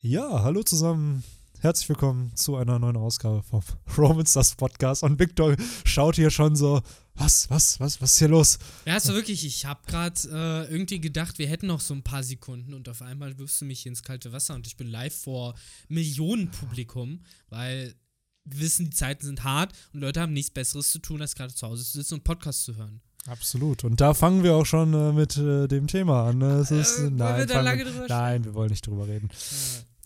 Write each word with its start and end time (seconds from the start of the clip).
Ja, 0.00 0.44
hallo 0.44 0.62
zusammen. 0.62 1.24
Herzlich 1.58 1.88
willkommen 1.88 2.30
zu 2.36 2.54
einer 2.54 2.78
neuen 2.78 2.96
Ausgabe 2.96 3.42
vom 3.42 3.62
Roman 3.98 4.24
Stars 4.24 4.54
Podcast. 4.54 5.02
Und 5.02 5.18
Victor 5.18 5.56
schaut 5.84 6.14
hier 6.14 6.30
schon 6.30 6.54
so, 6.54 6.80
was, 7.16 7.50
was, 7.50 7.80
was, 7.80 8.00
was 8.00 8.12
ist 8.12 8.18
hier 8.20 8.28
los? 8.28 8.60
Ja, 8.86 8.94
also 8.94 9.12
wirklich, 9.12 9.44
ich 9.44 9.66
habe 9.66 9.80
gerade 9.88 10.14
äh, 10.30 10.72
irgendwie 10.72 11.00
gedacht, 11.00 11.40
wir 11.40 11.48
hätten 11.48 11.66
noch 11.66 11.80
so 11.80 11.94
ein 11.94 12.04
paar 12.04 12.22
Sekunden 12.22 12.74
und 12.74 12.88
auf 12.88 13.02
einmal 13.02 13.38
wirfst 13.38 13.60
du 13.60 13.64
mich 13.64 13.86
ins 13.86 14.04
kalte 14.04 14.30
Wasser 14.30 14.54
und 14.54 14.68
ich 14.68 14.76
bin 14.76 14.86
live 14.86 15.16
vor 15.16 15.56
Millionenpublikum, 15.88 17.24
weil 17.48 17.96
wir 18.44 18.60
wissen, 18.60 18.90
die 18.90 18.96
Zeiten 18.96 19.26
sind 19.26 19.42
hart 19.42 19.72
und 19.92 20.00
Leute 20.00 20.20
haben 20.20 20.32
nichts 20.32 20.52
Besseres 20.52 20.92
zu 20.92 21.00
tun, 21.00 21.20
als 21.20 21.34
gerade 21.34 21.52
zu 21.52 21.66
Hause 21.66 21.84
zu 21.84 21.98
sitzen 21.98 22.14
und 22.14 22.24
Podcast 22.24 22.62
zu 22.62 22.76
hören. 22.76 23.00
Absolut. 23.26 23.84
Und 23.84 24.00
da 24.00 24.14
fangen 24.14 24.42
wir 24.42 24.54
auch 24.54 24.64
schon 24.66 24.94
äh, 24.94 25.12
mit 25.12 25.36
äh, 25.36 25.66
dem 25.68 25.86
Thema 25.86 26.28
an. 26.28 26.38
Ne? 26.38 26.52
Es 26.60 26.70
ist, 26.70 26.98
Äh, 26.98 27.10
nein, 27.10 27.48
wir 27.48 27.62
lange 27.62 27.84
wir- 27.84 28.06
nein, 28.08 28.44
wir 28.44 28.54
wollen 28.54 28.70
nicht 28.70 28.86
drüber 28.86 29.06
reden. 29.06 29.28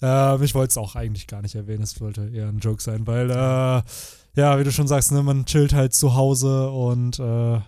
Ja. 0.00 0.34
Ähm, 0.34 0.42
ich 0.42 0.54
wollte 0.54 0.70
es 0.72 0.76
auch 0.78 0.96
eigentlich 0.96 1.26
gar 1.28 1.42
nicht 1.42 1.54
erwähnen. 1.54 1.82
Es 1.82 2.00
wollte 2.00 2.28
eher 2.28 2.48
ein 2.48 2.58
Joke 2.58 2.82
sein, 2.82 3.06
weil, 3.06 3.30
äh, 3.30 3.82
ja, 4.34 4.58
wie 4.58 4.64
du 4.64 4.72
schon 4.72 4.88
sagst, 4.88 5.12
ne, 5.12 5.22
man 5.22 5.44
chillt 5.46 5.72
halt 5.72 5.94
zu 5.94 6.14
Hause 6.14 6.70
und 6.70 7.18
äh, 7.20 7.60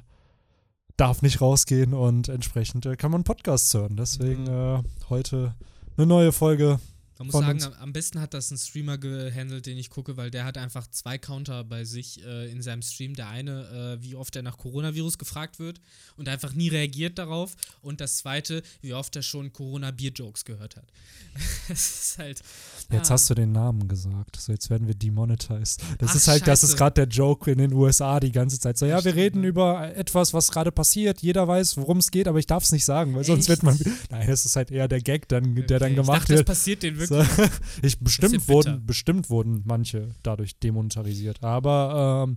darf 0.96 1.22
nicht 1.22 1.40
rausgehen 1.40 1.94
und 1.94 2.28
entsprechend 2.28 2.86
äh, 2.86 2.96
kann 2.96 3.10
man 3.12 3.22
Podcasts 3.22 3.72
hören. 3.74 3.96
Deswegen 3.96 4.46
äh, 4.48 4.82
heute 5.08 5.54
eine 5.96 6.06
neue 6.06 6.32
Folge. 6.32 6.80
Man 7.18 7.28
muss 7.28 7.34
sagen, 7.36 7.62
am, 7.80 7.92
besten 7.92 8.20
hat 8.20 8.34
das 8.34 8.50
ein 8.50 8.58
Streamer 8.58 8.98
gehandelt, 8.98 9.66
den 9.66 9.78
ich 9.78 9.88
gucke, 9.88 10.16
weil 10.16 10.30
der 10.32 10.44
hat 10.44 10.58
einfach 10.58 10.88
zwei 10.88 11.16
Counter 11.16 11.62
bei 11.62 11.84
sich 11.84 12.24
äh, 12.24 12.50
in 12.50 12.60
seinem 12.60 12.82
Stream. 12.82 13.14
Der 13.14 13.28
eine, 13.28 13.98
äh, 14.00 14.02
wie 14.02 14.16
oft 14.16 14.34
er 14.34 14.42
nach 14.42 14.58
Coronavirus 14.58 15.18
gefragt 15.18 15.60
wird 15.60 15.80
und 16.16 16.28
einfach 16.28 16.54
nie 16.54 16.68
reagiert 16.68 17.18
darauf. 17.18 17.54
Und 17.82 18.00
das 18.00 18.18
zweite, 18.18 18.62
wie 18.80 18.94
oft 18.94 19.14
er 19.14 19.22
schon 19.22 19.52
Corona-Bier-Jokes 19.52 20.44
gehört 20.44 20.76
hat. 20.76 20.86
Es 21.68 22.10
ist 22.10 22.18
halt. 22.18 22.42
Jetzt 22.90 23.10
ah. 23.10 23.14
hast 23.14 23.30
du 23.30 23.34
den 23.34 23.52
Namen 23.52 23.88
gesagt. 23.88 24.36
So, 24.36 24.52
jetzt 24.52 24.68
werden 24.68 24.86
wir 24.86 24.94
demonetized. 24.94 25.82
Das 25.98 26.10
Ach, 26.10 26.14
ist 26.16 26.28
halt, 26.28 26.42
das 26.42 26.60
scheiße. 26.60 26.66
ist 26.66 26.76
gerade 26.76 27.06
der 27.06 27.08
Joke 27.08 27.50
in 27.50 27.58
den 27.58 27.72
USA 27.72 28.20
die 28.20 28.32
ganze 28.32 28.60
Zeit. 28.60 28.76
So, 28.76 28.84
ja, 28.84 29.02
wir 29.02 29.14
reden 29.14 29.44
über 29.44 29.94
etwas, 29.96 30.34
was 30.34 30.50
gerade 30.50 30.72
passiert. 30.72 31.22
Jeder 31.22 31.48
weiß, 31.48 31.78
worum 31.78 31.98
es 31.98 32.10
geht, 32.10 32.28
aber 32.28 32.38
ich 32.38 32.46
darf 32.46 32.64
es 32.64 32.72
nicht 32.72 32.84
sagen, 32.84 33.14
weil 33.14 33.24
sonst 33.24 33.48
wird 33.48 33.64
Echt? 33.64 33.64
man. 33.64 33.78
Nein, 34.10 34.28
das 34.28 34.44
ist 34.44 34.56
halt 34.56 34.70
eher 34.70 34.88
der 34.88 35.00
Gag, 35.00 35.28
dann, 35.28 35.54
der 35.54 35.78
dann 35.78 35.94
gemacht 35.94 36.16
ich 36.16 36.20
dachte, 36.20 36.36
wird. 36.36 36.48
Das 36.48 36.58
passiert 36.58 36.82
denen 36.82 36.98
wirklich. 36.98 37.03
So, 37.08 37.22
ich, 37.82 37.98
bestimmt, 38.00 38.48
wurden, 38.48 38.84
bestimmt 38.86 39.30
wurden 39.30 39.62
manche 39.64 40.08
dadurch 40.22 40.58
demonetarisiert. 40.58 41.42
Aber 41.42 42.24
ähm, 42.28 42.36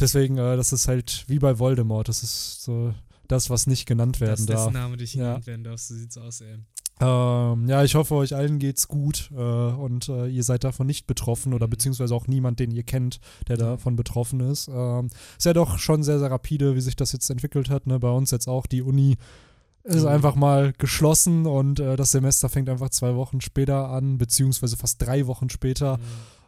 deswegen, 0.00 0.38
äh, 0.38 0.56
das 0.56 0.72
ist 0.72 0.88
halt 0.88 1.24
wie 1.28 1.38
bei 1.38 1.58
Voldemort. 1.58 2.08
Das 2.08 2.22
ist 2.22 2.62
so 2.64 2.94
das, 3.28 3.50
was 3.50 3.66
nicht 3.66 3.86
genannt 3.86 4.16
Das 4.16 4.20
werden 4.20 4.40
ist 4.40 4.48
dessen 4.48 4.64
darf. 4.64 4.72
Name, 4.72 4.96
dich 4.96 5.14
Ja. 5.14 5.24
genannt 5.24 5.46
werden 5.46 5.64
darf. 5.64 5.80
So 5.80 5.94
sieht's 5.94 6.16
aus, 6.18 6.40
ey. 6.40 6.56
Ähm, 6.98 7.68
ja, 7.68 7.84
ich 7.84 7.94
hoffe, 7.94 8.14
euch 8.14 8.34
allen 8.34 8.58
geht's 8.58 8.88
gut 8.88 9.30
äh, 9.36 9.36
und 9.36 10.08
äh, 10.08 10.28
ihr 10.28 10.42
seid 10.42 10.64
davon 10.64 10.86
nicht 10.86 11.06
betroffen 11.06 11.52
oder 11.52 11.66
Mhm. 11.66 11.70
beziehungsweise 11.70 12.14
auch 12.14 12.26
niemand, 12.26 12.58
den 12.58 12.70
ihr 12.70 12.84
kennt, 12.84 13.20
der 13.48 13.58
davon 13.58 13.96
betroffen 13.96 14.40
ist. 14.40 14.68
Ähm, 14.72 15.08
ist 15.36 15.44
ja 15.44 15.52
doch 15.52 15.78
schon 15.78 16.02
sehr, 16.02 16.18
sehr 16.18 16.30
rapide, 16.30 16.74
wie 16.74 16.80
sich 16.80 16.96
das 16.96 17.12
jetzt 17.12 17.28
entwickelt 17.28 17.68
hat. 17.68 17.86
Ne? 17.86 17.98
Bei 17.98 18.08
uns 18.08 18.30
jetzt 18.30 18.48
auch 18.48 18.66
die 18.66 18.80
Uni 18.80 19.18
ist 19.86 20.02
Mhm. 20.02 20.08
einfach 20.08 20.34
mal 20.34 20.72
geschlossen 20.78 21.46
und 21.46 21.80
äh, 21.80 21.96
das 21.96 22.10
Semester 22.12 22.48
fängt 22.48 22.68
einfach 22.68 22.90
zwei 22.90 23.14
Wochen 23.14 23.40
später 23.40 23.88
an, 23.90 24.18
beziehungsweise 24.18 24.76
fast 24.76 25.00
drei 25.02 25.26
Wochen 25.26 25.48
später. 25.50 25.98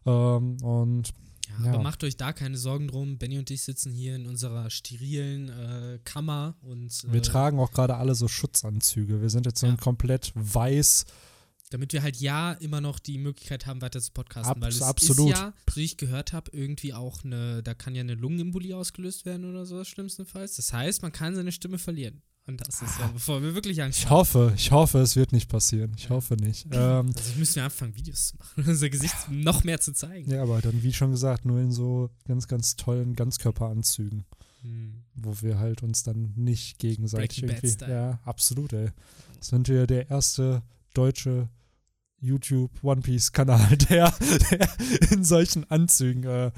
Ähm, 0.07 0.57
und 0.63 1.13
Ja, 1.61 1.65
Ja. 1.65 1.73
aber 1.75 1.83
macht 1.83 2.05
euch 2.05 2.17
da 2.17 2.33
keine 2.35 2.57
Sorgen 2.59 2.89
drum. 2.89 3.17
Benny 3.19 3.39
und 3.39 3.51
ich 3.51 3.63
sitzen 3.63 3.91
hier 3.93 4.15
in 4.17 4.27
unserer 4.27 4.69
sterilen 4.71 5.49
äh, 5.49 5.99
Kammer 6.05 6.55
und 6.61 6.93
äh, 7.09 7.13
wir 7.13 7.23
tragen 7.23 7.59
auch 7.59 7.71
gerade 7.73 7.97
alle 7.97 8.15
so 8.15 8.29
Schutzanzüge. 8.29 9.21
Wir 9.23 9.31
sind 9.31 9.47
jetzt 9.47 9.61
so 9.61 9.67
Ja. 9.67 9.77
komplett 9.77 10.31
weiß. 10.35 11.07
damit 11.71 11.93
wir 11.93 12.03
halt 12.03 12.17
ja 12.17 12.53
immer 12.53 12.81
noch 12.81 12.99
die 12.99 13.19
Möglichkeit 13.19 13.67
haben, 13.67 13.83
weiter 13.83 14.01
zu 14.01 14.11
podcasten. 14.13 14.53
Abs- 14.53 14.61
weil 14.63 14.71
es 14.71 14.81
absolut. 14.83 15.33
ist 15.33 15.39
ja, 15.39 15.53
so 15.69 15.77
wie 15.77 15.85
ich 15.85 15.99
gehört 15.99 16.33
habe, 16.33 16.51
irgendwie 16.55 16.95
auch 16.95 17.23
eine, 17.25 17.63
da 17.63 17.75
kann 17.75 17.95
ja 17.95 18.01
eine 18.01 18.15
Lungenembolie 18.15 18.75
ausgelöst 18.75 19.27
werden 19.27 19.45
oder 19.45 19.67
so, 19.67 19.85
schlimmstenfalls. 19.85 20.57
Das 20.57 20.73
heißt, 20.73 21.03
man 21.03 21.13
kann 21.13 21.35
seine 21.35 21.53
Stimme 21.53 21.77
verlieren. 21.79 22.23
Und 22.49 22.67
das 22.67 22.81
ist 22.81 22.99
ja, 22.99 23.07
bevor 23.09 23.43
wir 23.43 23.55
wirklich 23.55 23.83
Angst 23.83 23.99
Ich 23.99 24.09
hoffe, 24.11 24.55
ich 24.57 24.71
hoffe, 24.73 25.01
es 25.01 25.17
wird 25.17 25.33
nicht 25.33 25.51
passieren. 25.51 25.93
Ich 25.97 26.09
hoffe 26.09 26.35
nicht. 26.35 26.67
Ähm, 26.73 27.13
Also 27.15 27.39
müssen 27.39 27.57
wir 27.57 27.65
anfangen, 27.65 27.95
Videos 27.95 28.29
zu 28.29 28.37
machen, 28.39 28.65
unser 28.67 28.89
Gesicht 28.89 29.15
noch 29.31 29.65
mehr 29.65 29.81
zu 29.81 29.93
zeigen. 29.93 30.31
Ja, 30.31 30.43
aber 30.43 30.63
dann, 30.63 30.83
wie 30.83 30.93
schon 30.95 31.11
gesagt, 31.11 31.45
nur 31.45 31.61
in 31.61 31.73
so 31.73 32.09
ganz, 32.27 32.49
ganz 32.49 32.77
tollen 32.77 33.15
Ganzkörperanzügen, 33.15 34.25
Hm. 34.63 35.05
wo 35.15 35.35
wir 35.43 35.59
halt 35.59 35.83
uns 35.83 36.03
dann 36.03 36.33
nicht 36.37 36.79
gegenseitig 36.79 37.43
Breaking 37.43 37.71
irgendwie. 37.71 37.91
Ja, 37.91 38.19
absolut, 38.25 38.73
ey. 38.73 38.89
Sind 39.41 39.69
wir 39.69 39.87
der 39.87 40.11
erste 40.11 40.63
deutsche 40.95 41.49
YouTube 42.19 42.73
One 42.83 43.03
Piece 43.03 43.31
Kanal, 43.31 43.77
der, 43.91 44.13
der 44.51 44.69
in 45.13 45.23
solchen 45.23 45.71
Anzügen 45.71 46.25
äh, 46.25 46.51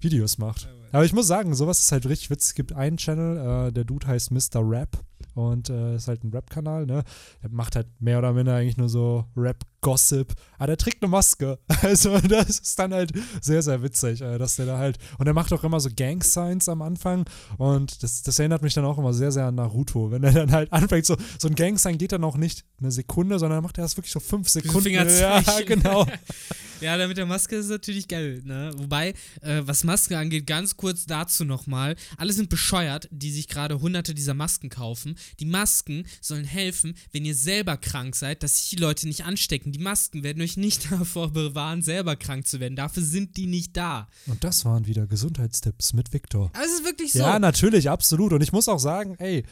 Videos 0.00 0.38
macht. 0.38 0.68
Aber 0.92 1.04
ich 1.04 1.12
muss 1.12 1.26
sagen, 1.26 1.54
sowas 1.54 1.80
ist 1.80 1.92
halt 1.92 2.06
richtig 2.06 2.30
witzig. 2.30 2.48
Es 2.50 2.54
gibt 2.54 2.72
einen 2.72 2.96
Channel, 2.96 3.68
äh, 3.68 3.72
der 3.72 3.84
Dude 3.84 4.06
heißt 4.06 4.30
Mr. 4.30 4.60
Rap 4.62 5.04
und 5.36 5.68
äh, 5.68 5.96
ist 5.96 6.08
halt 6.08 6.24
ein 6.24 6.30
Rap-Kanal, 6.32 6.86
ne? 6.86 7.04
Der 7.42 7.50
macht 7.50 7.76
halt 7.76 7.86
mehr 8.00 8.18
oder 8.18 8.32
minder 8.32 8.54
eigentlich 8.54 8.78
nur 8.78 8.88
so 8.88 9.26
Rap-Gossip. 9.36 10.32
Aber 10.56 10.68
der 10.68 10.78
trägt 10.78 11.02
eine 11.02 11.10
Maske. 11.10 11.58
Also 11.82 12.18
das 12.18 12.58
ist 12.58 12.78
dann 12.78 12.92
halt 12.92 13.12
sehr, 13.42 13.62
sehr 13.62 13.82
witzig, 13.82 14.22
äh, 14.22 14.38
dass 14.38 14.56
der 14.56 14.64
da 14.64 14.78
halt. 14.78 14.98
Und 15.18 15.26
er 15.26 15.34
macht 15.34 15.52
auch 15.52 15.62
immer 15.62 15.78
so 15.78 15.90
Gang-Signs 15.94 16.68
am 16.70 16.80
Anfang. 16.80 17.26
Und 17.58 18.02
das, 18.02 18.22
das 18.22 18.38
erinnert 18.38 18.62
mich 18.62 18.72
dann 18.72 18.86
auch 18.86 18.96
immer 18.96 19.12
sehr, 19.12 19.30
sehr 19.30 19.44
an 19.44 19.56
Naruto. 19.56 20.10
Wenn 20.10 20.24
er 20.24 20.32
dann 20.32 20.52
halt 20.52 20.72
anfängt, 20.72 21.04
so, 21.04 21.16
so 21.38 21.48
ein 21.48 21.54
Gang-Sign 21.54 21.98
geht 21.98 22.12
dann 22.12 22.24
auch 22.24 22.38
nicht 22.38 22.64
eine 22.80 22.90
Sekunde, 22.90 23.38
sondern 23.38 23.58
dann 23.58 23.64
macht 23.64 23.78
er 23.78 23.82
das 23.84 23.96
wirklich 23.96 24.12
so 24.12 24.20
fünf 24.20 24.48
Sekunden. 24.48 24.86
Ja, 25.16 25.42
genau. 25.66 26.06
Ja, 26.80 26.98
da 26.98 27.08
mit 27.08 27.16
der 27.16 27.26
Maske 27.26 27.56
ist 27.56 27.68
natürlich 27.68 28.06
geil, 28.06 28.42
ne? 28.44 28.70
Wobei, 28.76 29.14
äh, 29.40 29.62
was 29.62 29.84
Maske 29.84 30.18
angeht, 30.18 30.46
ganz 30.46 30.76
kurz 30.76 31.06
dazu 31.06 31.44
nochmal. 31.44 31.96
Alle 32.18 32.32
sind 32.32 32.50
bescheuert, 32.50 33.08
die 33.10 33.30
sich 33.30 33.48
gerade 33.48 33.80
hunderte 33.80 34.14
dieser 34.14 34.34
Masken 34.34 34.68
kaufen. 34.68 35.16
Die 35.40 35.46
Masken 35.46 36.04
sollen 36.20 36.44
helfen, 36.44 36.94
wenn 37.12 37.24
ihr 37.24 37.34
selber 37.34 37.76
krank 37.76 38.14
seid, 38.14 38.42
dass 38.42 38.56
sich 38.56 38.70
die 38.70 38.76
Leute 38.76 39.08
nicht 39.08 39.24
anstecken. 39.24 39.72
Die 39.72 39.78
Masken 39.78 40.22
werden 40.22 40.42
euch 40.42 40.56
nicht 40.56 40.90
davor 40.90 41.32
bewahren, 41.32 41.82
selber 41.82 42.16
krank 42.16 42.46
zu 42.46 42.60
werden. 42.60 42.76
Dafür 42.76 43.02
sind 43.02 43.36
die 43.36 43.46
nicht 43.46 43.76
da. 43.76 44.08
Und 44.26 44.44
das 44.44 44.64
waren 44.64 44.86
wieder 44.86 45.06
Gesundheitstipps 45.06 45.94
mit 45.94 46.12
Victor. 46.12 46.50
Aber 46.52 46.64
es 46.64 46.72
ist 46.72 46.84
wirklich 46.84 47.12
so. 47.12 47.20
Ja, 47.20 47.38
natürlich, 47.38 47.88
absolut. 47.88 48.32
Und 48.32 48.42
ich 48.42 48.52
muss 48.52 48.68
auch 48.68 48.78
sagen, 48.78 49.16
ey, 49.18 49.44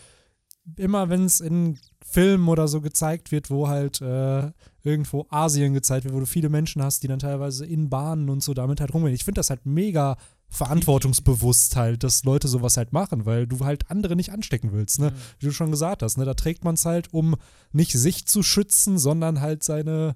immer 0.77 1.09
wenn 1.09 1.25
es 1.25 1.41
in 1.41 1.79
Filmen 2.05 2.49
oder 2.49 2.69
so 2.69 2.81
gezeigt 2.81 3.33
wird, 3.33 3.51
wo 3.51 3.69
halt 3.69 4.01
äh, 4.01 4.51
irgendwo 4.83 5.27
Asien 5.31 5.75
gezeigt 5.75 6.05
wird, 6.05 6.15
wo 6.15 6.21
du 6.21 6.27
viele 6.27 6.49
Menschen 6.49 6.83
hast, 6.83 7.03
die 7.03 7.09
dann 7.09 7.19
teilweise 7.19 7.67
in 7.67 7.91
Bahnen 7.91 8.29
und 8.31 8.43
so 8.43 8.55
damit 8.55 8.81
halt 8.81 8.95
rumgehen. 8.95 9.15
Ich 9.15 9.25
finde 9.25 9.41
das 9.41 9.51
halt 9.51 9.67
mega 9.67 10.17
verantwortungsbewusst 10.49 11.77
halt, 11.77 12.05
dass 12.05 12.25
Leute 12.25 12.49
sowas 12.49 12.77
halt 12.77 12.93
machen, 12.93 13.27
weil 13.27 13.47
du 13.47 13.61
halt 13.65 13.91
andere 13.91 14.17
nicht 14.17 14.31
anstecken 14.31 14.73
willst, 14.73 15.01
ne? 15.01 15.07
Ja. 15.07 15.13
Wie 15.41 15.47
du 15.47 15.53
schon 15.53 15.71
gesagt 15.71 16.03
hast, 16.03 16.17
ne? 16.19 16.25
Da 16.25 16.35
trägt 16.35 16.65
man 16.65 16.75
es 16.75 16.85
halt, 16.85 17.13
um 17.13 17.37
nicht 17.73 17.93
sich 17.93 18.27
zu 18.27 18.43
schützen, 18.43 18.99
sondern 18.99 19.41
halt 19.41 19.63
seine 19.63 20.15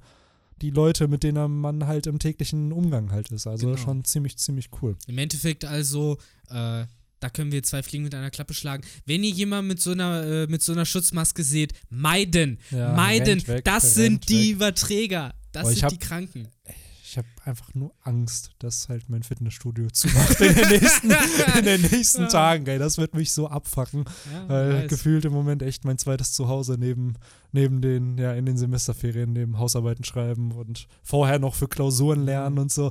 die 0.60 0.70
Leute, 0.70 1.06
mit 1.06 1.22
denen 1.22 1.60
man 1.60 1.86
halt 1.86 2.08
im 2.08 2.18
täglichen 2.18 2.72
Umgang 2.72 3.12
halt 3.12 3.30
ist. 3.30 3.46
Also 3.46 3.68
Genau. 3.68 3.78
schon 3.78 4.04
ziemlich, 4.04 4.36
ziemlich 4.38 4.70
cool. 4.82 4.96
Im 5.06 5.18
Endeffekt 5.18 5.64
also, 5.64 6.18
äh, 6.50 6.84
da 7.20 7.30
können 7.30 7.52
wir 7.52 7.62
zwei 7.62 7.82
Fliegen 7.82 8.04
mit 8.04 8.14
einer 8.14 8.30
Klappe 8.30 8.54
schlagen. 8.54 8.82
Wenn 9.06 9.24
ihr 9.24 9.30
jemanden 9.30 9.68
mit 9.68 9.80
so 9.80 9.92
einer, 9.92 10.24
äh, 10.24 10.46
mit 10.46 10.62
so 10.62 10.72
einer 10.72 10.84
Schutzmaske 10.86 11.42
seht, 11.42 11.72
meiden. 11.90 12.58
Ja, 12.70 12.92
meiden. 12.94 13.46
weg, 13.46 13.64
das 13.64 13.94
sind 13.94 14.28
die 14.28 14.48
weg. 14.50 14.56
Überträger. 14.56 15.34
Das 15.52 15.68
ich 15.70 15.74
sind 15.76 15.84
hab- 15.84 15.90
die 15.90 15.98
Kranken. 15.98 16.48
Ich 17.10 17.16
habe 17.16 17.26
einfach 17.46 17.74
nur 17.74 17.94
Angst, 18.02 18.50
dass 18.58 18.90
halt 18.90 19.08
mein 19.08 19.22
Fitnessstudio 19.22 19.88
zumacht 19.90 20.38
in 20.42 20.54
den 20.54 20.68
nächsten, 20.68 21.10
in 21.58 21.64
den 21.64 21.80
nächsten 21.80 22.22
Ja. 22.22 22.28
Tagen. 22.28 22.66
Ey, 22.66 22.78
das 22.78 22.98
wird 22.98 23.14
mich 23.14 23.32
so 23.32 23.48
abfacken, 23.48 24.04
Ja, 24.30 24.48
weiß. 24.48 24.90
gefühlt 24.90 25.24
im 25.24 25.32
Moment 25.32 25.62
echt 25.62 25.86
mein 25.86 25.96
zweites 25.96 26.32
Zuhause 26.32 26.76
neben, 26.78 27.14
neben 27.52 27.80
den, 27.80 28.18
ja, 28.18 28.32
in 28.34 28.46
den 28.46 28.56
Semesterferien, 28.56 29.32
neben 29.32 29.58
Hausarbeiten 29.58 30.04
schreiben 30.04 30.52
und 30.52 30.86
vorher 31.02 31.38
noch 31.38 31.54
für 31.54 31.68
Klausuren 31.68 32.24
lernen 32.24 32.58
und 32.58 32.72
so. 32.72 32.90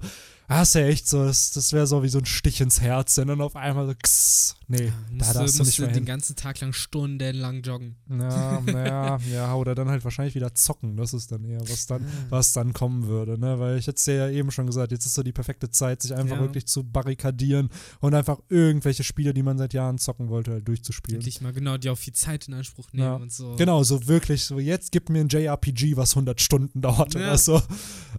Ah, 0.50 0.62
ist 0.62 0.76
ja 0.76 0.86
echt 0.86 1.10
so, 1.10 1.26
das, 1.26 1.52
das 1.52 1.74
wäre 1.74 1.86
so 1.88 2.04
wie 2.04 2.08
so 2.08 2.20
ein 2.20 2.26
Stich 2.26 2.62
ins 2.62 2.80
Herz, 2.80 3.18
und 3.18 3.28
dann 3.28 3.42
auf 3.42 3.58
einmal 3.58 3.86
so, 3.86 3.94
kss, 4.02 4.56
nee, 4.70 4.94
da 5.10 5.14
musst 5.26 5.36
darfst 5.36 5.56
du, 5.56 5.64
du 5.64 5.66
nicht 5.68 5.80
mehr 5.80 5.88
den 5.90 5.96
hin. 5.96 6.06
ganzen 6.06 6.38
Tag 6.38 6.62
lang 6.62 6.72
stundenlang 6.72 7.64
joggen. 7.64 7.98
Ja, 8.10 8.62
ja, 8.66 9.18
ja, 9.34 9.56
oder 9.56 9.76
dann 9.76 9.90
halt 9.90 10.06
wahrscheinlich 10.06 10.36
wieder 10.36 10.56
zocken. 10.56 10.96
Das 10.96 11.14
ist 11.14 11.34
dann 11.34 11.44
eher, 11.44 11.60
was 11.70 11.86
dann, 11.88 12.06
was 12.30 12.54
dann 12.54 12.72
kommen 12.72 13.08
würde, 13.08 13.38
ne? 13.38 13.60
Weil 13.60 13.78
ich 13.78 13.88
jetzt 13.88 14.08
ja 14.08 14.30
eben 14.30 14.50
schon 14.52 14.68
gesagt, 14.68 14.94
jetzt 14.94 15.06
ist 15.06 15.16
so 15.16 15.24
die 15.24 15.34
perfekte 15.34 15.70
Zeit, 15.70 16.02
sich 16.02 16.16
einfach 16.16 16.38
Ja. 16.38 16.42
wirklich 16.42 16.66
zu 16.66 16.86
barrikadieren 16.86 17.68
und 18.00 18.14
einfach 18.14 18.40
irgendwelche 18.48 19.04
Spiele, 19.04 19.34
die 19.34 19.44
man 19.44 19.58
seit 19.58 19.74
Jahren 19.74 19.98
zocken 19.98 20.30
wollte, 20.30 20.52
halt 20.52 20.68
durchzuspielen. 20.68 21.20
Endlich 21.20 21.42
mal 21.42 21.52
genau, 21.52 21.76
die 21.78 21.90
auch 21.90 21.98
viel 21.98 22.14
Zeit 22.14 22.48
in 22.48 22.54
Anspruch 22.54 22.88
nehmen 22.94 23.06
Ja. 23.06 23.16
und 23.16 23.34
so. 23.34 23.56
Genau, 23.58 23.84
so 23.84 24.08
wirklich, 24.08 24.47
so 24.48 24.60
jetzt 24.60 24.92
gib 24.92 25.10
mir 25.10 25.22
ein 25.22 25.28
JRPG, 25.30 25.96
was 25.98 26.12
100 26.16 26.42
Stunden 26.42 26.82
dauert 26.82 27.14
Ja. 27.14 27.20
oder 27.22 27.38
so. 27.38 27.62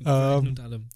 Ähm, 0.04 0.48
und 0.48 0.60
allem. 0.60 0.86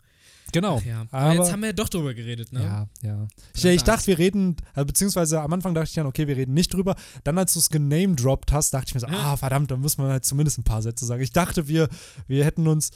genau. 0.53 0.79
Ach 0.81 0.85
ja. 0.87 1.07
Aber 1.11 1.35
jetzt 1.35 1.53
haben 1.53 1.61
wir 1.61 1.69
ja 1.69 1.73
doch 1.73 1.89
drüber 1.89 2.15
geredet, 2.15 2.53
ne? 2.53 2.63
Ja, 2.63 2.87
ja. 3.03 3.27
Ich, 3.55 3.65
ich 3.65 3.83
dachte, 3.83 4.07
wir 4.07 4.19
reden, 4.19 4.57
äh, 4.75 4.85
beziehungsweise 4.85 5.41
am 5.41 5.53
Anfang 5.53 5.75
dachte 5.75 5.89
ich 5.89 5.95
dann, 5.95 6.07
okay, 6.07 6.27
wir 6.29 6.37
reden 6.37 6.55
nicht 6.55 6.73
drüber. 6.73 6.95
Dann, 7.25 7.39
als 7.39 7.55
du 7.55 7.59
es 7.59 7.71
genamedroppt 7.71 8.53
hast, 8.53 8.73
dachte 8.75 8.87
ich 8.89 8.95
mir 8.95 9.01
so, 9.01 9.07
Ja. 9.09 9.33
ah, 9.33 9.37
verdammt, 9.37 9.71
da 9.71 9.77
muss 9.77 9.99
man 9.99 10.09
halt 10.11 10.25
zumindest 10.25 10.59
ein 10.59 10.65
paar 10.65 10.83
Sätze 10.83 11.05
sagen. 11.07 11.23
Ich 11.23 11.33
dachte, 11.33 11.69
wir, 11.69 11.89
wir 12.29 12.45
hätten 12.45 12.69
uns 12.69 12.91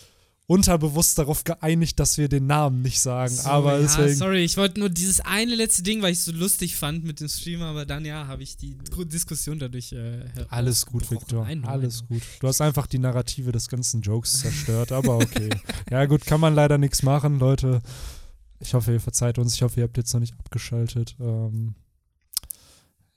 unterbewusst 0.46 1.18
darauf 1.18 1.42
geeinigt, 1.42 1.98
dass 1.98 2.18
wir 2.18 2.28
den 2.28 2.46
Namen 2.46 2.82
nicht 2.82 3.00
sagen. 3.00 3.34
So, 3.34 3.48
aber 3.48 3.74
ja, 3.74 3.82
deswegen. 3.82 4.14
sorry, 4.14 4.44
ich 4.44 4.56
wollte 4.56 4.78
nur 4.78 4.88
dieses 4.88 5.20
eine 5.20 5.54
letzte 5.54 5.82
Ding, 5.82 6.02
weil 6.02 6.12
ich 6.12 6.18
es 6.18 6.24
so 6.24 6.32
lustig 6.32 6.76
fand 6.76 7.04
mit 7.04 7.20
dem 7.20 7.28
Stream, 7.28 7.62
aber 7.62 7.84
dann 7.84 8.04
ja, 8.04 8.26
habe 8.26 8.42
ich 8.42 8.56
die 8.56 8.76
Diskussion 9.06 9.58
dadurch. 9.58 9.92
Äh, 9.92 10.24
Alles 10.48 10.86
gut. 10.86 11.10
Victor. 11.10 11.48
I 11.48 11.60
Alles 11.64 12.00
know. 12.00 12.08
gut. 12.14 12.22
Du 12.40 12.46
hast 12.46 12.60
einfach 12.60 12.86
die 12.86 12.98
Narrative 12.98 13.50
des 13.50 13.68
ganzen 13.68 14.02
Jokes 14.02 14.40
zerstört, 14.40 14.92
aber 14.92 15.16
okay. 15.16 15.50
ja, 15.90 16.06
gut, 16.06 16.24
kann 16.24 16.40
man 16.40 16.54
leider 16.54 16.78
nichts 16.78 17.02
machen, 17.02 17.38
Leute. 17.38 17.82
Ich 18.60 18.72
hoffe, 18.74 18.92
ihr 18.92 19.00
verzeiht 19.00 19.38
uns. 19.38 19.54
Ich 19.54 19.62
hoffe, 19.62 19.80
ihr 19.80 19.84
habt 19.84 19.96
jetzt 19.96 20.12
noch 20.14 20.20
nicht 20.20 20.38
abgeschaltet. 20.38 21.16
Ähm, 21.20 21.74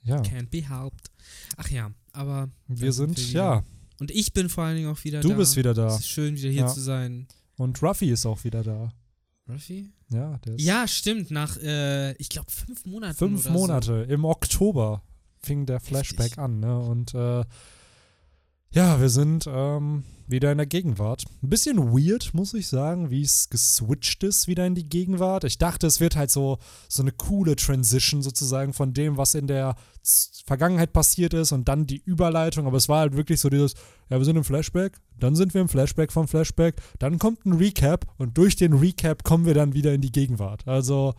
ja, 0.02 0.16
Can't 0.22 0.48
be 0.50 0.68
helped. 0.68 1.10
Ach 1.56 1.68
ja, 1.70 1.92
aber. 2.12 2.48
wir 2.66 2.92
sind, 2.92 3.32
ja, 3.32 3.62
Und 4.00 4.10
ich 4.10 4.32
bin 4.32 4.48
vor 4.48 4.64
allen 4.64 4.76
Dingen 4.76 4.88
auch 4.90 5.04
wieder 5.04 5.20
du 5.20 5.28
da. 5.28 5.34
bist 5.36 5.56
wieder 5.56 5.74
da. 5.74 5.88
Es 5.88 6.00
ist 6.00 6.08
schön, 6.08 6.36
wieder 6.36 6.48
hier 6.50 6.62
Ja. 6.62 6.66
zu 6.68 6.80
sein. 6.80 7.28
Und 7.56 7.82
Ruffy 7.82 8.10
ist 8.10 8.26
auch 8.26 8.42
wieder 8.44 8.62
da. 8.64 8.92
Ruffy? 9.48 9.92
Ja, 10.10 10.38
der 10.38 10.54
ist 10.54 10.62
Ja, 10.62 10.88
stimmt. 10.88 11.30
Nach, 11.30 11.56
äh, 11.58 12.12
ich 12.14 12.28
glaube, 12.30 12.50
fünf 12.50 12.84
Monaten. 12.86 13.14
fünf 13.16 13.48
Monate. 13.50 14.06
Im 14.08 14.24
Oktober 14.24 15.02
fing 15.42 15.66
der 15.66 15.80
Flashback 15.80 16.20
Richtig. 16.26 16.38
an, 16.38 16.60
ne? 16.60 16.78
Und 16.78 17.14
äh, 17.14 17.44
ja, 18.72 19.00
wir 19.00 19.08
sind 19.10 19.44
ähm, 19.46 20.04
wieder 20.30 20.50
in 20.52 20.58
der 20.58 20.66
Gegenwart. 20.66 21.24
Ein 21.42 21.48
bisschen 21.50 21.78
weird, 21.92 22.32
muss 22.34 22.54
ich 22.54 22.68
sagen, 22.68 23.10
wie 23.10 23.22
es 23.22 23.48
geswitcht 23.50 24.22
ist 24.24 24.46
wieder 24.48 24.66
in 24.66 24.74
die 24.74 24.88
Gegenwart. 24.88 25.44
Ich 25.44 25.58
dachte, 25.58 25.86
es 25.86 26.00
wird 26.00 26.16
halt 26.16 26.30
so, 26.30 26.58
so 26.88 27.02
eine 27.02 27.12
coole 27.12 27.56
Transition 27.56 28.22
sozusagen 28.22 28.72
von 28.72 28.92
dem, 28.94 29.16
was 29.16 29.34
in 29.34 29.46
der 29.46 29.74
Vergangenheit 30.46 30.92
passiert 30.92 31.34
ist 31.34 31.52
und 31.52 31.68
dann 31.68 31.86
die 31.86 32.02
Überleitung. 32.04 32.66
Aber 32.66 32.76
es 32.76 32.88
war 32.88 33.00
halt 33.00 33.16
wirklich 33.16 33.40
so 33.40 33.48
dieses, 33.50 33.74
ja, 34.08 34.18
wir 34.18 34.24
sind 34.24 34.36
im 34.36 34.44
Flashback, 34.44 34.98
dann 35.18 35.36
sind 35.36 35.54
wir 35.54 35.60
im 35.60 35.68
Flashback 35.68 36.12
vom 36.12 36.26
Flashback, 36.28 36.76
dann 36.98 37.18
kommt 37.18 37.44
ein 37.46 37.52
Recap 37.54 38.06
und 38.18 38.36
durch 38.38 38.56
den 38.56 38.72
Recap 38.72 39.24
kommen 39.24 39.46
wir 39.46 39.54
dann 39.54 39.74
wieder 39.74 39.92
in 39.92 40.00
die 40.00 40.12
Gegenwart. 40.12 40.66
Also, 40.66 40.90
So. 40.90 41.14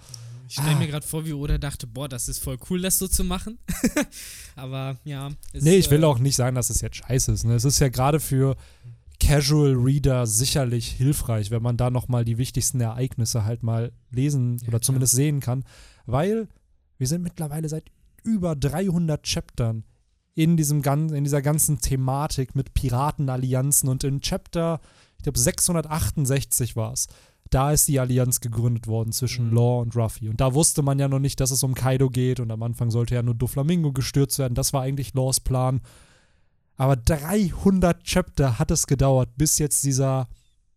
Ich 0.48 0.56
stelle 0.56 0.76
Ah. 0.76 0.80
mir 0.80 0.88
gerade 0.88 1.08
vor, 1.08 1.24
wie 1.26 1.32
Oda 1.32 1.58
dachte, 1.58 1.88
boah, 1.88 2.10
das 2.10 2.28
ist 2.28 2.40
voll 2.40 2.58
cool, 2.70 2.82
das 2.82 2.98
so 3.00 3.08
zu 3.08 3.24
machen. 3.24 3.58
aber 4.58 4.98
ja. 5.06 5.30
es, 5.54 5.64
Nee, 5.64 5.78
ich 5.78 5.90
will 5.90 6.04
äh, 6.04 6.06
auch 6.06 6.20
nicht 6.20 6.36
sagen, 6.36 6.58
dass 6.58 6.70
es 6.70 6.82
jetzt 6.82 6.98
scheiße 6.98 7.32
ist. 7.32 7.46
Ne? 7.46 7.56
Es 7.56 7.64
ist 7.64 7.80
ja 7.80 7.88
gerade 7.88 8.20
für 8.20 8.58
Casual 9.32 9.76
Reader 9.76 10.28
sicherlich 10.28 10.90
hilfreich, 10.90 11.52
wenn 11.52 11.62
man 11.64 11.78
da 11.78 11.90
nochmal 11.90 12.26
die 12.26 12.38
wichtigsten 12.38 12.82
Ereignisse 12.82 13.46
halt 13.46 13.64
mal 13.64 13.94
lesen 14.10 14.58
Ja, 14.62 14.68
oder 14.68 14.82
zumindest 14.82 15.14
sehen 15.14 15.40
kann, 15.40 15.64
weil 16.06 16.50
wir 16.98 17.08
sind 17.08 17.22
mittlerweile 17.22 17.70
seit 17.70 17.86
über 18.24 18.58
300 18.58 19.24
Chaptern 19.24 19.86
in, 20.36 20.58
diesem 20.58 20.84
in 20.84 21.24
dieser 21.24 21.42
ganzen 21.42 21.80
Thematik 21.80 22.56
mit 22.56 22.74
Piratenallianzen 22.74 23.88
und 23.88 24.04
in 24.04 24.20
Chapter, 24.20 24.82
ich 25.18 25.24
glaube 25.24 25.40
668 25.40 26.76
war 26.76 26.92
es, 26.92 27.08
da 27.50 27.72
ist 27.72 27.88
die 27.88 28.02
Allianz 28.02 28.42
gegründet 28.42 28.88
worden 28.88 29.14
zwischen 29.14 29.48
Mhm. 29.48 29.56
Law 29.56 29.82
und 29.82 29.96
Ruffy. 29.96 30.28
Und 30.28 30.42
da 30.42 30.54
wusste 30.54 30.82
man 30.82 31.00
ja 31.00 31.08
noch 31.08 31.20
nicht, 31.20 31.40
dass 31.40 31.52
es 31.52 31.64
um 31.64 31.74
Kaido 31.74 32.10
geht 32.10 32.42
und 32.42 32.52
am 32.52 32.64
Anfang 32.64 32.92
sollte 32.92 33.16
ja 33.16 33.24
nur 33.24 33.36
Doflamingo 33.36 33.94
gestürzt 33.94 34.40
werden. 34.40 34.56
Das 34.56 34.74
war 34.74 34.82
eigentlich 34.82 35.14
Laws 35.14 35.40
Plan. 35.40 35.80
Aber 36.82 36.96
300 36.96 38.04
Chapter 38.04 38.58
hat 38.58 38.72
es 38.72 38.88
gedauert, 38.88 39.30
bis 39.38 39.60
jetzt 39.60 39.84
dieser, 39.84 40.28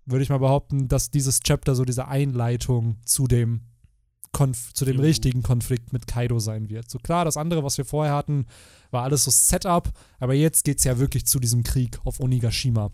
würde 0.04 0.22
ich 0.22 0.28
mal 0.28 0.36
behaupten, 0.36 0.86
dass 0.86 1.10
dieses 1.10 1.40
Chapter 1.40 1.74
so 1.74 1.86
diese 1.86 2.08
Einleitung 2.08 2.98
zu 3.06 3.26
dem, 3.26 3.62
Konf 4.30 4.74
zu 4.74 4.84
dem 4.84 5.00
richtigen 5.00 5.42
Konflikt 5.42 5.94
mit 5.94 6.06
Kaido 6.06 6.40
sein 6.40 6.68
wird. 6.68 6.90
So 6.90 6.98
klar, 6.98 7.24
das 7.24 7.38
andere, 7.38 7.64
was 7.64 7.78
wir 7.78 7.86
vorher 7.86 8.12
hatten, 8.12 8.44
war 8.90 9.04
alles 9.04 9.24
so 9.24 9.30
Setup, 9.30 9.90
aber 10.18 10.34
jetzt 10.34 10.66
geht 10.66 10.76
es 10.76 10.84
ja 10.84 10.98
wirklich 10.98 11.24
zu 11.24 11.40
diesem 11.40 11.62
Krieg 11.62 11.98
auf 12.04 12.20
Onigashima. 12.20 12.90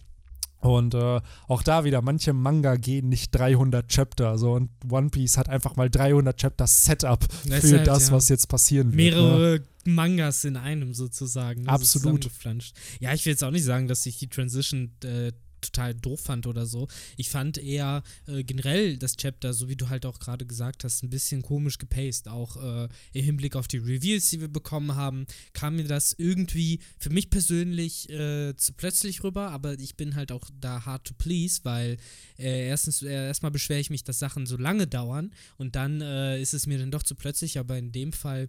Und 0.61 0.95
äh, 0.95 1.21
auch 1.49 1.63
da 1.63 1.85
wieder, 1.85 2.03
manche 2.03 2.33
Manga 2.33 2.77
gehen 2.77 3.09
nicht 3.09 3.31
300 3.33 3.89
Chapter. 3.89 4.37
So, 4.39 4.53
und 4.53 4.71
One 4.91 5.11
Piece 5.11 5.39
hat 5.39 5.49
einfach 5.49 5.77
mal 5.77 5.89
300 5.91 6.37
Chapter 6.37 6.67
Setup 6.67 7.27
Das 7.49 7.61
für 7.61 7.79
halt, 7.79 7.87
das, 7.87 8.09
ja. 8.09 8.15
was 8.15 8.29
jetzt 8.29 8.49
passieren 8.49 8.93
wird. 8.93 8.97
Ne? 8.97 9.21
mehrere 9.23 9.61
Mangas 9.85 10.45
in 10.45 10.57
einem 10.57 10.95
sozusagen. 10.95 11.63
ne, 11.63 11.67
so 11.67 11.73
Absolut. 11.73 12.23
zusammengeflanscht. 12.23 12.77
Ja, 13.01 13.15
ich 13.15 13.25
will 13.25 13.33
jetzt 13.33 13.45
auch 13.45 13.51
nicht 13.51 13.65
sagen, 13.65 13.89
dass 13.89 14.05
ich 14.07 14.19
die 14.19 14.29
Transition 14.29 14.93
äh, 15.03 15.33
total 15.61 15.95
doof 15.95 16.21
fand 16.21 16.47
oder 16.47 16.67
so. 16.67 16.89
Ich 17.17 17.31
fand 17.31 17.59
eher 17.59 18.03
äh, 18.27 18.43
generell 18.43 18.97
das 18.97 19.17
Chapter, 19.17 19.53
so 19.53 19.69
wie 19.69 19.77
du 19.77 19.89
halt 19.89 20.07
auch 20.07 20.19
gerade 20.19 20.47
gesagt 20.47 20.85
hast, 20.85 21.03
ein 21.03 21.11
bisschen 21.11 21.43
komisch 21.43 21.79
gepaced. 21.79 22.29
Auch 22.29 22.57
äh, 22.57 22.89
im 23.13 23.25
Hinblick 23.25 23.57
auf 23.57 23.69
die 23.69 23.79
Reveals, 23.79 24.31
die 24.31 24.41
wir 24.41 24.49
bekommen 24.49 24.95
haben, 24.95 25.27
kam 25.53 25.77
mir 25.77 25.85
das 25.85 26.15
irgendwie 26.17 26.81
für 26.99 27.11
mich 27.11 27.31
persönlich 27.31 28.09
äh, 28.11 28.55
zu 28.57 28.73
plötzlich 28.73 29.23
rüber, 29.23 29.51
aber 29.51 29.79
ich 29.79 29.97
bin 29.97 30.15
halt 30.15 30.33
auch 30.33 30.49
da 30.61 30.85
hard 30.85 31.05
to 31.05 31.15
please, 31.17 31.61
weil 31.65 31.97
äh, 32.39 32.69
erstens 32.69 33.03
äh, 33.03 33.27
erstmal 33.27 33.51
beschwere 33.51 33.81
ich 33.81 33.91
mich, 33.91 34.05
dass 34.05 34.19
Sachen 34.19 34.47
so 34.47 34.57
lange 34.57 34.87
dauern 34.87 35.33
und 35.57 35.77
dann 35.77 36.01
äh, 36.01 36.41
ist 36.41 36.55
es 36.55 36.67
mir 36.67 36.79
dann 36.79 36.91
doch 36.91 37.03
zu 37.03 37.15
plötzlich, 37.15 37.59
aber 37.59 37.79
in 37.79 37.93
dem 37.93 38.13
Fall 38.13 38.49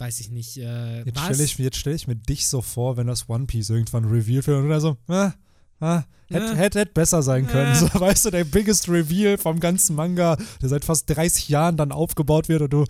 weiß 0.00 0.20
ich 0.20 0.30
nicht. 0.30 0.56
Äh, 0.56 1.04
Jetzt 1.04 1.20
stelle 1.20 1.44
ich, 1.44 1.76
stell 1.76 1.94
ich 1.94 2.08
mir 2.08 2.16
dich 2.16 2.48
so 2.48 2.62
vor, 2.62 2.96
wenn 2.96 3.06
das 3.06 3.28
One 3.28 3.46
Piece 3.46 3.70
irgendwann 3.70 4.06
revealed 4.06 4.46
wird 4.46 4.64
und 4.64 4.70
er 4.70 4.80
so, 4.80 4.96
ah, 5.08 5.34
ah, 5.80 6.04
hätte 6.30 6.46
Ja. 6.46 6.54
hätt, 6.54 6.74
hätt 6.74 6.94
besser 6.94 7.22
sein 7.22 7.46
können. 7.46 7.74
So, 7.74 7.86
weißt 8.00 8.26
du, 8.26 8.30
der 8.30 8.44
biggest 8.44 8.88
Reveal 8.88 9.38
vom 9.38 9.60
ganzen 9.60 9.96
Manga, 9.96 10.36
der 10.62 10.68
seit 10.68 10.84
fast 10.84 11.08
30 11.10 11.48
Jahren 11.48 11.76
dann 11.76 11.92
aufgebaut 11.92 12.48
wird 12.48 12.62
und 12.62 12.72
du, 12.72 12.84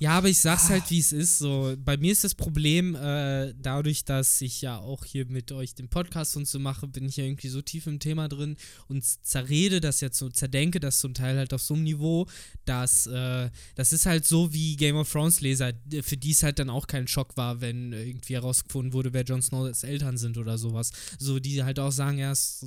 Ja, 0.00 0.12
aber 0.18 0.28
ich 0.28 0.38
sag's 0.38 0.68
halt, 0.68 0.90
wie 0.90 0.98
es 0.98 1.12
ist. 1.12 1.38
So, 1.38 1.74
bei 1.78 1.96
mir 1.96 2.12
ist 2.12 2.24
das 2.24 2.34
Problem, 2.34 2.94
äh, 2.94 3.54
dadurch, 3.60 4.04
dass 4.04 4.40
ich 4.42 4.60
ja 4.60 4.78
auch 4.78 5.04
hier 5.04 5.26
mit 5.26 5.50
euch 5.52 5.74
den 5.74 5.88
Podcast 5.88 6.36
und 6.36 6.46
so 6.46 6.58
mache, 6.58 6.86
bin 6.86 7.06
ich 7.06 7.16
ja 7.16 7.24
irgendwie 7.24 7.48
so 7.48 7.62
tief 7.62 7.86
im 7.86 7.98
Thema 8.00 8.28
drin 8.28 8.56
und 8.88 9.02
zerrede 9.04 9.80
das 9.80 10.00
jetzt 10.00 10.18
so, 10.18 10.28
zerdenke 10.28 10.78
das 10.78 10.98
zum 10.98 11.14
Teil 11.14 11.38
halt 11.38 11.54
auf 11.54 11.62
so 11.62 11.74
einem 11.74 11.84
Niveau, 11.84 12.26
dass 12.64 13.06
äh, 13.06 13.50
das 13.74 13.92
ist 13.92 14.06
halt 14.06 14.26
so 14.26 14.52
wie 14.52 14.76
Game 14.76 14.96
of 14.96 15.10
Thrones 15.10 15.40
Leser, 15.40 15.72
für 16.02 16.16
die 16.16 16.32
es 16.32 16.42
halt 16.42 16.58
dann 16.58 16.68
auch 16.70 16.86
kein 16.86 17.08
Schock 17.08 17.36
war, 17.36 17.60
wenn 17.62 17.92
irgendwie 17.92 18.34
herausgefunden 18.34 18.92
wurde, 18.92 19.12
wer 19.14 19.22
Jon 19.24 19.42
Snows 19.42 19.84
Eltern 19.84 20.18
sind 20.18 20.36
oder 20.36 20.58
sowas. 20.58 20.90
So, 21.18 21.38
die 21.38 21.64
halt 21.64 21.78
auch 21.78 21.92
sagen, 21.92 22.18
ja, 22.20 22.30
das 22.30 22.64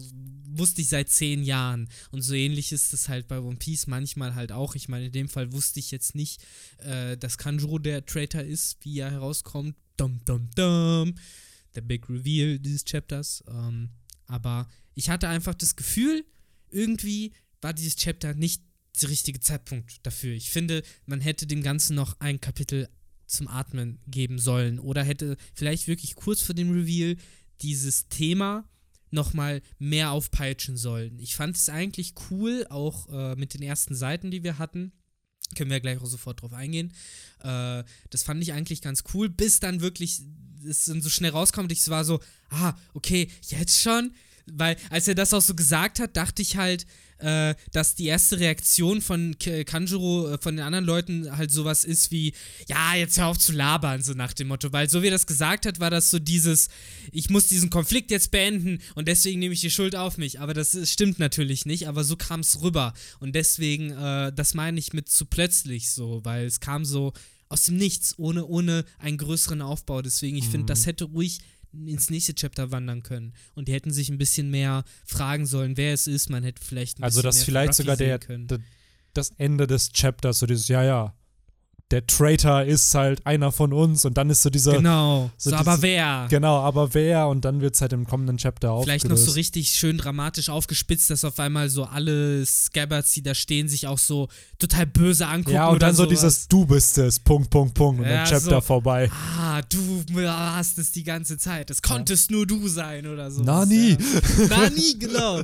wusste 0.50 0.82
ich 0.82 0.90
seit 0.90 1.10
zehn 1.10 1.44
Jahren. 1.44 1.88
Und 2.12 2.22
so 2.22 2.34
ähnlich 2.34 2.72
ist 2.72 2.94
es 2.94 3.08
halt 3.08 3.28
bei 3.28 3.40
One 3.40 3.58
Piece 3.58 3.88
manchmal 3.88 4.36
halt 4.36 4.52
auch. 4.52 4.76
Ich 4.76 4.90
meine, 4.90 5.06
in 5.06 5.12
dem 5.12 5.30
Fall 5.30 5.54
wusste 5.54 5.80
ich 5.80 5.92
jetzt 5.92 6.16
nicht, 6.16 6.44
äh, 6.80 7.18
dass 7.18 7.38
Kanjuro 7.38 7.80
der 7.80 8.06
Traitor 8.06 8.42
ist, 8.42 8.78
wie 8.82 9.00
er 9.00 9.12
herauskommt. 9.12 9.76
Dum, 9.98 10.20
dum, 10.26 10.50
dum. 10.56 11.16
Der 11.76 11.82
Big 11.82 12.10
Reveal 12.10 12.60
dieses 12.60 12.84
Chapters. 12.84 13.44
Ähm, 13.48 13.90
aber 14.28 14.68
ich 14.96 15.10
hatte 15.10 15.28
einfach 15.28 15.56
das 15.56 15.76
Gefühl, 15.76 16.26
irgendwie 16.70 17.32
war 17.62 17.74
dieses 17.74 17.96
Chapter 17.96 18.34
nicht 18.34 18.62
der 19.02 19.10
richtige 19.10 19.40
Zeitpunkt 19.40 20.06
dafür. 20.06 20.34
Ich 20.34 20.52
finde, 20.52 20.84
man 21.06 21.22
hätte 21.22 21.48
dem 21.48 21.64
Ganzen 21.64 21.96
noch 21.96 22.20
ein 22.20 22.42
Kapitel 22.42 22.90
zum 23.26 23.48
Atmen 23.48 24.00
geben 24.08 24.38
sollen 24.38 24.80
oder 24.80 25.04
hätte 25.04 25.38
vielleicht 25.54 25.88
wirklich 25.88 26.16
kurz 26.16 26.42
vor 26.42 26.56
dem 26.56 26.72
Reveal 26.72 27.16
dieses 27.62 28.08
Thema 28.10 28.68
nochmal 29.14 29.62
mehr 29.80 30.12
aufpeitschen 30.12 30.78
sollen. 30.78 31.20
Ich 31.20 31.36
fand 31.36 31.56
es 31.56 31.70
eigentlich 31.70 32.14
cool, 32.30 32.66
auch 32.70 33.08
äh, 33.10 33.36
mit 33.36 33.54
den 33.54 33.62
ersten 33.62 33.96
Seiten, 33.96 34.32
die 34.32 34.44
wir 34.44 34.58
hatten. 34.58 34.92
Können 35.56 35.72
wir 35.72 35.80
gleich 35.80 36.00
auch 36.00 36.06
sofort 36.06 36.42
drauf 36.42 36.54
eingehen. 36.54 36.92
Äh, 37.40 37.84
das 38.10 38.24
fand 38.24 38.42
ich 38.42 38.54
eigentlich 38.54 38.82
ganz 38.82 39.04
cool, 39.14 39.30
bis 39.30 39.60
dann 39.60 39.82
wirklich 39.82 40.22
es 40.68 40.86
dann 40.86 41.02
so 41.02 41.10
schnell 41.10 41.32
rauskommt. 41.32 41.72
Ich 41.72 41.88
war 41.90 42.06
so, 42.06 42.20
ah, 42.50 42.74
okay, 42.94 43.30
jetzt 43.48 43.82
schon? 43.82 44.14
Weil, 44.52 44.78
als 44.90 45.08
er 45.08 45.16
das 45.16 45.34
auch 45.34 45.42
so 45.42 45.56
gesagt 45.56 46.00
hat, 46.00 46.18
dachte 46.18 46.42
ich 46.42 46.58
halt, 46.58 46.86
äh, 47.24 47.56
dass 47.72 47.96
die 47.96 48.08
erste 48.08 48.40
Reaktion 48.40 49.02
von 49.02 49.38
K 49.40 49.64
Kanjuro, 49.64 50.34
äh, 50.34 50.38
von 50.38 50.58
den 50.58 50.66
anderen 50.66 50.86
Leuten 50.86 51.38
halt 51.38 51.52
sowas 51.52 51.86
ist 51.86 52.12
wie, 52.12 52.34
ja, 52.68 52.96
jetzt 52.96 53.18
hör 53.18 53.28
auf 53.28 53.40
zu 53.40 53.54
labern, 53.54 54.04
so 54.04 54.14
nach 54.14 54.34
dem 54.34 54.50
Motto. 54.50 54.74
Weil 54.74 54.90
so 54.90 55.02
wie 55.02 55.08
er 55.08 55.12
das 55.12 55.26
gesagt 55.26 55.66
hat, 55.66 55.80
war 55.80 55.90
das 55.90 56.12
so 56.12 56.20
dieses, 56.20 56.68
ich 57.12 57.30
muss 57.30 57.48
diesen 57.48 57.70
Konflikt 57.70 58.12
jetzt 58.12 58.32
beenden 58.32 58.80
und 58.96 59.08
deswegen 59.08 59.40
nehme 59.40 59.54
ich 59.54 59.62
die 59.62 59.72
Schuld 59.72 59.96
auf 59.96 60.18
mich. 60.18 60.42
Aber 60.42 60.54
das 60.54 60.76
ist, 60.76 60.92
stimmt 60.92 61.20
natürlich 61.20 61.66
nicht, 61.66 61.88
aber 61.88 62.04
so 62.04 62.18
kam 62.18 62.42
es 62.42 62.62
rüber. 62.62 62.94
Und 63.20 63.36
deswegen, 63.36 63.92
äh, 63.92 64.34
das 64.34 64.54
meine 64.54 64.80
ich 64.80 64.92
mit 64.92 65.08
zu 65.08 65.26
plötzlich 65.26 65.92
so, 65.92 66.20
weil 66.26 66.46
es 66.46 66.60
kam 66.60 66.84
so 66.84 67.14
aus 67.48 67.64
dem 67.66 67.78
Nichts, 67.78 68.18
ohne, 68.18 68.46
ohne 68.46 68.84
einen 68.98 69.18
größeren 69.18 69.62
Aufbau. 69.62 70.02
Deswegen, 70.02 70.36
ich 70.36 70.48
finde, 70.48 70.66
das 70.66 70.88
hätte 70.88 71.06
ruhig 71.06 71.40
ins 71.74 72.10
nächste 72.10 72.36
Chapter 72.36 72.72
wandern 72.72 73.04
können. 73.04 73.34
Und 73.56 73.68
die 73.68 73.74
hätten 73.74 73.92
sich 73.92 74.10
ein 74.10 74.18
bisschen 74.18 74.50
mehr 74.50 74.84
fragen 75.06 75.46
sollen, 75.46 75.78
wer 75.78 75.94
es 75.94 76.08
ist. 76.08 76.30
Man 76.30 76.44
hätte 76.44 76.64
vielleicht 76.64 77.00
ein 77.00 77.04
also 77.04 77.22
bisschen 77.22 77.28
das 77.28 77.36
mehr 77.38 77.46
vielleicht 77.46 77.74
sogar 77.74 77.98
der, 77.98 78.20
der, 78.20 78.60
das 79.14 79.32
Ende 79.38 79.68
des 79.68 79.92
Chapters, 79.92 80.40
so 80.40 80.46
dieses, 80.46 80.68
ja, 80.68 80.84
ja, 80.84 81.16
der 81.94 82.08
Traitor 82.08 82.64
ist 82.64 82.96
halt 82.96 83.24
einer 83.26 83.52
von 83.52 83.72
uns 83.72 84.04
und 84.04 84.18
dann 84.18 84.32
ist 84.32 84.42
so 84.42 84.50
dieser. 84.50 84.74
Genau. 84.74 85.30
so 85.38 85.52
So, 85.52 85.56
aber 85.56 85.74
diese- 85.76 85.84
wer? 85.84 86.26
Genau, 86.28 86.58
aber 86.60 86.92
wer? 86.96 87.28
Und 87.28 87.46
dann 87.46 87.62
wird 87.62 87.76
es 87.76 87.82
halt 87.82 87.94
im 87.94 88.08
kommenden 88.08 88.38
Chapter 88.38 88.72
aufgelöst. 88.72 89.04
Vielleicht 89.04 89.10
noch 89.10 89.24
so 89.24 89.32
richtig 89.34 89.70
schön 89.70 90.00
dramatisch 90.00 90.50
aufgespitzt, 90.50 91.12
dass 91.12 91.24
auf 91.24 91.40
einmal 91.40 91.70
so 91.70 91.84
alle 91.84 92.44
Scabbards, 92.48 93.12
die 93.14 93.22
da 93.22 93.36
stehen, 93.36 93.70
sich 93.70 93.86
auch 93.86 94.00
so 94.00 94.28
total 94.58 94.88
böse 94.88 95.28
angucken. 95.28 95.56
Ja, 95.56 95.68
und 95.68 95.84
dann 95.84 95.94
so 95.96 96.06
sowas. 96.06 96.10
dieses 96.20 96.48
Du 96.48 96.66
bist 96.66 96.98
es, 96.98 97.20
Punkt, 97.20 97.52
Punkt, 97.52 97.76
Punkt. 97.76 98.00
Und 98.02 98.08
Ja, 98.08 98.24
dann 98.24 98.26
Chapter 98.26 98.56
so. 98.56 98.62
vorbei. 98.62 99.12
Ah, 99.40 99.62
du 99.70 100.04
hast 100.28 100.80
es 100.80 100.92
die 100.92 101.04
ganze 101.04 101.38
Zeit. 101.38 101.70
Es 101.70 101.82
konntest 101.84 102.32
nur 102.32 102.48
du 102.48 102.68
sein 102.68 103.06
oder 103.06 103.30
so. 103.30 103.44
Nani. 103.44 103.98
Ja. 104.40 104.48
Nani, 104.48 104.96
genau. 105.00 105.42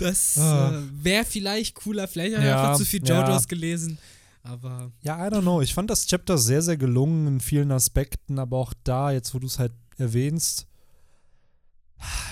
Das 0.00 0.36
Ah. 0.36 0.70
äh, 0.78 1.04
wäre 1.04 1.24
vielleicht 1.24 1.76
cooler. 1.76 2.08
Vielleicht 2.08 2.34
habe 2.34 2.44
ich 2.44 2.50
Ja, 2.50 2.62
einfach 2.64 2.76
zu 2.78 2.84
viel 2.84 3.06
ja. 3.06 3.20
JoJo's 3.24 3.46
gelesen. 3.46 3.98
Aber 4.42 4.90
Ja, 5.02 5.24
I 5.24 5.30
don't 5.30 5.42
know. 5.42 5.60
Ich 5.60 5.72
fand 5.74 5.88
das 5.90 6.06
Chapter 6.06 6.36
sehr, 6.38 6.62
sehr 6.62 6.76
gelungen 6.76 7.26
in 7.26 7.40
vielen 7.40 7.70
Aspekten, 7.70 8.38
aber 8.38 8.56
auch 8.58 8.74
da, 8.84 9.12
jetzt 9.12 9.34
wo 9.34 9.38
du 9.38 9.46
es 9.46 9.58
halt 9.58 9.72
erwähnst, 9.98 10.66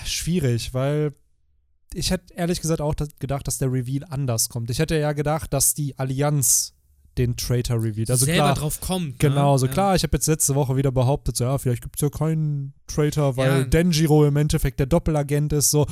schwierig, 0.05 0.73
weil 0.73 1.13
ich 1.93 2.11
hätte 2.11 2.33
ehrlich 2.33 2.61
gesagt 2.61 2.81
auch 2.81 2.95
gedacht, 3.19 3.47
dass 3.47 3.57
der 3.57 3.71
Reveal 3.71 4.05
anders 4.09 4.49
kommt. 4.49 4.69
Ich 4.69 4.79
hätte 4.79 4.97
ja 4.97 5.11
gedacht, 5.13 5.53
dass 5.53 5.73
die 5.73 5.97
Allianz 5.99 6.73
den 7.17 7.35
Traitor 7.35 7.77
revealed. 7.83 8.09
Also 8.09 8.25
selber 8.25 8.43
klar, 8.43 8.55
drauf 8.55 8.79
kommt. 8.79 9.19
Genau, 9.19 9.53
ne? 9.53 9.59
so 9.59 9.65
Ja. 9.65 9.71
klar, 9.73 9.95
ich 9.95 10.03
habe 10.03 10.15
jetzt 10.15 10.27
letzte 10.27 10.55
Woche 10.55 10.77
wieder 10.77 10.91
behauptet, 10.93 11.35
so, 11.35 11.43
ja, 11.43 11.57
vielleicht 11.57 11.81
gibt 11.83 11.97
es 11.97 12.01
ja 12.01 12.09
keinen 12.09 12.73
Traitor, 12.87 13.35
weil 13.35 13.59
Ja. 13.59 13.63
Denjiro 13.65 14.25
im 14.25 14.37
Endeffekt 14.37 14.79
der 14.79 14.85
Doppelagent 14.87 15.51
ist. 15.51 15.71
So, 15.71 15.85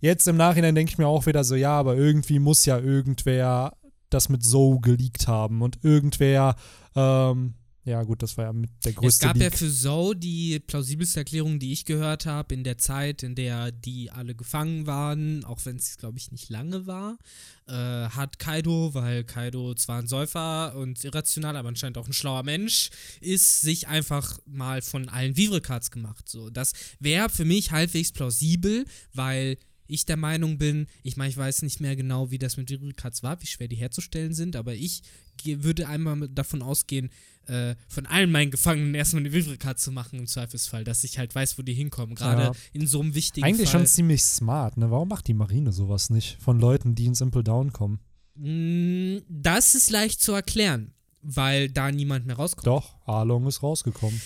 jetzt 0.00 0.26
im 0.28 0.36
Nachhinein 0.38 0.74
denke 0.74 0.92
ich 0.92 0.98
mir 0.98 1.06
auch 1.06 1.26
wieder 1.26 1.44
so, 1.44 1.54
ja, 1.54 1.78
aber 1.78 1.96
irgendwie 1.96 2.38
muss 2.38 2.64
ja 2.64 2.78
irgendwer 2.78 3.74
das 4.14 4.28
mit 4.28 4.44
Zoe 4.44 4.80
geleakt 4.80 5.28
haben 5.28 5.62
und 5.62 5.78
irgendwer, 5.82 6.56
ähm, 6.94 7.54
ja 7.84 8.04
gut, 8.04 8.22
das 8.22 8.36
war 8.36 8.44
ja 8.44 8.52
mit 8.52 8.70
der 8.84 8.92
Es 8.92 8.96
größte 8.96 9.26
gab 9.26 9.36
ja 9.38 9.48
Leak. 9.48 9.58
für 9.58 9.68
Zoe 9.68 10.14
die 10.14 10.60
plausibelste 10.60 11.18
Erklärung, 11.18 11.58
die 11.58 11.72
ich 11.72 11.84
gehört 11.84 12.26
habe, 12.26 12.54
in 12.54 12.62
der 12.62 12.78
Zeit, 12.78 13.24
in 13.24 13.34
der 13.34 13.72
die 13.72 14.08
alle 14.08 14.36
gefangen 14.36 14.86
waren, 14.86 15.44
auch 15.44 15.58
wenn 15.64 15.76
es, 15.76 15.96
glaube 15.96 16.16
ich, 16.16 16.30
nicht 16.30 16.48
lange 16.48 16.86
war, 16.86 17.18
äh, 17.66 17.72
hat 17.72 18.38
Kaido, 18.38 18.94
weil 18.94 19.24
Kaido 19.24 19.74
zwar 19.74 19.98
ein 19.98 20.06
Säufer 20.06 20.76
und 20.76 21.02
irrational, 21.02 21.56
aber 21.56 21.70
anscheinend 21.70 21.98
auch 21.98 22.06
ein 22.06 22.12
schlauer 22.12 22.44
Mensch 22.44 22.90
ist, 23.20 23.62
sich 23.62 23.88
einfach 23.88 24.38
mal 24.46 24.80
von 24.80 25.08
allen 25.08 25.36
Vivre-Cards 25.36 25.90
gemacht. 25.90 26.28
So, 26.28 26.50
das 26.50 26.74
wäre 27.00 27.30
für 27.30 27.44
mich 27.44 27.72
halbwegs 27.72 28.12
plausibel, 28.12 28.84
weil 29.12 29.56
ich 29.86 30.06
der 30.06 30.16
Meinung 30.16 30.58
bin, 30.58 30.86
ich 31.02 31.16
meine, 31.16 31.30
ich 31.30 31.36
weiß 31.36 31.62
nicht 31.62 31.80
mehr 31.80 31.96
genau, 31.96 32.30
wie 32.30 32.38
das 32.38 32.56
mit 32.56 32.70
Vivre-Cards 32.70 33.22
war, 33.22 33.40
wie 33.42 33.46
schwer 33.46 33.68
die 33.68 33.76
herzustellen 33.76 34.32
sind, 34.34 34.56
aber 34.56 34.74
ich 34.74 35.02
würde 35.44 35.88
einmal 35.88 36.28
davon 36.28 36.62
ausgehen, 36.62 37.10
äh, 37.46 37.74
von 37.88 38.06
allen 38.06 38.30
meinen 38.30 38.50
Gefangenen 38.50 38.94
erstmal 38.94 39.22
eine 39.22 39.32
Vivre-Card 39.32 39.78
zu 39.78 39.90
machen 39.90 40.18
im 40.20 40.26
Zweifelsfall, 40.26 40.84
dass 40.84 41.02
ich 41.04 41.18
halt 41.18 41.34
weiß, 41.34 41.58
wo 41.58 41.62
die 41.62 41.74
hinkommen. 41.74 42.14
Gerade 42.14 42.42
Ja. 42.42 42.52
in 42.72 42.86
so 42.86 43.00
einem 43.00 43.14
wichtigen 43.14 43.44
Eigentlich 43.46 43.70
Fall. 43.70 43.80
schon 43.80 43.86
ziemlich 43.86 44.22
smart, 44.22 44.76
ne? 44.76 44.90
Warum 44.90 45.08
macht 45.08 45.26
die 45.28 45.34
Marine 45.34 45.72
sowas 45.72 46.10
nicht? 46.10 46.36
Von 46.40 46.60
Leuten, 46.60 46.94
die 46.94 47.06
ins 47.06 47.18
Simple 47.18 47.42
Down 47.42 47.72
kommen. 47.72 47.98
Mm, 48.36 49.18
Das 49.28 49.74
ist 49.74 49.90
leicht 49.90 50.22
zu 50.22 50.32
erklären, 50.32 50.94
weil 51.22 51.68
da 51.68 51.90
niemand 51.90 52.26
mehr 52.26 52.36
rauskommt. 52.36 52.66
Doch, 52.66 52.94
Arlong 53.06 53.46
ist 53.46 53.62
rausgekommen. 53.62 54.20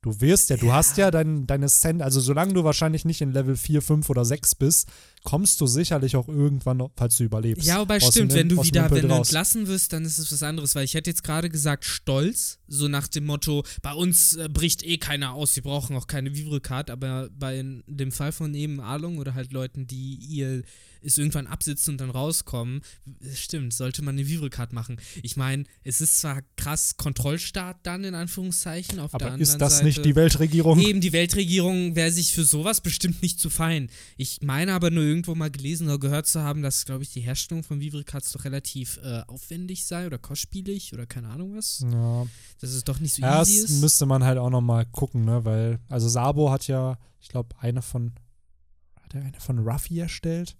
Du 0.00 0.20
wirst 0.20 0.48
ja, 0.50 0.56
du 0.56 0.72
hast 0.72 0.96
ja 0.96 1.10
dein, 1.10 1.44
deine 1.48 1.66
Cent, 1.66 2.02
also 2.02 2.20
solange 2.20 2.52
du 2.54 2.62
wahrscheinlich 2.62 3.04
nicht 3.04 3.20
in 3.20 3.32
Level 3.32 3.56
4, 3.56 3.82
5 3.82 4.08
oder 4.08 4.24
6 4.24 4.54
bist, 4.54 4.88
kommst 5.24 5.60
du 5.60 5.66
sicherlich 5.66 6.14
auch 6.14 6.28
irgendwann 6.28 6.76
noch, 6.76 6.92
falls 6.96 7.16
du 7.16 7.24
überlebst. 7.24 7.66
Ja, 7.66 7.82
aus 7.82 8.06
stimmt, 8.14 8.30
dem- 8.30 8.38
wenn 8.38 8.48
du 8.48 8.62
wieder, 8.62 8.88
wenn 8.92 9.08
du 9.08 9.14
entlassen 9.14 9.66
wirst, 9.66 9.92
dann 9.92 10.04
ist 10.04 10.18
es 10.18 10.30
was 10.30 10.44
anderes, 10.44 10.76
weil 10.76 10.84
ich 10.84 10.94
hätte 10.94 11.10
jetzt 11.10 11.24
gerade 11.24 11.50
gesagt 11.50 11.84
Stolz, 11.84 12.60
so 12.68 12.86
nach 12.86 13.08
dem 13.08 13.26
Motto, 13.26 13.64
bei 13.82 13.92
uns 13.92 14.36
äh, 14.36 14.48
bricht 14.48 14.84
eh 14.84 14.98
keiner 14.98 15.32
aus, 15.34 15.54
sie 15.54 15.62
brauchen 15.62 15.96
auch 15.96 16.06
keine 16.06 16.32
Vivre-Card, 16.32 16.90
aber 16.90 17.28
bei 17.36 17.60
dem 17.88 18.12
Fall 18.12 18.30
von 18.30 18.54
eben 18.54 18.80
Arlong 18.80 19.18
oder 19.18 19.34
halt 19.34 19.52
Leuten, 19.52 19.88
die 19.88 20.14
ihr 20.14 20.62
es 21.02 21.18
irgendwann 21.18 21.46
absitzen 21.46 21.92
und 21.94 22.00
dann 22.00 22.10
rauskommen, 22.10 22.82
stimmt, 23.34 23.72
sollte 23.72 24.02
man 24.02 24.16
eine 24.16 24.26
Vivre-Card 24.26 24.72
machen. 24.72 25.00
Ich 25.22 25.36
meine, 25.36 25.64
es 25.84 26.00
ist 26.00 26.20
zwar 26.20 26.42
krass 26.56 26.96
Kontrollstaat 26.96 27.78
dann 27.84 28.04
in 28.04 28.14
Anführungszeichen, 28.14 28.98
auf 28.98 29.10
der 29.12 29.16
Aber 29.16 29.24
anderen 29.26 29.42
ist 29.42 29.58
das 29.58 29.74
Seite, 29.74 29.86
nicht 29.86 30.04
die 30.04 30.16
Weltregierung? 30.16 30.80
Eben, 30.80 31.00
die 31.00 31.12
Weltregierung 31.12 31.94
wäre 31.96 32.10
sich 32.10 32.32
für 32.32 32.44
sowas 32.44 32.80
bestimmt 32.80 33.22
nicht 33.22 33.40
zu 33.40 33.50
fein. 33.50 33.90
Ich 34.16 34.40
meine 34.42 34.72
aber 34.72 34.90
nur 34.90 35.04
irgendwo 35.04 35.34
mal 35.34 35.50
gelesen 35.50 35.86
oder 35.88 35.98
gehört 35.98 36.26
zu 36.26 36.42
haben, 36.42 36.62
dass, 36.62 36.84
glaube 36.84 37.02
ich, 37.02 37.10
die 37.12 37.20
Herstellung 37.20 37.62
von 37.62 37.80
Vivre-Cards 37.80 38.32
doch 38.32 38.44
relativ 38.44 38.98
äh, 39.02 39.22
aufwendig 39.26 39.84
sei 39.84 40.06
oder 40.06 40.18
kostspielig 40.18 40.92
oder 40.94 41.06
keine 41.06 41.28
Ahnung 41.28 41.56
was. 41.56 41.84
Ja, 41.90 42.26
Dass 42.60 42.70
es 42.70 42.84
doch 42.84 43.00
nicht 43.00 43.14
so 43.14 43.22
Erst 43.22 43.50
easy 43.50 43.64
ist. 43.64 43.80
müsste 43.80 44.06
man 44.06 44.24
halt 44.24 44.38
auch 44.38 44.50
noch 44.50 44.60
mal 44.60 44.84
gucken, 44.86 45.24
ne, 45.24 45.44
weil, 45.44 45.78
also 45.88 46.08
Sabo 46.08 46.50
hat 46.50 46.66
ja, 46.66 46.98
ich 47.20 47.28
glaube, 47.28 47.54
eine 47.60 47.82
von, 47.82 48.12
hat 49.02 49.14
er 49.14 49.22
eine 49.22 49.40
von 49.40 49.58
Ruffy 49.58 49.98
erstellt? 49.98 50.56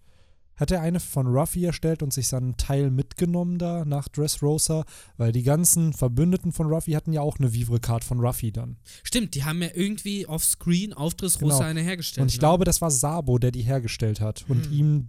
Hat 0.59 0.71
er 0.71 0.81
eine 0.81 1.01
von 1.01 1.27
Ruffy 1.27 1.65
erstellt 1.65 2.03
und 2.03 2.13
sich 2.13 2.29
seinen 2.29 2.57
Teil 2.57 2.91
mitgenommen 2.91 3.59
da 3.59 3.85
nach 3.85 4.09
Dressrosa? 4.09 4.85
Weil 5.17 5.33
die 5.33 5.43
ganzen 5.45 5.93
Verbündeten 5.93 6.53
von 6.53 6.67
Ruffy 6.67 6.93
hatten 6.93 7.13
ja 7.13 7.21
auch 7.21 7.39
eine 7.39 7.53
Vivre-Card 7.53 8.05
von 8.05 8.21
Ruffy 8.21 8.53
dann. 8.53 8.77
Stimmt, 9.03 9.35
die 9.35 9.45
haben 9.45 9.63
ja 9.63 9.69
irgendwie 9.73 10.27
offscreen 10.27 10.93
auf 10.93 11.15
Dressrosa 11.15 11.59
Genau. 11.59 11.69
eine 11.69 11.81
hergestellt. 11.83 12.23
Und 12.23 12.29
ich 12.29 12.37
ne? 12.37 12.41
glaube, 12.41 12.65
das 12.65 12.81
war 12.81 12.91
Sabo, 12.91 13.39
der 13.39 13.51
die 13.53 13.63
hergestellt 13.63 14.21
hat 14.21 14.45
und 14.49 14.67
Hm. 14.67 14.73
ihm 14.73 15.09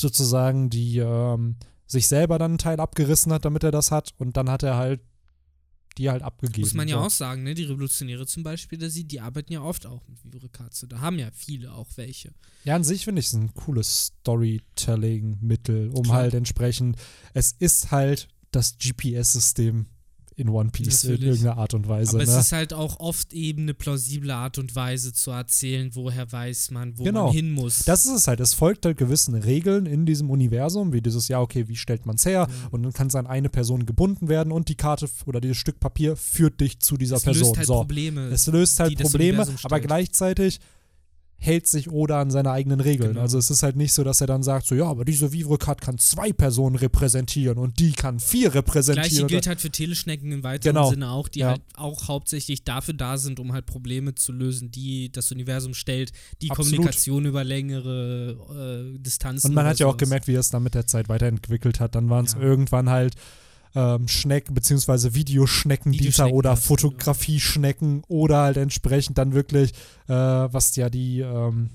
sozusagen 0.00 0.70
die, 0.70 0.98
ähm, 0.98 1.56
sich 1.86 2.08
selber 2.08 2.38
dann 2.38 2.52
einen 2.52 2.58
Teil 2.58 2.80
abgerissen 2.80 3.32
hat, 3.32 3.44
damit 3.44 3.64
er 3.64 3.70
das 3.72 3.90
hat 3.90 4.14
und 4.18 4.36
dann 4.36 4.48
hat 4.48 4.62
er 4.62 4.76
halt 4.76 5.00
die 5.98 6.10
halt 6.10 6.22
abgegeben. 6.22 6.62
Muss 6.62 6.74
man 6.74 6.88
ja 6.88 6.98
so. 6.98 7.06
auch 7.06 7.10
sagen, 7.10 7.42
ne? 7.42 7.54
Die 7.54 7.64
Revolutionäre 7.64 8.26
zum 8.26 8.42
Beispiel, 8.42 8.78
da 8.78 8.88
sie, 8.88 9.04
die 9.04 9.20
arbeiten 9.20 9.52
ja 9.52 9.62
oft 9.62 9.86
auch 9.86 10.02
mit 10.08 10.22
Vivre-Cards. 10.24 10.86
Da 10.88 11.00
haben 11.00 11.18
ja 11.18 11.30
viele 11.32 11.72
auch 11.72 11.88
welche. 11.96 12.32
Ja, 12.64 12.76
an 12.76 12.84
sich 12.84 13.04
finde 13.04 13.20
ich 13.20 13.26
es 13.26 13.32
ein 13.34 13.54
cooles 13.54 14.12
Storytelling-Mittel, 14.20 15.90
um 15.90 16.04
Klar. 16.04 16.16
halt 16.16 16.34
entsprechend, 16.34 16.96
es 17.34 17.52
ist 17.58 17.90
halt 17.90 18.28
das 18.50 18.78
GPS-System 18.78 19.86
in 20.40 20.48
One 20.48 20.70
Piece 20.70 21.04
in 21.04 21.10
Natürlich. 21.12 21.30
irgendeiner 21.30 21.58
Art 21.58 21.74
und 21.74 21.86
Weise. 21.88 22.16
Aber 22.16 22.24
ne? 22.24 22.30
es 22.32 22.36
ist 22.36 22.52
halt 22.52 22.72
auch 22.72 22.98
oft 22.98 23.32
eben 23.32 23.62
eine 23.62 23.74
plausible 23.74 24.34
Art 24.34 24.58
und 24.58 24.74
Weise 24.74 25.12
zu 25.12 25.30
erzählen, 25.30 25.90
woher 25.94 26.30
weiß 26.32 26.70
man, 26.72 26.98
wo 26.98 27.04
Genau. 27.04 27.26
man 27.26 27.34
hin 27.34 27.52
muss. 27.52 27.80
das 27.84 28.06
ist 28.06 28.12
es 28.12 28.26
halt. 28.26 28.40
Es 28.40 28.54
folgt 28.54 28.84
halt 28.86 28.96
gewissen 28.98 29.34
Regeln 29.34 29.86
in 29.86 30.06
diesem 30.06 30.30
Universum, 30.30 30.92
wie 30.92 31.00
dieses, 31.00 31.28
ja, 31.28 31.40
okay, 31.40 31.68
wie 31.68 31.76
stellt 31.76 32.06
man 32.06 32.16
es 32.16 32.24
her? 32.26 32.48
Ja. 32.48 32.68
Und 32.70 32.82
dann 32.82 32.92
kann 32.92 33.06
es 33.06 33.14
an 33.14 33.26
eine 33.26 33.48
Person 33.48 33.86
gebunden 33.86 34.28
werden 34.28 34.52
und 34.52 34.68
die 34.68 34.74
Karte 34.74 35.08
oder 35.26 35.40
dieses 35.40 35.58
Stück 35.58 35.78
Papier 35.78 36.16
führt 36.16 36.60
dich 36.60 36.80
zu 36.80 36.96
dieser 36.96 37.16
es 37.16 37.22
Person. 37.22 37.42
löst 37.48 37.56
halt 37.58 37.66
so. 37.66 37.74
Probleme. 37.74 38.28
Es 38.28 38.46
löst 38.46 38.80
halt 38.80 38.98
Probleme, 38.98 39.46
aber 39.62 39.80
gleichzeitig 39.80 40.58
hält 41.42 41.66
sich 41.66 41.90
Oda 41.90 42.20
an 42.20 42.30
seine 42.30 42.50
eigenen 42.50 42.80
Regeln. 42.80 43.10
Genau. 43.12 43.22
Also 43.22 43.38
es 43.38 43.50
ist 43.50 43.62
halt 43.62 43.74
nicht 43.74 43.94
so, 43.94 44.04
dass 44.04 44.20
er 44.20 44.26
dann 44.26 44.42
sagt, 44.42 44.66
so 44.66 44.74
ja, 44.74 44.84
aber 44.84 45.06
diese 45.06 45.32
Vivre-Card 45.32 45.80
kann 45.80 45.96
zwei 45.98 46.32
Personen 46.34 46.76
repräsentieren 46.76 47.56
und 47.56 47.78
die 47.78 47.92
kann 47.92 48.20
vier 48.20 48.54
repräsentieren. 48.54 49.08
Gleiche 49.10 49.26
gilt 49.26 49.46
halt 49.46 49.60
für 49.60 49.70
Teleschnecken 49.70 50.30
im 50.32 50.42
weiteren 50.44 50.74
Genau. 50.74 50.90
Sinne 50.90 51.10
auch, 51.10 51.28
die 51.28 51.40
Ja. 51.40 51.48
halt 51.52 51.62
auch 51.76 52.08
hauptsächlich 52.08 52.62
dafür 52.64 52.92
da 52.92 53.16
sind, 53.16 53.40
um 53.40 53.52
halt 53.54 53.64
Probleme 53.64 54.14
zu 54.14 54.32
lösen, 54.32 54.70
die 54.70 55.10
das 55.10 55.32
Universum 55.32 55.72
stellt, 55.72 56.12
die 56.42 56.50
Absolut. 56.50 56.72
Kommunikation 56.76 57.24
über 57.24 57.42
längere 57.42 58.94
äh, 58.94 58.98
Distanzen. 58.98 59.48
Und 59.48 59.54
man 59.54 59.64
hat 59.66 59.78
ja 59.78 59.86
auch 59.86 59.96
gemerkt, 59.96 60.26
wie 60.26 60.34
er 60.34 60.40
es 60.40 60.50
dann 60.50 60.62
mit 60.62 60.74
der 60.74 60.86
Zeit 60.86 61.08
weiterentwickelt 61.08 61.80
hat. 61.80 61.94
Dann 61.94 62.10
waren 62.10 62.26
es 62.26 62.34
Ja. 62.34 62.40
irgendwann 62.40 62.90
halt 62.90 63.14
ähm, 63.74 64.08
Schnecken, 64.08 64.54
beziehungsweise 64.54 65.14
Videoschnecken, 65.14 65.92
Videoschnecken 65.92 66.34
oder. 66.34 66.56
Fotografie-Schnecken 66.56 68.02
oder 68.08 68.38
halt 68.38 68.56
entsprechend 68.56 69.18
dann 69.18 69.32
wirklich, 69.32 69.72
äh, 70.08 70.12
was 70.14 70.74
ja 70.76 70.90
die, 70.90 71.20
ähm, 71.20 71.70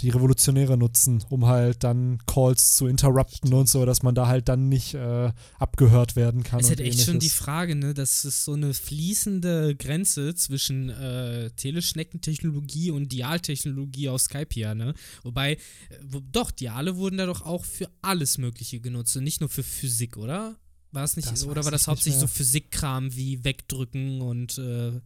die 0.00 0.10
Revolutionäre 0.10 0.76
nutzen, 0.76 1.24
um 1.28 1.46
halt 1.46 1.82
dann 1.82 2.18
Calls 2.26 2.74
zu 2.76 2.86
interrupten 2.86 3.52
und 3.52 3.68
so, 3.68 3.84
dass 3.84 4.02
man 4.02 4.14
da 4.14 4.28
halt 4.28 4.48
dann 4.48 4.68
nicht 4.68 4.94
äh, 4.94 5.32
abgehört 5.58 6.14
werden 6.14 6.44
kann. 6.44 6.60
Es 6.60 6.66
ist 6.66 6.70
halt 6.70 6.80
echt 6.80 7.04
schon 7.04 7.18
die. 7.18 7.28
Frage, 7.28 7.74
ne, 7.74 7.94
dass 7.94 8.24
es 8.24 8.44
so 8.44 8.54
eine 8.54 8.74
fließende 8.74 9.76
Grenze 9.76 10.34
zwischen 10.34 10.88
äh, 10.88 11.50
Teleschneckentechnologie 11.50 12.90
und 12.90 13.12
Dialtechnologie 13.12 14.08
aus 14.08 14.24
Skype 14.24 14.48
ne? 14.74 14.94
Wobei, 15.22 15.52
äh, 15.52 15.58
wo, 16.02 16.20
doch, 16.20 16.50
Diale 16.50 16.96
wurden 16.96 17.18
da 17.18 17.26
doch 17.26 17.42
auch 17.42 17.64
für 17.64 17.88
alles 18.02 18.38
Mögliche 18.38 18.80
genutzt 18.80 19.16
und 19.16 19.24
nicht 19.24 19.40
nur 19.40 19.50
für 19.50 19.62
Physik, 19.62 20.16
oder? 20.16 20.56
War 20.92 21.04
es 21.04 21.16
nicht, 21.16 21.30
Das 21.30 21.44
oder 21.44 21.56
weiß 21.56 21.64
war 21.66 21.72
das 21.72 21.86
hauptsächlich 21.86 22.20
so. 22.20 22.26
Physikkram 22.26 23.14
wie 23.14 23.44
Wegdrücken 23.44 24.20
und 24.22 24.56
äh, 24.58 25.00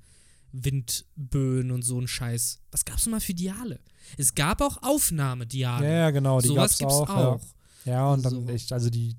Windböen 0.53 1.71
und 1.71 1.83
so 1.83 2.01
ein 2.01 2.07
Scheiß? 2.09 2.61
Was 2.71 2.85
gab's 2.85 3.05
denn 3.05 3.11
mal 3.13 3.21
für 3.21 3.35
Diale? 3.35 3.81
Es 4.17 4.35
gab 4.35 4.61
auch 4.61 4.83
Aufnahmediale. 4.83 5.87
Ja, 5.87 5.93
ja, 5.93 6.11
genau, 6.11 6.41
die 6.41 6.49
Sowas 6.49 6.79
gab's 6.79 6.93
auch. 6.95 7.09
auch. 7.11 7.41
Ja. 7.85 7.93
ja, 7.93 8.13
und 8.13 8.25
dann 8.25 8.33
So. 8.47 8.49
echt, 8.49 8.73
also 8.73 8.91
die 8.91 9.17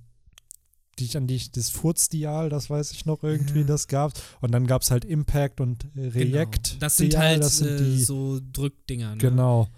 die 1.00 1.06
ich 1.06 1.18
an 1.18 1.26
die 1.26 1.34
ich, 1.36 1.52
das 1.52 1.72
Furzdial, 1.72 2.50
das 2.50 2.70
weiß 2.70 2.92
ich 2.92 3.08
noch 3.08 3.24
irgendwie, 3.24 3.62
Ja. 3.62 3.66
das 3.66 3.88
gab's. 3.88 4.22
Und 4.42 4.52
dann 4.52 4.68
gab's 4.68 4.92
halt 4.92 5.04
Impact 5.06 5.60
und 5.60 5.86
äh, 5.96 6.02
React. 6.02 6.52
Genau. 6.52 6.80
Das 6.80 6.98
sind 6.98 7.18
halt 7.18 7.42
das 7.42 7.58
sind 7.58 7.68
äh, 7.68 7.84
die, 7.84 8.04
so 8.04 8.40
Drückdinger. 8.52 9.14
Ne? 9.16 9.18
Genau. 9.18 9.70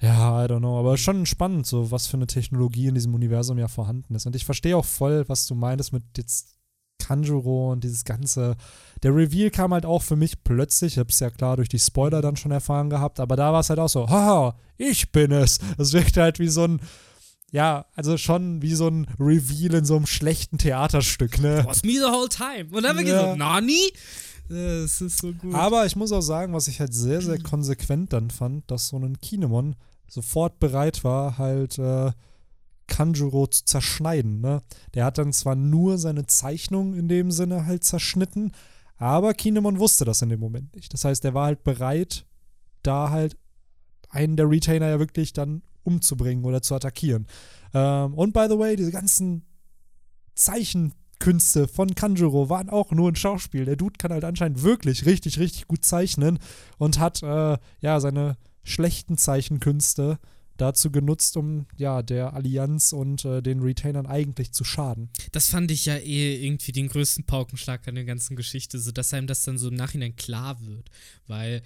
Ja, 0.00 0.42
I 0.44 0.48
don't 0.48 0.58
know. 0.60 0.78
Aber 0.78 0.96
schon 0.96 1.26
spannend, 1.26 1.66
so 1.66 1.90
was 1.90 2.06
für 2.06 2.16
eine 2.16 2.26
Technologie 2.26 2.86
in 2.86 2.94
diesem 2.94 3.14
Universum 3.14 3.58
ja 3.58 3.68
vorhanden 3.68 4.14
ist. 4.14 4.26
Und 4.26 4.34
ich 4.34 4.44
verstehe 4.46 4.76
auch 4.76 4.84
voll, 4.86 5.24
was 5.28 5.46
du 5.46 5.54
meintest 5.54 5.92
mit 5.92 6.02
jetzt 6.16 6.56
Kanjuro 6.98 7.72
und 7.72 7.84
dieses 7.84 8.04
ganze. 8.04 8.56
Der 9.02 9.14
Reveal 9.14 9.50
kam 9.50 9.72
halt 9.74 9.84
auch 9.86 10.02
für 10.02 10.16
mich 10.16 10.42
plötzlich. 10.44 10.94
Ich 10.94 10.98
habe 10.98 11.10
es 11.10 11.20
ja 11.20 11.30
klar 11.30 11.56
durch 11.56 11.68
die 11.68 11.78
Spoiler 11.78 12.22
dann 12.22 12.36
schon 12.36 12.50
erfahren 12.52 12.88
gehabt, 12.90 13.20
aber 13.20 13.36
da 13.36 13.52
war 13.52 13.60
es 13.60 13.68
halt 13.70 13.78
auch 13.78 13.88
so, 13.88 14.08
haha, 14.08 14.56
ich 14.76 15.12
bin 15.12 15.32
es. 15.32 15.58
Das 15.76 15.92
wirkt 15.92 16.16
halt 16.16 16.38
wie 16.38 16.48
so 16.48 16.64
ein. 16.64 16.80
Ja, 17.52 17.86
also 17.96 18.16
schon 18.16 18.62
wie 18.62 18.74
so 18.74 18.86
ein 18.86 19.06
Reveal 19.18 19.74
in 19.74 19.84
so 19.84 19.96
einem 19.96 20.06
schlechten 20.06 20.56
Theaterstück, 20.58 21.40
ne? 21.40 21.62
Was 21.66 21.82
me 21.82 21.92
the 21.94 22.02
whole 22.04 22.28
time. 22.28 22.68
Und 22.70 22.84
dann 22.84 22.96
haben 22.96 23.04
wir 23.04 23.12
Ja. 23.12 23.20
gesagt, 23.22 23.38
Nani? 23.38 23.92
Das 24.48 25.00
ist 25.00 25.18
so 25.18 25.32
gut. 25.32 25.54
Aber 25.54 25.84
ich 25.86 25.96
muss 25.96 26.12
auch 26.12 26.20
sagen, 26.22 26.52
was 26.52 26.68
ich 26.68 26.78
halt 26.80 26.94
sehr, 26.94 27.20
sehr 27.22 27.40
konsequent 27.40 28.12
dann 28.12 28.30
fand, 28.30 28.70
dass 28.70 28.88
so 28.88 28.98
ein 28.98 29.18
Kinemon 29.20 29.74
sofort 30.10 30.58
bereit 30.58 31.04
war, 31.04 31.38
halt 31.38 31.78
äh, 31.78 32.12
Kanjuro 32.88 33.46
zu 33.46 33.64
zerschneiden. 33.64 34.40
Ne? 34.40 34.62
Der 34.94 35.06
hat 35.06 35.16
dann 35.16 35.32
zwar 35.32 35.54
nur 35.54 35.96
seine 35.96 36.26
Zeichnung 36.26 36.94
in 36.94 37.08
dem 37.08 37.30
Sinne 37.30 37.64
halt 37.64 37.84
zerschnitten, 37.84 38.52
aber 38.96 39.32
Kinemon 39.32 39.78
wusste 39.78 40.04
das 40.04 40.20
in 40.20 40.28
dem 40.28 40.40
Moment 40.40 40.74
nicht. 40.74 40.92
Das 40.92 41.04
heißt, 41.04 41.24
er 41.24 41.32
war 41.32 41.46
halt 41.46 41.64
bereit, 41.64 42.26
da 42.82 43.10
halt 43.10 43.38
einen 44.10 44.36
der 44.36 44.50
Retainer 44.50 44.88
ja 44.88 44.98
wirklich 44.98 45.32
dann 45.32 45.62
umzubringen 45.84 46.44
oder 46.44 46.60
zu 46.60 46.74
attackieren. 46.74 47.26
Ähm, 47.72 48.12
und 48.14 48.34
by 48.34 48.46
the 48.48 48.58
way, 48.58 48.76
diese 48.76 48.90
ganzen 48.90 49.46
Zeichenkünste 50.34 51.68
von 51.68 51.94
Kanjuro 51.94 52.50
waren 52.50 52.68
auch 52.68 52.90
nur 52.90 53.10
ein 53.10 53.16
Schauspiel. 53.16 53.64
Der 53.64 53.76
Dude 53.76 53.96
kann 53.98 54.12
halt 54.12 54.24
anscheinend 54.24 54.62
wirklich 54.62 55.06
richtig, 55.06 55.38
richtig 55.38 55.68
gut 55.68 55.84
zeichnen 55.84 56.38
und 56.76 56.98
hat 56.98 57.22
äh, 57.22 57.56
ja 57.80 58.00
seine 58.00 58.36
schlechten 58.62 59.16
Zeichenkünste 59.16 60.18
dazu 60.56 60.90
genutzt, 60.90 61.36
um 61.36 61.66
ja 61.76 62.02
der 62.02 62.34
Allianz 62.34 62.92
und 62.92 63.24
äh, 63.24 63.42
den 63.42 63.60
Retainern 63.60 64.06
eigentlich 64.06 64.52
zu 64.52 64.64
schaden. 64.64 65.10
Das 65.32 65.48
fand 65.48 65.70
ich 65.70 65.86
ja 65.86 65.96
eh 65.96 66.44
irgendwie 66.44 66.72
den 66.72 66.88
größten 66.88 67.24
Paukenschlag 67.24 67.86
an 67.88 67.94
der 67.94 68.04
ganzen 68.04 68.36
Geschichte, 68.36 68.78
so 68.78 68.92
dass 68.92 69.14
einem 69.14 69.26
das 69.26 69.42
dann 69.42 69.58
so 69.58 69.68
im 69.68 69.74
Nachhinein 69.74 70.16
klar 70.16 70.60
wird. 70.60 70.90
Weil 71.26 71.62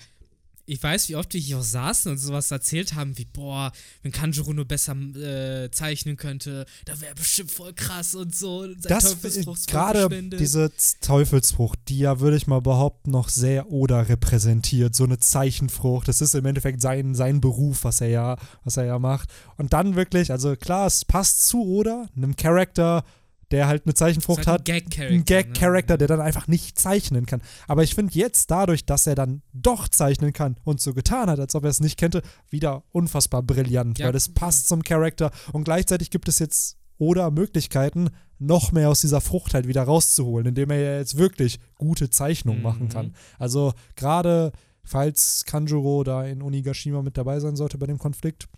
ich 0.67 0.83
weiß, 0.83 1.09
wie 1.09 1.17
oft 1.17 1.35
wir 1.35 1.41
hier 1.41 1.59
auch 1.59 1.63
saßen 1.63 2.11
und 2.11 2.19
sowas 2.19 2.51
erzählt 2.51 2.95
haben, 2.95 3.19
wie, 3.19 3.27
boah, 3.27 3.73
wenn 4.03 4.13
Kanjuro 4.13 4.53
nur 4.53 4.65
besser 4.65 4.95
äh, 4.95 5.71
zeichnen 5.71 6.17
könnte, 6.17 6.65
da 6.85 7.01
wäre 7.01 7.15
bestimmt 7.15 7.51
voll 7.51 7.73
krass 7.75 8.15
und 8.15 8.35
so. 8.35 8.67
Das 8.67 9.15
voll 9.15 9.55
gerade 9.67 10.09
diese 10.31 10.73
Teufelsfrucht, 11.01 11.79
die 11.89 11.99
ja, 11.99 12.21
würde 12.21 12.37
ich 12.37 12.47
mal 12.47 12.61
behaupten, 12.61 13.11
noch 13.11 13.29
sehr 13.29 13.71
Oda 13.71 14.03
repräsentiert. 14.03 14.95
So 14.95 15.05
eine 15.05 15.19
Zeichenfrucht. 15.19 16.09
Das 16.09 16.21
ist 16.21 16.35
im 16.35 16.47
Endeffekt 16.47 16.81
sein, 16.81 17.15
sein 17.15 17.41
Beruf, 17.41 17.85
was 17.85 18.01
er 18.01 18.09
ja, 18.09 18.37
was 18.65 18.77
er 18.77 18.87
ja 18.87 18.99
macht. 18.99 19.29
Und 19.57 19.73
dann 19.73 19.97
wirklich, 19.97 20.31
also 20.31 20.57
klar, 20.57 20.87
es 20.87 21.05
passt 21.05 21.47
zu 21.47 21.63
Oda, 21.63 22.09
einem 22.17 22.37
Charakter, 22.37 23.05
der 23.51 23.67
halt 23.67 23.85
eine 23.87 23.95
Zeichenfrucht 23.95 24.47
halt 24.47 24.49
hat. 24.49 24.61
ein 24.61 24.65
Gag-Charakter, 24.65 25.15
Ein 25.15 25.25
Gag-Charakter, 25.25 25.95
ne? 25.95 25.99
der 25.99 26.09
dann 26.09 26.21
einfach 26.21 26.49
nicht 26.49 26.79
zeichnen 26.79 27.27
kann. 27.27 27.43
Aber 27.69 27.83
ich 27.83 27.95
finde 27.95 28.15
jetzt 28.15 28.51
dadurch, 28.51 28.85
dass 28.87 29.07
er 29.07 29.15
dann 29.15 29.43
doch 29.53 29.89
zeichnen 29.89 30.33
kann 30.33 30.57
und 30.65 30.81
so 30.81 30.95
getan 30.95 31.29
hat, 31.29 31.39
als 31.41 31.55
ob 31.55 31.65
er 31.65 31.71
es 31.71 31.81
nicht 31.81 31.99
kannte, 31.99 32.23
wieder 32.51 32.85
unfassbar 32.93 33.43
brillant, 33.43 33.99
Ja. 33.99 34.07
weil 34.07 34.13
das 34.13 34.29
passt 34.31 34.69
zum 34.69 34.83
Charakter 34.83 35.31
und 35.53 35.65
gleichzeitig 35.65 36.11
gibt 36.11 36.29
es 36.29 36.39
jetzt 36.39 36.79
oder 36.99 37.31
Möglichkeiten, 37.31 38.11
noch 38.39 38.73
mehr 38.73 38.89
aus 38.91 39.01
dieser 39.01 39.21
Frucht 39.21 39.55
halt 39.55 39.67
wieder 39.67 39.83
rauszuholen, 39.83 40.47
indem 40.49 40.71
er 40.71 40.79
ja 40.81 40.99
jetzt 40.99 41.17
wirklich 41.17 41.59
gute 41.77 42.11
Zeichnungen 42.11 42.59
Mhm. 42.61 42.65
machen 42.65 42.89
kann. 42.89 43.15
Also 43.39 43.73
gerade 43.97 44.53
falls 44.85 45.45
Kanjuro 45.47 46.05
da 46.05 46.25
in 46.25 46.43
Onigashima 46.43 47.03
mit 47.03 47.17
dabei 47.17 47.41
sein 47.41 47.57
sollte 47.57 47.79
bei 47.79 47.87
dem 47.87 47.99
Konflikt, 47.99 48.49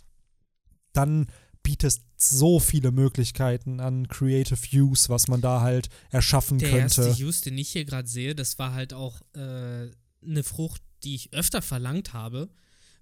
dann 0.92 1.26
bietet 1.66 2.00
so 2.16 2.60
viele 2.60 2.92
Möglichkeiten 2.92 3.80
an 3.80 4.06
Creative 4.06 4.56
Use, 4.72 5.08
was 5.08 5.26
man 5.26 5.40
da 5.40 5.62
halt 5.62 5.88
erschaffen 6.10 6.58
Der 6.58 6.70
könnte. 6.70 7.02
erste 7.02 7.24
Use, 7.24 7.42
den 7.42 7.58
ich 7.58 7.70
hier 7.70 7.84
gerade 7.84 8.06
sehe, 8.06 8.36
das 8.36 8.56
war 8.60 8.72
halt 8.72 8.94
auch 8.94 9.20
äh, 9.34 9.90
eine 10.24 10.44
Frucht, 10.44 10.80
die 11.02 11.16
ich 11.16 11.32
öfter 11.32 11.62
verlangt 11.62 12.12
habe, 12.12 12.48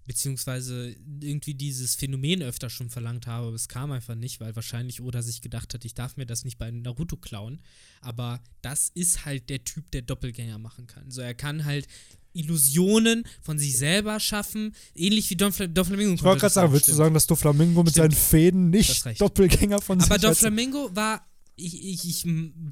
beziehungsweise 0.07 0.97
irgendwie 1.21 1.53
dieses 1.53 1.95
Phänomen 1.95 2.43
öfter 2.43 2.71
schon 2.71 2.89
verlangt 2.89 3.27
habe, 3.27 3.49
aber 3.49 3.57
es 3.57 3.69
kam 3.69 3.93
einfach 3.93 4.15
nicht, 4.15 4.41
weil 4.41 4.57
wahrscheinlich 4.57 5.03
Oda 5.03 5.21
sich 5.21 5.43
gedacht 5.43 5.75
hat, 5.75 5.85
ich 5.85 5.93
darf 5.93 6.17
mir 6.17 6.25
das 6.25 6.47
nicht 6.47 6.57
bei 6.57 6.71
Naruto 6.71 7.19
klauen. 7.19 7.61
Aber 8.01 8.43
das 8.63 8.89
ist 8.95 9.27
halt 9.27 9.51
der 9.51 9.65
Typ, 9.65 9.91
der 9.91 10.03
Doppelgänger 10.03 10.59
machen 10.59 10.87
kann. 10.87 11.11
So, 11.11 11.21
er 11.21 11.35
kann 11.35 11.67
halt 11.67 11.87
Illusionen 12.35 13.25
von 13.43 13.59
sich 13.59 13.79
selber 13.79 14.21
schaffen, 14.21 14.75
ähnlich 14.95 15.31
wie 15.31 15.37
Don, 15.37 15.53
Fla 15.53 15.67
Don 15.67 15.85
Flamingo. 15.85 16.13
Ich 16.15 16.23
wollte 16.23 16.41
gerade 16.41 16.53
sagen, 16.55 16.73
willst 16.73 16.89
du 16.89 16.93
sagen, 16.93 17.15
dass 17.15 17.27
Doflamingo 17.27 17.83
mit 17.83 17.93
Stimmt. 17.93 18.13
seinen 18.13 18.21
Fäden 18.21 18.71
nicht. 18.71 19.21
Doppelgänger 19.21 19.81
von 19.81 19.99
Aber 20.01 20.05
sich 20.19 20.27
als- 20.29 20.39
Doflamingo 20.41 20.91
war. 20.95 21.27
Ich, 21.57 21.85
ich, 21.85 22.09
ich 22.09 22.27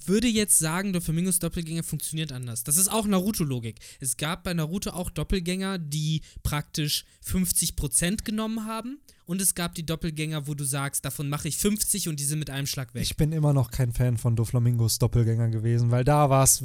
würde 0.06 0.26
jetzt 0.26 0.58
sagen, 0.58 0.92
Doflamingos 0.92 1.38
Doppelgänger 1.38 1.84
funktioniert 1.84 2.32
anders. 2.32 2.64
Das 2.64 2.76
ist 2.76 2.90
auch 2.90 3.06
Naruto-Logik. 3.06 3.76
Es 4.00 4.16
gab 4.16 4.42
bei 4.42 4.54
Naruto 4.54 4.90
auch 4.90 5.08
Doppelgänger, 5.10 5.78
die 5.78 6.22
praktisch 6.42 7.04
50% 7.24 8.24
genommen 8.24 8.66
haben. 8.66 8.98
Und 9.24 9.40
es 9.40 9.54
gab 9.54 9.76
die 9.76 9.86
Doppelgänger, 9.86 10.48
wo 10.48 10.54
du 10.54 10.64
sagst, 10.64 11.04
davon 11.04 11.28
mache 11.28 11.46
ich 11.46 11.56
50 11.56 12.08
und 12.08 12.18
die 12.18 12.24
sind 12.24 12.40
mit 12.40 12.50
einem 12.50 12.66
Schlag 12.66 12.92
weg. 12.92 13.02
Ich 13.02 13.16
bin 13.16 13.30
immer 13.30 13.52
noch 13.52 13.70
kein 13.70 13.92
Fan 13.92 14.18
von 14.18 14.34
Doflamingos 14.34 14.98
Doppelgänger 14.98 15.48
gewesen, 15.48 15.92
weil 15.92 16.02
da 16.02 16.28
war 16.28 16.42
es. 16.42 16.62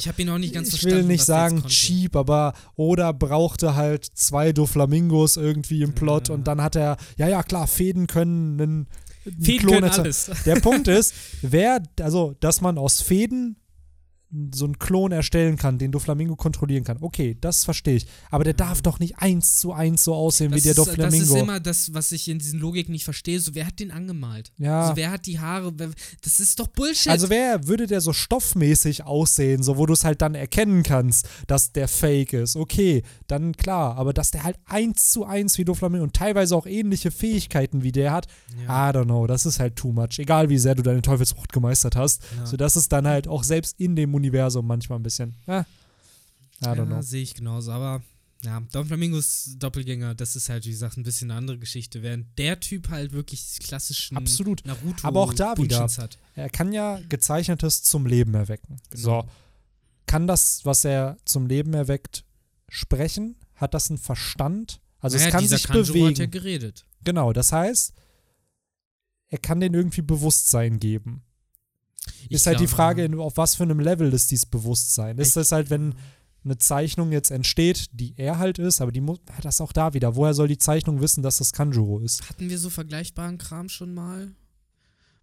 Ich 0.00 0.08
habe 0.08 0.20
ihn 0.20 0.28
auch 0.30 0.38
nicht 0.38 0.52
ganz 0.54 0.68
Ich 0.68 0.80
verstanden. 0.80 0.96
will 0.98 1.04
nicht 1.04 1.24
sagen 1.24 1.62
cheap, 1.66 2.16
aber 2.16 2.52
Oda 2.74 3.12
brauchte 3.12 3.76
halt 3.76 4.04
zwei 4.04 4.52
Doflamingos 4.52 5.36
irgendwie 5.36 5.82
im 5.82 5.94
Plot 5.94 6.28
Ja. 6.28 6.34
und 6.34 6.48
dann 6.48 6.60
hat 6.60 6.74
er, 6.74 6.96
ja, 7.16 7.28
ja, 7.28 7.44
klar, 7.44 7.68
Fäden 7.68 8.08
können 8.08 8.60
einen 8.60 8.86
Fäden 9.40 9.58
Klon 9.58 9.74
können 9.80 9.90
alles. 9.90 10.30
Der 10.46 10.56
Punkt 10.56 10.88
ist, 10.88 11.14
wer, 11.42 11.82
also, 12.00 12.34
dass 12.40 12.60
man 12.60 12.78
aus 12.78 13.00
Fäden 13.00 13.56
so 14.54 14.66
einen 14.66 14.78
Klon 14.78 15.10
erstellen 15.12 15.56
kann, 15.56 15.78
den 15.78 15.90
Doflamingo 15.90 16.36
kontrollieren 16.36 16.84
kann. 16.84 16.98
Okay, 17.00 17.36
das 17.40 17.64
verstehe 17.64 17.96
ich. 17.96 18.06
Aber 18.30 18.44
der 18.44 18.52
darf 18.52 18.82
doch 18.82 18.98
nicht 19.00 19.16
eins 19.18 19.58
zu 19.58 19.72
eins 19.72 20.04
so 20.04 20.14
aussehen 20.14 20.50
wie 20.50 20.56
Das 20.56 20.64
der 20.64 20.72
ist, 20.72 20.78
das 20.78 20.86
Doflamingo. 20.86 21.34
ist 21.36 21.40
immer 21.42 21.60
das, 21.60 21.94
was 21.94 22.12
ich 22.12 22.28
in 22.28 22.38
diesen 22.38 22.60
Logik 22.60 22.88
nicht 22.90 23.04
verstehe. 23.04 23.40
So, 23.40 23.54
wer 23.54 23.66
hat 23.66 23.80
den 23.80 23.90
angemalt? 23.90 24.52
ja. 24.58 24.88
So, 24.88 24.96
wer 24.96 25.10
hat 25.10 25.24
die 25.26 25.38
Haare? 25.40 25.72
Wer, 25.78 25.90
das 26.22 26.40
ist 26.40 26.60
doch 26.60 26.66
Bullshit. 26.68 27.08
Also 27.10 27.30
wer 27.30 27.66
würde 27.68 27.86
der 27.86 28.00
so 28.02 28.12
stoffmäßig 28.12 29.04
aussehen, 29.04 29.62
so 29.62 29.76
wo 29.78 29.86
du 29.86 29.92
es 29.94 30.04
halt 30.04 30.20
dann 30.22 30.34
erkennen 30.34 30.82
kannst, 30.82 31.28
dass 31.46 31.72
der 31.72 31.88
Fake 31.88 32.32
ist. 32.32 32.56
Okay, 32.56 33.02
dann 33.26 33.52
klar, 33.56 33.96
aber 33.96 34.12
dass 34.12 34.30
der 34.30 34.44
halt 34.44 34.56
eins 34.66 35.10
zu 35.10 35.24
eins 35.24 35.58
wie 35.58 35.64
Doflamingo 35.64 36.04
und 36.04 36.14
teilweise 36.14 36.54
auch 36.54 36.66
ähnliche 36.66 37.10
Fähigkeiten 37.10 37.82
wie 37.82 37.92
der 37.92 38.12
hat, 38.12 38.26
ja. 38.66 38.90
I 38.90 38.92
don't 38.94 39.04
know, 39.04 39.26
das 39.26 39.46
ist 39.46 39.58
halt 39.58 39.76
too 39.76 39.92
much. 39.92 40.18
Egal 40.18 40.48
wie 40.50 40.58
sehr 40.58 40.74
du 40.74 40.82
deine 40.82 41.02
Teufelsfrucht 41.02 41.52
gemeistert 41.52 41.96
hast, 41.96 42.22
Ja. 42.38 42.46
so 42.46 42.56
dass 42.56 42.76
es 42.76 42.88
dann 42.88 43.06
halt 43.06 43.26
auch 43.28 43.42
selbst 43.42 43.78
in 43.80 43.96
dem 43.96 44.10
Universum 44.18 44.66
manchmal 44.66 44.98
ein 44.98 45.02
bisschen, 45.02 45.34
don't 45.46 45.64
ja, 46.62 46.74
know. 46.74 47.02
sehe 47.02 47.22
ich 47.22 47.34
genauso. 47.34 47.72
Aber 47.72 48.02
ja, 48.44 48.62
Don 48.72 48.86
Flamingos 48.86 49.56
Doppelgänger, 49.58 50.14
das 50.14 50.36
ist 50.36 50.48
halt, 50.48 50.64
wie 50.64 50.70
gesagt, 50.70 50.96
ein 50.96 51.02
bisschen 51.02 51.30
eine 51.30 51.38
andere 51.38 51.58
Geschichte. 51.58 52.02
Während 52.02 52.38
der 52.38 52.60
Typ 52.60 52.88
halt 52.88 53.12
wirklich 53.12 53.54
die 53.54 53.64
klassischen 53.64 54.16
Absolut. 54.16 54.64
Naruto 54.64 55.06
Aber 55.06 55.20
auch 55.20 55.34
da 55.34 55.56
wieder. 55.56 55.80
Hat. 55.80 56.18
Er 56.36 56.48
kann 56.48 56.72
ja 56.72 57.00
gezeichnetes 57.08 57.82
zum 57.82 58.06
Leben 58.06 58.34
erwecken. 58.34 58.76
Genau. 58.90 59.22
So, 59.22 59.28
kann 60.06 60.26
das, 60.26 60.64
was 60.64 60.84
er 60.84 61.18
zum 61.24 61.46
Leben 61.46 61.74
erweckt, 61.74 62.24
sprechen? 62.68 63.36
Hat 63.54 63.74
das 63.74 63.90
einen 63.90 63.98
Verstand? 63.98 64.80
Also 65.00 65.16
naja, 65.16 65.28
es 65.28 65.32
kann 65.32 65.48
sich 65.48 65.64
Kanjuro 65.64 65.86
bewegen. 65.88 66.06
hat 66.08 66.18
ja 66.18 66.26
geredet. 66.26 66.84
Genau, 67.04 67.32
das 67.32 67.52
heißt, 67.52 67.92
er 69.28 69.38
kann 69.38 69.60
denen 69.60 69.74
irgendwie 69.74 70.02
Bewusstsein 70.02 70.78
geben. 70.78 71.22
Ist 72.28 72.46
halt 72.46 72.58
die 72.60 72.64
glaube, 72.64 72.76
Frage, 72.76 73.04
in- 73.04 73.18
auf 73.18 73.36
was 73.36 73.54
für 73.54 73.62
einem 73.64 73.80
Level 73.80 74.12
ist 74.12 74.30
dieses 74.30 74.46
Bewusstsein? 74.46 75.18
Ist 75.18 75.36
das 75.36 75.52
halt, 75.52 75.70
wenn 75.70 75.94
eine 76.44 76.56
Zeichnung 76.58 77.12
jetzt 77.12 77.30
entsteht, 77.30 77.86
die 77.92 78.14
er 78.16 78.38
halt 78.38 78.58
ist, 78.58 78.80
aber 78.80 78.92
die 78.92 79.00
muss, 79.00 79.18
ja, 79.28 79.40
das 79.42 79.60
auch 79.60 79.72
da 79.72 79.92
wieder. 79.94 80.14
Woher 80.16 80.34
soll 80.34 80.48
die 80.48 80.56
Zeichnung 80.58 81.00
wissen, 81.00 81.22
dass 81.22 81.38
das 81.38 81.52
Kanjuro 81.52 81.98
ist? 82.00 82.28
Hatten 82.28 82.48
wir 82.48 82.58
so 82.58 82.70
vergleichbaren 82.70 83.38
Kram 83.38 83.68
schon 83.68 83.92
mal? 83.92 84.30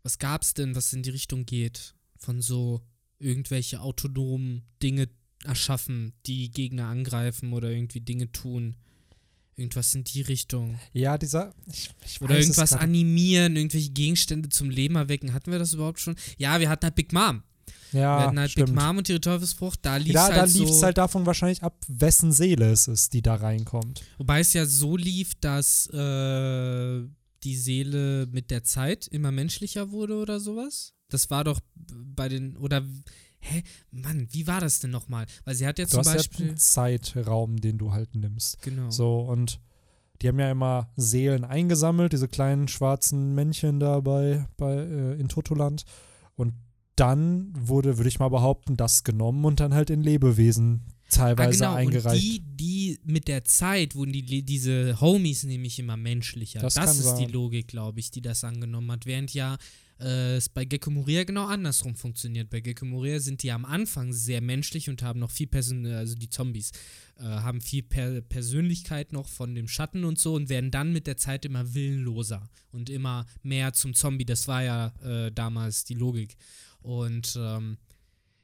Was 0.04 0.20
gab's 0.20 0.54
denn, 0.54 0.76
was 0.76 0.94
in 0.94 1.02
die 1.04 1.10
Richtung 1.10 1.46
geht? 1.46 1.96
Von 2.18 2.42
so 2.42 2.82
irgendwelche 3.18 3.82
autonomen 3.82 4.64
Dinge 4.84 5.08
erschaffen, 5.44 6.14
die 6.26 6.52
Gegner 6.52 6.88
angreifen 6.88 7.54
oder 7.54 7.70
irgendwie 7.72 8.02
Dinge 8.02 8.32
tun. 8.32 8.76
Irgendwas 9.58 9.96
in 9.96 10.04
die 10.04 10.22
Richtung. 10.22 10.78
Ja, 10.92 11.18
dieser. 11.18 11.54
Ich, 11.72 11.90
ich 12.06 12.22
Oder 12.22 12.38
es 12.38 12.46
irgendwas 12.46 12.74
animieren, 12.74 13.56
irgendwelche 13.56 13.90
Gegenstände 13.92 14.50
zum 14.50 14.70
Leben 14.70 14.96
erwecken. 14.96 15.34
Hatten 15.34 15.52
wir 15.52 15.60
das 15.60 15.74
überhaupt 15.74 16.00
schon? 16.00 16.16
Ja, 16.38 16.60
wir 16.60 16.68
hatten 16.70 16.84
halt 16.86 16.96
Big 16.96 17.14
Mom. 17.14 17.42
wir 17.92 18.02
Ja, 18.02 18.20
hatten 18.20 18.38
halt 18.38 18.52
stimmt. 18.52 18.68
Big 18.68 18.76
Mom 18.76 18.98
und 18.98 19.08
ihre 19.08 19.22
Teufelsfrucht. 19.22 19.80
Da 19.82 19.96
lief 19.96 20.14
da 20.14 20.24
halt 20.24 20.36
da 20.36 20.44
lief 20.44 20.70
es 20.70 20.80
so. 20.80 20.86
halt 20.86 20.98
davon 20.98 21.26
wahrscheinlich 21.26 21.64
ab, 21.64 21.86
wessen 21.88 22.34
Seele 22.34 22.70
es 22.72 22.90
ist, 22.90 23.14
die 23.14 23.22
da 23.22 23.36
reinkommt. 23.36 24.02
Wobei 24.18 24.42
es 24.42 24.52
ja 24.52 24.66
so 24.66 24.98
lief, 24.98 25.36
dass 25.36 25.88
äh, 25.88 27.04
die 27.44 27.56
Seele 27.56 28.28
mit 28.30 28.52
der 28.52 28.64
Zeit 28.66 29.08
immer 29.08 29.32
menschlicher 29.32 29.92
wurde 29.92 30.16
oder 30.16 30.42
sowas. 30.42 30.94
Das 31.08 31.30
war 31.30 31.46
doch 31.46 31.62
bei 31.78 32.28
den. 32.28 32.58
Oder. 32.58 32.84
Hä? 33.48 33.64
Mann, 33.92 34.28
wie 34.32 34.48
war 34.48 34.60
das 34.60 34.80
denn 34.80 34.92
nochmal? 34.92 35.26
Weil 35.44 35.56
sie 35.56 35.68
hat 35.68 35.78
ja 35.80 35.86
Du 35.86 35.92
zum 35.92 36.00
hast 36.00 36.08
ja 36.08 36.14
Beispiel. 36.16 36.48
einen 36.48 36.58
Zeitraum, 36.58 37.62
den 37.62 37.78
du 37.78 37.92
halt 37.92 38.16
nimmst. 38.16 38.62
genau. 38.62 38.90
So, 38.90 39.20
und 39.20 39.60
die 40.22 40.28
haben 40.30 40.40
ja 40.40 40.50
immer 40.50 40.90
Seelen 40.96 41.44
eingesammelt, 41.44 42.14
diese 42.14 42.28
kleinen 42.28 42.68
schwarzen 42.68 43.36
Männchen 43.36 43.80
da 43.80 44.00
bei, 44.00 44.46
bei 44.58 44.74
äh, 44.74 45.20
in 45.20 45.28
Totoland. 45.28 45.84
Und 46.36 46.54
dann 46.96 47.52
wurde, 47.56 47.98
würde 47.98 48.08
ich 48.08 48.20
mal 48.20 48.30
behaupten, 48.30 48.78
das 48.78 49.04
genommen 49.04 49.44
und 49.46 49.60
dann 49.60 49.74
halt 49.74 49.90
in 49.90 50.02
Lebewesen 50.02 50.82
teilweise 51.10 51.68
ah, 51.68 51.76
genau. 51.76 51.80
eingereicht. 51.90 52.16
Und 52.16 52.22
die, 52.22 52.40
die 52.56 53.00
mit 53.04 53.28
der 53.28 53.44
Zeit 53.44 53.96
wurden 53.96 54.14
die, 54.14 54.44
diese 54.44 55.00
Homies 55.02 55.44
nämlich 55.44 55.78
immer 55.80 55.98
menschlicher. 55.98 56.62
Das 56.62 56.76
Das, 56.76 56.98
ist 56.98 57.04
sein. 57.04 57.18
die 57.28 57.32
Logik, 57.32 57.68
glaube 57.68 58.00
ich, 58.00 58.10
die 58.12 58.22
das 58.22 58.44
angenommen 58.44 58.92
hat. 58.92 59.06
Während 59.06 59.34
ja 59.34 59.58
äh, 60.00 60.36
es 60.36 60.50
bei 60.50 60.66
Gecko 60.66 60.90
Moria 60.92 61.24
genau 61.24 61.46
andersrum 61.46 61.96
funktioniert. 61.96 62.50
Bei 62.50 62.60
Gecko 62.60 62.86
Moria 62.86 63.20
sind 63.20 63.44
die 63.44 63.52
am 63.52 63.66
Anfang 63.66 64.12
sehr 64.14 64.42
menschlich 64.42 64.90
und 64.90 65.02
haben 65.02 65.20
noch 65.20 65.32
viel 65.32 65.48
Persön 65.48 65.86
also 65.86 66.16
die 66.16 66.30
Zombies 66.30 66.72
äh, 67.18 67.24
haben 67.24 67.62
viel 67.62 67.84
per 67.84 68.22
Persönlichkeit 68.22 69.14
noch 69.14 69.28
von 69.28 69.56
dem 69.56 69.68
Schatten 69.68 70.04
und 70.04 70.20
so 70.20 70.34
und 70.36 70.50
werden 70.50 70.72
dann 70.72 70.92
mit 70.92 71.08
der 71.08 71.18
Zeit 71.18 71.46
immer 71.46 71.74
willenloser 71.74 72.50
und 72.72 72.90
immer 72.90 73.26
mehr 73.42 73.74
zum 73.74 73.94
Zombie. 73.94 74.26
Das 74.26 74.48
war 74.48 74.64
ja 74.64 74.88
äh, 75.04 75.32
damals 75.32 75.86
die 75.86 75.94
Logik. 75.96 76.36
Und 76.82 77.36
ähm, 77.40 77.78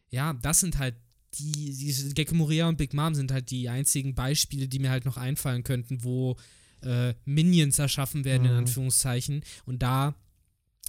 ja, 0.10 0.34
das 0.34 0.62
sind 0.62 0.78
halt 0.78 0.96
die, 1.36 1.52
diese 1.76 2.14
Gecko 2.14 2.36
Moria 2.36 2.68
und 2.68 2.78
Big 2.78 2.94
Mom 2.94 3.14
sind 3.16 3.32
halt 3.32 3.52
die 3.52 3.70
einzigen 3.70 4.16
Beispiele, 4.16 4.68
die 4.68 4.80
mir 4.80 4.90
halt 4.90 5.06
noch 5.06 5.18
einfallen 5.18 5.64
könnten, 5.64 6.04
wo 6.04 6.38
äh, 6.82 7.14
Minions 7.26 7.80
erschaffen 7.80 8.26
werden, 8.26 8.46
in 8.46 8.52
Mhm. 8.52 8.58
Anführungszeichen. 8.60 9.44
Und 9.66 9.82
da 9.84 10.16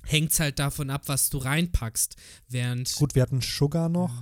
hängt 0.07 0.33
es 0.33 0.41
halt 0.41 0.59
davon 0.59 0.91
ab, 0.91 1.03
was 1.07 1.31
du 1.31 1.39
reinpackst. 1.39 2.17
Während. 2.49 2.95
Gut, 2.97 3.15
wir 3.15 3.23
hatten 3.23 3.41
Sugar 3.41 3.89
noch 3.89 4.13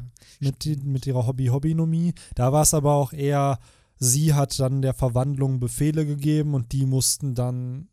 mit, 0.40 0.64
die, 0.64 0.76
mit 0.76 1.06
ihrer 1.06 1.26
Hobby-Hobby-Nomie. 1.26 2.14
Da 2.34 2.52
war 2.52 2.62
es 2.62 2.74
aber 2.74 2.94
auch 2.94 3.12
eher, 3.12 3.58
sie 3.98 4.34
hat 4.34 4.58
dann 4.58 4.82
der 4.82 4.94
Verwandlung 4.94 5.60
Befehle 5.60 6.06
gegeben 6.06 6.54
und 6.54 6.72
die 6.72 6.86
mussten 6.86 7.34
dann 7.34 7.88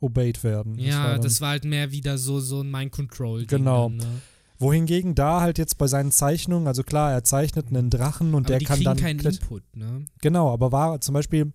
obeyed 0.00 0.44
werden. 0.44 0.78
ja, 0.78 1.02
war 1.02 1.12
dann, 1.12 1.22
das 1.22 1.40
war 1.40 1.50
halt 1.50 1.64
mehr 1.64 1.90
wieder 1.90 2.18
so, 2.18 2.40
so 2.40 2.60
ein 2.60 2.70
Mind-Control. 2.70 3.46
Genau. 3.46 3.88
Dann, 3.88 3.96
ne? 3.98 4.20
Wohingegen 4.60 5.14
da 5.14 5.40
halt 5.40 5.58
jetzt 5.58 5.78
bei 5.78 5.86
seinen 5.86 6.10
Zeichnungen, 6.10 6.66
also 6.66 6.82
klar, 6.82 7.12
er 7.12 7.22
zeichnet 7.22 7.68
einen 7.68 7.90
Drachen 7.90 8.34
und 8.34 8.46
Aber 8.46 8.58
der 8.58 8.66
kann 8.66 8.82
dann. 8.82 8.96
keinen 8.96 9.20
Input, 9.20 9.62
ne? 9.76 10.04
Genau, 10.20 10.52
aber 10.52 10.72
war 10.72 11.00
zum 11.00 11.14
Beispiel, 11.14 11.52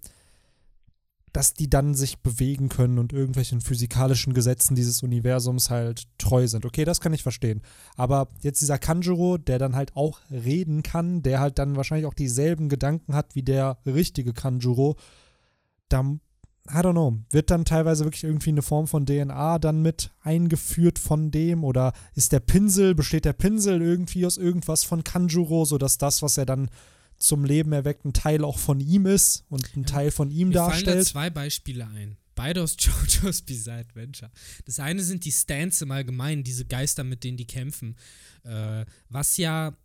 dass 1.34 1.56
die 1.56 1.70
dann 1.70 1.96
sich 1.96 2.20
bewegen 2.20 2.70
können 2.70 3.00
und 3.00 3.12
irgendwelchen 3.12 3.60
physikalischen 3.60 4.36
Gesetzen 4.36 4.76
dieses 4.76 5.02
Universums 5.02 5.72
halt 5.72 6.04
treu 6.20 6.48
sind. 6.48 6.64
Okay, 6.64 6.86
das 6.86 7.02
kann 7.02 7.12
ich 7.12 7.24
verstehen. 7.24 7.62
Aber 7.98 8.30
jetzt 8.42 8.62
dieser 8.62 8.78
Kanjuro, 8.78 9.40
der 9.40 9.58
dann 9.58 9.76
halt 9.76 9.96
auch 9.96 10.20
reden 10.30 10.84
kann, 10.84 11.24
der 11.24 11.40
halt 11.40 11.58
dann 11.58 11.76
wahrscheinlich 11.76 12.06
auch 12.06 12.14
dieselben 12.14 12.70
Gedanken 12.70 13.16
hat 13.16 13.34
wie 13.34 13.42
der 13.42 13.80
richtige 13.86 14.32
Kanjuro, 14.34 14.96
da, 15.90 16.02
I 16.02 16.78
don't 16.78 16.92
know, 16.92 17.18
wird 17.32 17.50
dann 17.50 17.66
teilweise 17.66 18.06
wirklich 18.06 18.24
irgendwie 18.24 18.52
eine 18.52 18.62
Form 18.62 18.86
von 18.86 19.08
DNA 19.08 19.58
dann 19.58 19.82
mit 19.82 20.12
eingeführt 20.22 21.00
von 21.00 21.32
dem 21.32 21.64
oder 21.64 21.94
ist 22.14 22.32
der 22.32 22.42
Pinsel, 22.42 22.94
besteht 22.94 23.26
der 23.26 23.34
Pinsel 23.34 23.82
irgendwie 23.82 24.26
aus 24.28 24.38
irgendwas 24.38 24.84
von 24.84 25.04
Kanjuro, 25.04 25.66
sodass 25.66 25.98
das, 25.98 26.22
was 26.22 26.38
er 26.38 26.46
dann 26.46 26.70
zum 27.24 27.46
Leben 27.46 27.72
erweckt, 27.72 28.06
ein 28.06 28.14
Teil 28.14 28.44
auch 28.44 28.58
von 28.58 28.80
ihm 28.80 29.06
ist 29.06 29.46
und 29.50 29.76
ein 29.76 29.82
Ja. 29.84 29.88
Teil 29.88 30.12
von 30.12 30.30
ihm 30.32 30.50
Mir 30.50 30.56
fallen 30.56 30.70
da 30.72 30.92
darstellt. 30.92 31.08
zwei 31.08 31.30
Beispiele 31.30 31.88
ein. 31.88 32.18
Beide 32.36 32.62
aus 32.64 32.76
JoJo's 32.80 33.44
Bizarre 33.44 33.80
Adventure. 33.80 34.32
Das 34.66 34.80
eine 34.80 35.02
sind 35.04 35.24
die 35.24 35.32
Stands 35.32 35.82
im 35.82 35.92
Allgemeinen, 35.92 36.44
diese 36.44 36.66
Geister, 36.66 37.04
mit 37.04 37.24
denen 37.24 37.38
die 37.38 37.48
kämpfen. 37.48 37.96
Äh, 38.44 38.86
was 39.10 39.38
ja 39.38 39.76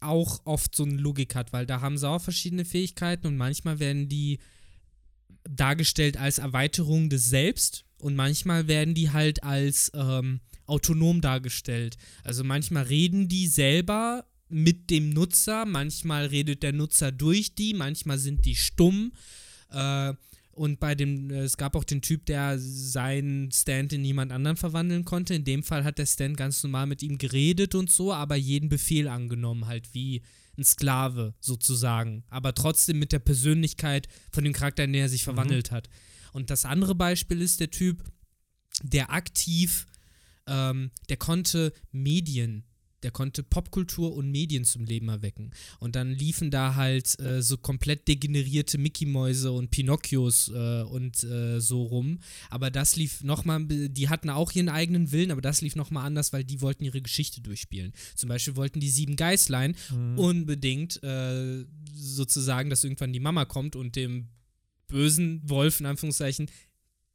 auch 0.00 0.40
oft 0.46 0.74
so 0.74 0.84
eine 0.84 0.94
Logik 0.96 1.34
hat, 1.34 1.52
weil 1.52 1.66
da 1.66 1.80
haben 1.80 1.98
sie 1.98 2.08
auch 2.08 2.20
verschiedene 2.22 2.64
Fähigkeiten 2.64 3.26
und 3.26 3.36
manchmal 3.36 3.78
werden 3.78 4.08
die 4.08 4.38
dargestellt 5.44 6.16
als 6.16 6.38
Erweiterung 6.38 7.08
des 7.10 7.26
Selbst 7.26 7.84
und 7.98 8.16
manchmal 8.16 8.66
werden 8.68 8.94
die 8.94 9.10
halt 9.10 9.42
als 9.42 9.90
ähm, 9.94 10.40
autonom 10.66 11.20
dargestellt. 11.20 11.96
Also 12.24 12.42
manchmal 12.44 12.84
reden 12.84 13.28
die 13.28 13.46
selber 13.46 14.24
mit 14.50 14.90
dem 14.90 15.10
Nutzer, 15.10 15.64
manchmal 15.64 16.26
redet 16.26 16.62
der 16.62 16.72
Nutzer 16.72 17.12
durch 17.12 17.54
die, 17.54 17.74
manchmal 17.74 18.18
sind 18.18 18.44
die 18.44 18.56
stumm. 18.56 19.12
Äh, 19.70 20.14
und 20.52 20.80
bei 20.80 20.94
dem, 20.94 21.30
äh, 21.30 21.40
es 21.40 21.56
gab 21.56 21.74
auch 21.76 21.84
den 21.84 22.02
Typ, 22.02 22.26
der 22.26 22.58
seinen 22.58 23.50
Stand 23.52 23.92
in 23.92 24.04
jemand 24.04 24.32
anderen 24.32 24.56
verwandeln 24.56 25.04
konnte. 25.04 25.34
In 25.34 25.44
dem 25.44 25.62
Fall 25.62 25.84
hat 25.84 25.98
der 25.98 26.06
Stand 26.06 26.36
ganz 26.36 26.62
normal 26.62 26.86
mit 26.86 27.02
ihm 27.02 27.18
geredet 27.18 27.74
und 27.74 27.90
so, 27.90 28.12
aber 28.12 28.36
jeden 28.36 28.68
Befehl 28.68 29.08
angenommen, 29.08 29.66
halt 29.66 29.94
wie 29.94 30.22
ein 30.58 30.64
Sklave 30.64 31.34
sozusagen. 31.40 32.24
Aber 32.28 32.54
trotzdem 32.54 32.98
mit 32.98 33.12
der 33.12 33.20
Persönlichkeit 33.20 34.08
von 34.32 34.44
dem 34.44 34.52
Charakter, 34.52 34.84
in 34.84 34.92
den 34.92 35.02
er 35.02 35.08
sich 35.08 35.24
verwandelt 35.24 35.70
hat. 35.70 35.88
Und 36.32 36.50
das 36.50 36.64
andere 36.64 36.94
Beispiel 36.94 37.40
ist 37.40 37.60
der 37.60 37.70
Typ, 37.70 38.04
der 38.82 39.12
aktiv, 39.12 39.86
ähm, 40.46 40.90
der 41.08 41.16
konnte 41.16 41.72
Medien, 41.92 42.64
der 43.02 43.10
konnte 43.10 43.42
Popkultur 43.42 44.14
und 44.14 44.30
Medien 44.30 44.64
zum 44.64 44.84
Leben 44.84 45.08
erwecken. 45.08 45.50
Und 45.78 45.96
dann 45.96 46.12
liefen 46.12 46.50
da 46.50 46.74
halt 46.74 47.18
äh, 47.20 47.42
so 47.42 47.56
komplett 47.56 48.08
degenerierte 48.08 48.78
Mickey-Mäuse 48.78 49.52
und 49.52 49.70
Pinocchios 49.70 50.48
äh, 50.54 50.82
und 50.82 51.22
äh, 51.24 51.60
so 51.60 51.82
rum. 51.82 52.18
Aber 52.50 52.70
das 52.70 52.96
lief 52.96 53.22
nochmal, 53.22 53.64
die 53.66 54.08
hatten 54.08 54.30
auch 54.30 54.52
ihren 54.52 54.68
eigenen 54.68 55.12
Willen, 55.12 55.30
aber 55.30 55.40
das 55.40 55.60
lief 55.60 55.76
nochmal 55.76 56.06
anders, 56.06 56.32
weil 56.32 56.44
die 56.44 56.60
wollten 56.60 56.84
ihre 56.84 57.00
Geschichte 57.02 57.40
durchspielen. 57.40 57.92
Zum 58.14 58.28
Beispiel 58.28 58.56
wollten 58.56 58.80
die 58.80 58.90
sieben 58.90 59.16
Geißlein 59.16 59.74
Mhm. 59.90 60.18
unbedingt 60.18 61.02
äh, 61.02 61.64
sozusagen, 61.94 62.70
dass 62.70 62.84
irgendwann 62.84 63.12
die 63.12 63.20
Mama 63.20 63.44
kommt 63.44 63.76
und 63.76 63.96
dem 63.96 64.28
bösen 64.88 65.40
Wolf 65.48 65.80
in 65.80 65.86
Anführungszeichen 65.86 66.48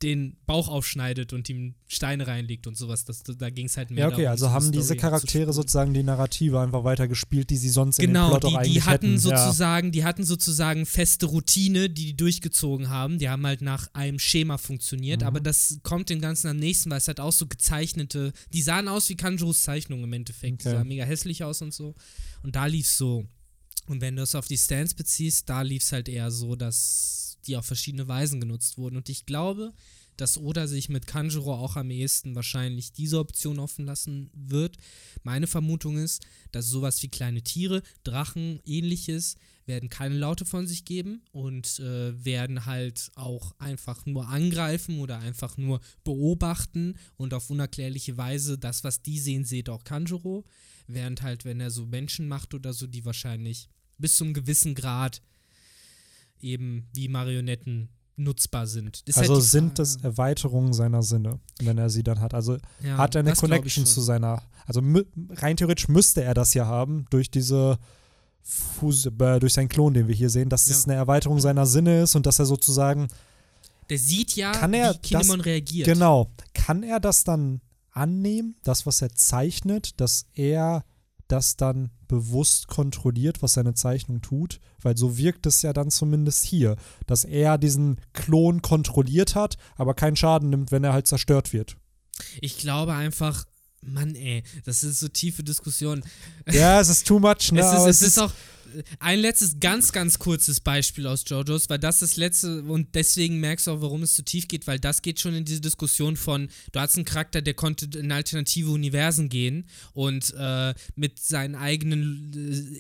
den 0.03 0.36
Bauch 0.45 0.67
aufschneidet 0.67 1.31
und 1.31 1.47
ihm 1.49 1.73
Steine 1.88 2.27
reinlegt 2.27 2.67
und 2.67 2.75
sowas. 2.77 3.05
Das, 3.05 3.23
da 3.23 3.49
ging 3.49 3.67
es 3.67 3.77
halt 3.77 3.91
mehr 3.91 4.01
Ja, 4.01 4.08
okay, 4.08 4.23
darum, 4.23 4.31
also 4.31 4.51
haben 4.51 4.71
diese 4.71 4.84
Story 4.88 4.99
Charaktere 4.99 5.43
abzuspulen. 5.43 5.53
sozusagen 5.53 5.93
die 5.93 6.03
Narrative 6.03 6.60
einfach 6.60 6.84
weitergespielt, 6.84 7.49
die 7.49 7.55
sie 7.55 7.69
sonst 7.69 7.99
in 7.99 8.08
Genau, 8.08 8.27
dem 8.27 8.29
Plot 8.31 8.45
auch 8.45 8.49
die, 8.49 8.55
eigentlich 8.58 8.73
die 8.73 8.81
hatten 8.84 9.05
hätten. 9.13 9.29
ja. 9.29 9.38
sozusagen, 9.45 9.91
die 9.93 10.03
hatten 10.03 10.23
sozusagen 10.25 10.86
feste 10.86 11.27
Routine, 11.27 11.89
die 11.89 12.05
die 12.08 12.17
durchgezogen 12.17 12.89
haben. 12.89 13.19
Die 13.19 13.29
haben 13.29 13.45
halt 13.47 13.62
nach 13.62 13.88
einem 13.93 14.19
Schema 14.19 14.58
funktioniert, 14.58 15.21
Mhm. 15.21 15.27
aber 15.27 15.39
das 15.39 15.79
kommt 15.81 16.10
dem 16.10 16.19
Ganzen 16.19 16.47
am 16.49 16.58
nächsten, 16.58 16.89
weil 16.89 16.97
es 16.97 17.08
halt 17.08 17.21
auch 17.21 17.31
so 17.34 17.47
gezeichnete, 17.47 18.34
die 18.51 18.62
sahen 18.62 18.89
aus 18.89 19.08
wie 19.08 19.15
Kanjuros 19.15 19.63
Zeichnungen 19.63 20.03
im 20.03 20.13
Endeffekt. 20.13 20.63
Die 20.63 20.67
Okay. 20.67 20.77
sahen 20.77 20.88
mega 20.89 21.05
hässlich 21.05 21.43
aus 21.45 21.62
und 21.62 21.73
so. 21.73 21.95
Und 22.43 22.58
da 22.58 22.65
lief's 22.65 22.97
so. 22.97 23.25
Und 23.88 24.01
wenn 24.01 24.17
du 24.17 24.23
es 24.23 24.36
auf 24.36 24.47
die 24.47 24.58
Stands 24.58 24.93
beziehst, 24.93 25.47
da 25.49 25.62
lief's 25.62 25.91
halt 25.93 26.10
eher 26.10 26.31
so, 26.31 26.55
dass 26.58 27.25
die 27.47 27.58
auf 27.58 27.65
verschiedene 27.65 28.08
Weisen 28.08 28.39
genutzt 28.39 28.77
wurden. 28.77 28.97
Und 28.97 29.10
ich 29.10 29.25
glaube, 29.25 29.73
dass 30.17 30.38
Oda 30.38 30.67
sich 30.67 30.89
mit 30.89 31.08
Kanjuro 31.08 31.53
auch 31.55 31.75
am 31.75 31.89
ehesten 31.89 32.36
wahrscheinlich 32.36 32.93
diese 32.93 33.19
Option 33.19 33.60
offen 33.60 33.86
lassen 33.86 34.29
wird. 34.34 34.77
Meine 35.23 35.47
Vermutung 35.47 35.97
ist, 35.97 36.25
dass 36.51 36.67
sowas 36.67 37.01
wie 37.03 37.10
kleine 37.10 37.41
Tiere, 37.41 37.81
Drachen, 38.03 38.60
ähnliches, 38.65 39.36
werden 39.65 39.89
keine 39.89 40.15
Laute 40.15 40.45
von 40.45 40.67
sich 40.67 40.86
geben 40.86 41.23
und 41.31 41.79
äh, 41.79 42.23
werden 42.23 42.65
halt 42.65 43.12
auch 43.15 43.53
einfach 43.58 44.05
nur 44.05 44.27
angreifen 44.27 44.99
oder 44.99 45.19
einfach 45.19 45.58
nur 45.58 45.81
beobachten 46.03 46.95
und 47.17 47.34
auf 47.34 47.49
unerklärliche 47.49 48.15
Weise 48.15 48.58
das, 48.58 48.84
was 48.84 49.01
die 49.01 49.19
sehen, 49.19 49.43
seht 49.43 49.69
auch 49.69 49.84
Kanjuro. 49.84 50.45
Während 50.88 51.23
halt, 51.23 51.45
wenn 51.45 51.60
er 51.60 51.71
so 51.71 51.88
Menschen 51.88 52.27
macht 52.27 52.53
oder 52.53 52.73
so, 52.73 52.86
die 52.86 53.05
wahrscheinlich 53.05 53.69
bis 53.97 54.17
zu 54.17 54.23
einem 54.23 54.36
gewissen 54.36 54.75
Grad 54.75 55.21
eben 56.45 56.88
wie 56.93 57.08
Marionetten 57.08 57.89
nutzbar 58.17 58.65
sind. 58.67 59.01
Ist 59.05 59.17
Also 59.17 59.34
halt 59.36 59.43
sind 59.43 59.79
das 59.79 59.97
Erweiterungen 59.97 60.71
seiner 60.71 61.03
Sinne, 61.03 61.39
wenn 61.62 61.77
er 61.77 61.89
sie 61.89 62.01
dann 62.03 62.21
hat. 62.21 62.34
Also 62.34 62.58
ja, 62.81 62.97
hat 62.97 63.15
er 63.15 63.19
eine 63.19 63.31
das 63.31 63.39
Connection 63.41 63.86
zu 63.86 63.99
seiner. 64.01 64.41
Also 64.65 64.81
rein 65.31 65.58
theoretisch 65.58 65.89
müsste 65.89 66.23
er 66.23 66.34
das 66.34 66.53
ja 66.53 66.65
haben 66.65 67.05
durch 67.10 67.29
diese 67.29 67.77
Fus 68.41 69.05
äh, 69.08 69.39
durch 69.39 69.53
seinen 69.53 69.69
Klon, 69.69 69.93
den 69.93 70.08
wir 70.08 70.15
hier 70.15 70.29
sehen, 70.29 70.49
dass 70.49 70.67
Ja. 70.67 70.75
es 70.75 70.86
eine 70.86 70.93
Erweiterung 70.95 71.39
seiner 71.41 71.65
Sinne 71.65 72.03
ist 72.03 72.15
und 72.15 72.25
dass 72.25 72.39
er 72.39 72.45
sozusagen 72.45 73.08
Der 73.89 73.97
sieht 73.99 74.36
ja, 74.36 74.51
Kann 74.51 74.73
er 74.73 74.93
wie 74.93 74.97
Kinemon 74.99 75.39
das- 75.39 75.45
reagiert. 75.45 75.88
genau 75.88 76.31
kann 76.53 76.84
er 76.84 76.99
das 76.99 77.23
dann 77.23 77.62
annehmen, 77.91 78.55
das 78.63 78.86
was 78.86 79.01
er 79.01 79.13
zeichnet, 79.13 79.99
dass 79.99 80.27
er 80.34 80.84
das 81.28 81.58
dann 81.58 81.90
bewusst 82.08 82.68
kontrolliert, 82.68 83.42
was 83.42 83.54
seine 83.54 83.74
Zeichnung 83.74 84.22
tut, 84.22 84.60
weil 84.82 84.96
so 84.98 85.18
wirkt 85.18 85.46
es 85.46 85.62
ja 85.62 85.74
dann 85.74 85.90
zumindest 85.90 86.46
hier, 86.46 86.76
dass 87.08 87.24
er 87.24 87.58
diesen 87.58 88.00
Klon 88.14 88.62
kontrolliert 88.62 89.36
hat, 89.36 89.58
aber 89.76 89.94
keinen 89.94 90.16
Schaden 90.16 90.50
nimmt, 90.50 90.72
wenn 90.72 90.84
er 90.84 90.94
halt 90.94 91.08
zerstört 91.08 91.54
wird. 91.54 91.78
Ich 92.42 92.58
glaube 92.58 92.94
einfach, 92.94 93.46
Mann, 93.82 94.16
ey, 94.16 94.44
das 94.64 94.84
ist 94.84 95.00
so 95.00 95.08
tiefe 95.08 95.44
Diskussion. 95.44 96.04
Ja, 96.50 96.80
es 96.80 96.90
ist 96.90 97.08
too 97.08 97.20
much, 97.20 97.52
ne? 97.52 97.60
es, 97.62 97.74
ist, 97.74 97.86
es 97.86 98.02
ist 98.02 98.18
auch 98.20 98.32
äh, 98.32 98.55
ein 99.00 99.20
letztes 99.20 99.60
ganz, 99.60 99.92
ganz 99.92 100.20
kurzes 100.20 100.60
Beispiel 100.60 101.08
aus 101.08 101.24
JoJo's, 101.26 101.70
weil 101.70 101.80
das 101.80 102.00
das 102.00 102.18
letzte 102.18 102.64
und 102.64 102.96
deswegen 102.96 103.40
merkst 103.40 103.68
du 103.68 103.72
auch, 103.72 103.82
warum 103.82 104.04
es 104.04 104.16
so 104.16 104.24
tief 104.24 104.48
geht, 104.48 104.68
weil 104.68 104.80
das 104.80 105.02
geht 105.02 105.20
schon 105.20 105.34
in 105.34 105.46
diese 105.46 105.62
Diskussion 105.62 106.18
von, 106.18 106.50
du 106.72 106.80
hast 106.80 106.96
einen 106.96 107.06
Charakter, 107.06 107.42
der 107.42 107.54
konnte 107.54 107.98
in 107.98 108.12
alternative 108.12 108.72
Universen 108.72 109.30
gehen 109.30 109.68
und 109.94 110.34
äh, 110.38 110.74
mit 110.96 111.20
seinen 111.20 111.56
eigenen 111.56 112.32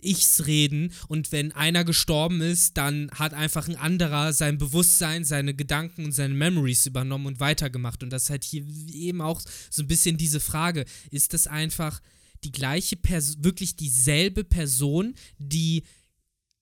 äh, 0.03 0.07
Ichs 0.07 0.45
reden 0.45 0.91
und 1.07 1.31
wenn 1.31 1.51
einer 1.51 1.83
gestorben 1.83 2.41
ist, 2.41 2.77
dann 2.77 3.09
hat 3.11 3.33
einfach 3.33 3.67
ein 3.67 3.75
anderer 3.75 4.33
sein 4.33 4.57
Bewusstsein, 4.57 5.23
seine 5.23 5.53
Gedanken 5.53 6.05
und 6.05 6.11
seine 6.11 6.33
Memories 6.33 6.85
übernommen 6.85 7.25
und 7.25 7.39
weitergemacht. 7.39 8.03
Und 8.03 8.09
das 8.11 8.23
ist 8.23 8.29
halt 8.29 8.43
hier 8.43 8.63
eben 8.91 9.21
auch 9.21 9.41
so 9.69 9.83
ein 9.83 9.87
bisschen 9.87 10.17
diese 10.17 10.39
Frage, 10.39 10.85
ist 11.11 11.33
das 11.33 11.47
einfach 11.47 12.01
die 12.45 12.51
gleiche 12.51 12.95
Person, 12.95 13.43
wirklich 13.43 13.75
dieselbe 13.75 14.43
Person, 14.43 15.15
die 15.37 15.83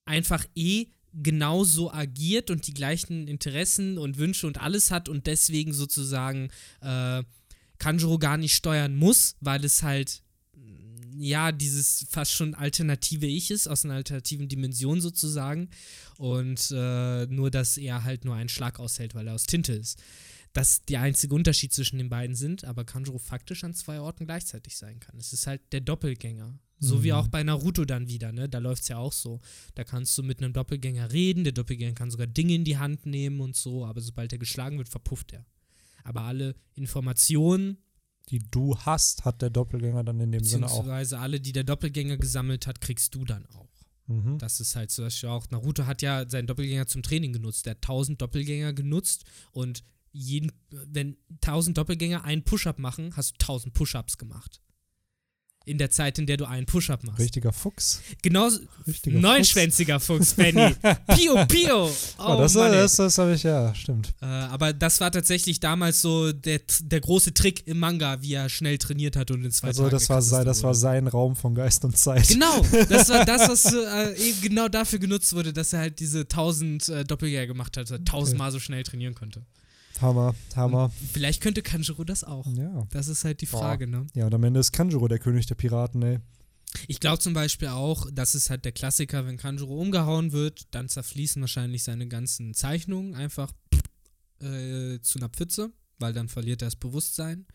einfach 0.06 0.46
eh 0.56 0.88
genauso 1.14 1.92
agiert 1.92 2.50
und 2.50 2.66
die 2.66 2.74
gleichen 2.74 3.28
Interessen 3.28 3.98
und 3.98 4.18
Wünsche 4.18 4.48
und 4.48 4.60
alles 4.60 4.90
hat 4.90 5.10
und 5.10 5.28
deswegen 5.28 5.74
sozusagen 5.74 6.50
äh, 6.82 7.24
Kanjuro 7.78 8.18
gar 8.18 8.38
nicht 8.38 8.56
steuern 8.56 8.96
muss, 8.96 9.36
weil 9.40 9.64
es 9.64 9.84
halt 9.84 10.24
ja 11.18 11.52
dieses 11.52 12.06
fast 12.10 12.32
schon 12.32 12.56
alternative 12.56 13.28
Ich 13.28 13.52
ist, 13.52 13.68
aus 13.68 13.86
einer 13.86 13.96
alternativen 13.96 14.48
Dimension 14.48 15.02
sozusagen 15.02 15.70
und 16.18 16.72
äh, 16.72 17.26
nur, 17.28 17.52
dass 17.52 17.78
er 17.78 18.04
halt 18.04 18.26
nur 18.26 18.36
einen 18.36 18.50
Schlag 18.50 18.80
aushält, 18.80 19.16
weil 19.16 19.28
er 19.28 19.36
aus 19.36 19.46
Tinte 19.46 19.74
ist. 19.74 20.02
Das 20.54 20.84
der 20.86 21.02
einzige 21.02 21.34
Unterschied 21.34 21.74
zwischen 21.74 21.98
den 21.98 22.10
beiden 22.10 22.36
sind, 22.36 22.64
aber 22.64 22.86
Kanjuro 22.86 23.18
faktisch 23.18 23.64
an 23.64 23.74
zwei 23.74 24.00
Orten 24.00 24.26
gleichzeitig 24.26 24.78
sein 24.78 25.00
kann. 25.00 25.18
Es 25.18 25.34
ist 25.34 25.48
halt 25.48 25.62
der 25.72 25.82
Doppelgänger. 25.82 26.60
So 26.80 26.98
Mhm. 26.98 27.04
wie 27.04 27.14
auch 27.14 27.28
bei 27.28 27.44
Naruto 27.44 27.86
dann 27.86 28.08
wieder, 28.08 28.32
ne? 28.32 28.50
Da 28.50 28.60
läuft 28.60 28.84
es 28.84 28.90
ja 28.90 28.98
auch 28.98 29.14
so. 29.14 29.40
Da 29.74 29.84
kannst 29.84 30.16
du 30.18 30.22
mit 30.24 30.44
einem 30.44 30.54
Doppelgänger 30.54 31.12
reden, 31.12 31.44
der 31.44 31.54
Doppelgänger 31.54 31.94
kann 31.96 32.12
sogar 32.12 32.28
Dinge 32.28 32.54
in 32.56 32.66
die 32.66 32.78
Hand 32.78 33.06
nehmen 33.06 33.40
und 33.40 33.56
so, 33.56 33.86
aber 33.86 34.02
sobald 34.02 34.32
er 34.34 34.38
geschlagen 34.38 34.78
wird, 34.78 34.90
verpufft 34.90 35.32
er. 35.34 35.46
Aber 36.04 36.22
alle 36.22 36.56
Informationen, 36.76 37.78
Die 38.30 38.40
du 38.40 38.78
hast, 38.78 39.26
hat 39.26 39.42
der 39.42 39.50
Doppelgänger 39.50 40.04
dann 40.04 40.20
in 40.20 40.32
dem 40.32 40.44
Sinne 40.44 40.66
auch. 40.66 40.70
beziehungsweise 40.70 41.20
alle, 41.20 41.40
die 41.42 41.52
der 41.52 41.64
Doppelgänger 41.64 42.18
gesammelt 42.18 42.68
hat, 42.68 42.80
kriegst 42.80 43.16
du 43.16 43.26
dann 43.26 43.46
auch. 43.48 43.70
Mhm. 44.08 44.38
Das 44.38 44.60
ist 44.60 44.76
halt 44.76 44.92
zum 44.92 45.06
Beispiel 45.06 45.30
auch, 45.30 45.50
Naruto 45.50 45.86
hat 45.86 46.02
ja 46.02 46.30
seinen 46.30 46.48
Doppelgänger 46.48 46.88
zum 46.88 47.02
Training 47.04 47.34
genutzt. 47.34 47.66
Der 47.66 47.72
hat 47.72 47.82
1000 47.82 48.22
Doppelgänger 48.22 48.74
genutzt 48.74 49.24
und 49.52 49.84
jeden, 50.14 50.52
wenn 50.70 51.18
1000 51.42 51.78
Doppelgänger 51.78 52.24
einen 52.24 52.44
Push-Up 52.44 52.80
machen, 52.80 53.12
hast 53.18 53.32
du 53.32 53.36
1000 53.44 53.74
Push-Ups 53.74 54.18
gemacht. 54.18 54.62
In 55.66 55.78
der 55.78 55.90
Zeit, 55.90 56.20
in 56.20 56.26
der 56.26 56.36
du 56.36 56.44
einen 56.44 56.66
Push-Up 56.66 57.06
machst. 57.06 57.20
Richtiger 57.22 57.54
Fuchs. 57.54 58.02
Genauso, 58.22 58.60
Richtiger 58.86 59.18
neunschwänziger 59.18 59.98
Fuchs, 60.02 60.34
Benny. 60.34 60.76
Pio, 61.16 61.46
Pio. 61.46 61.88
Fuchs. 61.88 62.16
Oh, 62.20 62.34
Oh, 62.36 62.38
das 62.38 62.54
Mann, 62.56 62.74
das, 62.74 62.98
das 62.98 63.18
habe 63.18 63.34
ich, 63.34 63.44
ja, 63.44 63.74
stimmt. 63.74 64.14
Äh, 64.22 64.26
aber 64.26 64.74
das 64.74 65.00
war 65.00 65.10
tatsächlich 65.10 65.62
damals 65.62 66.02
so 66.02 66.34
der, 66.34 66.60
der 66.82 67.00
große 67.00 67.34
Trick 67.34 67.66
im 67.66 67.80
Manga, 67.80 68.22
wie 68.22 68.34
er 68.34 68.50
schnell 68.50 68.78
trainiert 68.78 69.16
hat 69.16 69.32
und 69.32 69.46
in 69.46 69.52
zwei 69.52 69.70
Also 69.70 69.84
Tagen 69.84 69.92
das 69.94 70.10
war, 70.10 70.22
sein, 70.22 70.46
das 70.46 70.64
war 70.64 70.76
sein 70.76 71.08
Raum 71.08 71.38
von 71.38 71.56
Geist 71.56 71.86
und 71.86 71.98
Zeit. 71.98 72.28
Genau, 72.28 72.62
das 72.90 73.08
war 73.08 73.24
das, 73.26 73.48
was 73.48 73.74
äh, 73.74 74.16
eben 74.22 74.42
genau 74.42 74.68
dafür 74.68 75.00
genutzt 75.00 75.32
wurde, 75.34 75.54
dass 75.54 75.72
er 75.72 75.80
halt 75.80 76.00
diese 76.02 76.20
1000 76.24 76.90
äh, 76.90 77.06
Doppelgänger 77.06 77.48
gemacht 77.48 77.78
hat, 77.78 77.86
dass 77.86 77.92
er 77.92 78.00
1000 78.00 78.38
Mal 78.38 78.52
so 78.52 78.60
schnell 78.60 78.84
trainieren 78.84 79.16
konnte. 79.16 79.46
Hammer, 80.02 80.36
Hammer. 80.56 80.92
Vielleicht 81.12 81.42
könnte 81.42 81.62
Kanjuro 81.62 82.04
das 82.04 82.24
auch. 82.24 82.48
Ja. 82.56 82.88
Das 82.92 83.08
ist 83.08 83.26
halt 83.26 83.42
die 83.42 83.46
Boah. 83.46 83.60
Frage, 83.60 83.88
ne? 83.88 84.08
Ja, 84.14 84.26
und 84.26 84.34
am 84.34 84.44
Ende 84.44 84.60
ist 84.60 84.72
Kanjuro 84.72 85.08
der 85.08 85.20
König 85.20 85.46
der 85.46 85.56
Piraten, 85.56 86.02
ey. 86.02 86.20
Ich 86.88 87.00
glaube 87.00 87.20
zum 87.20 87.34
Beispiel 87.34 87.68
auch, 87.68 88.08
das 88.12 88.36
ist 88.36 88.50
halt 88.50 88.66
der 88.66 88.72
Klassiker, 88.72 89.26
wenn 89.28 89.38
Kanjuro 89.38 89.80
umgehauen 89.80 90.32
wird, 90.32 90.68
dann 90.72 90.90
zerfließen 90.90 91.42
wahrscheinlich 91.42 91.84
seine 91.84 92.08
ganzen 92.08 92.54
Zeichnungen 92.54 93.14
einfach 93.14 93.54
äh, 94.42 95.00
zu 95.02 95.20
einer 95.20 95.30
Pfütze, 95.30 95.72
weil 96.00 96.14
dann 96.14 96.30
verliert 96.30 96.62
er 96.62 96.68
das 96.68 96.76
Bewusstsein. 96.76 97.46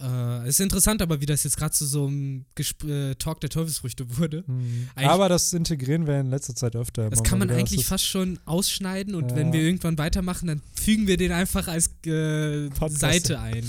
Äh, 0.00 0.48
ist 0.48 0.60
interessant 0.60 1.00
aber, 1.02 1.20
wie 1.20 1.26
das 1.26 1.44
jetzt 1.44 1.56
gerade 1.56 1.72
zu 1.72 1.86
so 1.86 2.06
einem 2.06 2.44
Gesp 2.54 2.84
äh, 2.84 3.14
Talk 3.14 3.40
der 3.40 3.50
Teufelsfrüchte 3.50 4.18
wurde. 4.18 4.42
Mhm. 4.46 4.88
Aber 4.96 5.28
das 5.28 5.52
integrieren 5.52 6.06
wir 6.06 6.18
in 6.20 6.30
letzter 6.30 6.54
Zeit 6.54 6.74
öfter. 6.76 7.08
Das 7.10 7.22
kann 7.22 7.38
man 7.38 7.48
wieder. 7.48 7.58
eigentlich 7.58 7.86
fast 7.86 8.06
schon 8.06 8.38
ausschneiden 8.44 9.14
und 9.14 9.30
Ja. 9.30 9.36
wenn 9.36 9.52
wir 9.52 9.60
irgendwann 9.60 9.98
weitermachen, 9.98 10.48
dann 10.48 10.62
fügen 10.74 11.06
wir 11.06 11.16
den 11.16 11.32
einfach 11.32 11.68
als 11.68 11.90
äh. 12.06 12.68
Seite 12.88 13.38
ein. 13.40 13.64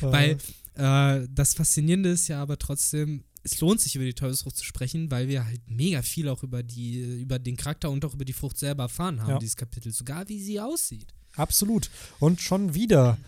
Weil 0.00 0.38
äh, 0.74 1.26
das 1.30 1.54
Faszinierende 1.54 2.10
ist 2.10 2.28
ja 2.28 2.40
aber 2.40 2.58
trotzdem, 2.58 3.24
es 3.42 3.60
lohnt 3.60 3.80
sich 3.80 3.96
über 3.96 4.04
die 4.04 4.14
Teufelsfrucht 4.14 4.56
zu 4.56 4.64
sprechen, 4.64 5.10
weil 5.10 5.26
wir 5.28 5.44
halt 5.44 5.60
mega 5.68 6.02
viel 6.02 6.28
auch 6.28 6.42
über 6.44 6.62
die, 6.62 7.00
über 7.22 7.38
den 7.40 7.56
Charakter 7.56 7.90
und 7.90 8.04
auch 8.04 8.14
über 8.14 8.24
die 8.24 8.32
Frucht 8.32 8.58
selber 8.58 8.84
erfahren 8.84 9.20
haben, 9.20 9.30
Ja. 9.30 9.38
dieses 9.38 9.56
Kapitel, 9.56 9.92
sogar 9.92 10.28
wie 10.28 10.40
sie 10.40 10.60
aussieht. 10.60 11.08
Absolut. 11.34 11.90
Und 12.20 12.40
schon 12.40 12.74
wieder 12.74 13.18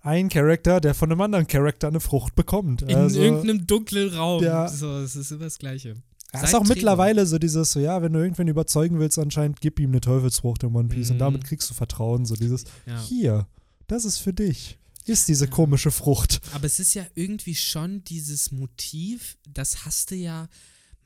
ein 0.00 0.28
Charakter, 0.28 0.80
der 0.80 0.94
von 0.94 1.10
einem 1.10 1.20
anderen 1.20 1.46
Charakter 1.46 1.88
eine 1.88 2.00
Frucht 2.00 2.34
bekommt. 2.34 2.82
In 2.82 2.94
also, 2.94 3.20
irgendeinem 3.20 3.66
dunklen 3.66 4.08
Raum. 4.14 4.42
Ja. 4.42 4.68
So, 4.68 4.98
es 4.98 5.16
ist 5.16 5.30
immer 5.30 5.44
das 5.44 5.58
Gleiche. 5.58 5.96
Ja, 6.34 6.42
ist 6.42 6.54
auch 6.54 6.60
Träger. 6.60 6.74
mittlerweile 6.74 7.26
so 7.26 7.38
dieses, 7.38 7.72
so 7.72 7.80
ja, 7.80 8.02
wenn 8.02 8.12
du 8.12 8.18
irgendwen 8.20 8.48
überzeugen 8.48 8.98
willst, 8.98 9.18
anscheinend 9.18 9.60
gib 9.60 9.80
ihm 9.80 9.90
eine 9.90 10.00
Teufelsfrucht 10.00 10.62
in 10.62 10.74
One 10.74 10.88
Piece 10.88 11.10
und 11.10 11.16
Mhm. 11.16 11.20
damit 11.20 11.44
kriegst 11.44 11.70
du 11.70 11.74
Vertrauen. 11.74 12.26
So 12.26 12.34
dieses, 12.36 12.64
Ja. 12.86 13.00
hier, 13.02 13.46
das 13.86 14.04
ist 14.04 14.18
für 14.18 14.32
dich. 14.34 14.78
Ist 15.06 15.28
diese 15.28 15.46
Ja. 15.46 15.50
komische 15.50 15.90
Frucht. 15.90 16.40
Aber 16.52 16.66
es 16.66 16.78
ist 16.80 16.92
ja 16.92 17.06
irgendwie 17.14 17.54
schon 17.54 18.04
dieses 18.04 18.52
Motiv, 18.52 19.38
das 19.48 19.86
hast 19.86 20.10
du 20.10 20.16
ja, 20.16 20.48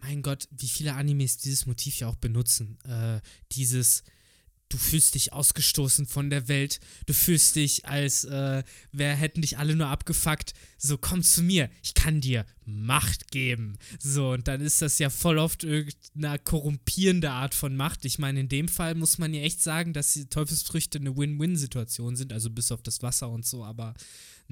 mein 0.01 0.23
Gott, 0.23 0.49
wie 0.51 0.67
viele 0.67 0.95
Animes 0.95 1.39
dieses 1.39 1.67
Motiv 1.67 2.01
ja 2.01 2.09
auch 2.09 2.17
benutzen. 2.17 2.79
Äh, 2.85 3.21
dieses, 3.53 4.03
du 4.73 4.79
fühlst 4.79 5.15
dich 5.15 5.33
ausgestoßen 5.33 6.07
von 6.07 6.31
der 6.31 6.49
Welt, 6.49 6.81
du 7.07 7.13
fühlst 7.15 7.57
dich 7.57 7.87
als, 7.87 8.25
äh, 8.25 8.63
wer 8.93 9.15
hätten 9.15 9.43
dich 9.43 9.59
alle 9.59 9.77
nur 9.77 9.89
abgefuckt, 9.89 10.55
so 10.79 10.99
komm 10.99 11.23
zu 11.23 11.43
mir, 11.43 11.71
ich 11.83 11.95
kann 11.95 12.21
dir 12.21 12.47
Macht 12.65 13.31
geben. 13.31 13.77
So, 13.99 14.31
und 14.31 14.47
dann 14.47 14.61
ist 14.61 14.83
das 14.83 14.99
ja 14.99 15.11
voll 15.11 15.39
oft 15.39 15.65
irgendeine 15.65 16.39
korrumpierende 16.39 17.31
Art 17.31 17.55
von 17.55 17.75
Macht. 17.75 18.05
Ich 18.05 18.19
meine, 18.19 18.41
in 18.41 18.49
dem 18.49 18.69
Fall 18.69 18.95
muss 18.95 19.19
man 19.19 19.35
ja 19.35 19.43
echt 19.43 19.63
sagen, 19.63 19.93
dass 19.93 20.13
die 20.13 20.27
Teufelsfrüchte 20.27 20.99
eine 20.99 21.17
Win-Win-Situation 21.17 22.17
sind, 22.17 22.33
also 22.33 22.51
bis 22.51 22.71
auf 22.71 22.83
das 22.83 23.03
Wasser 23.03 23.29
und 23.31 23.45
so, 23.45 23.65
aber 23.65 23.95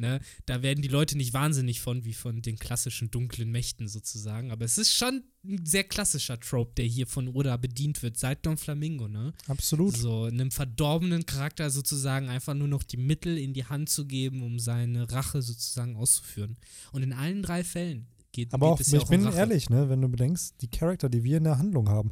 ne, 0.01 0.21
da 0.47 0.63
werden 0.63 0.83
die 0.83 0.89
Leute 0.89 1.17
nicht 1.17 1.33
wahnsinnig 1.33 1.81
von, 1.81 2.05
wie 2.05 2.15
von 2.15 2.43
den 2.43 2.59
klassischen 2.59 3.11
dunklen 3.11 3.51
Mächten 3.51 3.89
sozusagen. 3.89 4.51
Aber 4.51 4.65
es 4.65 4.79
ist 4.79 4.93
schon 4.93 5.23
ein 5.45 5.65
sehr 5.65 5.85
klassischer 5.85 6.39
Trope, 6.41 6.73
der 6.77 6.87
hier 6.87 7.07
von 7.07 7.29
Oda 7.29 7.57
bedient 7.57 8.03
wird, 8.03 8.19
seit 8.19 8.45
Don 8.45 8.57
Flamingo, 8.57 9.09
ne? 9.09 9.33
Absolut. 9.47 9.97
So, 9.97 10.25
einem 10.25 10.51
verdorbenen 10.51 11.25
Charakter 11.27 11.71
sozusagen 11.71 12.29
einfach 12.29 12.55
nur 12.55 12.69
noch 12.69 12.83
die 12.83 12.97
Mittel 12.97 13.39
in 13.39 13.55
die 13.55 13.65
Hand 13.65 13.89
zu 13.89 14.07
geben, 14.07 14.43
um 14.43 14.59
seine 14.59 15.11
Rache 15.11 15.43
sozusagen 15.43 15.97
auszuführen. 15.97 16.57
Und 16.93 17.03
in 17.03 17.13
allen 17.13 17.43
drei 17.43 17.65
Fällen 17.65 18.07
geht, 18.33 18.53
Aber 18.53 18.67
geht 18.67 18.75
auch, 18.75 18.81
es 18.81 18.91
ja 18.91 18.99
ich 18.99 19.05
auch 19.05 19.09
bin 19.09 19.27
um 19.27 19.35
ehrlich, 19.35 19.71
ne, 19.71 19.89
wenn 19.89 20.01
du 20.01 20.09
bedenkst, 20.09 20.55
die 20.61 20.69
Charakter, 20.69 21.09
die 21.09 21.25
wir 21.25 21.39
in 21.39 21.45
der 21.45 21.59
Handlung 21.59 21.89
haben. 21.89 22.11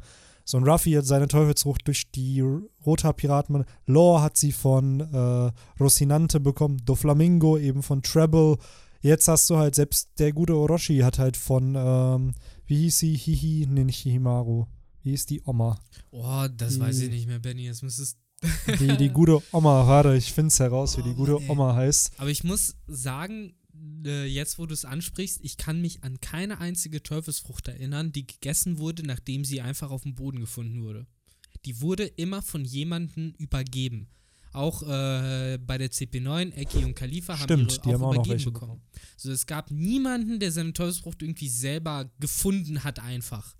So 0.49 0.57
ein 0.57 0.63
Ruffy 0.63 0.93
hat 0.93 1.05
seine 1.05 1.27
Teufelsfrucht 1.27 1.85
durch 1.85 2.09
die 2.09 2.41
Rota 2.83 3.13
Piraten. 3.13 3.65
Lore 3.85 4.23
hat 4.23 4.35
sie 4.35 4.51
von 4.51 4.99
äh, 4.99 5.51
Rocinante 5.79 6.39
bekommen. 6.39 6.81
Doflamingo 6.85 7.55
eben 7.59 7.83
von 7.83 8.01
Treble. 8.01 8.57
Jetzt 9.01 9.27
hast 9.27 9.47
du 9.51 9.57
halt, 9.57 9.75
selbst 9.75 10.09
der 10.17 10.33
gute 10.33 10.55
Orochi 10.55 11.01
hat 11.01 11.19
halt 11.19 11.37
von, 11.37 11.75
ähm, 11.77 12.33
wie 12.65 12.77
hieß 12.77 12.97
sie? 12.97 13.15
Hihi, 13.15 13.67
nee, 13.69 13.83
nicht 13.83 13.99
Hihimaru. 13.99 14.65
Wie 15.03 15.11
hieß 15.11 15.27
die 15.27 15.43
Oma? 15.45 15.77
Oh, 16.09 16.47
das 16.57 16.73
Die- 16.73 16.79
weiß 16.79 16.99
ich 17.01 17.11
nicht 17.11 17.27
mehr, 17.27 17.37
Benny. 17.37 17.65
Jetzt 17.65 17.83
müsstest 17.83 18.17
Die, 18.79 18.97
die 18.97 19.09
gute 19.09 19.43
Oma, 19.51 19.85
warte, 19.85 20.15
ich 20.15 20.33
find's 20.33 20.59
heraus, 20.59 20.97
wie 20.97 21.03
die 21.03 21.11
Oh, 21.11 21.13
gute 21.15 21.33
Mann. 21.33 21.49
Oma 21.51 21.75
heißt. 21.75 22.13
Aber 22.17 22.29
ich 22.31 22.43
muss 22.43 22.75
sagen, 22.87 23.53
äh, 24.05 24.25
jetzt 24.25 24.59
wo 24.59 24.65
du 24.65 24.73
es 24.73 24.85
ansprichst, 24.85 25.39
ich 25.43 25.57
kann 25.57 25.81
mich 25.81 26.03
an 26.03 26.19
keine 26.19 26.59
einzige 26.59 27.03
Teufelsfrucht 27.03 27.67
erinnern, 27.67 28.11
die 28.11 28.27
gegessen 28.27 28.77
wurde, 28.77 29.03
nachdem 29.03 29.45
sie 29.45 29.61
einfach 29.61 29.91
auf 29.91 30.03
dem 30.03 30.15
Boden 30.15 30.39
gefunden 30.39 30.81
wurde. 30.81 31.07
Die 31.65 31.81
wurde 31.81 32.05
immer 32.05 32.41
von 32.41 32.63
jemandem 32.63 33.33
übergeben. 33.37 34.07
Auch 34.51 34.81
äh, 34.81 35.59
bei 35.59 35.77
der 35.77 35.91
CP9, 35.91 36.53
Eki 36.53 36.83
und 36.85 36.95
Khalifa 36.95 37.33
haben 37.33 37.43
Stimmt, 37.43 37.71
ihre 37.71 37.81
die 37.81 37.93
haben 37.93 38.03
auch 38.03 38.07
noch 38.07 38.13
übergeben 38.15 38.33
welche 38.33 38.51
bekommen. 38.51 38.81
So, 39.15 39.31
es 39.31 39.45
gab 39.45 39.69
niemanden, 39.69 40.39
der 40.39 40.51
seine 40.51 40.73
Teufelsfrucht 40.73 41.21
irgendwie 41.21 41.49
selber 41.49 42.09
gefunden 42.19 42.83
hat, 42.83 42.99
einfach. 42.99 43.55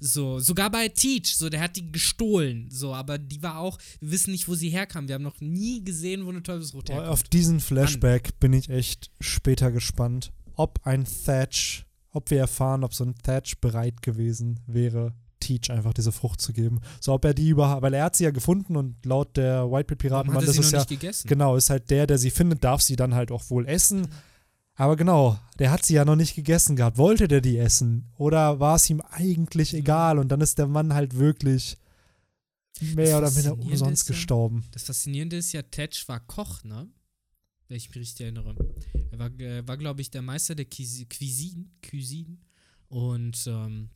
So, 0.00 0.38
sogar 0.38 0.70
bei 0.70 0.88
Teach, 0.88 1.36
so, 1.36 1.48
der 1.48 1.60
hat 1.60 1.76
die 1.76 1.90
gestohlen, 1.90 2.68
so, 2.70 2.94
aber 2.94 3.18
die 3.18 3.42
war 3.42 3.58
auch, 3.58 3.78
wir 4.00 4.10
wissen 4.10 4.32
nicht, 4.32 4.48
wo 4.48 4.54
sie 4.54 4.68
herkam. 4.68 5.08
Wir 5.08 5.14
haben 5.14 5.22
noch 5.22 5.40
nie 5.40 5.82
gesehen, 5.84 6.24
wo 6.26 6.30
eine 6.30 6.42
Teufelsfrucht 6.42 6.86
Boah, 6.86 6.94
herkommt. 6.94 7.12
Auf 7.12 7.22
diesen 7.22 7.60
Flashback 7.60 8.38
bin 8.40 8.52
ich 8.52 8.68
echt 8.68 9.10
später 9.20 9.72
gespannt, 9.72 10.32
ob 10.54 10.80
ein 10.84 11.04
Thatch, 11.04 11.86
ob 12.10 12.30
wir 12.30 12.38
erfahren, 12.38 12.84
ob 12.84 12.94
so 12.94 13.04
ein 13.04 13.14
Thatch 13.22 13.58
bereit 13.60 14.02
gewesen 14.02 14.60
wäre, 14.66 15.14
Teach 15.40 15.70
einfach 15.70 15.92
diese 15.92 16.10
Frucht 16.10 16.40
zu 16.40 16.52
geben. 16.52 16.80
So, 17.00 17.12
ob 17.12 17.24
er 17.24 17.34
die 17.34 17.50
überhaupt, 17.50 17.82
weil 17.82 17.92
er 17.92 18.04
hat 18.04 18.16
sie 18.16 18.24
ja 18.24 18.30
gefunden 18.30 18.76
und 18.76 19.04
laut 19.04 19.36
der 19.36 19.70
Whitebeard 19.70 19.90
Warum 19.90 19.98
Piraten, 19.98 20.34
hat 20.34 20.42
er 20.42 20.46
das 20.46 20.54
sie 20.54 20.60
ist 20.60 20.66
noch 20.66 20.72
ja, 20.72 20.78
nicht 20.78 20.88
gegessen? 20.88 21.28
genau, 21.28 21.56
ist 21.56 21.68
halt 21.70 21.90
der, 21.90 22.06
der 22.06 22.18
sie 22.18 22.30
findet, 22.30 22.64
darf 22.64 22.80
sie 22.80 22.96
dann 22.96 23.14
halt 23.14 23.30
auch 23.30 23.50
wohl 23.50 23.66
essen. 23.68 24.08
Aber 24.76 24.96
genau, 24.96 25.38
der 25.58 25.70
hat 25.70 25.84
sie 25.84 25.94
ja 25.94 26.04
noch 26.04 26.16
nicht 26.16 26.34
gegessen 26.34 26.74
gehabt. 26.76 26.98
Wollte 26.98 27.28
der 27.28 27.40
die 27.40 27.58
essen? 27.58 28.06
Oder 28.16 28.58
war 28.58 28.76
es 28.76 28.90
ihm 28.90 29.00
eigentlich 29.02 29.72
egal? 29.74 30.18
Und 30.18 30.28
dann 30.28 30.40
ist 30.40 30.58
der 30.58 30.66
Mann 30.66 30.94
halt 30.94 31.14
wirklich 31.14 31.76
mehr 32.80 33.18
oder 33.18 33.30
minder 33.30 33.50
Faszinierende 33.50 33.72
umsonst 33.72 34.08
ja- 34.08 34.14
gestorben. 34.14 34.64
Das 34.72 34.82
Faszinierende 34.82 35.36
ist 35.36 35.52
ja, 35.52 35.62
Tetch 35.62 36.08
war 36.08 36.18
Koch, 36.20 36.64
ne? 36.64 36.88
Wenn 37.68 37.76
ich 37.76 37.88
mich 37.88 37.96
richtig 37.98 38.22
erinnere. 38.22 38.56
Er 39.12 39.18
war, 39.18 39.30
äh, 39.40 39.66
war 39.66 39.76
glaube 39.76 40.00
ich, 40.02 40.10
der 40.10 40.22
Meister 40.22 40.54
der 40.56 40.66
Cuisi- 40.68 41.06
Cuisine. 41.08 41.66
Cuisine. 41.88 42.36
Und 42.88 43.46
ähm, 43.46 43.90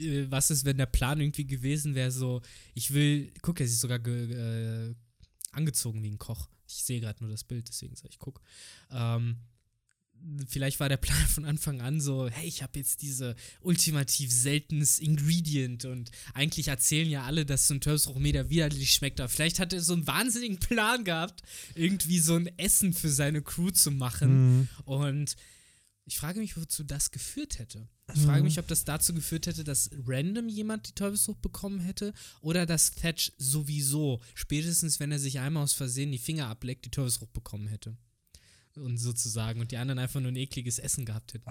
äh, 0.00 0.26
was 0.28 0.50
ist, 0.50 0.64
wenn 0.64 0.76
der 0.78 0.86
Plan 0.86 1.20
irgendwie 1.20 1.46
gewesen 1.46 1.94
wäre, 1.94 2.10
so, 2.10 2.42
ich 2.74 2.92
will, 2.92 3.32
guck, 3.42 3.60
er 3.60 3.66
ist 3.66 3.80
sogar 3.80 4.00
ge, 4.00 4.32
äh, 4.90 4.94
angezogen 5.52 6.02
wie 6.02 6.10
ein 6.10 6.18
Koch. 6.18 6.48
Ich 6.78 6.84
sehe 6.84 7.00
gerade 7.00 7.22
nur 7.22 7.30
das 7.30 7.44
Bild, 7.44 7.68
deswegen 7.68 7.96
sage 7.96 8.10
ich, 8.10 8.18
guck. 8.18 8.40
Ähm, 8.90 9.36
vielleicht 10.48 10.80
war 10.80 10.88
der 10.88 10.98
Plan 10.98 11.26
von 11.26 11.44
Anfang 11.44 11.80
an 11.80 12.00
so, 12.00 12.28
hey, 12.28 12.46
ich 12.46 12.62
habe 12.62 12.78
jetzt 12.78 13.00
diese 13.02 13.36
ultimativ 13.62 14.30
seltenes 14.30 14.98
Ingredient 14.98 15.84
und 15.86 16.10
eigentlich 16.34 16.68
erzählen 16.68 17.08
ja 17.08 17.24
alle, 17.24 17.46
dass 17.46 17.68
so 17.68 17.74
ein 17.74 17.80
Teufelsfruchtmeter 17.80 18.50
widerlich 18.50 18.92
schmeckt, 18.92 19.18
aber 19.20 19.28
vielleicht 19.30 19.58
hat 19.60 19.72
er 19.72 19.80
so 19.80 19.94
einen 19.94 20.06
wahnsinnigen 20.06 20.58
Plan 20.58 21.04
gehabt, 21.04 21.42
irgendwie 21.74 22.18
so 22.18 22.36
ein 22.36 22.46
Essen 22.58 22.92
für 22.92 23.08
seine 23.10 23.42
Crew 23.42 23.70
zu 23.70 23.90
machen 23.90 24.30
Mhm. 24.60 24.68
und 24.84 25.36
ich 26.04 26.18
frage 26.18 26.40
mich, 26.40 26.56
wozu 26.56 26.82
das 26.84 27.10
geführt 27.12 27.58
hätte. 27.58 27.88
Ich 28.14 28.22
frage 28.22 28.38
Mhm. 28.40 28.44
mich, 28.44 28.58
ob 28.58 28.66
das 28.68 28.84
dazu 28.84 29.12
geführt 29.14 29.46
hätte, 29.46 29.64
dass 29.64 29.90
random 30.06 30.48
jemand 30.48 30.88
die 30.88 30.92
Teufelsfrucht 30.94 31.40
bekommen 31.42 31.80
hätte 31.80 32.12
oder 32.42 32.66
dass 32.66 32.92
Thatch 32.94 33.32
sowieso, 33.38 34.20
spätestens 34.34 35.00
wenn 35.00 35.12
er 35.12 35.18
sich 35.18 35.38
einmal 35.40 35.62
aus 35.64 35.72
Versehen 35.72 36.12
die 36.12 36.18
Finger 36.18 36.48
ableckt, 36.48 36.84
die 36.84 36.90
Teufelsfrucht 36.90 37.32
bekommen 37.32 37.66
hätte. 37.68 37.96
Und 38.76 38.98
sozusagen 38.98 39.60
und 39.60 39.72
die 39.72 39.76
anderen 39.78 39.98
einfach 39.98 40.20
nur 40.20 40.30
ein 40.30 40.36
ekliges 40.36 40.78
Essen 40.78 41.04
gehabt 41.04 41.34
hätten. 41.34 41.50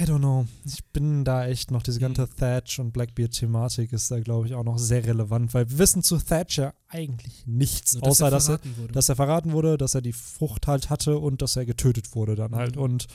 I 0.00 0.04
don't 0.04 0.18
know. 0.18 0.46
Ich 0.66 0.84
bin 0.92 1.24
da 1.24 1.46
echt 1.46 1.70
noch, 1.70 1.82
diese 1.82 1.98
ganze 1.98 2.22
Mhm. 2.26 2.36
Thatch- 2.36 2.78
und 2.78 2.92
Blackbeard-Thematik 2.92 3.90
ist 3.94 4.10
da, 4.10 4.20
glaube 4.20 4.46
ich, 4.48 4.54
auch 4.54 4.64
noch 4.64 4.78
sehr 4.78 5.04
relevant, 5.06 5.54
weil 5.54 5.68
wir 5.70 5.78
wissen 5.78 6.02
zu 6.02 6.18
Thatch 6.18 6.58
ja 6.58 6.74
eigentlich 6.88 7.46
nichts, 7.46 7.94
Nur, 7.94 8.04
außer 8.04 8.30
dass 8.30 8.48
er, 8.48 8.58
verraten 8.58 8.76
wurde. 8.76 8.92
dass 8.92 9.08
er 9.08 9.16
verraten 9.16 9.52
wurde, 9.52 9.78
dass 9.78 9.94
er 9.94 10.02
die 10.02 10.12
Frucht 10.12 10.66
halt 10.66 10.90
hatte 10.90 11.16
und 11.18 11.40
dass 11.40 11.56
er 11.56 11.64
getötet 11.64 12.14
wurde 12.14 12.34
dann 12.36 12.54
halt. 12.54 12.76
Mhm. 12.76 12.82
Und 12.82 13.06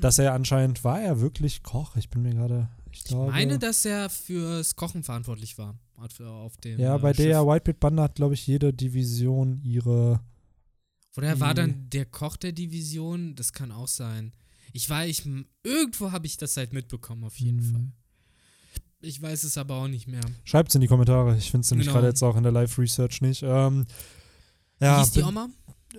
dass 0.00 0.18
er 0.18 0.32
anscheinend, 0.34 0.84
war 0.84 1.00
er 1.00 1.20
wirklich 1.20 1.62
Koch? 1.62 1.96
Ich 1.96 2.08
bin 2.10 2.22
mir 2.22 2.34
gerade, 2.34 2.68
ich 2.92 2.98
ich 2.98 3.04
glaube. 3.04 3.32
meine, 3.32 3.58
dass 3.58 3.84
er 3.84 4.08
fürs 4.10 4.76
Kochen 4.76 5.02
verantwortlich 5.04 5.58
war. 5.58 5.76
Auf, 5.96 6.56
dem, 6.58 6.78
ja, 6.78 6.94
äh, 6.94 6.98
bei 7.00 7.12
der 7.12 7.38
Schiff. 7.40 7.46
Whitebeard-Bande 7.48 8.02
hat, 8.04 8.14
glaube 8.14 8.34
ich, 8.34 8.46
jede 8.46 8.72
Division 8.72 9.60
ihre. 9.64 10.20
Oder 11.16 11.40
war 11.40 11.54
die- 11.54 11.60
dann 11.62 11.90
der 11.90 12.04
Koch 12.06 12.36
der 12.36 12.52
Division? 12.52 13.34
Das 13.34 13.52
kann 13.52 13.72
auch 13.72 13.88
sein. 13.88 14.32
Ich 14.72 14.88
war, 14.90 15.04
ich, 15.06 15.24
irgendwo 15.64 16.12
habe 16.12 16.26
ich 16.26 16.36
das 16.36 16.56
halt 16.56 16.72
mitbekommen, 16.72 17.24
auf 17.24 17.40
jeden 17.40 17.56
Mhm. 17.66 17.72
Fall. 17.72 17.92
Ich 19.00 19.20
weiß 19.22 19.42
es 19.44 19.58
aber 19.58 19.74
auch 19.76 19.88
nicht 19.88 20.06
mehr. 20.06 20.20
Schreibt's 20.44 20.74
in 20.76 20.80
die 20.80 20.86
Kommentare. 20.86 21.36
Ich 21.36 21.50
finde 21.50 21.64
es 21.64 21.70
nämlich 21.70 21.86
Genau. 21.88 21.96
gerade 21.98 22.08
jetzt 22.08 22.22
auch 22.22 22.36
in 22.36 22.42
der 22.44 22.52
Live-Research 22.52 23.20
nicht. 23.20 23.42
Ähm, 23.42 23.86
Wie 24.78 24.84
ja, 24.84 25.00
hieß 25.00 25.12
die 25.12 25.22
Oma? 25.22 25.48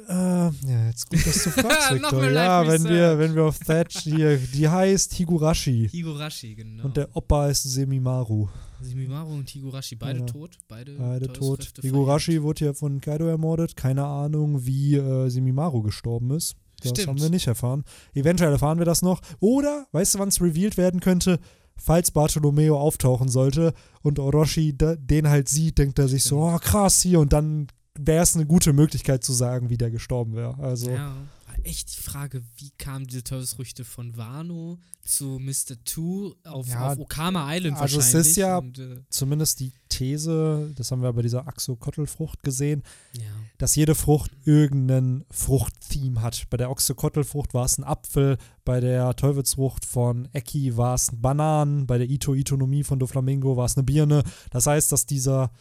Äh, 0.07 0.13
ja, 0.13 0.51
jetzt 0.87 1.09
gut, 1.09 1.25
dass 1.25 1.43
du 1.43 1.49
fragst, 1.49 1.91
Victor. 1.93 2.29
ja, 2.31 2.67
wenn 2.67 2.83
wir, 2.83 3.17
wenn 3.17 3.33
wir 3.35 3.45
auf 3.45 3.57
Thatch 3.57 4.01
hier, 4.01 4.37
die 4.37 4.67
heißt 4.69 5.13
Higurashi. 5.15 5.89
Higurashi, 5.89 6.53
genau. 6.55 6.83
Und 6.85 6.95
der 6.95 7.09
Opa 7.15 7.47
ist 7.47 7.63
Semimaru. 7.63 8.47
Simimaru 8.81 9.31
und 9.33 9.49
Higurashi, 9.49 9.95
beide 9.95 10.19
Ja. 10.19 10.25
tot. 10.27 10.57
Beide, 10.67 10.93
Beide 10.93 11.33
tot. 11.33 11.73
Higurashi 11.81 12.41
wurde 12.43 12.65
ja 12.65 12.73
von 12.73 13.01
Kaido 13.01 13.25
ermordet. 13.27 13.75
Keine 13.75 14.05
Ahnung, 14.05 14.63
wie 14.65 14.95
äh, 14.95 15.27
Semimaru 15.29 15.81
gestorben 15.81 16.31
ist. 16.31 16.55
Das 16.81 16.91
Stimmt. 16.91 17.07
haben 17.07 17.21
wir 17.21 17.29
nicht 17.29 17.47
erfahren. 17.47 17.83
Eventuell 18.13 18.51
erfahren 18.51 18.77
wir 18.77 18.85
das 18.85 19.01
noch. 19.01 19.21
Oder, 19.39 19.87
weißt 19.91 20.13
du, 20.15 20.19
wann 20.19 20.29
es 20.29 20.39
revealed 20.39 20.77
werden 20.77 20.99
könnte? 20.99 21.39
Falls 21.75 22.11
Bartolomeo 22.11 22.77
auftauchen 22.79 23.27
sollte 23.29 23.73
und 24.01 24.19
Orochi 24.19 24.77
den 24.77 25.29
halt 25.29 25.49
sieht, 25.49 25.77
denkt 25.77 25.97
er 25.97 26.07
sich 26.07 26.23
so, 26.23 26.41
oh 26.41 26.57
krass 26.59 27.01
hier 27.01 27.19
und 27.19 27.33
dann 27.33 27.67
wäre 28.05 28.23
es 28.23 28.35
eine 28.35 28.45
gute 28.45 28.73
Möglichkeit 28.73 29.23
zu 29.23 29.33
sagen, 29.33 29.69
wie 29.69 29.77
der 29.77 29.91
gestorben 29.91 30.35
wäre. 30.35 30.57
Also, 30.59 30.91
Ja, 30.91 31.15
war 31.47 31.55
echt 31.65 31.97
die 31.97 32.01
Frage, 32.01 32.41
wie 32.57 32.71
kamen 32.77 33.07
diese 33.07 33.23
Teufelsfrüchte 33.23 33.83
von 33.83 34.15
Wano 34.17 34.77
zu 35.03 35.39
Mr. 35.39 35.75
Two 35.85 36.35
auf, 36.45 36.67
Ja, 36.67 36.91
auf 36.93 36.99
Okama 36.99 37.53
Island 37.55 37.77
also 37.77 37.97
es 37.99 38.05
wahrscheinlich. 38.05 38.29
ist 38.31 38.37
ja- 38.37 38.57
Und, 38.59 38.77
äh, 38.79 38.97
zumindest 39.09 39.59
die 39.59 39.71
These, 39.89 40.71
das 40.75 40.91
haben 40.91 41.01
wir 41.01 41.11
bei 41.13 41.23
dieser 41.23 41.47
Axolotl-Frucht 41.47 42.43
gesehen, 42.43 42.83
ja. 43.13 43.23
dass 43.57 43.75
jede 43.75 43.95
Frucht 43.95 44.31
irgendein 44.45 45.25
Fruchttheme 45.31 46.21
hat. 46.21 46.47
Bei 46.51 46.57
der 46.57 46.69
Oxycotel-Frucht 46.69 47.53
war 47.55 47.65
es 47.65 47.77
ein 47.79 47.83
Apfel, 47.83 48.37
bei 48.65 48.79
der 48.79 49.15
Teufelsfrucht 49.15 49.83
von 49.85 50.27
Eki 50.33 50.77
war 50.77 50.93
es 50.93 51.11
ein 51.11 51.19
Bananen, 51.21 51.87
bei 51.87 51.97
der 51.97 52.07
Ito-Itonomie 52.09 52.83
von 52.83 52.99
Doflamingo 52.99 53.57
war 53.57 53.65
es 53.65 53.75
eine 53.75 53.83
Birne. 53.83 54.23
Das 54.51 54.67
heißt, 54.67 54.91
dass 54.91 55.07
dieser 55.07 55.51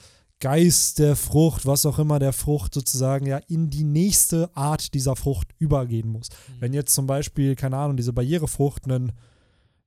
Geist 0.40 0.98
der 1.00 1.16
Frucht, 1.16 1.66
was 1.66 1.84
auch 1.84 1.98
immer 1.98 2.18
der 2.18 2.32
Frucht 2.32 2.74
sozusagen 2.74 3.26
ja 3.26 3.38
in 3.48 3.70
die 3.70 3.82
nächste 3.84 4.54
Art 4.56 4.94
dieser 4.94 5.16
Frucht 5.16 5.48
übergehen 5.58 6.08
muss. 6.08 6.28
Mhm. 6.30 6.52
Wenn 6.60 6.72
jetzt 6.74 6.94
zum 6.94 7.06
Beispiel, 7.06 7.56
keine 7.56 7.76
Ahnung, 7.76 7.96
diese 7.96 8.12
Barrierefrucht 8.12 8.84
einen, 8.84 9.12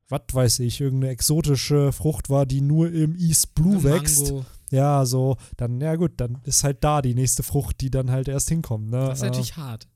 was 0.10 0.22
weiß 0.34 0.60
ich, 0.60 0.82
irgendeine 0.82 1.14
exotische 1.14 1.94
Frucht 1.94 2.30
war, 2.30 2.46
die 2.46 2.60
nur 2.62 2.92
im 2.92 3.16
East 3.16 3.56
Blue 3.56 3.78
Ein 3.78 3.84
wächst, 3.84 4.26
Mango, 4.32 4.46
ja, 4.72 5.06
so, 5.06 5.38
dann, 5.58 5.80
ja 5.80 5.96
gut, 5.96 6.12
dann 6.18 6.40
ist 6.44 6.64
halt 6.66 6.84
da 6.84 7.02
die 7.02 7.14
nächste 7.16 7.44
Frucht, 7.44 7.80
die 7.82 7.90
dann 7.90 8.12
halt 8.12 8.28
erst 8.28 8.50
hinkommt. 8.50 8.90
Ne? 8.90 9.00
Das 9.00 9.20
ist 9.20 9.24
Äh, 9.24 9.28
natürlich 9.28 9.56
hart. 9.58 9.88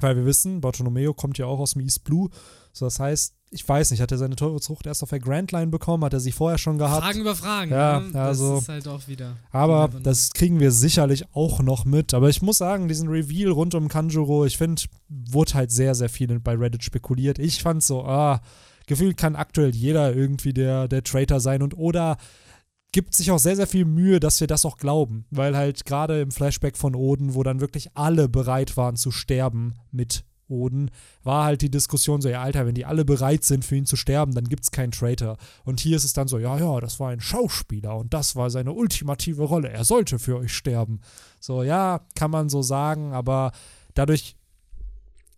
weil 0.00 0.16
wir 0.16 0.24
wissen, 0.26 0.60
Bartolomeo 0.60 1.14
kommt 1.14 1.38
ja 1.38 1.46
auch 1.46 1.58
aus 1.60 1.72
dem 1.72 1.82
East 1.82 2.02
Blue. 2.04 2.28
So, 2.76 2.84
das 2.84 3.00
heißt, 3.00 3.32
ich 3.52 3.66
weiß 3.66 3.90
nicht, 3.90 4.02
hat 4.02 4.12
er 4.12 4.18
seine 4.18 4.36
Teufelsfrucht 4.36 4.84
erst 4.84 5.02
auf 5.02 5.08
der 5.08 5.18
Grand 5.18 5.50
Line 5.50 5.68
bekommen? 5.68 6.04
Hat 6.04 6.12
er 6.12 6.20
sie 6.20 6.30
vorher 6.30 6.58
schon 6.58 6.76
gehabt? 6.76 7.02
Fragen 7.04 7.20
über 7.20 7.34
Fragen. 7.34 7.70
Ja, 7.70 8.00
ne? 8.00 8.20
also- 8.20 8.54
Das 8.56 8.62
ist 8.64 8.68
halt 8.68 8.88
auch 8.88 9.08
wieder. 9.08 9.36
Aber 9.50 9.88
das 10.02 10.30
kriegen 10.34 10.60
wir 10.60 10.70
sicherlich 10.72 11.24
auch 11.32 11.62
noch 11.62 11.86
mit. 11.86 12.12
Aber 12.12 12.28
ich 12.28 12.42
muss 12.42 12.58
sagen, 12.58 12.86
diesen 12.86 13.08
Reveal 13.08 13.50
rund 13.50 13.74
um 13.74 13.88
Kanjuro, 13.88 14.44
ich 14.44 14.58
finde, 14.58 14.82
wurde 15.08 15.54
halt 15.54 15.70
sehr, 15.70 15.94
sehr 15.94 16.10
viel 16.10 16.38
bei 16.38 16.54
Reddit 16.54 16.84
spekuliert. 16.84 17.38
Ich 17.38 17.62
fand 17.62 17.82
so, 17.82 18.04
ah, 18.04 18.42
gefühlt 18.86 19.16
kann 19.16 19.36
aktuell 19.36 19.74
jeder 19.74 20.14
irgendwie 20.14 20.52
der, 20.52 20.86
der 20.86 21.02
Traitor 21.02 21.40
sein 21.40 21.62
und 21.62 21.78
oder 21.78 22.18
gibt 22.92 23.14
sich 23.14 23.30
auch 23.30 23.38
sehr, 23.38 23.56
sehr 23.56 23.66
viel 23.66 23.86
Mühe, 23.86 24.20
dass 24.20 24.38
wir 24.40 24.48
das 24.48 24.66
auch 24.66 24.76
glauben. 24.76 25.24
Weil 25.30 25.56
halt 25.56 25.86
gerade 25.86 26.20
im 26.20 26.30
Flashback 26.30 26.76
von 26.76 26.94
Oden, 26.94 27.34
wo 27.34 27.42
dann 27.42 27.60
wirklich 27.60 27.88
alle 27.94 28.28
bereit 28.28 28.76
waren 28.76 28.96
zu 28.96 29.10
sterben 29.12 29.72
mit 29.92 30.24
Oden, 30.48 30.90
war 31.22 31.44
halt 31.44 31.62
die 31.62 31.70
Diskussion 31.70 32.20
so, 32.20 32.28
ja 32.28 32.42
Alter, 32.42 32.66
wenn 32.66 32.74
die 32.74 32.84
alle 32.84 33.04
bereit 33.04 33.44
sind 33.44 33.64
für 33.64 33.76
ihn 33.76 33.86
zu 33.86 33.96
sterben, 33.96 34.34
dann 34.34 34.48
gibt 34.48 34.62
es 34.64 34.70
keinen 34.70 34.92
Traitor. 34.92 35.36
Und 35.64 35.80
hier 35.80 35.96
ist 35.96 36.04
es 36.04 36.12
dann 36.12 36.28
so, 36.28 36.38
ja, 36.38 36.58
ja, 36.58 36.80
das 36.80 37.00
war 37.00 37.10
ein 37.10 37.20
Schauspieler 37.20 37.96
und 37.96 38.14
das 38.14 38.36
war 38.36 38.50
seine 38.50 38.72
ultimative 38.72 39.42
Rolle. 39.42 39.70
Er 39.70 39.84
sollte 39.84 40.18
für 40.18 40.36
euch 40.36 40.54
sterben. 40.54 41.00
So, 41.40 41.62
ja, 41.62 42.00
kann 42.14 42.30
man 42.30 42.48
so 42.48 42.62
sagen, 42.62 43.12
aber 43.12 43.52
dadurch 43.94 44.36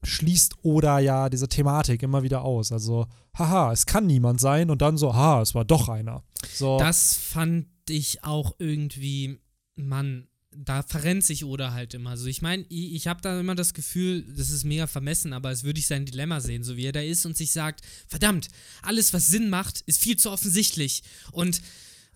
schließt 0.02 0.56
Oda 0.62 0.98
ja 1.00 1.28
diese 1.28 1.48
Thematik 1.48 2.02
immer 2.02 2.22
wieder 2.22 2.42
aus. 2.42 2.72
Also, 2.72 3.06
haha, 3.36 3.72
es 3.72 3.86
kann 3.86 4.06
niemand 4.06 4.40
sein 4.40 4.70
und 4.70 4.82
dann 4.82 4.96
so, 4.96 5.14
haha, 5.14 5.42
es 5.42 5.54
war 5.54 5.64
doch 5.64 5.88
einer. 5.88 6.22
So, 6.54 6.78
Das 6.78 7.14
fand 7.14 7.66
ich 7.88 8.22
auch 8.24 8.54
irgendwie, 8.58 9.40
Mann, 9.74 10.28
da 10.64 10.82
verrennt 10.82 11.24
sich 11.24 11.44
Oda 11.44 11.72
halt 11.72 11.94
immer. 11.94 12.10
Also 12.10 12.26
ich 12.26 12.42
meine, 12.42 12.64
ich, 12.68 12.94
ich 12.94 13.06
habe 13.06 13.20
da 13.22 13.38
immer 13.38 13.54
das 13.54 13.74
Gefühl, 13.74 14.22
das 14.36 14.50
ist 14.50 14.64
mega 14.64 14.86
vermessen, 14.86 15.32
aber 15.32 15.50
als 15.50 15.62
würde 15.62 15.78
ich 15.78 15.86
sein 15.86 16.04
Dilemma 16.04 16.40
sehen, 16.40 16.64
so 16.64 16.76
wie 16.76 16.86
er 16.86 16.92
da 16.92 17.00
ist 17.00 17.26
und 17.26 17.36
sich 17.36 17.52
sagt, 17.52 17.82
verdammt, 18.08 18.48
alles, 18.82 19.12
was 19.12 19.26
Sinn 19.26 19.50
macht, 19.50 19.82
ist 19.82 20.00
viel 20.00 20.16
zu 20.16 20.30
offensichtlich. 20.30 21.02
Und 21.30 21.62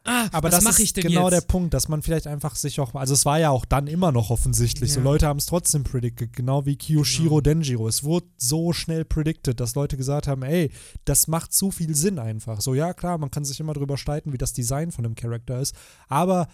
ah, 0.05 0.29
aber 0.33 0.49
was 0.49 0.57
das 0.57 0.65
mache 0.65 0.83
ist 0.83 0.89
ich 0.89 0.93
denn 0.95 1.05
genau 1.05 1.31
jetzt? 1.31 1.35
der 1.35 1.41
Punkt, 1.43 1.73
dass 1.73 1.87
man 1.89 2.03
vielleicht 2.03 2.27
einfach 2.27 2.57
sich 2.57 2.81
auch, 2.81 2.93
also 2.95 3.15
es 3.15 3.25
war 3.25 3.39
ja 3.39 3.51
auch 3.51 3.65
dann 3.65 3.87
immer 3.87 4.11
noch 4.11 4.31
offensichtlich, 4.31 4.93
so 4.93 4.99
Ja. 4.99 5.05
Leute 5.05 5.27
haben 5.29 5.39
es 5.39 5.47
trotzdem 5.47 5.85
predicted, 5.85 6.33
genau 6.33 6.67
wie 6.67 6.75
Kiyoshiro 6.77 7.37
Genau. 7.37 7.41
Denjiro. 7.43 7.87
Es 7.87 8.03
wurde 8.03 8.27
so 8.37 8.73
schnell 8.73 9.05
predicted, 9.05 9.61
dass 9.61 9.77
Leute 9.77 9.97
gesagt 9.97 10.27
haben, 10.27 10.43
ey, 10.43 10.73
das 11.05 11.29
macht 11.29 11.53
zu 11.53 11.71
viel 11.71 11.95
Sinn 11.95 12.19
einfach. 12.19 12.61
So, 12.61 12.75
ja 12.75 12.93
klar, 12.93 13.19
man 13.19 13.31
kann 13.31 13.45
sich 13.45 13.61
immer 13.61 13.75
drüber 13.75 13.97
streiten, 13.97 14.33
wie 14.33 14.39
das 14.39 14.53
Design 14.53 14.91
von 14.91 15.05
dem 15.05 15.15
Charakter 15.15 15.61
ist, 15.61 15.75
aber 16.09 16.49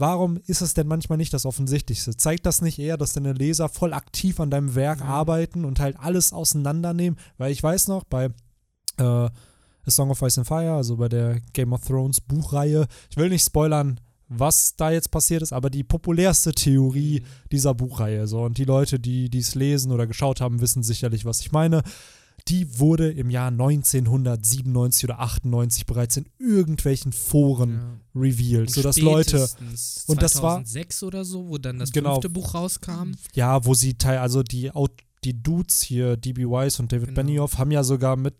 warum 0.00 0.38
ist 0.46 0.62
es 0.62 0.74
denn 0.74 0.86
manchmal 0.88 1.18
nicht 1.18 1.32
das 1.32 1.46
Offensichtlichste? 1.46 2.16
Zeigt 2.16 2.46
das 2.46 2.62
nicht 2.62 2.78
eher, 2.78 2.96
dass 2.96 3.12
deine 3.12 3.32
Leser 3.32 3.68
voll 3.68 3.92
aktiv 3.92 4.40
an 4.40 4.50
deinem 4.50 4.74
Werk 4.74 5.00
Ja. 5.00 5.06
arbeiten 5.06 5.64
und 5.64 5.78
halt 5.80 5.96
alles 6.00 6.32
auseinandernehmen? 6.32 7.18
Weil 7.38 7.52
ich 7.52 7.62
weiß 7.62 7.88
noch, 7.88 8.04
bei 8.04 8.30
äh, 8.98 9.02
A 9.02 9.30
Song 9.88 10.10
of 10.10 10.20
Ice 10.22 10.40
and 10.40 10.48
Fire, 10.48 10.72
also 10.72 10.96
bei 10.96 11.08
der 11.08 11.40
Game 11.52 11.72
of 11.72 11.86
Thrones 11.86 12.20
Buchreihe, 12.20 12.86
ich 13.10 13.16
will 13.16 13.28
nicht 13.28 13.44
spoilern, 13.44 14.00
was 14.28 14.76
da 14.76 14.90
jetzt 14.90 15.10
passiert 15.10 15.42
ist, 15.42 15.52
aber 15.52 15.70
die 15.70 15.82
populärste 15.82 16.52
Theorie 16.52 17.22
dieser 17.50 17.74
Buchreihe, 17.74 18.26
so 18.28 18.42
und 18.42 18.58
die 18.58 18.64
Leute, 18.64 19.00
die 19.00 19.28
es 19.36 19.54
lesen 19.56 19.90
oder 19.90 20.06
geschaut 20.06 20.40
haben, 20.40 20.60
wissen 20.60 20.82
sicherlich, 20.84 21.24
was 21.24 21.40
ich 21.40 21.50
meine. 21.50 21.82
Die 22.48 22.78
wurde 22.78 23.10
im 23.10 23.30
Jahr 23.30 23.50
1997 23.50 25.04
oder 25.04 25.20
98 25.20 25.86
bereits 25.86 26.16
in 26.16 26.26
irgendwelchen 26.38 27.12
Foren 27.12 27.74
Ja. 28.14 28.20
revealed, 28.20 28.68
Und 28.68 28.74
sodass 28.74 28.98
Leute, 28.98 29.48
und 30.06 30.22
das 30.22 30.36
war- 30.42 30.64
2006 30.64 31.02
oder 31.02 31.24
so, 31.24 31.48
wo 31.48 31.58
dann 31.58 31.78
das 31.78 31.92
Genau. 31.92 32.14
fünfte 32.14 32.30
Buch 32.30 32.54
rauskam. 32.54 33.12
ja, 33.34 33.64
wo 33.64 33.74
sie 33.74 33.94
teil, 33.94 34.18
also 34.18 34.42
die, 34.42 34.70
die 35.24 35.42
Dudes 35.42 35.82
hier, 35.82 36.16
DB 36.16 36.44
Weiss 36.48 36.80
und 36.80 36.92
David 36.92 37.08
Genau. 37.08 37.16
Benioff, 37.22 37.58
haben 37.58 37.70
ja 37.70 37.84
sogar 37.84 38.16
mit 38.16 38.34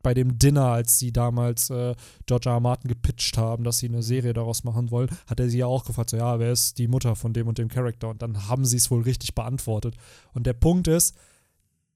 bei 0.00 0.14
dem 0.14 0.38
Dinner, 0.38 0.66
als 0.66 0.98
sie 1.00 1.12
damals 1.12 1.70
äh, 1.70 1.94
George 2.26 2.48
R. 2.48 2.54
R. 2.54 2.60
Martin 2.60 2.86
gepitcht 2.88 3.36
haben, 3.36 3.64
dass 3.64 3.78
sie 3.78 3.88
eine 3.88 4.02
Serie 4.04 4.32
daraus 4.32 4.62
machen 4.62 4.92
wollen, 4.92 5.08
hat 5.26 5.40
er 5.40 5.50
sie 5.50 5.58
ja 5.58 5.66
auch 5.66 5.84
gefragt, 5.84 6.10
so, 6.10 6.16
ja, 6.16 6.38
wer 6.38 6.52
ist 6.52 6.78
die 6.78 6.86
Mutter 6.86 7.16
von 7.16 7.32
dem 7.32 7.48
und 7.48 7.58
dem 7.58 7.68
Charakter? 7.68 8.08
Und 8.08 8.22
dann 8.22 8.46
haben 8.48 8.64
sie 8.64 8.76
es 8.76 8.92
wohl 8.92 9.02
richtig 9.02 9.34
beantwortet. 9.34 9.96
Und 10.34 10.46
der 10.46 10.52
Punkt 10.52 10.86
ist, 10.86 11.16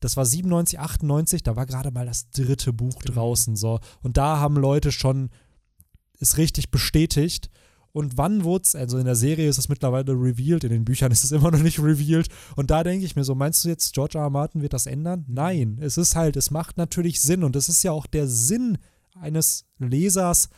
das 0.02 0.16
war 0.16 0.26
97, 0.26 0.78
98, 0.78 1.42
da 1.42 1.56
war 1.56 1.66
gerade 1.66 1.90
mal 1.90 2.06
das 2.06 2.28
dritte 2.30 2.72
Buch 2.72 2.98
Genau. 3.00 3.14
draußen, 3.14 3.56
so. 3.56 3.78
Und 4.02 4.16
da 4.16 4.38
haben 4.38 4.56
Leute 4.56 4.92
schon 4.92 5.30
es 6.20 6.36
richtig 6.38 6.70
bestätigt. 6.70 7.50
und 7.94 8.16
wann 8.16 8.42
wurde 8.42 8.62
es, 8.64 8.74
also 8.74 8.96
in 8.96 9.04
der 9.04 9.16
Serie 9.16 9.48
ist 9.50 9.58
es 9.58 9.68
mittlerweile 9.68 10.12
revealed, 10.12 10.64
in 10.64 10.70
den 10.70 10.84
Büchern 10.86 11.12
ist 11.12 11.24
es 11.24 11.30
immer 11.32 11.50
noch 11.50 11.62
nicht 11.62 11.78
revealed. 11.78 12.28
Und 12.56 12.70
da 12.70 12.82
denke 12.84 13.04
ich 13.04 13.16
mir 13.16 13.24
so, 13.24 13.34
meinst 13.34 13.62
du 13.64 13.68
jetzt, 13.68 13.92
George 13.92 14.16
R. 14.16 14.24
R. 14.24 14.30
Martin 14.30 14.62
wird 14.62 14.72
das 14.72 14.86
ändern? 14.86 15.26
Nein, 15.28 15.76
es 15.78 15.98
ist 15.98 16.16
halt, 16.16 16.36
es 16.36 16.50
macht 16.50 16.78
natürlich 16.78 17.20
Sinn 17.20 17.44
und 17.44 17.54
es 17.54 17.68
ist 17.68 17.82
ja 17.82 17.92
auch 17.92 18.06
der 18.06 18.28
Sinn 18.28 18.78
eines 19.20 19.66
Lesers, 19.78 20.48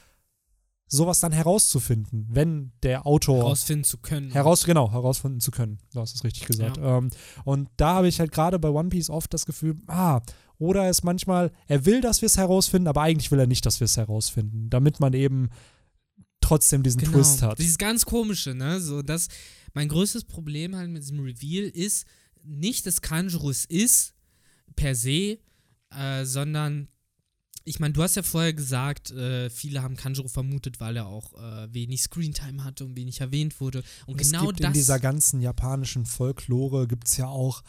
sowas 0.86 1.20
dann 1.20 1.32
herauszufinden, 1.32 2.26
wenn 2.30 2.72
der 2.82 3.06
Autor 3.06 3.38
herausfinden 3.38 3.84
zu 3.84 3.98
können. 3.98 4.30
Heraus, 4.30 4.64
genau, 4.64 4.92
herausfinden 4.92 5.40
zu 5.40 5.50
können. 5.50 5.78
Du 5.92 6.00
hast 6.00 6.14
es 6.14 6.24
richtig 6.24 6.46
gesagt. 6.46 6.76
Ja. 6.76 6.98
Ähm, 6.98 7.10
und 7.44 7.68
da 7.76 7.94
habe 7.94 8.08
ich 8.08 8.20
halt 8.20 8.32
gerade 8.32 8.58
bei 8.58 8.68
One 8.68 8.90
Piece 8.90 9.10
oft 9.10 9.32
das 9.32 9.46
Gefühl, 9.46 9.76
ah, 9.86 10.20
oder 10.58 10.88
ist 10.88 11.02
manchmal, 11.02 11.50
er 11.66 11.84
will, 11.84 12.00
dass 12.00 12.22
wir 12.22 12.26
es 12.26 12.36
herausfinden, 12.36 12.88
aber 12.88 13.02
eigentlich 13.02 13.30
will 13.30 13.40
er 13.40 13.46
nicht, 13.46 13.66
dass 13.66 13.80
wir 13.80 13.86
es 13.86 13.96
herausfinden, 13.96 14.70
damit 14.70 15.00
man 15.00 15.12
eben 15.14 15.50
trotzdem 16.40 16.82
diesen 16.82 17.00
genau. 17.00 17.12
Twist 17.12 17.42
hat. 17.42 17.58
Dieses 17.58 17.78
ganz 17.78 18.04
komische, 18.04 18.54
ne? 18.54 18.80
So, 18.80 19.02
das, 19.02 19.28
mein 19.72 19.88
größtes 19.88 20.24
Problem 20.24 20.76
halt 20.76 20.90
mit 20.90 21.02
diesem 21.02 21.20
Reveal 21.20 21.64
ist 21.64 22.06
nicht, 22.44 22.86
dass 22.86 23.00
Kanjuro 23.00 23.50
es 23.50 23.64
ist, 23.64 24.14
per 24.76 24.94
se, 24.94 25.38
äh, 25.90 26.24
sondern 26.24 26.88
ich 27.64 27.80
meine, 27.80 27.94
du 27.94 28.02
hast 28.02 28.14
ja 28.14 28.22
vorher 28.22 28.52
gesagt, 28.52 29.10
äh, 29.10 29.48
viele 29.48 29.82
haben 29.82 29.96
Kanjuro 29.96 30.28
vermutet, 30.28 30.80
weil 30.80 30.96
er 30.96 31.06
auch 31.06 31.32
äh, 31.34 31.72
wenig 31.72 32.02
Screentime 32.02 32.62
hatte 32.62 32.84
und 32.84 32.96
wenig 32.96 33.20
erwähnt 33.20 33.60
wurde. 33.60 33.82
Und 34.06 34.20
es 34.20 34.30
genau 34.30 34.52
das. 34.52 34.68
In 34.68 34.72
dieser 34.74 35.00
ganzen 35.00 35.40
japanischen 35.40 36.04
Folklore 36.04 36.86
gibt 36.86 37.08
es 37.08 37.16
ja 37.16 37.26
auch 37.26 37.62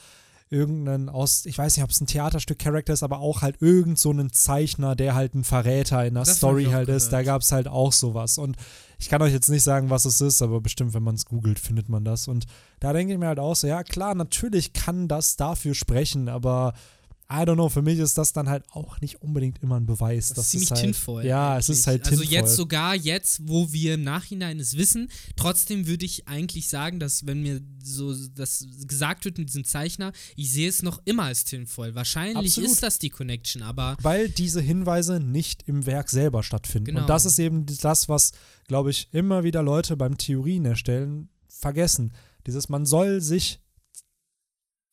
irgendeinen 0.50 1.10
aus, 1.10 1.46
ich 1.46 1.58
weiß 1.58 1.76
nicht, 1.76 1.84
ob 1.84 1.90
es 1.90 2.02
ein 2.02 2.08
Theaterstück-Charakter 2.08 2.94
ist, 2.94 3.04
aber 3.04 3.20
auch 3.20 3.42
halt 3.42 3.62
irgend 3.62 3.98
so 3.98 4.12
einen 4.12 4.32
Zeichner, 4.32 4.96
der 4.96 5.16
halt 5.16 5.34
ein 5.34 5.44
Verräter 5.44 6.06
in 6.06 6.14
der 6.14 6.24
das 6.24 6.38
Story 6.38 6.66
halt 6.66 6.90
ist. 6.90 7.10
Da 7.10 7.24
gab 7.24 7.42
es 7.42 7.52
halt 7.52 7.68
auch 7.68 7.92
sowas. 7.92 8.38
Und 8.38 8.56
ich 9.00 9.10
kann 9.10 9.22
euch 9.22 9.34
jetzt 9.34 9.50
nicht 9.50 9.64
sagen, 9.64 9.90
was 9.90 10.06
es 10.06 10.22
ist, 10.22 10.42
aber 10.42 10.62
bestimmt, 10.62 10.94
wenn 10.94 11.04
man 11.04 11.16
es 11.16 11.26
googelt, 11.26 11.58
findet 11.58 11.90
man 11.90 12.06
das. 12.06 12.28
Und 12.28 12.46
da 12.80 12.94
denke 12.94 13.14
ich 13.14 13.20
mir 13.20 13.28
halt 13.28 13.40
auch 13.40 13.56
so, 13.56 13.66
ja 13.68 13.84
klar, 13.84 14.14
natürlich 14.14 14.74
kann 14.74 15.08
das 15.08 15.36
dafür 15.36 15.74
sprechen, 15.74 16.30
aber 16.30 16.74
I 17.28 17.38
don't 17.38 17.56
know, 17.56 17.70
für 17.70 17.82
mich 17.82 17.98
ist 17.98 18.20
das 18.20 18.34
dann 18.34 18.50
halt 18.50 18.66
auch 18.70 19.02
nicht 19.02 19.24
unbedingt 19.24 19.58
immer 19.64 19.80
ein 19.80 19.88
Beweis. 19.88 20.30
Das 20.30 20.46
ist 20.46 20.52
ziemlich 20.52 20.72
halt, 20.72 20.82
tinvoll. 20.82 21.26
Ja, 21.26 21.54
eigentlich. 21.54 21.70
es 21.70 21.80
ist 21.80 21.88
halt 21.88 22.04
tinvoll. 22.04 22.20
Also 22.20 22.32
jetzt 22.32 22.56
sogar, 22.56 22.96
jetzt, 22.96 23.48
wo 23.48 23.74
wir 23.74 23.96
im 23.96 24.04
Nachhinein 24.04 24.60
es 24.60 24.78
wissen, 24.78 25.10
trotzdem 25.36 25.88
würde 25.88 26.06
ich 26.06 26.28
eigentlich 26.28 26.70
sagen, 26.70 27.00
dass 27.00 27.26
wenn 27.26 27.42
mir 27.42 27.62
so 27.84 28.14
das 28.14 28.68
gesagt 28.86 29.26
wird 29.26 29.40
mit 29.40 29.50
diesem 29.50 29.64
Zeichner, 29.64 30.14
ich 30.36 30.52
sehe 30.52 30.70
es 30.70 30.84
noch 30.84 31.02
immer 31.06 31.24
als 31.24 31.46
tinvoll. 31.46 31.96
Wahrscheinlich 31.96 32.54
Absolut. 32.58 32.70
ist 32.70 32.84
das 32.84 33.00
die 33.00 33.10
Connection, 33.10 33.64
aber... 33.64 33.98
Weil 34.04 34.30
diese 34.30 34.62
Hinweise 34.62 35.20
nicht 35.20 35.64
im 35.68 35.88
Werk 35.88 36.12
selber 36.12 36.44
stattfinden. 36.44 36.86
Genau. 36.86 37.02
Und 37.02 37.10
das 37.10 37.26
ist 37.26 37.40
eben 37.40 37.66
das, 37.66 38.08
was, 38.08 38.34
glaube 38.68 38.92
ich, 38.92 39.08
immer 39.14 39.44
wieder 39.44 39.64
Leute 39.64 39.98
beim 39.98 40.20
Theorien 40.20 40.66
erstellen 40.66 41.30
vergessen. 41.48 42.14
Dieses, 42.46 42.70
man 42.70 42.86
soll 42.86 43.22
sich 43.22 43.62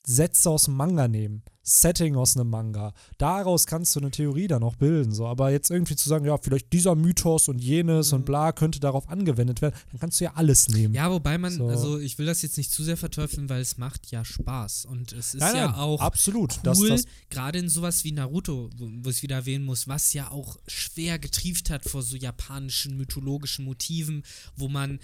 Sätze 0.06 0.48
aus 0.48 0.64
dem 0.64 0.76
Manga 0.76 1.08
nehmen. 1.08 1.42
Setting 1.62 2.16
aus 2.16 2.36
einem 2.36 2.50
Manga. 2.50 2.92
Daraus 3.18 3.66
kannst 3.66 3.94
du 3.94 4.00
eine 4.00 4.10
Theorie 4.10 4.48
dann 4.48 4.62
auch 4.62 4.76
bilden. 4.76 5.12
So. 5.12 5.26
Aber 5.26 5.50
jetzt 5.50 5.70
irgendwie 5.70 5.96
zu 5.96 6.08
sagen, 6.08 6.24
ja, 6.24 6.36
vielleicht 6.38 6.72
dieser 6.72 6.94
Mythos 6.94 7.48
und 7.48 7.58
jenes 7.60 8.10
mhm. 8.10 8.18
und 8.18 8.24
bla 8.24 8.52
könnte 8.52 8.80
darauf 8.80 9.08
angewendet 9.08 9.62
werden, 9.62 9.74
dann 9.90 10.00
kannst 10.00 10.20
du 10.20 10.24
ja 10.24 10.32
alles 10.34 10.68
nehmen. 10.68 10.94
Ja, 10.94 11.10
wobei 11.10 11.38
man, 11.38 11.52
so. 11.52 11.68
also 11.68 11.98
ich 11.98 12.18
will 12.18 12.26
das 12.26 12.42
jetzt 12.42 12.56
nicht 12.56 12.72
zu 12.72 12.82
sehr 12.82 12.96
verteufeln, 12.96 13.48
weil 13.48 13.60
es 13.60 13.78
macht 13.78 14.10
ja 14.10 14.24
Spaß. 14.24 14.86
Und 14.86 15.12
es 15.12 15.34
ist 15.34 15.40
nein, 15.40 15.56
ja 15.56 15.76
auch 15.76 16.00
absolut. 16.00 16.60
cool, 16.66 17.00
gerade 17.30 17.58
in 17.58 17.68
sowas 17.68 18.04
wie 18.04 18.12
Naruto, 18.12 18.70
wo, 18.76 18.88
wo 19.02 19.10
ich 19.10 19.22
wieder 19.22 19.36
erwähnen 19.36 19.64
muss, 19.64 19.86
was 19.88 20.12
ja 20.12 20.30
auch 20.30 20.56
schwer 20.66 21.18
getrieft 21.18 21.70
hat 21.70 21.84
vor 21.84 22.02
so 22.02 22.16
japanischen 22.16 22.96
mythologischen 22.96 23.64
Motiven, 23.64 24.22
wo 24.56 24.68
man 24.68 24.98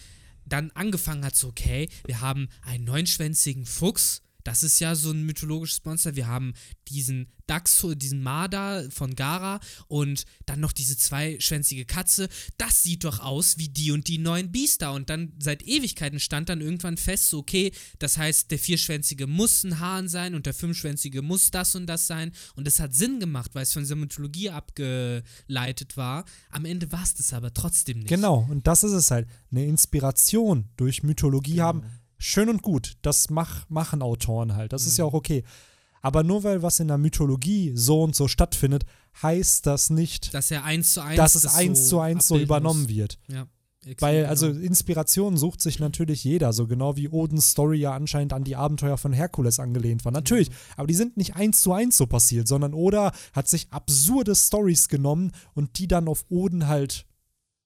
dann 0.49 0.71
angefangen 0.73 1.25
hat, 1.25 1.37
so, 1.37 1.49
okay, 1.49 1.89
wir 2.07 2.21
haben 2.21 2.49
einen 2.63 2.85
neunschwänzigen 2.85 3.67
Fuchs, 3.67 4.23
das 4.49 4.63
ist 4.63 4.81
ja 4.81 4.95
so 4.95 5.11
ein 5.11 5.25
mythologisches 5.25 5.85
Monster. 5.85 6.17
Wir 6.17 6.27
haben 6.27 6.55
diesen 6.89 7.31
Dachs, 7.47 7.87
diesen 7.97 8.23
Marder 8.23 8.91
von 8.91 9.15
Gara 9.15 9.61
und 9.89 10.25
dann 10.47 10.61
noch 10.61 10.73
diese 10.73 10.97
zweischwänzige 10.97 11.85
Katze. 11.85 12.31
Das 12.57 12.83
sieht 12.83 13.05
doch 13.05 13.21
aus 13.21 13.59
wie 13.59 13.69
die 13.69 13.91
und 13.91 14.09
die 14.09 14.17
neuen 14.17 14.51
Biester. 14.51 14.95
Und 14.95 15.11
dann 15.11 15.35
seit 15.39 15.63
Ewigkeiten 15.63 16.19
stand 16.19 16.49
dann 16.49 16.63
irgendwann 16.63 16.97
fest, 16.97 17.29
so, 17.29 17.41
okay, 17.41 17.73
das 17.99 18.17
heißt, 18.17 18.51
der 18.51 18.59
vierschwänzige 18.59 19.27
muss 19.27 19.65
ein 19.65 19.81
Hahn 19.81 20.09
sein 20.09 20.35
und 20.35 20.47
der 20.47 20.55
fünfschwänzige 20.55 21.21
muss 21.21 21.51
das 21.51 21.75
und 21.75 21.87
das 21.87 22.07
sein. 22.07 22.33
Und 22.55 22.67
das 22.67 22.81
hat 22.81 22.95
Sinn 22.95 23.21
gemacht, 23.21 23.55
weil 23.55 23.65
es 23.65 23.75
von 23.75 23.83
dieser 23.83 23.97
Mythologie 23.97 24.49
abgeleitet 24.49 25.99
war. 25.99 26.25
Am 26.51 26.65
Ende 26.65 26.91
war 26.91 27.03
es 27.03 27.15
das 27.15 27.35
aber 27.35 27.53
trotzdem 27.53 27.99
nicht. 27.99 28.09
Genau, 28.09 28.47
und 28.49 28.67
das 28.67 28.83
ist 28.83 28.93
es 28.93 29.11
halt. 29.11 29.29
Eine 29.51 29.67
Inspiration 29.67 30.69
durch 30.77 31.03
Mythologie 31.03 31.53
genau. 31.53 31.65
haben 31.65 31.83
schön 32.19 32.49
und 32.49 32.63
gut. 32.63 32.97
Das 33.03 33.31
mach, 33.31 33.69
machen 33.69 34.03
Autoren 34.03 34.55
halt. 34.55 34.73
Das 34.73 34.83
mhm. 34.83 34.89
ist 34.89 34.99
ja 34.99 35.05
mhm. 35.05 35.11
auch 35.11 35.15
okay. 35.15 35.45
Aber 36.01 36.23
nur 36.23 36.45
weil 36.45 36.63
was 36.63 36.81
in 36.81 36.89
der 36.89 36.99
Mythologie 36.99 37.73
so 37.75 38.03
und 38.03 38.15
so 38.15 38.29
stattfindet, 38.29 38.85
heißt 39.23 39.67
das 39.67 39.91
nicht, 39.91 40.33
dass 40.33 40.51
er 40.51 40.65
eins 40.65 40.93
zu 40.93 41.01
eins, 41.01 41.17
dass 41.17 41.35
es 41.35 41.47
eins 41.55 41.85
so 41.85 41.97
zu 41.97 42.01
eins 42.01 42.29
so 42.29 42.39
übernommen 42.39 42.83
muss. 42.83 42.91
wird. 42.91 43.19
Ja. 43.29 43.47
Weil, 44.01 44.27
also 44.27 44.49
Inspiration 44.49 45.37
sucht 45.37 45.63
sich 45.63 45.79
natürlich 45.79 46.23
jeder, 46.25 46.53
so 46.53 46.67
genau 46.67 46.97
wie 46.97 47.09
Odins 47.09 47.51
Story 47.51 47.79
ja 47.79 47.95
anscheinend 47.95 48.33
an 48.33 48.45
die 48.45 48.57
Abenteuer 48.57 48.99
von 48.99 49.13
Herkules 49.13 49.61
angelehnt 49.61 50.05
war. 50.05 50.13
Natürlich, 50.13 50.51
mhm. 50.51 50.55
aber 50.77 50.87
die 50.87 50.95
sind 50.95 51.17
nicht 51.17 51.37
eins 51.37 51.63
zu 51.63 51.73
eins 51.73 51.97
so 51.97 52.07
passiert, 52.07 52.49
sondern 52.49 52.75
Oda 52.75 53.13
hat 53.33 53.49
sich 53.49 53.69
absurde 53.71 54.35
Stories 54.35 54.89
genommen 54.89 55.33
und 55.55 55.79
die 55.79 55.89
dann 55.89 56.09
auf 56.09 56.25
Oden 56.29 56.67
halt 56.69 57.07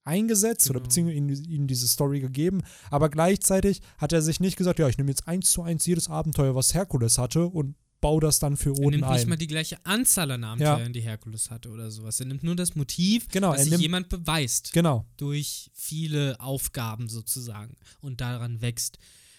eingesetzt 0.04 0.66
genau. 0.66 0.78
oder 0.78 0.84
beziehungsweise 0.84 1.42
ihm 1.44 1.66
diese 1.66 1.88
Story 1.88 2.20
gegeben, 2.20 2.62
aber 2.90 3.08
gleichzeitig 3.08 3.80
hat 3.98 4.12
er 4.12 4.22
sich 4.22 4.40
nicht 4.40 4.56
gesagt, 4.56 4.78
ja, 4.78 4.88
ich 4.88 4.98
nehme 4.98 5.10
jetzt 5.10 5.28
eins 5.28 5.50
zu 5.50 5.62
eins 5.62 5.86
jedes 5.86 6.08
Abenteuer, 6.08 6.54
was 6.54 6.74
Herkules 6.74 7.18
hatte 7.18 7.46
und 7.46 7.76
baue 8.02 8.20
das 8.20 8.38
dann 8.38 8.58
für 8.58 8.72
Oden 8.72 8.82
ein. 8.82 8.92
Er 8.92 8.98
nimmt 8.98 9.12
nicht 9.12 9.28
mal 9.28 9.36
die 9.36 9.46
gleiche 9.46 9.76
Anzahl 9.84 10.30
an 10.32 10.44
Abenteuern, 10.44 10.80
ja. 10.80 10.88
die 10.88 11.00
Herkules 11.00 11.50
hatte 11.50 11.70
oder 11.70 11.90
sowas. 11.90 12.20
Er 12.20 12.26
nimmt 12.26 12.42
nur 12.42 12.56
das 12.56 12.74
Motiv, 12.74 13.28
genau, 13.28 13.52
dass 13.52 13.64
sich 13.64 13.78
jemand 13.78 14.10
beweist. 14.10 14.72
Genau. 14.72 15.06
Durch 15.16 15.70
viele 15.72 16.38
Aufgaben 16.40 17.08
sozusagen 17.08 17.76
und 18.00 18.20
daran 18.20 18.60
wächst. 18.60 18.98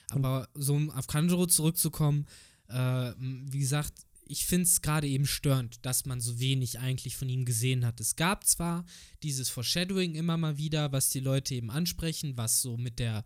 Aber 0.09 0.47
und 0.53 0.63
so 0.63 0.73
um 0.73 0.89
auf 0.89 1.07
Kanjuro 1.07 1.45
zurückzukommen, 1.45 2.25
äh, 2.69 3.11
wie 3.19 3.59
gesagt, 3.59 3.93
ich 4.25 4.45
finde 4.45 4.63
es 4.63 4.81
gerade 4.81 5.07
eben 5.07 5.25
störend, 5.25 5.85
dass 5.85 6.05
man 6.05 6.21
so 6.21 6.39
wenig 6.39 6.79
eigentlich 6.79 7.15
von 7.17 7.29
ihm 7.29 7.45
gesehen 7.45 7.85
hat. 7.85 7.99
Es 7.99 8.15
gab 8.15 8.45
zwar 8.45 8.85
dieses 9.21 9.49
Foreshadowing 9.49 10.15
immer 10.15 10.37
mal 10.37 10.57
wieder, 10.57 10.91
was 10.91 11.09
die 11.09 11.19
Leute 11.19 11.55
eben 11.55 11.69
ansprechen, 11.69 12.37
was 12.37 12.61
so 12.61 12.77
mit 12.77 12.99
der 12.99 13.23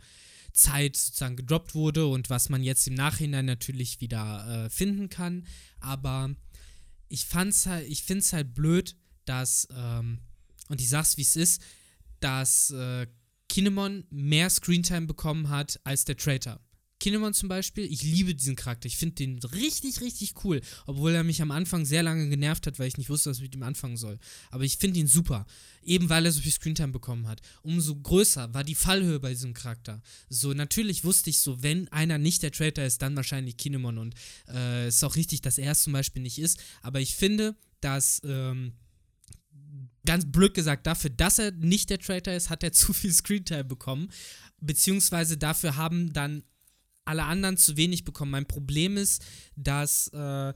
Zeit 0.54 0.96
sozusagen 0.96 1.36
gedroppt 1.36 1.76
wurde 1.76 2.08
und 2.08 2.30
was 2.30 2.50
man 2.50 2.64
jetzt 2.64 2.88
im 2.88 2.96
Nachhinein 2.96 3.46
natürlich 3.46 4.02
wieder 4.02 4.66
äh, 4.66 4.70
finden 4.70 5.10
kann, 5.10 5.46
aber 5.80 6.36
ich 7.10 7.26
fand's 7.26 7.66
halt, 7.66 7.88
ich 7.88 8.04
finde 8.04 8.22
es 8.22 8.34
halt 8.34 8.54
blöd, 8.54 8.96
dass, 9.26 9.68
ähm, 9.76 10.20
und 10.68 10.82
ich 10.82 10.90
sag's 10.90 11.18
wie 11.18 11.22
es 11.22 11.36
ist, 11.36 11.62
dass 12.20 12.72
äh, 12.72 13.08
Kinemon 13.50 14.06
mehr 14.10 14.50
Screentime 14.50 15.08
bekommen 15.08 15.50
hat 15.50 15.80
als 15.84 16.06
der 16.06 16.18
Traitor. 16.18 16.60
Kinemon 17.00 17.34
zum 17.34 17.48
Beispiel, 17.48 17.86
ich 17.86 18.02
liebe 18.04 18.34
diesen 18.34 18.56
Charakter. 18.56 18.88
Ich 18.88 18.98
finde 18.98 19.16
den 19.16 19.40
richtig, 19.40 20.02
richtig 20.02 20.44
cool. 20.44 20.62
Obwohl 20.86 21.14
er 21.14 21.24
mich 21.24 21.42
am 21.42 21.52
Anfang 21.52 21.86
sehr 21.86 22.04
lange 22.04 22.30
genervt 22.30 22.66
hat, 22.66 22.80
weil 22.80 22.88
ich 22.88 22.98
nicht 22.98 23.10
wusste, 23.10 23.30
was 23.30 23.38
ich 23.38 23.44
mit 23.44 23.56
ihm 23.56 23.64
anfangen 23.64 23.98
soll. 23.98 24.18
Aber 24.50 24.64
ich 24.64 24.78
finde 24.78 25.00
ihn 25.00 25.08
super. 25.08 25.46
Eben 25.84 26.10
weil 26.10 26.26
er 26.26 26.32
so 26.32 26.42
viel 26.42 26.52
Screentime 26.52 26.92
bekommen 26.92 27.28
hat. 27.28 27.42
Umso 27.62 27.96
größer 27.96 28.54
war 28.54 28.64
die 28.64 28.76
Fallhöhe 28.76 29.20
bei 29.20 29.30
diesem 29.30 29.54
Charakter. 29.54 30.02
So, 30.30 30.54
natürlich 30.54 31.04
wusste 31.04 31.30
ich 31.30 31.40
so, 31.40 31.62
wenn 31.62 31.88
einer 31.90 32.18
nicht 32.18 32.44
der 32.44 32.52
Traitor 32.52 32.84
ist, 32.84 33.02
dann 33.02 33.16
wahrscheinlich 33.16 33.58
Kinemon. 33.58 34.00
Und 34.00 34.16
äh, 34.52 34.88
ist 34.88 35.04
auch 35.04 35.16
richtig, 35.16 35.42
dass 35.42 35.58
er 35.60 35.74
es 35.74 35.84
zum 35.84 35.94
Beispiel 35.94 36.24
nicht 36.24 36.40
ist. 36.40 36.60
Aber 36.82 37.00
ich 37.00 37.16
finde, 37.16 37.56
dass. 37.80 38.22
Ähm, 38.24 38.74
ganz 40.06 40.26
blöd 40.32 40.54
gesagt, 40.54 40.88
dafür, 40.88 41.10
dass 41.10 41.38
er 41.38 41.52
nicht 41.52 41.90
der 41.90 42.00
Traitor 42.00 42.34
ist, 42.34 42.50
hat 42.50 42.64
er 42.64 42.72
zu 42.74 42.94
viel 42.94 43.14
Screentime 43.14 43.66
bekommen. 43.66 44.10
Beziehungsweise 44.60 45.38
dafür 45.38 45.76
haben 45.76 46.14
dann 46.14 46.44
alle 47.08 47.24
anderen 47.24 47.58
zu 47.58 47.78
wenig 47.78 48.04
bekommen. 48.04 48.32
Mein 48.32 48.48
Problem 48.48 48.98
ist, 48.98 49.24
dass 49.56 50.08
äh, 50.10 50.54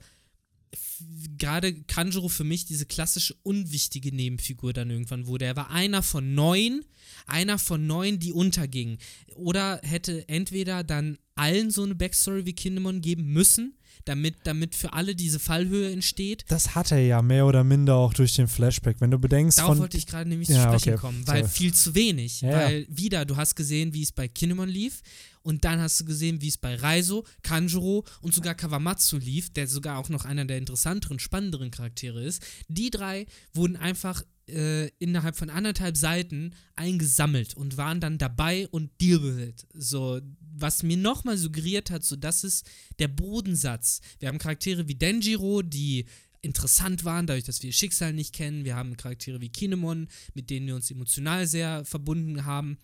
gerade 1.38 1.74
Kanjuro 1.84 2.28
für 2.28 2.44
mich 2.44 2.64
diese 2.64 2.86
klassische 2.86 3.34
unwichtige 3.42 4.14
Nebenfigur 4.14 4.72
dann 4.72 4.90
irgendwann 4.90 5.26
wurde. 5.26 5.44
Er 5.44 5.56
war 5.56 5.70
einer 5.70 6.02
von 6.02 6.34
neun, 6.34 6.84
einer 7.26 7.58
von 7.58 7.86
neun, 7.86 8.18
die 8.18 8.32
untergingen. 8.32 8.98
Oder 9.34 9.80
hätte 9.82 10.28
entweder 10.28 10.84
dann 10.84 11.18
allen 11.34 11.70
so 11.70 11.82
eine 11.82 11.94
Backstory 11.94 12.46
wie 12.46 12.54
Kinemon 12.54 13.00
geben 13.00 13.32
müssen, 13.32 13.76
damit, 14.04 14.36
damit 14.44 14.74
für 14.74 14.92
alle 14.92 15.14
diese 15.14 15.38
Fallhöhe 15.38 15.92
entsteht. 15.92 16.44
Das 16.48 16.74
hat 16.74 16.92
er 16.92 17.00
ja 17.00 17.22
mehr 17.22 17.46
oder 17.46 17.64
minder 17.64 17.96
auch 17.96 18.14
durch 18.14 18.34
den 18.34 18.48
Flashback. 18.48 19.00
Wenn 19.00 19.10
du 19.10 19.18
bedenkst. 19.18 19.58
Darauf 19.58 19.78
wollte 19.78 19.96
ich 19.96 20.06
gerade 20.06 20.28
nämlich 20.28 20.48
ja, 20.48 20.56
zu 20.56 20.62
sprechen 20.62 20.94
okay. 20.94 21.00
kommen, 21.00 21.26
weil 21.26 21.42
Sorry. 21.42 21.52
viel 21.52 21.74
zu 21.74 21.94
wenig. 21.94 22.40
Ja, 22.40 22.52
weil 22.52 22.86
wieder, 22.88 23.24
du 23.24 23.36
hast 23.36 23.54
gesehen, 23.54 23.94
wie 23.94 24.02
es 24.02 24.12
bei 24.12 24.28
Kinemon 24.28 24.68
lief 24.68 25.02
und 25.42 25.64
dann 25.64 25.80
hast 25.80 26.00
du 26.00 26.04
gesehen, 26.04 26.40
wie 26.40 26.48
es 26.48 26.58
bei 26.58 26.74
Raizo, 26.74 27.24
Kanjuro 27.42 28.04
und 28.20 28.34
sogar 28.34 28.54
Kawamatsu 28.54 29.18
lief, 29.18 29.52
der 29.52 29.66
sogar 29.66 29.98
auch 29.98 30.08
noch 30.08 30.24
einer 30.24 30.44
der 30.44 30.58
interessanteren, 30.58 31.18
spannenderen 31.18 31.70
Charaktere 31.70 32.22
ist. 32.22 32.42
Die 32.68 32.90
drei 32.90 33.26
wurden 33.52 33.76
einfach 33.76 34.22
äh, 34.48 34.88
innerhalb 34.98 35.36
von 35.36 35.50
anderthalb 35.50 35.96
Seiten 35.96 36.54
eingesammelt 36.76 37.54
und 37.54 37.76
waren 37.76 38.00
dann 38.00 38.18
dabei 38.18 38.68
und 38.68 38.90
deal 39.00 39.22
with 39.22 39.48
it. 39.48 39.66
So, 39.74 40.20
was 40.54 40.82
mir 40.82 40.96
nochmal 40.96 41.36
suggeriert 41.38 41.90
hat, 41.90 42.04
so 42.04 42.16
das 42.16 42.44
ist 42.44 42.66
der 42.98 43.08
Bodensatz. 43.08 44.00
Wir 44.18 44.28
haben 44.28 44.38
Charaktere 44.38 44.88
wie 44.88 44.94
Denjiro, 44.94 45.62
die 45.62 46.06
interessant 46.42 47.04
waren, 47.04 47.26
dadurch, 47.26 47.44
dass 47.44 47.62
wir 47.62 47.68
ihr 47.68 47.72
Schicksal 47.74 48.12
nicht 48.12 48.34
kennen. 48.34 48.64
Wir 48.64 48.74
haben 48.76 48.96
Charaktere 48.96 49.40
wie 49.40 49.48
Kinemon, 49.48 50.08
mit 50.34 50.50
denen 50.50 50.66
wir 50.66 50.74
uns 50.74 50.90
emotional 50.90 51.46
sehr 51.46 51.84
verbunden 51.84 52.44
haben. 52.44 52.78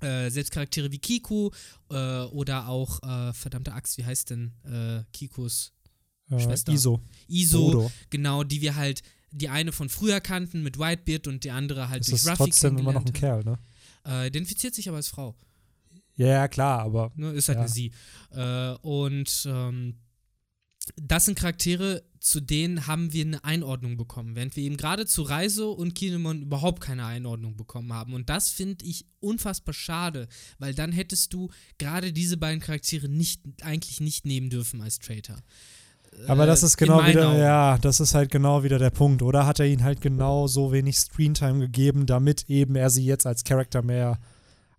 Äh, 0.00 0.30
selbst 0.30 0.50
Charaktere 0.52 0.92
wie 0.92 0.98
Kiku 0.98 1.50
äh, 1.90 2.20
oder 2.24 2.68
auch, 2.68 3.02
äh, 3.02 3.32
verdammte 3.32 3.72
Axt, 3.72 3.98
wie 3.98 4.04
heißt 4.04 4.30
denn 4.30 4.52
äh, 4.64 5.02
Kikus 5.12 5.72
Äh, 6.30 6.38
Schwester. 6.40 6.72
ISO. 6.72 7.00
Iso, 7.26 7.70
Frodo. 7.70 7.92
genau, 8.10 8.44
die 8.44 8.60
wir 8.60 8.76
halt, 8.76 9.02
die 9.30 9.48
eine 9.48 9.72
von 9.72 9.88
früher 9.88 10.20
kannten 10.20 10.62
mit 10.62 10.78
Whitebeard 10.78 11.26
und 11.26 11.42
die 11.44 11.50
andere 11.50 11.88
halt 11.88 12.00
Das 12.02 12.08
durch 12.08 12.20
ist 12.22 12.28
Ruffy 12.28 12.36
trotzdem 12.50 12.78
immer 12.78 12.92
noch 12.92 13.04
ein 13.04 13.12
Kerl, 13.12 13.44
ne? 13.44 13.58
Äh, 14.06 14.26
identifiziert 14.28 14.74
sich 14.74 14.88
aber 14.88 14.98
als 14.98 15.08
Frau. 15.08 15.34
Ja, 16.18 16.26
ja, 16.26 16.48
klar, 16.48 16.80
aber 16.80 17.10
Ne? 17.16 17.30
Ist 17.32 17.48
halt 17.48 17.56
Ja. 17.56 17.62
eine 17.62 17.70
Sie. 17.70 17.90
Äh, 18.32 18.72
und 18.86 19.46
ähm, 19.50 19.94
das 20.96 21.26
sind 21.26 21.38
Charaktere, 21.38 22.02
zu 22.20 22.40
denen 22.40 22.86
haben 22.86 23.12
wir 23.12 23.24
eine 23.24 23.44
Einordnung 23.44 23.96
bekommen, 23.96 24.34
während 24.34 24.56
wir 24.56 24.64
eben 24.64 24.76
gerade 24.76 25.06
zu 25.06 25.22
Reiso 25.22 25.70
und 25.72 25.94
Kinemon 25.94 26.42
überhaupt 26.42 26.80
keine 26.80 27.04
Einordnung 27.04 27.56
bekommen 27.56 27.92
haben. 27.92 28.14
Und 28.14 28.28
das 28.30 28.50
finde 28.50 28.84
ich 28.84 29.06
unfassbar 29.20 29.74
schade, 29.74 30.28
weil 30.58 30.74
dann 30.74 30.90
hättest 30.92 31.32
du 31.34 31.50
gerade 31.78 32.12
diese 32.12 32.36
beiden 32.36 32.60
Charaktere 32.60 33.08
nicht, 33.08 33.42
eigentlich 33.62 34.00
nicht 34.00 34.24
nehmen 34.26 34.50
dürfen 34.50 34.80
als 34.82 34.98
Traitor. 34.98 35.36
Aber 36.26 36.46
das 36.46 36.62
Äh, 36.62 36.66
ist 36.66 36.76
genau 36.78 37.06
wieder, 37.06 37.28
Augen. 37.30 37.38
ja, 37.38 37.78
das 37.78 38.00
ist 38.00 38.14
halt 38.14 38.30
genau 38.30 38.64
wieder 38.64 38.78
der 38.78 38.90
Punkt. 38.90 39.22
Oder 39.22 39.46
hat 39.46 39.60
er 39.60 39.66
ihnen 39.66 39.84
halt 39.84 40.00
genau 40.00 40.46
so 40.48 40.72
wenig 40.72 40.98
Screentime 40.98 41.60
gegeben, 41.60 42.06
damit 42.06 42.46
eben 42.48 42.74
er 42.76 42.90
sie 42.90 43.04
jetzt 43.04 43.26
als 43.26 43.44
Charakter 43.44 43.82
mehr 43.82 44.18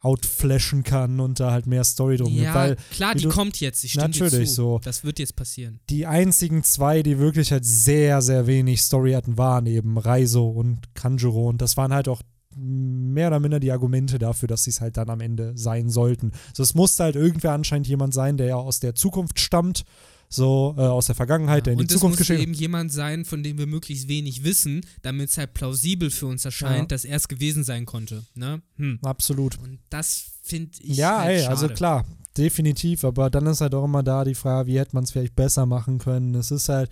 outflashen 0.01 0.83
kann 0.83 1.19
und 1.19 1.39
da 1.39 1.51
halt 1.51 1.67
mehr 1.67 1.83
Story 1.83 2.17
drum 2.17 2.31
gibt. 2.31 2.43
Ja, 2.43 2.53
Weil 2.55 2.77
klar, 2.91 3.15
die 3.15 3.23
du- 3.23 3.29
kommt 3.29 3.59
jetzt. 3.59 3.83
Ich 3.83 3.91
stimme 3.91 4.07
Natürlich 4.09 4.51
so. 4.53 4.79
Das 4.83 5.03
wird 5.03 5.19
jetzt 5.19 5.35
passieren. 5.35 5.79
die 5.89 6.05
einzigen 6.05 6.63
zwei, 6.63 7.03
die 7.03 7.19
wirklich 7.19 7.51
halt 7.51 7.65
sehr, 7.65 8.21
sehr 8.21 8.47
wenig 8.47 8.81
Story 8.81 9.11
hatten, 9.13 9.37
waren 9.37 9.65
eben 9.65 9.97
Reiso 9.97 10.47
und 10.49 10.93
Kanjuro. 10.95 11.47
Und 11.49 11.61
das 11.61 11.75
waren 11.77 11.93
halt 11.93 12.07
auch 12.07 12.21
mehr 12.55 13.27
oder 13.27 13.39
minder 13.39 13.59
die 13.59 13.71
Argumente 13.71 14.19
dafür, 14.19 14.47
dass 14.47 14.63
sie 14.63 14.71
es 14.71 14.81
halt 14.81 14.97
dann 14.97 15.09
am 15.09 15.21
Ende 15.21 15.53
sein 15.55 15.89
sollten. 15.89 16.31
Also 16.49 16.63
es 16.63 16.73
musste 16.73 17.03
halt 17.03 17.15
irgendwer 17.15 17.51
anscheinend 17.53 17.87
jemand 17.87 18.13
sein, 18.13 18.37
der 18.37 18.47
ja 18.47 18.55
aus 18.55 18.79
der 18.79 18.95
Zukunft 18.95 19.39
stammt, 19.39 19.83
so 20.29 20.75
äh, 20.77 20.81
aus 20.81 21.07
der 21.07 21.15
Vergangenheit, 21.15 21.65
der 21.65 21.73
in 21.73 21.79
die 21.79 21.83
und 21.83 21.91
es 21.91 21.97
Zukunft 21.97 22.19
muss 22.19 22.29
eben 22.29 22.53
jemand 22.53 22.93
sein, 22.93 23.25
von 23.25 23.41
dem 23.41 23.57
wir 23.57 23.65
möglichst 23.65 24.07
wenig 24.07 24.43
wissen, 24.43 24.85
damit 25.01 25.31
es 25.31 25.37
halt 25.37 25.53
plausibel 25.55 26.11
für 26.11 26.27
uns 26.27 26.45
erscheint, 26.45 26.77
Ja. 26.81 26.85
dass 26.85 27.03
er 27.03 27.17
es 27.17 27.27
gewesen 27.27 27.63
sein 27.63 27.85
konnte. 27.85 28.23
Ne? 28.35 28.61
Hm. 28.77 28.99
Absolut. 29.01 29.57
Und 29.59 29.79
das 29.89 30.25
finde 30.43 30.71
ich. 30.81 30.97
Ja, 30.97 31.19
halt 31.19 31.29
ey, 31.31 31.39
schade. 31.39 31.49
also 31.49 31.67
klar, 31.69 32.05
definitiv, 32.37 33.03
aber 33.03 33.29
dann 33.29 33.47
ist 33.47 33.61
halt 33.61 33.73
auch 33.73 33.83
immer 33.85 34.03
da 34.03 34.23
die 34.23 34.35
Frage, 34.35 34.67
wie 34.67 34.77
hätte 34.79 34.95
man 34.95 35.03
es 35.03 35.11
vielleicht 35.11 35.35
besser 35.35 35.65
machen 35.65 35.97
können. 35.97 36.35
Es 36.35 36.51
ist 36.51 36.69
halt 36.69 36.89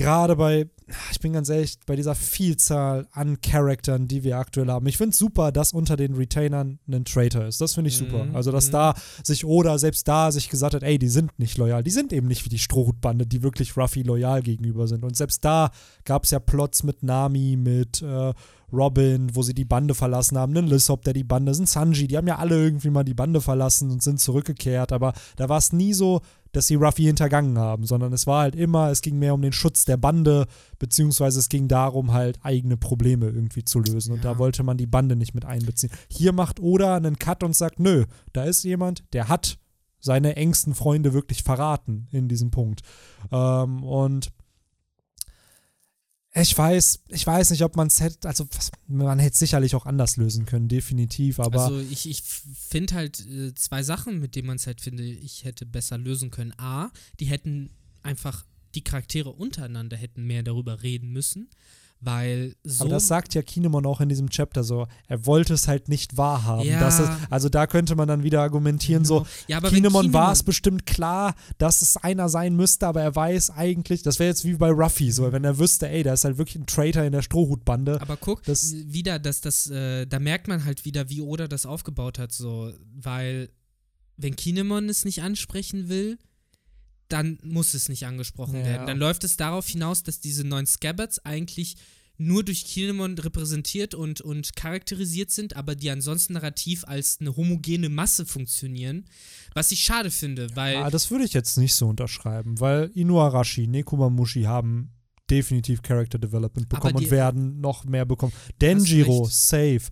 gerade 0.00 0.34
bei, 0.34 0.66
ich 1.12 1.20
bin 1.20 1.34
ganz 1.34 1.50
ehrlich, 1.50 1.78
bei 1.84 1.94
dieser 1.94 2.14
Vielzahl 2.14 3.06
an 3.12 3.40
Charaktern, 3.42 4.08
die 4.08 4.24
wir 4.24 4.38
aktuell 4.38 4.68
haben. 4.68 4.86
Ich 4.86 4.96
finde 4.96 5.10
es 5.10 5.18
super, 5.18 5.52
dass 5.52 5.74
unter 5.74 5.96
den 5.96 6.14
Retainern 6.14 6.78
ein 6.88 7.04
Traitor 7.04 7.44
ist. 7.44 7.60
Das 7.60 7.74
finde 7.74 7.88
ich 7.88 7.98
super. 7.98 8.24
Mhm, 8.24 8.34
Also, 8.34 8.50
dass 8.50 8.68
mhm. 8.68 8.72
da 8.72 8.94
sich 9.22 9.44
oder 9.44 9.78
selbst 9.78 10.08
da 10.08 10.32
sich 10.32 10.48
gesagt 10.48 10.74
hat, 10.74 10.82
ey, 10.82 10.98
die 10.98 11.08
sind 11.08 11.38
nicht 11.38 11.58
loyal. 11.58 11.82
Die 11.82 11.90
sind 11.90 12.14
eben 12.14 12.28
nicht 12.28 12.46
wie 12.46 12.48
die 12.48 12.58
Strohhutbande, 12.58 13.26
die 13.26 13.42
wirklich 13.42 13.76
Ruffy 13.76 14.02
loyal 14.02 14.42
gegenüber 14.42 14.88
sind. 14.88 15.04
Und 15.04 15.16
selbst 15.16 15.44
da 15.44 15.70
gab 16.04 16.24
es 16.24 16.30
ja 16.30 16.40
Plots 16.40 16.82
mit 16.82 17.02
Nami, 17.02 17.56
mit 17.56 18.00
äh, 18.00 18.32
Robin, 18.72 19.34
wo 19.34 19.42
sie 19.42 19.54
die 19.54 19.64
Bande 19.64 19.94
verlassen 19.94 20.38
haben, 20.38 20.56
einen 20.56 20.68
Lissop, 20.68 21.02
der 21.02 21.12
die 21.12 21.24
Bande, 21.24 21.54
sind 21.54 21.68
Sanji, 21.68 22.06
die 22.06 22.16
haben 22.16 22.26
ja 22.26 22.38
alle 22.38 22.56
irgendwie 22.56 22.90
mal 22.90 23.04
die 23.04 23.14
Bande 23.14 23.40
verlassen 23.40 23.90
und 23.90 24.02
sind 24.02 24.20
zurückgekehrt, 24.20 24.92
aber 24.92 25.12
da 25.36 25.48
war 25.48 25.58
es 25.58 25.72
nie 25.72 25.92
so, 25.92 26.20
dass 26.52 26.66
sie 26.66 26.74
Ruffy 26.74 27.04
hintergangen 27.04 27.58
haben, 27.58 27.84
sondern 27.84 28.12
es 28.12 28.26
war 28.26 28.42
halt 28.42 28.56
immer, 28.56 28.90
es 28.90 29.02
ging 29.02 29.18
mehr 29.18 29.34
um 29.34 29.42
den 29.42 29.52
Schutz 29.52 29.84
der 29.84 29.96
Bande, 29.96 30.46
beziehungsweise 30.78 31.38
es 31.38 31.48
ging 31.48 31.68
darum, 31.68 32.12
halt 32.12 32.38
eigene 32.42 32.76
Probleme 32.76 33.26
irgendwie 33.26 33.64
zu 33.64 33.78
lösen 33.80 34.12
und 34.12 34.24
Ja. 34.24 34.32
da 34.32 34.38
wollte 34.38 34.62
man 34.62 34.76
die 34.76 34.86
Bande 34.86 35.16
nicht 35.16 35.34
mit 35.34 35.44
einbeziehen. 35.44 35.92
Hier 36.08 36.32
macht 36.32 36.60
Oda 36.60 36.96
einen 36.96 37.18
Cut 37.18 37.42
und 37.42 37.54
sagt, 37.54 37.78
nö, 37.80 38.04
da 38.32 38.44
ist 38.44 38.64
jemand, 38.64 39.04
der 39.12 39.28
hat 39.28 39.58
seine 40.00 40.36
engsten 40.36 40.74
Freunde 40.74 41.12
wirklich 41.12 41.42
verraten 41.42 42.08
in 42.10 42.26
diesem 42.28 42.50
Punkt. 42.50 42.80
Ähm, 43.30 43.82
und 43.84 44.30
ich 46.34 46.56
weiß, 46.56 47.00
ich 47.08 47.26
weiß 47.26 47.50
nicht, 47.50 47.62
ob 47.64 47.74
man 47.76 47.88
es 47.88 48.00
hätte, 48.00 48.28
also 48.28 48.46
man 48.86 49.18
hätte 49.18 49.36
sicherlich 49.36 49.74
auch 49.74 49.84
anders 49.84 50.16
lösen 50.16 50.46
können, 50.46 50.68
definitiv, 50.68 51.40
aber 51.40 51.64
also 51.64 51.80
ich, 51.80 52.08
ich 52.08 52.22
finde 52.22 52.94
halt 52.94 53.26
äh, 53.26 53.52
zwei 53.54 53.82
Sachen, 53.82 54.20
mit 54.20 54.36
denen 54.36 54.46
man 54.46 54.56
es 54.56 54.66
halt 54.66 54.80
finde, 54.80 55.02
ich 55.04 55.44
hätte 55.44 55.66
besser 55.66 55.98
lösen 55.98 56.30
können. 56.30 56.54
A, 56.56 56.90
die 57.18 57.24
hätten 57.26 57.70
einfach 58.02 58.44
die 58.76 58.84
Charaktere 58.84 59.30
untereinander 59.30 59.96
hätten 59.96 60.24
mehr 60.24 60.44
darüber 60.44 60.82
reden 60.82 61.10
müssen, 61.10 61.48
weil 62.02 62.54
so 62.64 62.84
Aber 62.84 62.94
das 62.94 63.08
sagt 63.08 63.34
ja 63.34 63.42
Kinemon 63.42 63.84
auch 63.84 64.00
in 64.00 64.08
diesem 64.08 64.30
Chapter 64.30 64.64
so. 64.64 64.86
Er 65.06 65.26
wollte 65.26 65.52
es 65.52 65.68
halt 65.68 65.88
nicht 65.90 66.16
wahrhaben. 66.16 66.64
Ja. 66.66 66.88
Es, 66.88 67.00
also 67.28 67.48
da 67.50 67.66
könnte 67.66 67.94
man 67.94 68.08
dann 68.08 68.22
wieder 68.22 68.40
argumentieren, 68.40 69.04
so, 69.04 69.26
ja, 69.48 69.58
aber 69.58 69.68
wenn 69.70 69.76
Kinemon 69.76 70.12
war 70.14 70.28
Kinemon- 70.30 70.32
es 70.32 70.42
bestimmt 70.42 70.86
klar, 70.86 71.34
dass 71.58 71.82
es 71.82 71.98
einer 71.98 72.28
sein 72.30 72.56
müsste, 72.56 72.86
aber 72.86 73.02
er 73.02 73.14
weiß 73.14 73.50
eigentlich, 73.50 74.02
das 74.02 74.18
wäre 74.18 74.30
jetzt 74.30 74.44
wie 74.46 74.54
bei 74.54 74.70
Ruffy, 74.70 75.10
so, 75.12 75.30
wenn 75.30 75.44
er 75.44 75.58
wüsste, 75.58 75.88
ey, 75.88 76.02
da 76.02 76.14
ist 76.14 76.24
halt 76.24 76.38
wirklich 76.38 76.56
ein 76.56 76.66
Traitor 76.66 77.02
in 77.04 77.12
der 77.12 77.22
Strohhutbande. 77.22 78.00
Aber 78.00 78.16
guck, 78.16 78.42
Das- 78.44 78.72
wieder, 78.74 79.18
dass 79.18 79.42
das, 79.42 79.66
äh, 79.68 80.06
da 80.06 80.18
merkt 80.18 80.48
man 80.48 80.64
halt 80.64 80.84
wieder, 80.86 81.10
wie 81.10 81.20
Oda 81.20 81.48
das 81.48 81.66
aufgebaut 81.66 82.18
hat, 82.18 82.32
so, 82.32 82.72
weil 82.94 83.50
wenn 84.16 84.36
Kinemon 84.36 84.88
es 84.88 85.04
nicht 85.04 85.22
ansprechen 85.22 85.88
will, 85.88 86.18
dann 87.12 87.38
muss 87.42 87.74
es 87.74 87.88
nicht 87.88 88.06
angesprochen 88.06 88.56
Ja. 88.60 88.64
werden. 88.64 88.86
Dann 88.86 88.98
läuft 88.98 89.24
es 89.24 89.36
darauf 89.36 89.66
hinaus, 89.66 90.02
dass 90.02 90.20
diese 90.20 90.44
neuen 90.44 90.66
Scabbards 90.66 91.24
eigentlich 91.24 91.76
nur 92.16 92.44
durch 92.44 92.66
Kinemon 92.66 93.18
repräsentiert 93.18 93.94
und, 93.94 94.20
und 94.20 94.54
charakterisiert 94.54 95.30
sind, 95.30 95.56
aber 95.56 95.74
die 95.74 95.88
ansonsten 95.90 96.34
narrativ 96.34 96.84
als 96.84 97.16
eine 97.18 97.34
homogene 97.34 97.88
Masse 97.88 98.26
funktionieren. 98.26 99.06
Was 99.54 99.72
ich 99.72 99.80
schade 99.80 100.10
finde, 100.10 100.48
weil. 100.54 100.76
Ah, 100.76 100.90
das 100.90 101.10
würde 101.10 101.24
ich 101.24 101.32
jetzt 101.32 101.56
nicht 101.56 101.74
so 101.74 101.88
unterschreiben, 101.88 102.60
weil 102.60 102.90
Inuarashi, 102.94 103.66
Nekomamushi 103.66 104.42
haben 104.42 104.90
definitiv 105.30 105.80
Character 105.80 106.18
Development 106.18 106.68
bekommen 106.68 106.96
und 106.96 107.10
werden 107.10 107.60
noch 107.60 107.84
mehr 107.84 108.04
bekommen. 108.04 108.32
Denjiro, 108.60 109.26
safe. 109.30 109.82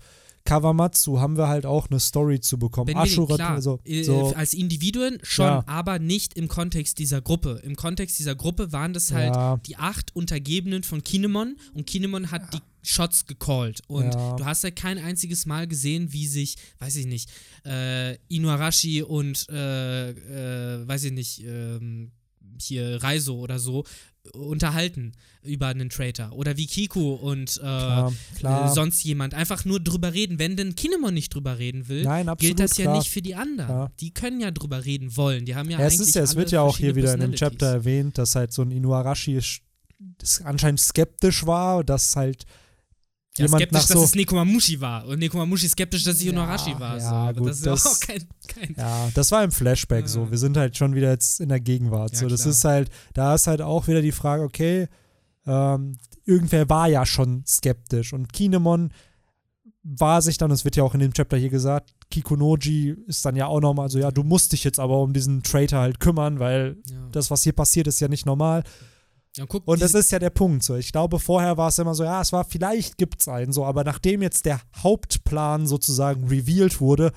Kawamatsu 0.48 1.20
haben 1.20 1.36
wir 1.36 1.48
halt 1.48 1.66
auch 1.66 1.90
eine 1.90 2.00
Story 2.00 2.40
zu 2.40 2.58
bekommen. 2.58 2.96
Ashura, 2.96 3.34
klar, 3.36 3.50
also, 3.54 3.80
äh, 3.84 4.02
so, 4.02 4.34
als 4.34 4.54
Individuen 4.54 5.18
schon, 5.22 5.44
Ja. 5.46 5.64
aber 5.66 5.98
nicht 5.98 6.34
im 6.34 6.48
Kontext 6.48 6.98
dieser 6.98 7.20
Gruppe. 7.20 7.60
Im 7.64 7.76
Kontext 7.76 8.18
dieser 8.18 8.34
Gruppe 8.34 8.72
waren 8.72 8.92
das 8.94 9.12
halt 9.12 9.34
ja, 9.34 9.58
die 9.66 9.76
acht 9.76 10.16
Untergebenen 10.16 10.82
von 10.84 11.04
Kinemon 11.04 11.56
und 11.74 11.86
Kinemon 11.86 12.30
hat 12.30 12.54
die 12.54 12.58
Shots 12.82 13.26
gecallt. 13.26 13.82
Und 13.88 14.14
Ja. 14.14 14.36
du 14.36 14.44
hast 14.46 14.64
halt 14.64 14.76
kein 14.76 14.96
einziges 14.98 15.44
Mal 15.44 15.66
gesehen, 15.66 16.12
wie 16.14 16.26
sich, 16.26 16.56
weiß 16.78 16.96
ich 16.96 17.06
nicht, 17.06 17.28
äh, 17.66 18.14
Inuarashi 18.28 19.02
und, 19.02 19.46
äh, 19.50 20.10
äh, 20.10 20.88
weiß 20.88 21.04
ich 21.04 21.12
nicht, 21.12 21.44
ähm, 21.44 22.12
hier 22.60 23.02
Reiso 23.02 23.38
oder 23.38 23.58
so 23.58 23.84
unterhalten 24.32 25.12
über 25.42 25.68
einen 25.68 25.90
Traitor. 25.90 26.32
Oder 26.32 26.56
wie 26.56 26.66
Kiku 26.66 27.14
und 27.14 27.56
äh, 27.56 27.60
klar, 27.60 28.12
klar. 28.38 28.70
äh, 28.70 28.74
sonst 28.74 29.02
jemand. 29.04 29.34
Einfach 29.34 29.64
nur 29.64 29.80
drüber 29.80 30.12
reden. 30.14 30.38
Wenn 30.38 30.56
denn 30.56 30.74
Kinemon 30.74 31.14
nicht 31.14 31.34
drüber 31.34 31.58
reden 31.58 31.88
will, 31.88 32.02
Nein, 32.02 32.28
absolut 32.28 32.56
gilt 32.56 32.60
das 32.60 32.76
ja 32.76 32.84
klar. 32.84 32.98
nicht 32.98 33.10
für 33.10 33.22
die 33.22 33.34
anderen. 33.34 33.90
Die 34.00 34.12
können 34.12 34.40
ja 34.40 34.50
drüber 34.50 34.84
reden 34.84 35.16
wollen. 35.16 35.44
Die 35.44 35.54
haben 35.54 35.70
ja, 35.70 35.80
Ja, 35.80 35.86
es 35.86 36.00
ist 36.00 36.14
ja, 36.14 36.22
es 36.22 36.36
wird 36.36 36.50
ja 36.50 36.60
auch 36.62 36.76
hier 36.76 36.94
wieder 36.96 37.14
in 37.14 37.20
dem. 37.20 37.32
Chapter 37.32 37.66
erwähnt, 37.66 38.18
dass 38.18 38.34
halt 38.34 38.52
so 38.52 38.62
ein 38.62 38.70
Inuarashi 38.70 39.40
anscheinend 40.44 40.80
skeptisch 40.80 41.46
war, 41.46 41.84
dass 41.84 42.16
halt 42.16 42.44
Ja, 43.38 43.44
jemand 43.46 43.60
skeptisch, 43.62 43.80
nach 43.82 43.88
dass 43.88 43.96
so 43.98 44.04
es 44.04 44.14
Nekomamushi 44.14 44.80
war. 44.80 45.06
Und 45.06 45.18
Nekomamushi 45.18 45.68
skeptisch, 45.68 46.04
dass 46.04 46.16
es 46.16 46.22
Ja, 46.24 46.32
Inuarashi 46.32 46.78
war. 46.78 46.94
ja, 46.96 47.00
so. 47.00 47.06
Aber 47.14 47.40
gut, 47.40 47.48
das 47.50 47.58
ist 47.58 47.64
ja 47.66 47.72
das- 47.72 47.86
auch 47.86 48.00
kein. 48.00 48.28
kein 48.46 48.74
Ja, 48.76 49.08
das 49.14 49.30
war 49.32 49.42
im 49.44 49.50
Flashback 49.50 50.02
Ja. 50.02 50.08
so. 50.08 50.30
Wir 50.30 50.38
sind 50.38 50.56
halt 50.56 50.76
schon 50.76 50.94
wieder 50.94 51.10
jetzt 51.10 51.40
in 51.40 51.48
der 51.48 51.60
Gegenwart. 51.60 52.12
Ja, 52.12 52.18
so, 52.18 52.28
das 52.28 52.42
klar. 52.42 52.50
ist 52.52 52.64
halt, 52.64 52.90
da 53.14 53.34
ist 53.34 53.46
halt 53.46 53.62
auch 53.62 53.88
wieder 53.88 54.02
die 54.02 54.12
Frage, 54.12 54.42
okay, 54.42 54.88
ähm, 55.46 55.96
irgendwer 56.24 56.68
war 56.68 56.88
ja 56.88 57.06
schon 57.06 57.44
skeptisch 57.46 58.12
und 58.12 58.32
Kinemon 58.32 58.90
war 59.82 60.20
sich 60.20 60.36
dann, 60.36 60.50
es 60.50 60.64
wird 60.66 60.76
ja 60.76 60.82
auch 60.82 60.92
in 60.92 61.00
dem 61.00 61.14
Chapter 61.14 61.38
hier 61.38 61.48
gesagt, 61.48 61.92
Kikunoji 62.10 62.94
ist 63.06 63.24
dann 63.24 63.36
ja 63.36 63.46
auch 63.46 63.60
nochmal 63.60 63.88
so, 63.88 63.98
ja, 63.98 64.10
du 64.10 64.22
musst 64.22 64.52
dich 64.52 64.64
jetzt 64.64 64.78
aber 64.78 65.00
um 65.00 65.12
diesen 65.14 65.42
Traitor 65.42 65.78
halt 65.80 66.00
kümmern, 66.00 66.38
weil 66.38 66.76
ja. 66.90 67.08
das, 67.12 67.30
was 67.30 67.42
hier 67.42 67.52
passiert, 67.54 67.86
ist 67.86 68.00
ja 68.00 68.08
nicht 68.08 68.26
normal. 68.26 68.64
Ja, 69.38 69.46
guck, 69.46 69.66
Und 69.66 69.80
das 69.80 69.94
ist 69.94 70.10
ja 70.12 70.18
der 70.18 70.30
Punkt. 70.30 70.62
So. 70.62 70.76
Ich 70.76 70.92
glaube, 70.92 71.18
vorher 71.18 71.56
war 71.56 71.68
es 71.68 71.78
immer 71.78 71.94
so, 71.94 72.04
ja, 72.04 72.20
es 72.20 72.32
war, 72.32 72.44
vielleicht 72.44 72.98
gibt 72.98 73.20
es 73.20 73.28
einen 73.28 73.52
so, 73.52 73.64
aber 73.64 73.84
nachdem 73.84 74.20
jetzt 74.22 74.44
der 74.44 74.60
Hauptplan 74.82 75.66
sozusagen 75.66 76.26
revealed 76.28 76.80
wurde, 76.80 77.12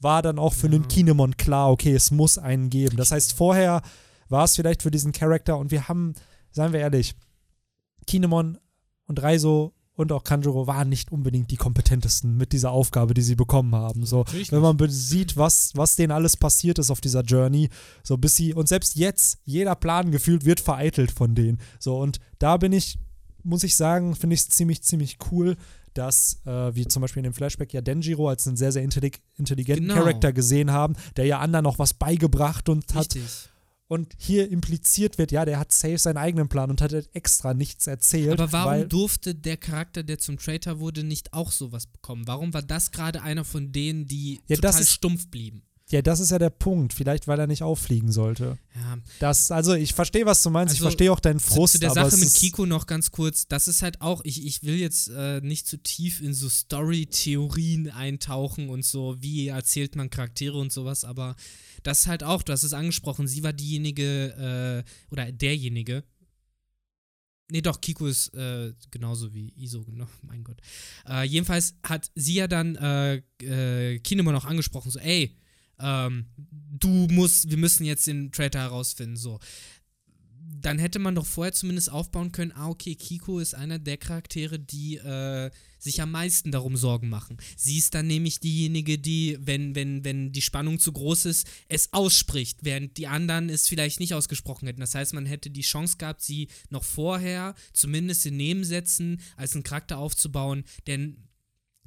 war 0.00 0.22
dann 0.22 0.38
auch 0.38 0.52
für 0.54 0.66
Ja. 0.66 0.72
den 0.72 0.88
Kinemon 0.88 1.36
klar, 1.36 1.70
okay, 1.70 1.94
es 1.94 2.10
muss 2.10 2.38
einen 2.38 2.70
geben. 2.70 2.96
Das 2.96 3.12
heißt, 3.12 3.34
vorher 3.34 3.82
war 4.28 4.44
es 4.44 4.56
vielleicht 4.56 4.82
für 4.82 4.90
diesen 4.90 5.12
Charakter 5.12 5.56
und 5.58 5.70
wir 5.70 5.88
haben, 5.88 6.14
seien 6.50 6.72
wir 6.72 6.80
ehrlich, 6.80 7.14
Kinemon 8.06 8.58
und 9.06 9.22
Reiso 9.22 9.72
und 9.96 10.12
auch 10.12 10.24
Kanjuro 10.24 10.66
waren 10.66 10.88
nicht 10.88 11.10
unbedingt 11.10 11.50
die 11.50 11.56
kompetentesten 11.56 12.36
mit 12.36 12.52
dieser 12.52 12.70
Aufgabe, 12.70 13.14
die 13.14 13.22
sie 13.22 13.34
bekommen 13.34 13.74
haben. 13.74 14.04
So, 14.04 14.18
Natürlich 14.18 14.52
wenn 14.52 14.60
man 14.60 14.76
sieht, 14.88 15.36
was, 15.36 15.72
was 15.74 15.96
denen 15.96 16.12
alles 16.12 16.36
passiert 16.36 16.78
ist 16.78 16.90
auf 16.90 17.00
dieser 17.00 17.22
Journey, 17.22 17.70
so 18.02 18.16
bis 18.18 18.36
sie, 18.36 18.54
und 18.54 18.68
selbst 18.68 18.96
jetzt, 18.96 19.38
jeder 19.44 19.74
Plan 19.74 20.10
gefühlt 20.12 20.44
wird 20.44 20.60
vereitelt 20.60 21.10
von 21.10 21.34
denen. 21.34 21.58
So, 21.78 21.98
und 21.98 22.20
da 22.38 22.58
bin 22.58 22.72
ich, 22.72 22.98
muss 23.42 23.64
ich 23.64 23.74
sagen, 23.74 24.14
finde 24.14 24.34
ich 24.34 24.40
es 24.40 24.48
ziemlich, 24.50 24.82
ziemlich 24.82 25.18
cool, 25.32 25.56
dass 25.94 26.40
äh, 26.44 26.74
wir 26.74 26.86
zum 26.90 27.00
Beispiel 27.00 27.20
in 27.20 27.24
dem 27.24 27.32
Flashback 27.32 27.72
ja 27.72 27.80
Denjiro 27.80 28.28
als 28.28 28.46
einen 28.46 28.58
sehr, 28.58 28.72
sehr 28.72 28.82
intellig 28.82 29.22
intelligenten 29.38 29.88
Genau. 29.88 30.00
Charakter 30.00 30.32
gesehen 30.34 30.70
haben, 30.70 30.94
der 31.16 31.24
ja 31.24 31.38
anderen 31.38 31.64
noch 31.64 31.78
was 31.78 31.94
beigebracht 31.94 32.68
und 32.68 32.94
hat 32.94 33.14
Richtig. 33.14 33.48
Und 33.88 34.14
hier 34.18 34.50
impliziert 34.50 35.16
wird, 35.18 35.30
ja, 35.32 35.44
der 35.44 35.58
hat 35.58 35.72
safe 35.72 35.98
seinen 35.98 36.16
eigenen 36.16 36.48
Plan 36.48 36.70
und 36.70 36.80
hat 36.80 36.92
halt 36.92 37.08
extra 37.14 37.54
nichts 37.54 37.86
erzählt. 37.86 38.40
Aber 38.40 38.50
warum 38.52 38.88
durfte 38.88 39.34
der 39.34 39.56
Charakter, 39.56 40.02
der 40.02 40.18
zum 40.18 40.38
Traitor 40.38 40.80
wurde, 40.80 41.04
nicht 41.04 41.32
auch 41.32 41.52
sowas 41.52 41.86
bekommen? 41.86 42.26
Warum 42.26 42.52
war 42.52 42.62
das 42.62 42.90
gerade 42.90 43.22
einer 43.22 43.44
von 43.44 43.70
denen, 43.72 44.06
die 44.06 44.40
Ja, 44.48 44.56
das 44.56 44.58
total 44.76 44.80
ist- 44.82 44.90
stumpf 44.92 45.28
blieben? 45.28 45.62
Ja, 45.88 46.02
das 46.02 46.18
ist 46.18 46.32
ja 46.32 46.40
der 46.40 46.50
Punkt. 46.50 46.92
Vielleicht, 46.92 47.28
weil 47.28 47.38
er 47.38 47.46
nicht 47.46 47.62
auffliegen 47.62 48.10
sollte. 48.10 48.58
Ja, 48.74 48.98
Das, 49.20 49.52
also 49.52 49.74
ich 49.74 49.94
verstehe, 49.94 50.26
was 50.26 50.42
du 50.42 50.50
meinst. 50.50 50.74
ich 50.74 50.80
Also, 50.80 50.86
verstehe 50.88 51.12
auch 51.12 51.20
deinen 51.20 51.38
Frust. 51.38 51.74
zu 51.74 51.78
der 51.78 51.92
Sache 51.92 52.16
mit 52.16 52.34
Kiko 52.34 52.66
noch 52.66 52.86
ganz 52.88 53.12
kurz, 53.12 53.46
das 53.46 53.68
ist 53.68 53.82
halt 53.82 54.00
auch, 54.00 54.20
ich, 54.24 54.44
ich 54.44 54.64
will 54.64 54.74
jetzt 54.74 55.08
äh, 55.10 55.40
nicht 55.42 55.68
zu 55.68 55.76
tief 55.76 56.20
in 56.20 56.34
so 56.34 56.48
Story-Theorien 56.48 57.88
eintauchen 57.90 58.68
und 58.68 58.84
so, 58.84 59.16
wie 59.20 59.46
erzählt 59.46 59.94
man 59.96 60.10
Charaktere 60.10 60.58
und 60.58 60.72
sowas, 60.72 61.04
aber 61.04 61.36
das 61.86 62.00
ist 62.00 62.06
halt 62.06 62.22
auch, 62.24 62.42
du 62.42 62.52
hast 62.52 62.62
es 62.62 62.72
angesprochen, 62.72 63.26
sie 63.26 63.42
war 63.42 63.52
diejenige, 63.52 64.84
äh, 64.86 65.12
oder 65.12 65.30
derjenige, 65.32 66.04
Nee, 67.48 67.62
doch, 67.62 67.80
Kiko 67.80 68.08
ist 68.08 68.34
äh, 68.34 68.72
genauso 68.90 69.32
wie 69.32 69.52
Iso, 69.56 69.84
genau, 69.84 70.08
mein 70.22 70.42
Gott. 70.42 70.60
Äh, 71.08 71.24
jedenfalls 71.24 71.76
hat 71.84 72.10
sie 72.14 72.34
ja 72.34 72.48
dann 72.48 72.74
äh, 72.76 73.16
äh, 73.40 73.98
Kinemon 74.00 74.34
noch 74.34 74.46
angesprochen, 74.46 74.90
so, 74.90 74.98
ey, 74.98 75.36
ähm, 75.78 76.26
du 76.36 77.06
musst, 77.10 77.50
wir 77.50 77.58
müssen 77.58 77.84
jetzt 77.84 78.06
den 78.06 78.32
Traitor 78.32 78.62
herausfinden, 78.62 79.16
so. 79.16 79.38
Dann 80.66 80.80
hätte 80.80 80.98
man 80.98 81.14
doch 81.14 81.26
vorher 81.26 81.52
zumindest 81.52 81.92
aufbauen 81.92 82.32
können, 82.32 82.50
ah, 82.50 82.68
okay, 82.68 82.96
Kiko 82.96 83.38
ist 83.38 83.54
einer 83.54 83.78
der 83.78 83.98
Charaktere, 83.98 84.58
die 84.58 84.96
äh, 84.96 85.48
sich 85.78 86.02
am 86.02 86.10
meisten 86.10 86.50
darum 86.50 86.76
Sorgen 86.76 87.08
machen. 87.08 87.36
Sie 87.56 87.78
ist 87.78 87.94
dann 87.94 88.08
nämlich 88.08 88.40
diejenige, 88.40 88.98
die, 88.98 89.38
wenn, 89.40 89.76
wenn, 89.76 90.02
wenn 90.02 90.32
die 90.32 90.42
Spannung 90.42 90.80
zu 90.80 90.90
groß 90.90 91.26
ist, 91.26 91.46
es 91.68 91.92
ausspricht, 91.92 92.58
während 92.62 92.96
die 92.96 93.06
anderen 93.06 93.48
es 93.48 93.68
vielleicht 93.68 94.00
nicht 94.00 94.12
ausgesprochen 94.12 94.66
hätten. 94.66 94.80
Das 94.80 94.96
heißt, 94.96 95.14
man 95.14 95.24
hätte 95.24 95.50
die 95.50 95.60
Chance 95.60 95.98
gehabt, 95.98 96.20
sie 96.20 96.48
noch 96.68 96.82
vorher, 96.82 97.54
zumindest 97.72 98.26
in 98.26 98.36
Nebensätzen, 98.36 99.20
als 99.36 99.54
einen 99.54 99.62
Charakter 99.62 99.98
aufzubauen, 99.98 100.64
der 100.88 101.10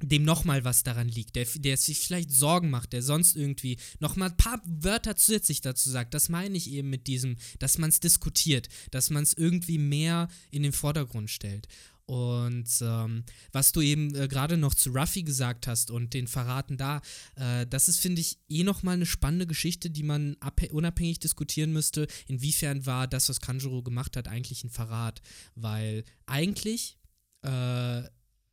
dem 0.02 0.22
nochmal 0.24 0.64
was 0.64 0.82
daran 0.82 1.08
liegt, 1.08 1.36
der, 1.36 1.46
der 1.56 1.76
sich 1.76 1.98
vielleicht 1.98 2.30
Sorgen 2.32 2.70
macht, 2.70 2.92
der 2.92 3.02
sonst 3.02 3.36
irgendwie 3.36 3.78
nochmal 3.98 4.30
ein 4.30 4.36
paar 4.36 4.62
Wörter 4.64 5.16
zusätzlich 5.16 5.60
dazu 5.60 5.90
sagt. 5.90 6.14
Das 6.14 6.28
meine 6.28 6.56
ich 6.56 6.70
eben 6.70 6.90
mit 6.90 7.06
diesem, 7.06 7.36
dass 7.58 7.78
man 7.78 7.90
es 7.90 8.00
diskutiert, 8.00 8.68
dass 8.90 9.10
man 9.10 9.22
es 9.22 9.32
irgendwie 9.32 9.78
mehr 9.78 10.28
in 10.50 10.62
den 10.62 10.72
Vordergrund 10.72 11.30
stellt. 11.30 11.68
Und 12.06 12.68
ähm, 12.80 13.22
was 13.52 13.70
du 13.70 13.82
eben 13.82 14.12
äh, 14.16 14.26
gerade 14.26 14.56
noch 14.56 14.74
zu 14.74 14.90
Ruffy 14.90 15.22
gesagt 15.22 15.68
hast 15.68 15.92
und 15.92 16.12
den 16.12 16.26
Verraten 16.26 16.76
da, 16.76 17.00
äh, 17.36 17.64
das 17.68 17.86
ist, 17.86 18.00
finde 18.00 18.20
ich, 18.20 18.36
eh 18.48 18.64
nochmal 18.64 18.94
eine 18.94 19.06
spannende 19.06 19.46
Geschichte, 19.46 19.90
die 19.90 20.02
man 20.02 20.34
abhä- 20.40 20.72
unabhängig 20.72 21.20
diskutieren 21.20 21.72
müsste. 21.72 22.08
Inwiefern 22.26 22.84
war 22.84 23.06
das, 23.06 23.28
was 23.28 23.40
Kanjuro 23.40 23.84
gemacht 23.84 24.16
hat, 24.16 24.26
eigentlich 24.26 24.64
ein 24.64 24.70
Verrat? 24.70 25.22
Weil 25.54 26.02
eigentlich 26.26 26.98
äh, 27.42 28.02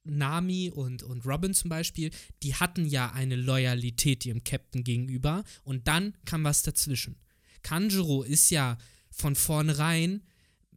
Nami 0.10 0.72
und, 0.74 1.03
und 1.03 1.26
Robin 1.26 1.53
zum 1.53 1.70
Beispiel, 1.70 2.12
die 2.43 2.55
hatten 2.55 2.86
ja 2.86 3.12
eine 3.12 3.36
Loyalität 3.36 4.26
ihrem 4.26 4.43
Captain 4.43 4.84
gegenüber 4.84 5.43
und 5.64 5.88
dann 5.88 6.14
kam 6.26 6.43
was 6.43 6.64
dazwischen. 6.64 7.16
Kanjuro 7.64 8.24
ist 8.24 8.49
ja 8.49 8.78
von 9.10 9.36
vornherein 9.36 10.22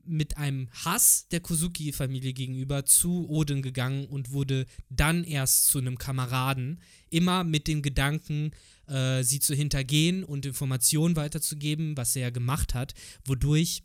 mit 0.04 0.38
einem 0.38 0.68
Hass 0.72 1.28
der 1.28 1.40
Kozuki-Familie 1.40 2.32
gegenüber 2.32 2.84
zu 2.84 3.28
Odin 3.28 3.62
gegangen 3.62 4.06
und 4.06 4.32
wurde 4.32 4.66
dann 4.88 5.24
erst 5.24 5.66
zu 5.66 5.78
einem 5.78 5.98
Kameraden, 5.98 6.80
immer 7.10 7.44
mit 7.44 7.68
dem 7.68 7.82
Gedanken, 7.82 8.50
äh, 8.86 9.22
sie 9.22 9.40
zu 9.40 9.54
hintergehen 9.54 10.24
und 10.24 10.46
Informationen 10.46 11.16
weiterzugeben, 11.16 11.96
was 11.96 12.16
er 12.16 12.22
ja 12.22 12.30
gemacht 12.30 12.74
hat, 12.74 12.94
wodurch 13.24 13.82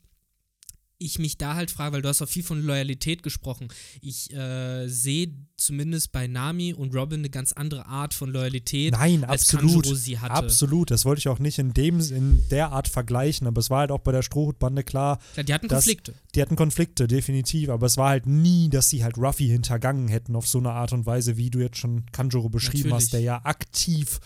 ich 0.98 1.20
mich 1.20 1.38
da 1.38 1.56
halt 1.56 1.72
frage, 1.72 1.94
weil 1.96 2.02
du 2.02 2.08
hast 2.10 2.22
auch 2.22 2.30
viel 2.30 2.44
von 2.44 2.62
Loyalität 2.62 3.22
gesprochen. 3.22 3.68
Ich 4.02 4.32
äh, 4.34 4.88
sehe 4.88 5.34
zumindest 5.58 6.12
bei 6.14 6.28
Nami 6.28 6.74
und 6.74 6.96
Robin 6.96 7.20
eine 7.20 7.30
ganz 7.30 7.52
andere 7.52 7.86
Art 7.86 8.14
von 8.14 8.30
Loyalität, 8.32 8.94
Nein, 8.94 9.24
als 9.26 9.44
absolut. 9.54 9.74
Kanjuro 9.84 9.96
sie 9.96 10.20
hatte. 10.20 10.34
Absolut. 10.34 10.92
Das 10.92 11.04
wollte 11.04 11.20
ich 11.20 11.28
auch 11.28 11.40
nicht 11.40 11.60
in 11.60 11.74
dem 11.74 12.00
in 12.00 12.44
der 12.50 12.72
Art 12.72 12.88
vergleichen, 12.88 13.46
aber 13.48 13.60
es 13.60 13.70
war 13.70 13.80
halt 13.80 13.92
auch 13.92 14.00
bei 14.00 14.12
der 14.14 14.22
Strohhutbande 14.22 14.84
klar, 14.84 15.20
Klar, 15.34 15.44
die 15.44 15.54
hatten 15.54 15.68
das- 15.68 15.84
Konflikte. 15.86 16.14
die 16.34 16.42
hatten 16.42 16.56
Konflikte, 16.56 17.08
definitiv, 17.08 17.70
aber 17.70 17.86
es 17.88 17.98
war 17.98 18.10
halt 18.10 18.26
nie, 18.26 18.70
dass 18.70 18.90
sie 18.90 19.04
halt 19.04 19.18
Ruffy 19.18 19.48
hintergangen 19.48 20.08
hätten 20.08 20.36
auf 20.36 20.48
so 20.48 20.60
eine 20.60 20.72
Art 20.72 20.94
und 20.94 21.06
Weise, 21.06 21.36
wie 21.38 21.50
du 21.50 21.60
jetzt 21.60 21.78
schon 21.78 22.06
Kanjuro 22.12 22.48
beschrieben 22.50 22.90
Natürlich. 22.90 23.04
hast, 23.06 23.14
der 23.14 23.22
ja 23.22 23.42
aktiv 23.44 24.20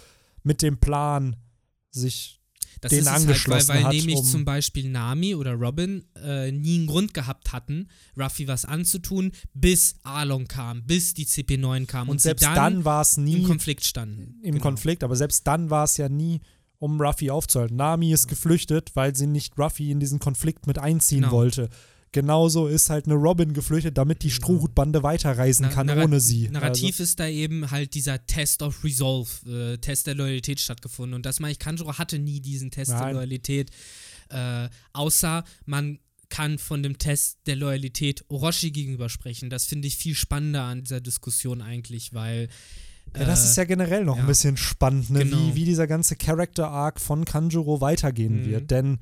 mit 0.43 0.61
dem 0.61 0.77
Plan 0.77 1.35
sich 1.91 2.38
Das 2.81 2.91
den 2.91 2.99
ist 2.99 3.07
es 3.07 3.11
angeschlossen 3.13 3.69
halt, 3.73 3.83
weil, 3.83 3.83
weil 3.83 3.83
hat, 3.85 3.93
nämlich 3.93 4.15
um- 4.17 4.25
zum 4.25 4.45
Beispiel 4.45 4.89
Nami 4.89 5.35
oder 5.35 5.53
Robin 5.53 6.05
äh, 6.15 6.51
nie 6.51 6.77
einen 6.79 6.87
Grund 6.87 7.13
gehabt 7.13 7.51
hatten, 7.51 7.87
Ruffy 8.17 8.47
was 8.47 8.65
anzutun, 8.65 9.31
bis 9.53 9.95
Arlong 10.03 10.47
kam, 10.47 10.83
bis 10.85 11.13
die 11.13 11.25
CP9 11.25 11.85
kam 11.85 12.07
und, 12.07 12.13
und 12.15 12.21
selbst 12.21 12.45
dann, 12.45 12.55
dann, 12.55 12.85
war 12.85 13.01
es 13.01 13.17
nie 13.17 13.41
im 13.41 13.43
Konflikt 13.43 13.83
standen. 13.85 14.39
im 14.43 14.53
Genau. 14.53 14.63
Konflikt, 14.63 15.03
aber 15.03 15.15
selbst 15.15 15.45
dann 15.47 15.69
war 15.69 15.83
es 15.83 15.97
ja 15.97 16.09
nie, 16.09 16.41
um 16.77 17.01
Ruffy 17.01 17.29
aufzuhalten. 17.29 17.75
Nami 17.75 18.13
ist 18.13 18.27
geflüchtet, 18.27 18.91
weil 18.95 19.13
sie 19.15 19.27
nicht 19.27 19.57
Ruffy 19.59 19.91
in 19.91 19.99
diesen 19.99 20.19
Konflikt 20.19 20.65
mit 20.65 20.79
einziehen 20.79 21.21
Genau. 21.23 21.33
wollte. 21.33 21.69
Genauso 22.11 22.67
ist 22.67 22.89
halt 22.89 23.05
eine 23.05 23.13
Robin 23.15 23.53
geflüchtet, 23.53 23.97
damit 23.97 24.23
die 24.23 24.29
Genau. 24.29 24.37
Strohhutbande 24.37 25.03
weiterreisen 25.03 25.67
Na- 25.67 25.71
kann 25.73 25.87
Narrat- 25.87 26.05
ohne 26.05 26.19
sie. 26.19 26.47
Also 26.47 26.53
Narrativ 26.53 26.99
ist 26.99 27.19
da 27.19 27.27
eben 27.27 27.69
halt 27.69 27.93
dieser 27.93 28.25
Test 28.25 28.63
of 28.63 28.83
Resolve, 28.83 29.29
äh, 29.73 29.77
Test 29.77 30.07
der 30.07 30.15
Loyalität 30.15 30.59
stattgefunden. 30.59 31.13
Und 31.13 31.25
das 31.25 31.39
meine 31.39 31.51
ich, 31.51 31.59
Kanjuro 31.59 31.97
hatte 31.99 32.17
nie 32.17 32.39
diesen 32.41 32.71
Test 32.71 32.91
der 32.91 32.99
Nein. 32.99 33.15
Loyalität. 33.15 33.69
Äh, 34.29 34.69
außer 34.93 35.43
man 35.65 35.99
kann 36.29 36.57
von 36.59 36.83
dem 36.83 36.97
Test 36.99 37.39
der 37.47 37.55
Loyalität 37.55 38.23
Orochi 38.29 38.71
gegenüber 38.71 39.09
sprechen. 39.09 39.49
Das 39.49 39.65
finde 39.65 39.87
ich 39.87 39.97
viel 39.97 40.13
spannender 40.15 40.63
an 40.63 40.83
dieser 40.83 41.01
Diskussion 41.01 41.61
eigentlich, 41.61 42.13
weil. 42.13 42.49
Ja, 43.17 43.25
das 43.25 43.43
ist 43.43 43.57
ja 43.57 43.63
generell 43.63 44.05
noch 44.05 44.17
ja. 44.17 44.21
ein 44.21 44.27
bisschen 44.27 44.55
spannend, 44.55 45.09
ne? 45.09 45.23
Genau. 45.25 45.37
wie, 45.37 45.55
wie 45.55 45.65
dieser 45.65 45.87
ganze 45.87 46.15
Character-Arc 46.15 46.99
von 47.01 47.25
Kanjuro 47.25 47.81
weitergehen 47.81 48.43
Mhm. 48.43 48.45
wird. 48.51 48.69
Denn 48.71 48.99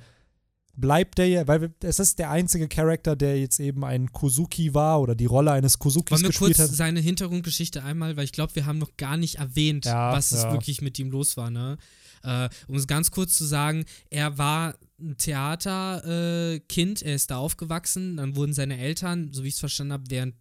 bleibt 0.77 1.17
der 1.17 1.27
ja, 1.27 1.47
weil 1.47 1.73
es 1.81 1.99
ist 1.99 2.19
der 2.19 2.29
einzige 2.29 2.67
Charakter, 2.67 3.15
der 3.15 3.39
jetzt 3.39 3.59
eben 3.59 3.83
ein 3.83 4.11
Kozuki 4.11 4.73
war 4.73 5.01
oder 5.01 5.15
die 5.15 5.25
Rolle 5.25 5.51
eines 5.51 5.79
Kozukis 5.79 6.11
Wollen 6.11 6.21
wir 6.21 6.29
gespielt 6.29 6.55
kurz 6.55 6.69
hat. 6.69 6.75
seine 6.75 6.99
Hintergrundgeschichte 6.99 7.83
einmal, 7.83 8.15
weil 8.15 8.23
ich 8.23 8.31
glaube, 8.31 8.55
wir 8.55 8.65
haben 8.65 8.77
noch 8.77 8.95
gar 8.95 9.17
nicht 9.17 9.35
erwähnt, 9.35 9.85
Ja, 9.85 10.13
was 10.13 10.31
es 10.31 10.43
ja. 10.43 10.53
wirklich 10.53 10.81
mit 10.81 10.97
ihm 10.99 11.09
los 11.09 11.35
war. 11.35 11.49
Ne? 11.49 11.77
Äh, 12.23 12.47
um 12.67 12.75
es 12.75 12.87
ganz 12.87 13.11
kurz 13.11 13.37
zu 13.37 13.45
sagen, 13.45 13.85
er 14.11 14.37
war 14.37 14.75
ein 14.99 15.17
Theaterkind, 15.17 17.01
äh, 17.01 17.05
er 17.05 17.15
ist 17.15 17.31
da 17.31 17.37
aufgewachsen, 17.37 18.17
dann 18.17 18.35
wurden 18.35 18.53
seine 18.53 18.77
Eltern, 18.77 19.33
so 19.33 19.43
wie 19.43 19.47
ich 19.47 19.55
es 19.55 19.59
verstanden 19.59 19.93
habe, 19.93 20.03
während 20.09 20.35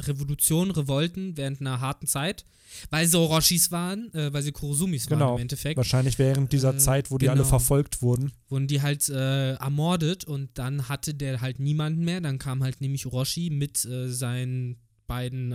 Revolution, 0.00 0.70
Revolten, 0.70 1.36
während 1.36 1.60
einer 1.60 1.80
harten 1.80 2.06
Zeit, 2.06 2.44
weil 2.90 3.06
sie 3.06 3.18
Orochis 3.18 3.70
waren, 3.70 4.12
äh, 4.14 4.32
weil 4.32 4.42
sie 4.42 4.52
Kurosumis 4.52 5.10
waren 5.10 5.18
Genau. 5.18 5.34
im 5.36 5.42
Endeffekt, 5.42 5.76
Wahrscheinlich 5.76 6.18
während 6.18 6.52
dieser 6.52 6.74
Äh, 6.74 6.78
Zeit, 6.78 7.10
wo 7.10 7.18
die 7.18 7.28
alle 7.28 7.38
genau. 7.38 7.48
verfolgt 7.48 8.02
wurden. 8.02 8.32
wurden 8.48 8.66
die 8.66 8.82
halt 8.82 9.08
äh, 9.08 9.54
ermordet 9.54 10.24
und 10.24 10.50
dann 10.58 10.88
hatte 10.88 11.14
der 11.14 11.40
halt 11.40 11.58
niemanden 11.58 12.04
mehr. 12.04 12.20
Dann 12.20 12.38
kam 12.38 12.62
halt 12.62 12.80
nämlich 12.80 13.06
Orochi 13.06 13.50
mit 13.50 13.84
äh, 13.84 14.08
seinen 14.08 14.76
beiden 15.06 15.52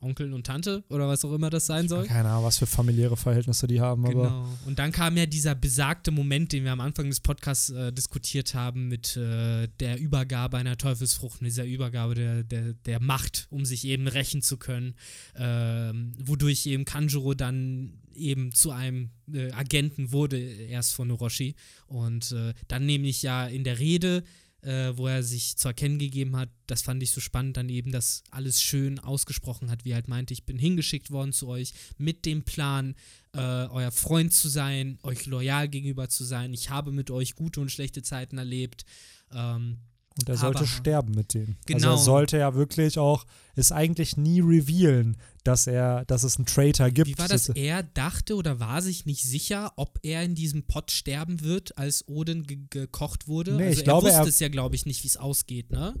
Onkeln 0.00 0.32
und 0.32 0.46
Tante 0.46 0.84
oder 0.88 1.08
was 1.08 1.24
auch 1.24 1.32
immer 1.32 1.50
das 1.50 1.66
sein 1.66 1.88
soll. 1.88 2.06
Keine 2.06 2.28
Ahnung, 2.28 2.44
was 2.44 2.58
für 2.58 2.66
familiäre 2.66 3.16
Verhältnisse 3.16 3.66
die 3.66 3.80
haben, 3.80 4.04
aber 4.04 4.12
Genau. 4.14 4.48
Und 4.66 4.78
dann 4.78 4.92
kam 4.92 5.16
ja 5.16 5.26
dieser 5.26 5.54
besagte 5.54 6.10
Moment, 6.10 6.52
den 6.52 6.64
wir 6.64 6.72
am 6.72 6.80
Anfang 6.80 7.08
des 7.08 7.20
Podcasts 7.20 7.70
äh, 7.70 7.92
diskutiert 7.92 8.54
haben, 8.54 8.88
mit 8.88 9.16
äh, 9.16 9.68
der 9.80 9.98
Übergabe 9.98 10.56
einer 10.56 10.76
Teufelsfrucht, 10.76 11.40
dieser 11.40 11.64
Übergabe 11.64 12.14
der, 12.14 12.42
der, 12.42 12.74
der 12.74 13.00
Macht, 13.00 13.46
um 13.50 13.64
sich 13.64 13.86
eben 13.86 14.08
rächen 14.08 14.42
zu 14.42 14.56
können, 14.56 14.94
ähm, 15.36 16.12
wodurch 16.18 16.66
eben 16.66 16.84
Kanjuro 16.84 17.34
dann 17.34 17.94
eben 18.14 18.52
zu 18.52 18.70
einem 18.70 19.10
äh, 19.32 19.52
Agenten 19.52 20.12
wurde, 20.12 20.38
erst 20.38 20.94
von 20.94 21.10
Orochi. 21.10 21.54
Und 21.86 22.32
äh, 22.32 22.54
dann 22.68 22.86
nämlich 22.86 23.22
ja 23.22 23.46
in 23.46 23.64
der 23.64 23.78
Rede 23.78 24.24
äh, 24.66 24.96
wo 24.98 25.06
er 25.06 25.22
sich 25.22 25.56
zu 25.56 25.68
erkennen 25.68 25.98
gegeben 25.98 26.36
hat, 26.36 26.48
das 26.66 26.82
fand 26.82 27.00
ich 27.00 27.12
so 27.12 27.20
spannend, 27.20 27.56
dann 27.56 27.68
eben 27.68 27.92
das 27.92 28.24
alles 28.32 28.60
schön 28.60 28.98
ausgesprochen 28.98 29.70
hat, 29.70 29.84
wie 29.84 29.90
er 29.90 29.96
halt 29.96 30.08
meinte, 30.08 30.34
ich 30.34 30.44
bin 30.44 30.58
hingeschickt 30.58 31.12
worden 31.12 31.32
zu 31.32 31.46
euch 31.46 31.72
mit 31.98 32.24
dem 32.26 32.42
Plan, 32.42 32.96
äh, 33.32 33.38
euer 33.38 33.92
Freund 33.92 34.32
zu 34.32 34.48
sein, 34.48 34.98
euch 35.04 35.26
loyal 35.26 35.68
gegenüber 35.68 36.08
zu 36.08 36.24
sein. 36.24 36.52
Ich 36.52 36.68
habe 36.68 36.90
mit 36.90 37.12
euch 37.12 37.36
gute 37.36 37.60
und 37.60 37.70
schlechte 37.70 38.02
Zeiten 38.02 38.38
erlebt. 38.38 38.84
Ähm, 39.32 39.78
Und 40.18 40.28
er 40.30 40.36
sollte 40.38 40.60
Aber- 40.60 40.66
sterben 40.66 41.14
mit 41.14 41.34
denen. 41.34 41.56
Also 41.68 41.78
Genau. 41.78 41.90
er 41.92 41.98
sollte 41.98 42.38
ja 42.38 42.54
wirklich 42.54 42.98
auch 42.98 43.26
es 43.54 43.70
eigentlich 43.70 44.16
nie 44.16 44.40
revealen, 44.40 45.16
dass 45.44 45.66
er, 45.66 46.04
dass 46.06 46.24
es 46.24 46.36
einen 46.36 46.46
Traitor 46.46 46.90
gibt. 46.90 47.08
Wie 47.08 47.18
war 47.18 47.28
das? 47.28 47.50
Er 47.50 47.82
dachte 47.82 48.34
oder 48.36 48.58
war 48.58 48.80
sich 48.80 49.04
nicht 49.06 49.22
sicher, 49.24 49.72
ob 49.76 49.98
er 50.02 50.22
in 50.22 50.34
diesem 50.34 50.62
Pott 50.62 50.90
sterben 50.90 51.42
wird, 51.42 51.76
als 51.76 52.08
Odin 52.08 52.44
ge 52.44 52.58
gekocht 52.70 53.28
wurde. 53.28 53.52
Nee, 53.56 53.66
also 53.66 53.78
ich 53.78 53.84
glaube, 53.84 54.08
er 54.08 54.14
wusste 54.14 54.28
er- 54.28 54.28
es 54.28 54.38
ja, 54.40 54.48
glaube 54.48 54.74
ich, 54.74 54.86
nicht, 54.86 55.04
wie 55.04 55.08
es 55.08 55.16
ausgeht, 55.18 55.70
ne? 55.70 55.94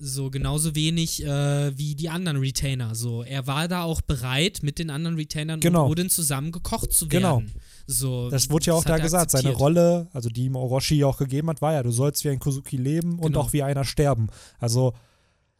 So 0.00 0.28
genauso 0.28 0.74
wenig 0.74 1.24
äh, 1.24 1.78
wie 1.78 1.94
die 1.94 2.08
anderen 2.08 2.36
Retainer. 2.38 2.94
So, 2.96 3.22
er 3.22 3.46
war 3.46 3.68
da 3.68 3.84
auch 3.84 4.00
bereit, 4.00 4.58
mit 4.62 4.78
den 4.80 4.90
anderen 4.90 5.14
Retainern 5.16 5.60
Genau. 5.60 5.84
und 5.86 5.92
Odin 5.92 6.10
zusammen 6.10 6.50
gekocht 6.50 6.92
zu 6.92 7.06
Genau. 7.08 7.42
So, 7.86 8.30
Das 8.30 8.48
wurde 8.50 8.66
ja 8.66 8.74
auch 8.74 8.84
da 8.84 8.98
gesagt. 8.98 9.30
Seine. 9.30 9.50
Rolle, 9.50 10.08
also 10.12 10.28
die 10.30 10.44
ihm 10.46 10.56
Orochi 10.56 11.04
auch 11.04 11.18
gegeben 11.18 11.48
hat, 11.50 11.60
war 11.62 11.72
ja, 11.74 11.82
du 11.82 11.90
sollst 11.90 12.24
wie 12.24 12.30
ein 12.30 12.38
Kozuki 12.38 12.76
leben 12.76 13.18
und 13.18 13.32
Genau. 13.32 13.40
auch 13.40 13.52
wie 13.52 13.62
einer 13.62 13.84
sterben. 13.84 14.28
Also, 14.58 14.94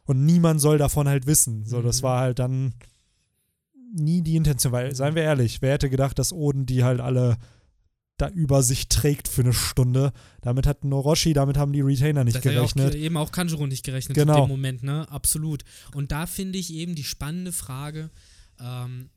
und 0.04 0.24
niemand 0.24 0.60
soll 0.60 0.78
davon 0.78 1.08
halt 1.08 1.26
wissen. 1.26 1.64
So, 1.66 1.82
das 1.82 1.98
Mhm. 2.00 2.02
war 2.04 2.20
halt 2.20 2.38
dann 2.38 2.74
nie 3.94 4.22
die 4.22 4.36
Intention, 4.36 4.72
weil, 4.72 4.94
seien 4.94 5.14
wir 5.14 5.22
ehrlich, 5.22 5.62
wer 5.62 5.74
hätte 5.74 5.90
gedacht, 5.90 6.18
dass 6.18 6.32
Oden 6.32 6.66
die 6.66 6.82
halt 6.84 7.00
alle 7.00 7.36
da 8.16 8.28
über 8.28 8.62
sich 8.62 8.88
trägt 8.88 9.26
für 9.28 9.42
eine 9.42 9.52
Stunde. 9.52 10.12
Damit 10.40 10.66
hat 10.68 10.84
ein 10.84 10.92
Orochi, 10.92 11.32
damit 11.32 11.56
haben 11.56 11.72
die 11.72 11.80
Retainer 11.80 12.22
nicht 12.22 12.36
Das 12.36 12.44
hat 12.44 12.52
ja 12.52 12.60
auch, 12.62 12.72
gerechnet. 12.72 12.94
eben 12.94 13.16
auch 13.16 13.32
Kanjuro 13.32 13.66
nicht 13.66 13.84
gerechnet 13.84 14.16
Genau. 14.16 14.36
in 14.36 14.42
dem 14.44 14.48
Moment, 14.50 14.82
ne? 14.84 15.08
Absolut. 15.10 15.64
Und 15.94 16.12
da 16.12 16.26
finde 16.26 16.58
ich 16.58 16.72
eben 16.72 16.94
die 16.94 17.02
spannende 17.04 17.50
Frage, 17.52 18.10
ähm, 18.60 19.10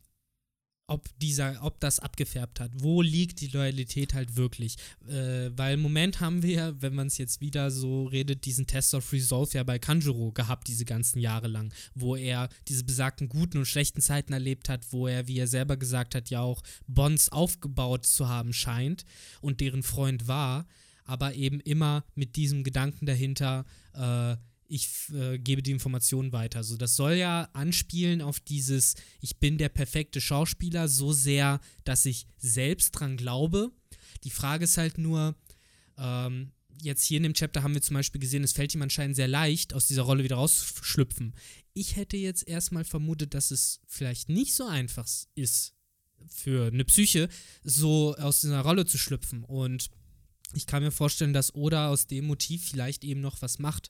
ob 0.87 1.07
dieser, 1.19 1.61
ob 1.63 1.81
das 1.81 1.99
abgefärbt 1.99 2.61
hat. 2.61 2.71
Wo 2.75 3.01
liegt 3.01 3.41
die 3.41 3.47
Loyalität 3.47 4.13
halt 4.13 4.37
wirklich? 4.37 4.77
Äh, 5.07 5.51
weil 5.55 5.73
im 5.73 5.81
Moment 5.81 6.21
haben 6.21 6.43
wir, 6.43 6.81
wenn 6.81 6.95
man 6.95 7.07
es 7.07 7.17
jetzt 7.17 7.41
wieder 7.41 7.71
so 7.71 8.05
redet, 8.05 8.45
diesen 8.45 8.67
Test 8.67 8.93
of 8.93 9.11
Resolve 9.11 9.57
ja 9.57 9.63
bei 9.63 9.79
Kanjuro 9.79 10.31
gehabt, 10.31 10.67
diese 10.69 10.85
ganzen 10.85 11.19
Jahre 11.19 11.49
lang, 11.49 11.73
wo 11.93 12.15
er 12.15 12.47
diese 12.69 12.85
besagten 12.85 13.27
guten 13.27 13.57
und 13.57 13.65
schlechten 13.65 14.01
Zeiten 14.01 14.31
erlebt 14.31 14.69
hat, 14.69 14.91
wo 14.91 15.07
er, 15.07 15.27
wie 15.27 15.39
er 15.39 15.47
selber 15.47 15.75
gesagt 15.75 16.15
hat, 16.15 16.29
ja 16.29 16.39
auch 16.39 16.63
Bonds 16.87 17.29
aufgebaut 17.29 18.05
zu 18.05 18.29
haben 18.29 18.53
scheint 18.53 19.03
und 19.41 19.59
deren 19.59 19.83
Freund 19.83 20.29
war, 20.29 20.67
aber 21.03 21.33
eben 21.35 21.59
immer 21.59 22.05
mit 22.15 22.37
diesem 22.37 22.63
Gedanken 22.63 23.05
dahinter, 23.05 23.65
äh, 23.93 24.37
ich 24.67 24.89
äh, 25.13 25.37
gebe 25.37 25.61
die 25.61 25.71
Informationen 25.71 26.31
weiter. 26.31 26.63
So, 26.63 26.77
das 26.77 26.95
soll 26.95 27.13
ja 27.13 27.49
anspielen 27.53 28.21
auf 28.21 28.39
dieses, 28.39 28.95
ich 29.21 29.37
bin 29.37 29.57
der 29.57 29.69
perfekte 29.69 30.21
Schauspieler, 30.21 30.87
so 30.87 31.13
sehr, 31.13 31.59
dass 31.83 32.05
ich 32.05 32.27
selbst 32.37 32.91
dran 32.91 33.17
glaube. 33.17 33.71
Die 34.23 34.29
Frage 34.29 34.65
ist 34.65 34.77
halt 34.77 34.97
nur, 34.97 35.35
ähm, 35.97 36.51
jetzt 36.81 37.05
hier 37.05 37.17
in 37.17 37.23
dem 37.23 37.33
Chapter 37.33 37.63
haben 37.63 37.73
wir 37.73 37.81
zum 37.81 37.95
Beispiel 37.95 38.21
gesehen, 38.21 38.43
es 38.43 38.53
fällt 38.53 38.73
ihm 38.75 38.81
anscheinend 38.81 39.15
sehr 39.15 39.27
leicht, 39.27 39.73
aus 39.73 39.87
dieser 39.87 40.03
Rolle 40.03 40.23
wieder 40.23 40.35
rauszuschlüpfen. 40.35 41.33
Ich 41.73 41.95
hätte 41.95 42.17
jetzt 42.17 42.47
erstmal 42.47 42.83
vermutet, 42.83 43.33
dass 43.33 43.51
es 43.51 43.81
vielleicht 43.87 44.29
nicht 44.29 44.53
so 44.53 44.65
einfach 44.65 45.07
ist, 45.35 45.73
für 46.29 46.67
eine 46.67 46.85
Psyche 46.85 47.29
so 47.63 48.15
aus 48.15 48.41
dieser 48.41 48.61
Rolle 48.61 48.85
zu 48.85 48.97
schlüpfen. 48.97 49.43
Und 49.43 49.89
ich 50.53 50.65
kann 50.65 50.83
mir 50.83 50.91
vorstellen, 50.91 51.33
dass 51.33 51.55
Oda 51.55 51.89
aus 51.89 52.07
dem 52.07 52.25
Motiv 52.25 52.69
vielleicht 52.69 53.03
eben 53.03 53.21
noch 53.21 53.41
was 53.41 53.59
macht. 53.59 53.89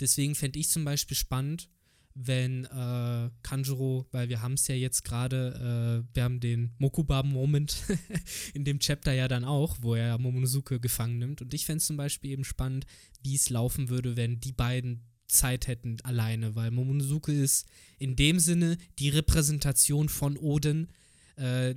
Deswegen 0.00 0.34
fände 0.34 0.58
ich 0.58 0.68
zum 0.68 0.84
Beispiel 0.84 1.16
spannend, 1.16 1.68
wenn 2.14 2.64
äh, 2.64 3.30
Kanjuro, 3.42 4.06
weil 4.10 4.28
wir 4.30 4.40
haben 4.40 4.54
es 4.54 4.66
ja 4.68 4.74
jetzt 4.74 5.04
gerade, 5.04 6.04
äh, 6.08 6.14
wir 6.14 6.22
haben 6.24 6.40
den 6.40 6.72
Mokuba-Moment 6.78 7.76
in 8.54 8.64
dem 8.64 8.78
Chapter 8.78 9.12
ja 9.12 9.28
dann 9.28 9.44
auch, 9.44 9.76
wo 9.82 9.94
er 9.94 10.18
Momonosuke 10.18 10.80
gefangen 10.80 11.18
nimmt. 11.18 11.42
Und 11.42 11.52
ich 11.52 11.66
fände 11.66 11.78
es 11.78 11.86
zum 11.86 11.98
Beispiel 11.98 12.30
eben 12.30 12.44
spannend, 12.44 12.86
wie 13.22 13.34
es 13.34 13.50
laufen 13.50 13.90
würde, 13.90 14.16
wenn 14.16 14.40
die 14.40 14.52
beiden 14.52 15.02
Zeit 15.28 15.66
hätten 15.66 16.00
alleine, 16.02 16.54
weil 16.54 16.70
Momonosuke 16.70 17.32
ist 17.32 17.66
in 17.98 18.16
dem 18.16 18.38
Sinne 18.38 18.78
die 18.98 19.10
Repräsentation 19.10 20.08
von 20.08 20.38
Odin. 20.38 20.88
Äh, 21.36 21.74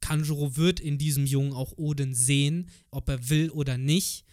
Kanjuro 0.00 0.56
wird 0.56 0.80
in 0.80 0.98
diesem 0.98 1.26
Jungen 1.26 1.52
auch 1.52 1.76
Odin 1.76 2.14
sehen, 2.14 2.68
ob 2.90 3.08
er 3.08 3.28
will 3.28 3.50
oder 3.50 3.76
nicht. 3.76 4.24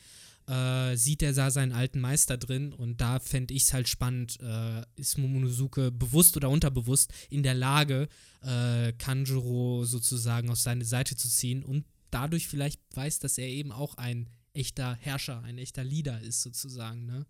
Äh, 0.47 0.95
sieht 0.95 1.21
er 1.23 1.33
da 1.33 1.51
seinen 1.51 1.73
alten 1.73 1.99
Meister 1.99 2.37
drin 2.37 2.71
und 2.71 3.01
da 3.01 3.19
fände 3.19 3.53
ich 3.53 3.63
es 3.63 3.73
halt 3.73 3.89
spannend, 3.89 4.39
äh, 4.39 4.81
ist 4.95 5.17
Momonosuke 5.17 5.91
bewusst 5.91 6.37
oder 6.37 6.49
unterbewusst 6.49 7.11
in 7.29 7.43
der 7.43 7.53
Lage, 7.53 8.07
äh, 8.41 8.93
Kanjuro 8.93 9.83
sozusagen 9.83 10.49
auf 10.49 10.57
seine 10.59 10.85
Seite 10.85 11.17
zu 11.17 11.27
ziehen 11.27 11.63
und 11.65 11.83
dadurch 12.11 12.47
vielleicht 12.47 12.79
weiß, 12.95 13.19
dass 13.19 13.37
er 13.37 13.47
eben 13.47 13.73
auch 13.73 13.95
ein 13.97 14.29
echter 14.53 14.95
Herrscher, 14.95 15.43
ein 15.43 15.57
echter 15.57 15.83
Leader 15.83 16.21
ist 16.21 16.41
sozusagen, 16.43 17.05
ne? 17.05 17.25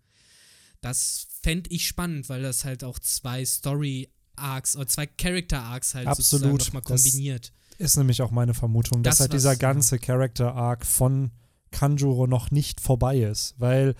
Das 0.80 1.26
fände 1.42 1.70
ich 1.70 1.88
spannend, 1.88 2.28
weil 2.28 2.42
das 2.42 2.64
halt 2.64 2.84
auch 2.84 3.00
zwei 3.00 3.44
Story-Arcs 3.44 4.76
oder 4.76 4.86
zwei 4.86 5.06
Character-Arcs 5.08 5.94
halt 5.96 6.06
sozusagen 6.14 6.54
Absolut. 6.54 6.60
nochmal 6.66 6.82
Das- 6.86 7.02
kombiniert. 7.02 7.52
Ist 7.78 7.96
nämlich 7.96 8.22
auch 8.22 8.30
meine 8.30 8.54
Vermutung, 8.54 9.02
dass 9.02 9.16
Das 9.16 9.20
halt 9.22 9.30
was, 9.32 9.38
dieser 9.42 9.56
ganze 9.56 9.98
Character-Arc 9.98 10.86
von 10.86 11.32
Kanjuro 11.70 12.26
noch 12.26 12.50
nicht 12.50 12.80
vorbei 12.80 13.18
ist. 13.18 13.54
Weil 13.58 13.94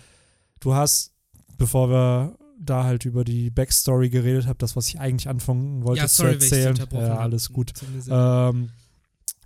du 0.61 0.75
hast, 0.75 1.13
bevor 1.57 1.91
wir 1.91 2.39
da 2.61 2.85
halt 2.85 3.05
über 3.05 3.25
die 3.25 3.51
Backstory 3.51 4.11
geredet 4.11 4.47
haben, 4.47 4.59
das, 4.59 4.77
was 4.77 4.89
ich 4.89 4.99
eigentlich 4.99 5.29
anfangen 5.29 5.85
wollte 5.85 6.03
ja, 6.03 6.09
zu 6.09 6.23
sorry, 6.23 6.39
dich 6.39 6.53
erzählen, 6.53 6.89
ja, 6.93 7.19
alles 7.19 7.53
gut, 7.53 7.73
ähm, 8.11 8.71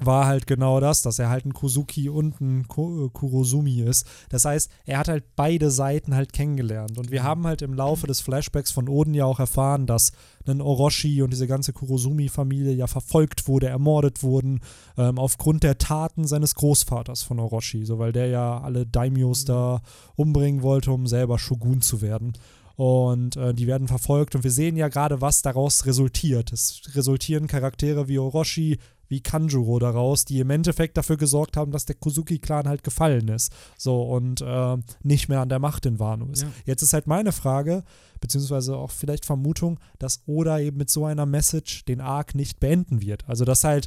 war 0.06 0.26
halt 0.26 0.46
genau 0.46 0.80
das, 0.80 1.02
dass 1.02 1.18
er 1.18 1.28
halt 1.28 1.44
ein 1.44 1.52
Kuzuki 1.52 2.08
und 2.08 2.40
ein 2.40 2.62
äh, 2.62 3.08
Kurosumi 3.12 3.80
ist. 3.80 4.06
Das 4.30 4.44
heißt, 4.44 4.70
er 4.84 4.98
hat 4.98 5.08
halt 5.08 5.24
beide 5.36 5.70
Seiten 5.70 6.14
halt 6.14 6.32
kennengelernt. 6.32 6.98
Und 6.98 7.10
wir 7.10 7.22
haben 7.22 7.46
halt 7.46 7.62
im 7.62 7.74
Laufe 7.74 8.06
des 8.06 8.20
Flashbacks 8.20 8.70
von 8.70 8.88
Oden 8.88 9.14
ja 9.14 9.24
auch 9.24 9.40
erfahren, 9.40 9.86
dass 9.86 10.12
ein 10.46 10.60
Orochi 10.60 11.22
und 11.22 11.32
diese 11.32 11.46
ganze 11.46 11.72
Kurosumi-Familie 11.72 12.72
ja 12.72 12.86
verfolgt 12.86 13.46
wurde, 13.46 13.68
ermordet 13.68 14.22
wurden, 14.22 14.60
ähm, 14.96 15.18
aufgrund 15.18 15.62
der 15.62 15.78
Taten 15.78 16.26
seines 16.26 16.54
Großvaters 16.54 17.22
von 17.22 17.38
Orochi, 17.38 17.84
so 17.84 17.98
weil 17.98 18.12
der 18.12 18.26
ja 18.26 18.60
alle 18.60 18.86
Daimyos 18.86 19.42
Mhm. 19.42 19.46
da 19.46 19.82
umbringen 20.16 20.62
wollte, 20.62 20.92
um 20.92 21.06
selber 21.06 21.38
Shogun 21.38 21.80
zu 21.80 22.00
werden. 22.02 22.32
Und 22.76 23.36
äh, 23.36 23.52
die 23.54 23.66
werden 23.66 23.86
verfolgt 23.86 24.34
und 24.34 24.44
wir 24.44 24.50
sehen 24.50 24.76
ja 24.76 24.88
gerade, 24.88 25.20
was 25.20 25.42
daraus 25.42 25.84
resultiert. 25.86 26.52
Es 26.52 26.82
resultieren 26.94 27.46
Charaktere 27.46 28.08
wie 28.08 28.18
Orochi, 28.18 28.78
wie 29.12 29.20
Kanjuro 29.20 29.78
daraus, 29.78 30.24
die 30.24 30.40
im 30.40 30.48
Endeffekt 30.48 30.96
dafür 30.96 31.18
gesorgt 31.18 31.58
haben, 31.58 31.70
dass 31.70 31.84
der 31.84 31.96
Kozuki-Clan 31.96 32.66
halt 32.66 32.82
gefallen 32.82 33.28
ist. 33.28 33.52
So 33.76 34.02
und 34.02 34.40
äh, 34.40 34.78
nicht 35.02 35.28
mehr 35.28 35.40
an 35.40 35.50
der 35.50 35.58
Macht 35.58 35.84
in 35.84 35.98
Wano 35.98 36.30
ist. 36.32 36.42
Ja. 36.42 36.48
Jetzt 36.64 36.80
ist 36.80 36.94
halt 36.94 37.06
meine 37.06 37.32
Frage, 37.32 37.84
beziehungsweise 38.20 38.74
auch 38.74 38.90
vielleicht 38.90 39.26
Vermutung, 39.26 39.78
dass 39.98 40.22
Oda 40.24 40.58
eben 40.60 40.78
mit 40.78 40.88
so 40.88 41.04
einer 41.04 41.26
Message 41.26 41.84
den 41.84 42.00
Arc 42.00 42.34
nicht 42.34 42.58
beenden 42.58 43.02
wird. 43.02 43.28
Also 43.28 43.44
dass 43.44 43.64
halt 43.64 43.86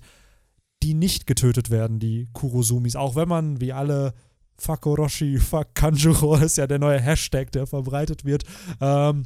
die 0.83 0.93
nicht 0.93 1.25
getötet 1.25 1.71
werden, 1.71 1.97
die 1.97 2.29
Kurosumis. 2.33 2.95
Auch 2.95 3.15
wenn 3.15 3.27
man, 3.27 3.59
wie 3.59 3.73
alle, 3.73 4.13
fuck 4.55 4.85
Orochi, 4.85 5.39
fuck 5.39 5.73
Kanjuro, 5.73 6.35
ist 6.37 6.57
ja 6.57 6.67
der 6.67 6.77
neue 6.77 7.01
Hashtag, 7.01 7.51
der 7.51 7.65
verbreitet 7.65 8.25
wird, 8.25 8.43
ähm, 8.79 9.23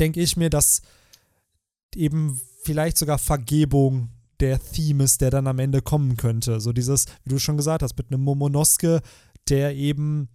denke 0.00 0.20
ich 0.20 0.36
mir, 0.36 0.50
dass 0.50 0.82
eben 1.94 2.40
vielleicht 2.64 2.98
sogar 2.98 3.18
Vergebung 3.18 4.08
der 4.40 4.60
Theme 4.60 5.04
ist, 5.04 5.20
der 5.20 5.30
dann 5.30 5.46
am 5.46 5.58
Ende 5.58 5.82
kommen 5.82 6.16
könnte. 6.16 6.60
So 6.60 6.72
dieses, 6.72 7.06
wie 7.24 7.30
du 7.30 7.38
schon 7.38 7.56
gesagt 7.56 7.82
hast, 7.82 7.96
mit 7.96 8.10
einem 8.10 8.22
Momonosuke, 8.22 9.00
der 9.48 9.74
eben 9.74 10.28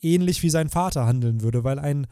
ähnlich 0.00 0.42
wie 0.42 0.50
sein 0.50 0.68
Vater 0.68 1.06
handeln 1.06 1.42
würde, 1.42 1.64
weil 1.64 1.78
ein 1.78 2.06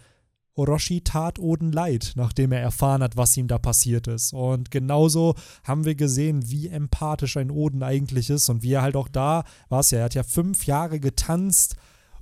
Orochi 0.59 1.03
tat 1.03 1.39
Oden 1.39 1.71
leid, 1.71 2.13
nachdem 2.17 2.51
er 2.51 2.61
erfahren 2.61 3.03
hat, 3.03 3.17
was 3.17 3.37
ihm 3.37 3.47
da 3.47 3.59
passiert 3.59 4.09
ist. 4.09 4.33
Und 4.33 4.73
genauso 4.73 5.37
haben 5.63 5.85
wir 5.85 5.95
gesehen, 5.95 6.51
wie 6.51 6.67
empathisch 6.69 7.37
ein 7.37 7.53
Oden 7.53 7.85
eigentlich 7.85 8.29
ist 8.29 8.49
und 8.49 8.63
wie 8.63 8.73
er 8.73 8.83
halt 8.83 8.97
auch 8.97 9.09
da 9.09 9.45
war 9.69 9.81
es 9.81 9.93
ja. 9.93 10.01
Er 10.01 10.05
hat 10.07 10.15
ja 10.15 10.25
fünf 10.25 10.67
Jahre 10.67 10.99
getanzt, 10.99 11.77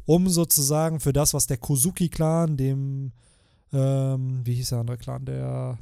um 0.05 0.29
sozusagen 0.29 1.01
für 1.01 1.15
das, 1.15 1.33
was 1.33 1.47
der 1.47 1.57
Kozuki-Clan, 1.57 2.59
dem, 2.59 3.13
ähm, 3.73 4.43
wie 4.45 4.55
hieß 4.55 4.69
der 4.69 4.81
andere 4.81 4.99
Clan, 4.99 5.25
der 5.25 5.79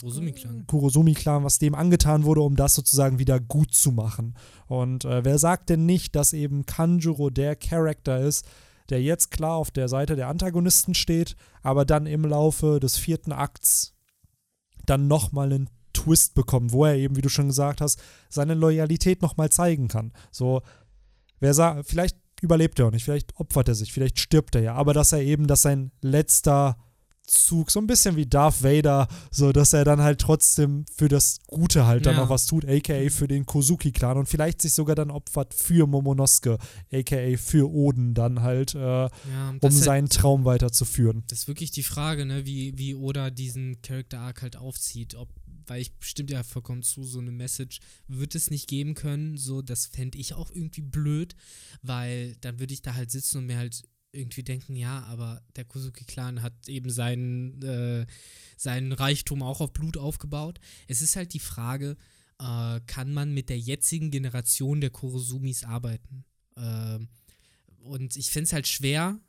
Kurosumi-Clan. 0.00 0.66
Kurosumi-Clan, 0.66 1.44
was 1.44 1.58
dem 1.58 1.74
angetan 1.74 2.24
wurde, 2.24 2.42
um 2.42 2.56
das 2.56 2.74
sozusagen 2.74 3.18
wieder 3.18 3.40
gut 3.40 3.74
zu 3.74 3.92
machen. 3.92 4.34
Und 4.66 5.04
äh, 5.04 5.24
wer 5.24 5.38
sagt 5.38 5.70
denn 5.70 5.86
nicht, 5.86 6.14
dass 6.14 6.32
eben 6.32 6.66
Kanjuro 6.66 7.30
der 7.30 7.56
Charakter 7.56 8.20
ist, 8.20 8.46
der 8.90 9.02
jetzt 9.02 9.30
klar 9.30 9.56
auf 9.56 9.70
der 9.70 9.88
Seite 9.88 10.16
der 10.16 10.28
Antagonisten 10.28 10.94
steht, 10.94 11.36
aber 11.62 11.84
dann 11.84 12.06
im 12.06 12.24
Laufe 12.24 12.80
des 12.80 12.98
vierten 12.98 13.32
Akts 13.32 13.94
dann 14.86 15.08
nochmal 15.08 15.52
einen 15.52 15.70
Twist 15.94 16.34
bekommt, 16.34 16.72
wo 16.72 16.84
er 16.84 16.96
eben, 16.96 17.16
wie 17.16 17.22
du 17.22 17.28
schon 17.28 17.48
gesagt 17.48 17.80
hast, 17.80 18.02
seine 18.28 18.54
Loyalität 18.54 19.22
nochmal 19.22 19.50
zeigen 19.50 19.88
kann. 19.88 20.12
So, 20.30 20.60
wer 21.40 21.54
sagt, 21.54 21.88
vielleicht 21.88 22.18
überlebt 22.42 22.78
er 22.78 22.88
auch 22.88 22.90
nicht, 22.90 23.04
vielleicht 23.04 23.38
opfert 23.40 23.68
er 23.68 23.74
sich, 23.74 23.92
vielleicht 23.92 24.18
stirbt 24.18 24.54
er 24.54 24.62
ja, 24.62 24.74
aber 24.74 24.92
dass 24.92 25.12
er 25.12 25.22
eben, 25.22 25.46
dass 25.46 25.62
sein 25.62 25.92
letzter 26.02 26.76
Zug, 27.26 27.70
so 27.70 27.80
ein 27.80 27.86
bisschen 27.86 28.16
wie 28.16 28.26
Darth 28.26 28.62
Vader, 28.62 29.08
so 29.30 29.50
dass 29.52 29.72
er 29.72 29.84
dann 29.84 30.00
halt 30.02 30.20
trotzdem 30.20 30.84
für 30.94 31.08
das 31.08 31.38
Gute 31.46 31.86
halt 31.86 32.04
dann 32.06 32.14
Ja. 32.16 32.20
noch 32.22 32.28
was 32.28 32.46
tut, 32.46 32.64
aka 32.68 33.08
für 33.10 33.26
den 33.28 33.46
Kozuki-Clan 33.46 34.18
und 34.18 34.28
vielleicht 34.28 34.60
sich 34.60 34.74
sogar 34.74 34.94
dann 34.94 35.10
opfert 35.10 35.54
für 35.54 35.86
Momonosuke, 35.86 36.58
aka 36.92 37.36
für 37.38 37.70
Oden 37.70 38.14
dann 38.14 38.42
halt, 38.42 38.74
äh, 38.74 38.78
Ja, 38.78 39.08
um 39.50 39.58
halt- 39.62 39.72
seinen 39.72 40.08
Traum 40.08 40.44
weiterzuführen. 40.44 41.24
Das 41.28 41.40
ist 41.40 41.48
wirklich 41.48 41.70
die 41.70 41.82
Frage, 41.82 42.26
ne, 42.26 42.44
wie, 42.46 42.76
wie 42.76 42.94
Oda 42.94 43.30
diesen 43.30 43.80
Character 43.82 44.20
Arc 44.20 44.42
halt 44.42 44.56
aufzieht. 44.56 45.14
Ob, 45.14 45.28
weil 45.66 45.80
ich 45.80 45.94
bestimmt 45.98 46.30
ja 46.30 46.42
vollkommen 46.42 46.82
zu, 46.82 47.04
so 47.04 47.20
eine 47.20 47.30
Message 47.32 47.80
wird 48.06 48.34
es 48.34 48.50
nicht 48.50 48.68
geben 48.68 48.94
können. 48.94 49.38
So, 49.38 49.62
das 49.62 49.86
fände 49.86 50.18
ich 50.18 50.34
auch 50.34 50.50
irgendwie 50.50 50.82
blöd, 50.82 51.34
weil 51.82 52.36
dann 52.42 52.58
würde 52.60 52.74
ich 52.74 52.82
da 52.82 52.94
halt 52.94 53.10
sitzen 53.10 53.38
und 53.38 53.46
mir 53.46 53.56
halt 53.56 53.82
irgendwie 54.14 54.42
denken, 54.42 54.76
ja, 54.76 55.02
aber 55.04 55.42
der 55.56 55.64
Kozuki-Clan 55.64 56.42
hat 56.42 56.68
eben 56.68 56.90
seinen, 56.90 57.62
äh, 57.62 58.06
seinen 58.56 58.92
Reichtum 58.92 59.42
auch 59.42 59.60
auf 59.60 59.72
Blut 59.72 59.96
aufgebaut. 59.96 60.60
Es 60.88 61.02
ist 61.02 61.16
halt 61.16 61.34
die 61.34 61.40
Frage, 61.40 61.96
äh, 62.38 62.80
kann 62.86 63.12
man 63.12 63.32
mit 63.34 63.48
der 63.48 63.58
jetzigen 63.58 64.10
Generation 64.10 64.80
der 64.80 64.90
Kurosumis 64.90 65.64
arbeiten? 65.64 66.24
Ähm, 66.56 67.08
und 67.80 68.16
ich 68.16 68.30
finde 68.30 68.44
es 68.44 68.52
halt 68.52 68.66
schwer, 68.66 69.20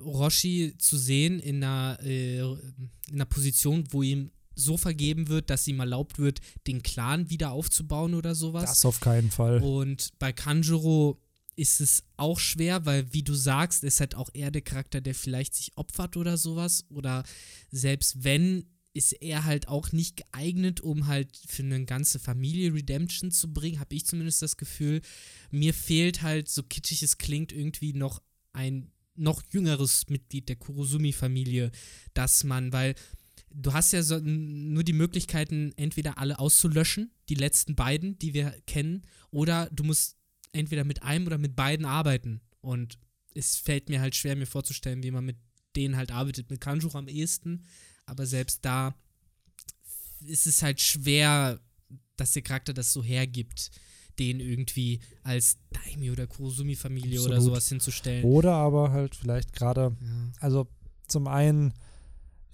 Orochi 0.00 0.74
zu 0.78 0.98
sehen 0.98 1.38
in 1.38 1.62
einer, 1.62 1.98
äh, 2.02 2.40
in 2.40 2.90
einer 3.12 3.24
Position, 3.24 3.84
wo 3.90 4.02
ihm 4.02 4.30
so 4.54 4.76
vergeben 4.76 5.28
wird, 5.28 5.50
dass 5.50 5.68
ihm 5.68 5.80
erlaubt 5.80 6.18
wird, 6.18 6.40
den 6.66 6.82
Clan 6.82 7.30
wieder 7.30 7.52
aufzubauen 7.52 8.14
oder 8.14 8.34
sowas. 8.34 8.64
Das 8.64 8.84
auf 8.84 9.00
keinen 9.00 9.30
Fall. 9.30 9.62
Und 9.62 10.12
bei 10.18 10.32
Kanjuro 10.32 11.20
ist 11.56 11.80
es 11.80 12.04
auch 12.16 12.38
schwer, 12.38 12.84
weil, 12.84 13.12
wie 13.12 13.22
du 13.22 13.34
sagst, 13.34 13.82
ist 13.82 14.00
halt 14.00 14.14
auch 14.14 14.30
er 14.34 14.50
der 14.50 14.62
Charakter, 14.62 15.00
der 15.00 15.14
vielleicht 15.14 15.54
sich 15.54 15.76
opfert 15.76 16.16
oder 16.16 16.36
sowas. 16.36 16.84
Oder 16.90 17.24
selbst 17.70 18.22
wenn, 18.24 18.66
ist 18.92 19.12
er 19.12 19.44
halt 19.44 19.68
auch 19.68 19.92
nicht 19.92 20.16
geeignet, 20.18 20.80
um 20.80 21.06
halt 21.06 21.36
für 21.46 21.62
eine 21.62 21.84
ganze 21.84 22.18
Familie 22.18 22.72
Redemption 22.72 23.30
zu 23.30 23.52
bringen, 23.52 23.80
habe 23.80 23.94
ich 23.94 24.06
zumindest 24.06 24.42
das 24.42 24.56
Gefühl. 24.56 25.00
Mir 25.50 25.74
fehlt 25.74 26.22
halt, 26.22 26.48
so 26.48 26.62
kitschig 26.62 27.02
es 27.02 27.18
klingt, 27.18 27.52
irgendwie 27.52 27.92
noch 27.92 28.22
ein 28.52 28.92
noch 29.14 29.42
jüngeres 29.50 30.08
Mitglied 30.08 30.48
der 30.48 30.56
Kurosumi-Familie, 30.56 31.70
dass 32.12 32.44
man, 32.44 32.72
weil 32.72 32.94
du 33.50 33.72
hast 33.72 33.92
ja 33.92 34.02
so, 34.02 34.18
nur 34.18 34.84
die 34.84 34.92
Möglichkeiten, 34.92 35.72
entweder 35.76 36.18
alle 36.18 36.38
auszulöschen, 36.38 37.10
die 37.30 37.34
letzten 37.34 37.74
beiden, 37.74 38.18
die 38.18 38.34
wir 38.34 38.54
kennen, 38.66 39.02
oder 39.30 39.70
du 39.72 39.84
musst 39.84 40.15
entweder 40.56 40.84
mit 40.84 41.02
einem 41.02 41.26
oder 41.26 41.38
mit 41.38 41.56
beiden 41.56 41.86
arbeiten. 41.86 42.40
Und 42.60 42.98
es 43.34 43.56
fällt 43.56 43.88
mir 43.88 44.00
halt 44.00 44.14
schwer, 44.14 44.36
mir 44.36 44.46
vorzustellen, 44.46 45.02
wie 45.02 45.10
man 45.10 45.24
mit 45.24 45.36
denen 45.76 45.96
halt 45.96 46.10
arbeitet. 46.10 46.50
Mit 46.50 46.60
Kanjuro 46.60 46.98
am 46.98 47.08
ehesten, 47.08 47.62
aber 48.06 48.26
selbst 48.26 48.64
da 48.64 48.94
ist 50.24 50.46
es 50.46 50.62
halt 50.62 50.80
schwer, 50.80 51.60
dass 52.16 52.32
der 52.32 52.42
Charakter 52.42 52.72
das 52.72 52.92
so 52.92 53.02
hergibt, 53.02 53.70
den 54.18 54.40
irgendwie 54.40 55.00
als 55.22 55.58
Daimyo 55.70 56.12
oder 56.12 56.26
Kurosumi-Familie 56.26 57.20
oder 57.20 57.40
sowas 57.40 57.68
hinzustellen. 57.68 58.24
Oder 58.24 58.54
aber 58.54 58.90
halt 58.90 59.14
vielleicht 59.14 59.52
gerade 59.52 59.96
Ja. 60.00 60.32
also 60.40 60.66
zum 61.06 61.28
einen 61.28 61.74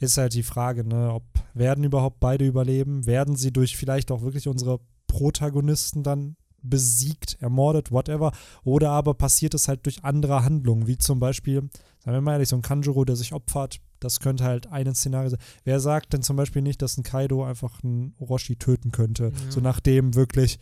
ist 0.01 0.19
halt 0.19 0.35
die 0.35 0.43
Frage, 0.43 0.85
ne, 0.85 1.13
ob 1.13 1.23
werden 1.55 1.85
überhaupt 1.85 2.19
beide 2.19 2.45
überleben? 2.45 3.07
Werden 3.07 3.37
sie 3.37 3.53
durch 3.53 3.77
vielleicht 3.77 4.11
auch 4.11 4.23
wirklich 4.23 4.49
unsere 4.49 4.81
Protagonisten 5.07 6.03
dann 6.03 6.37
besiegt, 6.63 7.37
ermordet, 7.41 7.93
whatever? 7.93 8.33
Oder 8.65 8.91
aber 8.91 9.15
passiert 9.15 9.55
es 9.55 9.69
halt 9.69 9.85
durch 9.87 10.05
andere 10.05 10.45
Handlungen, 10.45 10.87
wie 10.87 10.99
zum 10.99 11.21
Beispiel, 11.21 11.69
sagen 11.99 12.17
wir 12.17 12.21
mal 12.21 12.33
ehrlich, 12.33 12.49
so 12.49 12.57
ein 12.57 12.63
Kanjuro, 12.63 13.05
der 13.05 13.17
sich 13.17 13.33
opfert, 13.33 13.81
das 14.01 14.21
könnte 14.21 14.45
halt 14.45 14.67
ein 14.67 14.95
Szenario 14.95 15.31
sein. 15.31 15.41
Wer 15.65 15.81
sagt 15.81 16.13
denn 16.13 16.23
zum 16.23 16.37
Beispiel 16.37 16.63
nicht, 16.63 16.83
dass 16.83 16.97
ein 16.99 17.05
Kaido 17.05 17.45
einfach 17.45 17.83
einen 17.83 18.15
Orochi 18.19 18.57
töten 18.57 18.91
könnte? 18.91 19.33
Ja. 19.33 19.51
So 19.51 19.61
nachdem 19.61 20.15
wirklich 20.15 20.59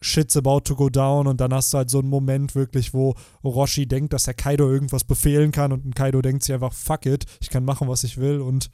shit's 0.00 0.36
about 0.36 0.60
to 0.60 0.76
go 0.76 0.88
down 0.88 1.26
und 1.26 1.40
dann 1.40 1.54
hast 1.54 1.72
du 1.72 1.78
halt 1.78 1.90
so 1.90 1.98
einen 1.98 2.08
Moment 2.08 2.54
wirklich, 2.54 2.92
wo 2.92 3.14
Orochi 3.42 3.86
denkt, 3.86 4.12
dass 4.12 4.28
er 4.28 4.34
Kaido 4.34 4.70
irgendwas 4.70 5.04
befehlen 5.04 5.52
kann 5.52 5.72
und 5.72 5.84
ein 5.84 5.94
Kaido 5.94 6.20
denkt 6.22 6.44
sich 6.44 6.54
einfach, 6.54 6.72
fuck 6.72 7.06
it, 7.06 7.24
ich 7.40 7.50
kann 7.50 7.64
machen, 7.64 7.88
was 7.88 8.04
ich 8.04 8.18
will 8.18 8.40
und 8.40 8.70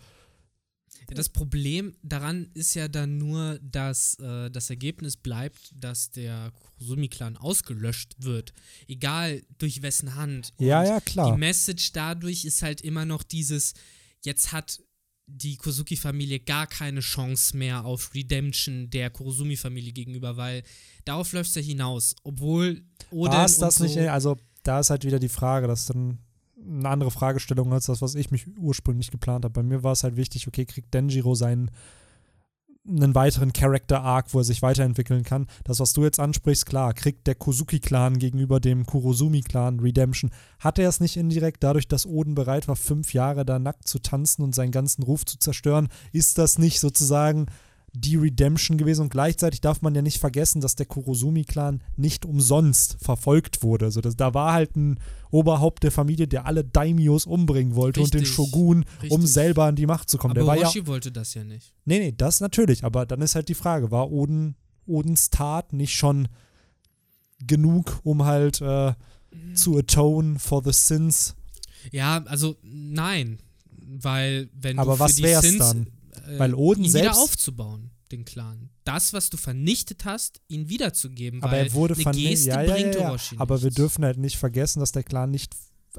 Ja, 1.13 1.17
das 1.17 1.29
Problem 1.29 1.95
daran 2.03 2.49
ist 2.55 2.75
ja 2.75 2.89
dann 2.89 3.19
nur, 3.19 3.59
dass 3.63 4.19
äh, 4.19 4.51
das 4.51 4.71
Ergebnis 4.71 5.17
bleibt, 5.17 5.73
dass 5.75 6.11
der 6.11 6.53
Kurosumi-Clan 6.79 7.37
ausgelöscht 7.37 8.17
wird. 8.19 8.53
Egal 8.89 9.43
durch 9.59 9.83
wessen 9.83 10.15
Hand. 10.15 10.53
Und 10.57 10.67
ja, 10.67 10.85
ja, 10.85 11.01
Die 11.01 11.05
klar. 11.05 11.37
Message 11.37 11.93
dadurch 11.93 12.45
ist 12.45 12.63
halt 12.63 12.81
immer 12.81 13.05
noch 13.05 13.23
dieses, 13.23 13.75
jetzt 14.23 14.53
hat 14.53 14.81
die 15.27 15.57
Kozuki-Familie 15.57 16.41
gar 16.41 16.67
keine 16.67 17.01
Chance 17.01 17.57
mehr 17.57 17.85
auf 17.85 18.15
Redemption 18.15 18.91
der 18.91 19.11
Kurosumi-Familie 19.11 19.93
gegenüber, 19.93 20.37
weil 20.37 20.63
darauf 21.05 21.33
läuft 21.33 21.51
es 21.51 21.57
ja 21.57 21.63
hinaus. 21.63 22.15
Obwohl 22.25 22.83
Oden 23.11 23.33
War 23.33 23.45
es 23.47 23.59
das 23.59 23.81
und 23.81 23.87
nicht, 23.87 23.95
so, 23.95 24.09
also 24.09 24.37
da 24.63 24.81
ist 24.81 24.91
halt 24.91 25.05
wieder 25.05 25.19
die 25.19 25.29
Frage, 25.29 25.67
das 25.67 25.81
ist 25.81 25.91
dann 25.91 26.19
eine 26.67 26.89
andere 26.89 27.11
Fragestellung 27.11 27.73
als 27.73 27.87
das, 27.87 28.03
was 28.03 28.15
ich 28.15 28.31
mich 28.31 28.47
ursprünglich 28.59 29.11
geplant 29.11 29.45
habe. 29.45 29.53
Bei 29.53 29.63
mir 29.63 29.83
war 29.83 29.93
es 29.93 30.05
halt 30.05 30.17
wichtig, 30.17 30.49
okay, 30.49 30.65
kriegt 30.65 30.93
Denjiro 30.95 31.35
seinen 31.35 31.71
einen 32.87 33.15
weiteren 33.15 33.53
Character-Arc, 33.53 34.35
wo 34.35 34.39
er 34.39 34.45
sich 34.45 34.61
weiterentwickeln 34.63 35.23
kann. 35.23 35.47
Das, 35.65 35.79
was 35.79 35.93
du 35.93 36.03
jetzt 36.03 36.19
ansprichst, 36.19 36.67
klar, 36.67 36.93
kriegt 36.95 37.27
der 37.27 37.37
Kozuki-Clan 37.37 38.19
gegenüber 38.19 38.59
dem 38.59 38.87
Kurosumi-Clan 38.87 39.81
Redemption. 39.81 40.33
Hat 40.59 40.79
er 40.79 40.89
es 40.89 41.01
nicht 41.01 41.17
indirekt, 41.17 41.63
dadurch, 41.63 41.87
dass 41.87 42.07
Oden 42.07 42.35
bereit 42.35 42.67
war, 42.67 42.77
fünf 42.77 43.15
Jahre 43.15 43.45
da 43.45 43.59
nackt 43.59 43.89
zu 43.89 44.01
tanzen 44.01 44.43
und 44.43 44.55
seinen 44.55 44.73
ganzen 44.73 45.05
Ruf 45.05 45.25
zu 45.25 45.39
zerstören, 45.39 45.89
ist 46.11 46.39
das 46.39 46.59
nicht 46.59 46.81
sozusagen 46.81 47.47
die 47.95 48.17
Redemption 48.17 48.79
gewesen 48.79 49.03
und 49.03 49.11
gleichzeitig 49.11 49.61
darf 49.61 49.83
man 49.83 49.95
ja 49.95 50.01
nicht 50.01 50.19
vergessen, 50.19 50.63
dass 50.63 50.77
der 50.77 50.87
Kurosumi-Clan 50.87 51.83
nicht 51.97 52.25
umsonst 52.25 52.97
verfolgt 53.01 53.63
wurde. 53.63 53.87
Also 53.87 54.01
das, 54.01 54.17
da 54.17 54.33
war 54.33 54.55
halt 54.55 54.77
ein 54.77 54.99
Oberhaupt 55.31 55.83
der 55.83 55.93
Familie, 55.93 56.27
der 56.27 56.47
alle 56.47 56.65
Daimios 56.65 57.27
umbringen 57.27 57.75
wollte 57.75 58.01
und 58.01 58.15
den 58.15 58.21
Richtig, 58.21 58.35
Shogun, 58.35 58.85
um 59.09 59.21
richtig. 59.21 59.33
selber 59.33 59.65
an 59.65 59.77
die 59.77 59.87
Macht 59.87 60.09
zu 60.09 60.17
kommen. 60.17 60.33
Aber 60.33 60.41
der 60.41 60.47
war 60.47 60.57
ja 60.57 60.87
wollte 60.87 61.13
das 61.13 61.35
ja 61.35 61.45
nicht. 61.45 61.75
Nee, 61.85 61.99
nee, 61.99 62.15
das 62.17 62.41
natürlich, 62.41 62.83
aber 62.85 63.05
dann 63.05 63.21
ist 63.21 63.35
halt 63.35 63.49
die 63.49 63.55
Frage, 63.55 63.91
war 63.91 64.11
Oden, 64.11 64.57
Odens 64.87 65.29
Tat 65.29 65.75
nicht 65.75 65.95
schon 65.95 66.29
genug, 67.47 68.01
um 68.05 68.25
halt 68.25 68.61
äh, 68.63 68.95
zu 69.55 69.79
atone 69.79 70.39
for 70.39 70.63
the 70.65 70.73
sins? 70.73 71.35
Ja, 71.91 72.23
also 72.25 72.57
nein, 72.63 73.39
weil 74.01 74.49
wenn 74.55 74.79
Aber 74.79 74.93
du 74.93 74.97
für 74.97 75.01
was 75.01 75.17
die 75.17 75.23
wär's 75.25 75.43
Sins, 75.45 75.59
dann? 75.59 75.87
Äh, 76.27 76.39
Weil 76.39 76.55
Oden 76.55 76.85
ihn 76.85 76.91
selbst- 76.91 77.11
wieder 77.17 77.23
aufzubauen, 77.23 77.91
den 78.11 78.25
Clan. 78.25 78.71
Das, 78.85 79.13
was 79.13 79.31
du 79.31 79.37
vernichtet 79.37 80.05
hast, 80.05 80.41
ihn 80.49 80.69
wiederzugeben, 80.69 81.43
Aber 81.43 81.53
weil 81.53 81.67
er 81.67 81.73
wurde 81.75 81.95
vernichtet. 81.95 82.47
Ja, 82.47 82.63
ja, 82.63 82.77
ja, 82.77 83.17
Aber 83.39 83.63
wir 83.63 83.71
dürfen 83.71 84.05
halt 84.05 84.19
nicht 84.19 84.37
vergessen, 84.37 84.81
dass 84.81 84.93
der 84.93 85.03
Clan 85.03 85.31
nicht 85.31 85.55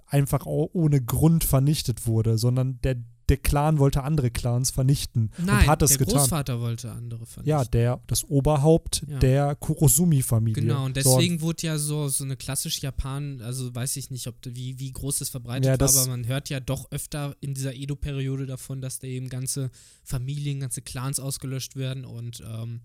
einfach 0.07 0.45
ohne 0.45 1.01
Grund 1.01 1.43
vernichtet 1.43 2.07
wurde, 2.07 2.37
sondern 2.37 2.79
der, 2.81 2.97
der 3.33 3.37
Clan 3.41 3.79
wollte 3.79 4.03
andere 4.03 4.29
Clans 4.31 4.69
vernichten 4.71 5.31
Nein, 5.37 5.61
und 5.63 5.67
hat 5.67 5.81
es 5.81 5.89
der 5.91 5.97
getan. 5.99 6.13
Großvater 6.15 6.59
wollte 6.59 6.91
andere 6.91 7.25
vernichten. 7.25 7.49
Ja, 7.49 7.63
der, 7.65 7.99
das 8.07 8.23
Oberhaupt 8.25 9.03
Ja. 9.07 9.19
der 9.19 9.55
Kurosumi-Familie. 9.55 10.61
Genau, 10.63 10.85
und 10.85 10.95
So, 11.01 11.17
deswegen 11.17 11.41
wurde 11.41 11.67
ja 11.67 11.77
so, 11.77 12.07
so 12.09 12.23
eine 12.23 12.37
klassische 12.37 12.81
Japan, 12.81 13.41
also 13.41 13.73
weiß 13.73 13.95
ich 13.97 14.11
nicht, 14.11 14.27
ob 14.27 14.35
wie, 14.45 14.77
wie 14.79 14.91
groß 14.91 15.19
das 15.19 15.29
verbreitet 15.29 15.65
Ja, 15.65 15.71
war, 15.71 15.77
das- 15.79 15.97
aber 15.97 16.09
man 16.11 16.27
hört 16.27 16.49
ja 16.49 16.59
doch 16.59 16.91
öfter 16.91 17.35
in 17.41 17.53
dieser 17.53 17.73
Edo-Periode 17.73 18.45
davon, 18.45 18.81
dass 18.81 18.99
da 18.99 19.07
eben 19.07 19.29
ganze 19.29 19.71
Familien, 20.03 20.59
ganze 20.59 20.81
Clans 20.81 21.19
ausgelöscht 21.19 21.75
werden 21.75 22.05
und 22.05 22.41
ähm, 22.47 22.81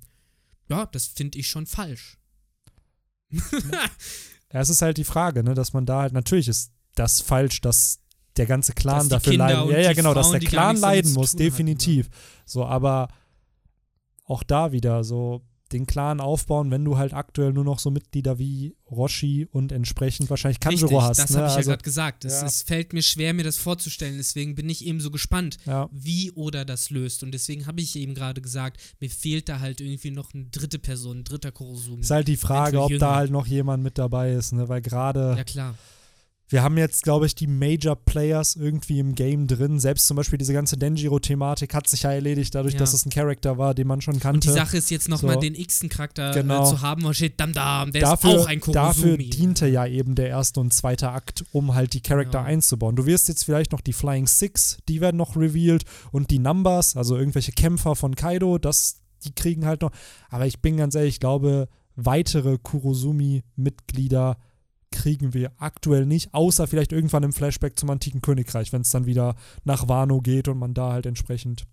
ja, 0.71 0.87
das 0.87 1.07
finde 1.07 1.39
ich 1.39 1.49
schon 1.49 1.67
falsch. 1.67 2.19
Ja, 3.31 4.61
es 4.61 4.71
ist 4.71 4.81
halt 4.83 4.97
die 4.97 5.05
Frage, 5.05 5.43
ne, 5.45 5.55
dass 5.55 5.73
man 5.73 5.85
da 5.85 6.01
halt, 6.03 6.13
natürlich 6.13 6.49
ist 6.49 6.73
das 6.95 7.21
falsch, 7.21 7.61
dass 7.61 8.01
der 8.39 8.47
ganze 8.47 8.73
Clan 8.73 9.09
dafür 9.09 9.35
leiden. 9.35 9.71
Ja, 9.71 9.79
ja, 9.79 9.93
genau, 9.93 10.15
dass 10.15 10.31
der 10.31 10.41
Clan 10.41 10.77
leiden 10.77 11.13
muss, 11.13 11.33
tun 11.33 11.41
hatten, 11.41 11.51
definitiv. 11.51 12.09
So, 12.45 12.65
aber 12.65 13.09
auch 14.25 14.43
da 14.43 14.73
wieder 14.73 15.05
so 15.05 15.43
den 15.73 15.87
Clan 15.87 16.21
aufbauen, 16.21 16.71
wenn 16.71 16.85
du 16.85 16.97
halt 16.97 17.13
aktuell 17.13 17.53
nur 17.53 17.65
noch 17.65 17.79
so 17.79 17.91
Mitglieder 17.91 18.39
wie 18.39 18.75
Roshi 18.91 19.47
und 19.51 19.71
entsprechend 19.71 20.31
wahrscheinlich 20.31 20.61
Kanjuro 20.61 20.99
Richtig, 20.99 21.09
hast. 21.09 21.19
das 21.19 21.31
ne? 21.31 21.37
habe 21.37 21.47
ich 21.47 21.53
ja 21.53 21.57
also, 21.59 21.71
gerade 21.71 21.83
gesagt. 21.83 22.25
Es, 22.25 22.41
ja. 22.41 22.47
es 22.47 22.63
fällt 22.63 22.93
mir 22.93 23.03
schwer, 23.03 23.35
mir 23.35 23.45
das 23.45 23.59
vorzustellen. 23.59 24.17
Deswegen 24.17 24.55
bin 24.55 24.69
ich 24.69 24.85
eben 24.87 25.01
so 25.01 25.11
gespannt, 25.11 25.59
ja. 25.67 25.89
wie 25.93 26.33
Oda 26.33 26.65
das 26.65 26.91
löst. 26.91 27.23
Und 27.23 27.33
deswegen 27.33 27.67
habe 27.67 27.81
ich 27.81 27.97
eben 27.97 28.15
gerade 28.15 28.41
gesagt, 28.41 28.81
mir 29.01 29.11
fehlt 29.11 29.49
da 29.49 29.61
halt 29.61 29.81
irgendwie 29.81 30.11
noch 30.11 30.33
eine 30.33 30.47
dritte 30.47 30.79
Person, 30.79 31.19
ein 31.19 31.25
dritter 31.25 31.53
Kurosumi. 31.53 32.01
Ist 32.01 32.11
halt 32.11 32.29
die 32.29 32.37
Frage, 32.37 32.81
ob 32.81 32.91
jünger. 32.91 33.01
da 33.01 33.17
halt 33.17 33.31
noch 33.31 33.47
jemand 33.47 33.83
mit 33.83 33.99
dabei 33.99 34.33
ist, 34.33 34.53
ne? 34.53 34.69
weil 34.69 34.81
gerade 34.81 35.35
ja, 35.37 35.45
klar. 35.45 35.75
Wir 36.51 36.63
haben 36.63 36.79
jetzt, 36.79 37.03
glaube 37.03 37.27
ich, 37.27 37.35
die 37.35 37.47
Major 37.47 37.95
Players 37.95 38.57
irgendwie 38.57 38.99
im 39.01 39.15
Game 39.15 39.47
drin. 39.47 39.79
Selbst 39.79 40.07
zum 40.07 40.17
Beispiel 40.17 40.39
diese 40.39 40.53
ganze 40.55 40.77
Denjiro-Thematik 40.79 41.75
hat 41.75 41.89
sich 41.89 42.05
ja 42.05 42.13
erledigt, 42.13 42.55
dadurch, 42.55 42.75
Ja. 42.75 42.81
dass 42.81 42.95
es 42.95 43.05
ein 43.05 43.11
Charakter 43.11 43.59
war, 43.59 43.75
den 43.75 43.87
man 43.87 44.01
schon 44.01 44.19
kannte. 44.19 44.37
Und 44.37 44.45
die 44.45 44.59
Sache 44.59 44.79
ist 44.79 44.91
jetzt 44.91 45.09
nochmal 45.09 45.35
So. 45.35 45.41
den 45.41 45.55
x-ten 45.55 45.89
Charakter 45.91 46.33
Genau. 46.33 46.63
äh, 46.65 46.69
zu 46.71 46.81
haben, 46.81 47.05
wo 47.05 47.13
steht 47.13 47.39
Dam 47.39 47.53
Dam, 47.53 47.93
der 47.93 48.01
dafür, 48.03 48.35
ist 48.37 48.41
auch 48.43 48.47
ein 48.47 48.61
Kurosumi. 48.61 48.87
dafür 48.87 49.17
diente 49.19 49.67
ja 49.67 49.87
eben 49.87 50.15
der 50.15 50.29
erste 50.29 50.61
und 50.61 50.73
zweite 50.73 51.11
Akt, 51.11 51.45
um 51.53 51.75
halt 51.75 51.93
die 51.93 52.01
Charakter 52.01 52.39
Ja. 52.39 52.45
einzubauen. 52.45 52.97
Du 52.97 53.05
wirst 53.07 53.29
jetzt 53.29 53.45
vielleicht 53.45 53.73
noch 53.73 53.81
die 53.83 53.93
Flying 53.93 54.27
Six, 54.27 54.79
die 54.89 55.01
werden 55.03 55.17
noch 55.19 55.37
revealed 55.37 55.85
und 56.13 56.31
die 56.31 56.39
Numbers, 56.39 56.97
also 56.97 57.17
irgendwelche 57.17 57.53
Kämpfer 57.53 57.95
von 57.95 58.15
Kaido, 58.17 58.57
das, 58.59 59.01
die 59.25 59.33
kriegen 59.35 59.67
halt 59.67 59.83
noch. 59.83 59.91
Aber 60.31 60.47
ich 60.47 60.61
bin 60.61 60.77
ganz 60.79 60.95
ehrlich, 60.95 61.15
ich 61.17 61.21
glaube, 61.21 61.69
weitere 61.97 62.57
Kurosumi-Mitglieder 62.63 64.37
kriegen 64.91 65.35
wir 65.35 65.53
aktuell 65.59 66.07
nicht, 66.07 66.33
außer 66.35 66.67
vielleicht 66.67 66.93
irgendwann 66.93 67.23
im 67.23 67.33
Flashback 67.33 67.79
zum 67.79 67.91
antiken 67.91 68.21
Königreich, 68.21 68.73
wenn 68.73 68.83
es 68.83 68.91
dann 68.91 69.07
wieder 69.07 69.35
nach 69.65 69.89
Wano 69.89 70.21
geht 70.21 70.49
und 70.49 70.59
man 70.59 70.75
da 70.75 70.93
halt 70.93 71.07
entsprechend 71.07 71.67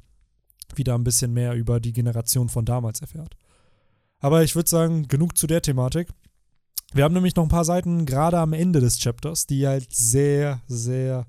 wieder 0.75 0.95
ein 0.95 1.03
bisschen 1.03 1.33
mehr 1.33 1.53
über 1.53 1.79
die 1.79 1.93
Generation 1.93 2.49
von 2.49 2.65
damals 2.65 3.01
erfährt. 3.01 3.35
Aber 4.19 4.43
ich 4.43 4.55
würde 4.55 4.69
sagen, 4.69 5.07
genug 5.07 5.37
zu 5.37 5.47
der 5.47 5.61
Thematik. 5.61 6.09
Wir 6.93 7.03
haben 7.03 7.13
nämlich 7.13 7.35
noch 7.35 7.43
ein 7.43 7.49
paar 7.49 7.65
Seiten 7.65 8.05
gerade 8.05 8.39
am 8.39 8.53
Ende 8.53 8.79
des 8.79 8.99
Chapters, 8.99 9.47
die 9.47 9.67
halt 9.67 9.93
sehr, 9.93 10.61
sehr 10.67 11.27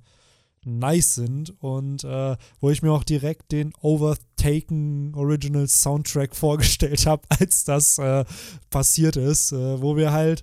nice 0.65 1.15
sind 1.15 1.55
und 1.63 2.05
äh, 2.05 2.37
wo 2.61 2.71
ich 2.71 2.83
mir 2.83 2.93
auch 2.93 3.05
direkt 3.05 3.53
den 3.53 3.73
Overtaken 3.81 5.15
Original 5.15 5.69
Soundtrack 5.69 6.35
vorgestellt 6.37 7.07
habe, 7.07 7.23
als 7.29 7.65
das 7.65 7.99
äh, 7.99 8.25
passiert 8.71 9.17
ist, 9.17 9.53
äh, 9.53 9.81
wo 9.81 9.97
wir 9.97 10.13
halt 10.13 10.43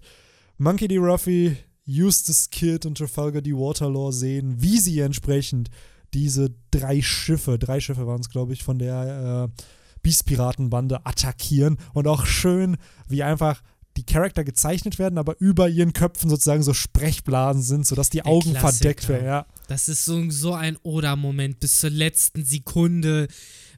Monkey 0.64 0.88
D. 0.88 0.98
Ruffy, 0.98 1.58
Eustace 1.86 2.50
Kid 2.50 2.86
und 2.86 2.98
Trafalgar 2.98 3.42
D. 3.42 3.52
Waterlaw 3.52 4.14
sehen, 4.14 4.62
wie 4.62 4.80
sie 4.80 5.02
entsprechend 5.02 5.70
diese 6.14 6.56
drei 6.72 7.02
Schiffe, 7.02 7.60
drei 7.60 7.82
Schiffe 7.82 8.08
waren 8.08 8.22
es, 8.22 8.30
glaube 8.30 8.54
ich, 8.54 8.64
von 8.64 8.80
der 8.80 9.50
äh, 9.54 9.64
Beast-Piratenbande 10.04 11.06
attackieren 11.06 11.78
und 11.94 12.08
auch 12.08 12.26
schön, 12.26 12.78
wie 13.10 13.24
einfach 13.24 13.62
die 13.98 14.06
Charakter 14.06 14.46
gezeichnet 14.46 15.00
werden, 15.00 15.18
aber 15.18 15.36
über 15.42 15.68
ihren 15.68 15.92
Köpfen 15.92 16.30
sozusagen 16.30 16.64
so 16.64 16.74
Sprechblasen 16.74 17.62
sind, 17.62 17.86
sodass 17.86 18.10
die 18.10 18.24
Augen 18.24 18.52
Klassiker. 18.52 18.72
verdeckt 18.72 19.10
werden. 19.10 19.26
Ja. 19.26 19.46
Das 19.68 19.90
ist 19.90 20.06
so, 20.06 20.30
so 20.30 20.54
ein 20.54 20.78
Oda-Moment 20.82 21.60
bis 21.60 21.82
zur 21.82 21.90
letzten 21.90 22.46
Sekunde, 22.46 23.28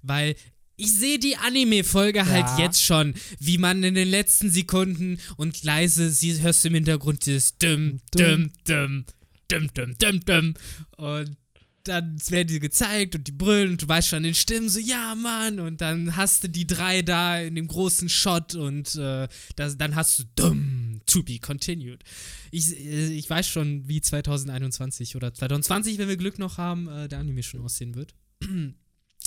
weil 0.03 0.35
ich 0.77 0.93
sehe 0.93 1.19
die 1.19 1.37
Anime-Folge 1.37 2.25
halt 2.25 2.45
Ja. 2.45 2.59
jetzt 2.59 2.81
schon, 2.83 3.13
wie 3.39 3.57
man 3.57 3.83
in 3.83 3.95
den 3.95 4.07
letzten 4.09 4.49
Sekunden 4.51 5.19
und 5.37 5.63
leise, 5.63 6.09
sie 6.11 6.41
hörst 6.41 6.63
du 6.63 6.69
im 6.69 6.75
Hintergrund 6.75 7.25
dieses 7.25 7.57
Düm, 7.57 8.01
Düm, 8.17 8.51
Düm, 8.67 9.05
Düm, 9.51 9.73
Düm, 9.73 9.97
Düm, 9.97 10.19
Düm. 10.25 10.53
Und 10.97 11.37
dann 11.83 12.17
werden 12.29 12.47
die 12.47 12.59
gezeigt 12.59 13.13
und 13.15 13.27
die 13.27 13.31
brüllen 13.31 13.71
und 13.73 13.81
du 13.83 13.87
weißt 13.87 14.07
schon 14.07 14.17
in 14.17 14.23
den 14.23 14.33
Stimmen 14.33 14.69
so, 14.69 14.79
ja 14.79 15.13
Mann, 15.13 15.59
und 15.59 15.81
dann 15.81 16.15
hast 16.15 16.43
du 16.43 16.49
die 16.49 16.65
drei 16.65 17.03
da 17.03 17.39
in 17.39 17.53
dem 17.53 17.67
großen 17.67 18.09
Shot 18.09 18.55
und 18.55 18.95
äh, 18.95 19.27
das, 19.55 19.77
dann 19.77 19.95
hast 19.95 20.17
du 20.17 20.23
Dumm, 20.35 21.01
to 21.05 21.21
be 21.21 21.37
continued. 21.37 22.03
Ich, 22.49 22.75
äh, 22.75 23.13
ich 23.13 23.29
weiß 23.29 23.47
schon, 23.47 23.87
wie 23.87 24.01
2021 24.01 25.15
oder 25.15 25.31
2020, 25.31 25.99
wenn 25.99 26.07
wir 26.09 26.17
Glück 26.17 26.39
noch 26.39 26.57
haben, 26.57 26.87
äh, 26.87 27.07
der 27.07 27.19
Anime 27.19 27.43
schon 27.43 27.61
aussehen 27.61 27.93
wird. 27.93 28.15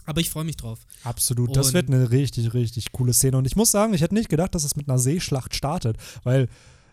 Aber 0.08 0.20
ich 0.22 0.30
freue 0.30 0.44
mich 0.44 0.56
drauf. 0.56 0.78
Absolut. 1.04 1.54
Das 1.54 1.68
Und- 1.68 1.74
wird 1.74 1.88
eine 1.90 2.10
richtig, 2.10 2.54
richtig 2.54 2.92
coole 2.92 3.12
Szene. 3.12 3.36
Und 3.36 3.46
ich 3.46 3.56
muss 3.56 3.70
sagen, 3.70 3.92
ich 3.92 4.00
hätte 4.00 4.14
nicht 4.14 4.28
gedacht, 4.30 4.54
dass 4.54 4.64
es 4.64 4.74
mit 4.74 4.88
einer 4.88 4.98
Seeschlacht 4.98 5.54
startet, 5.54 5.96
weil 6.24 6.48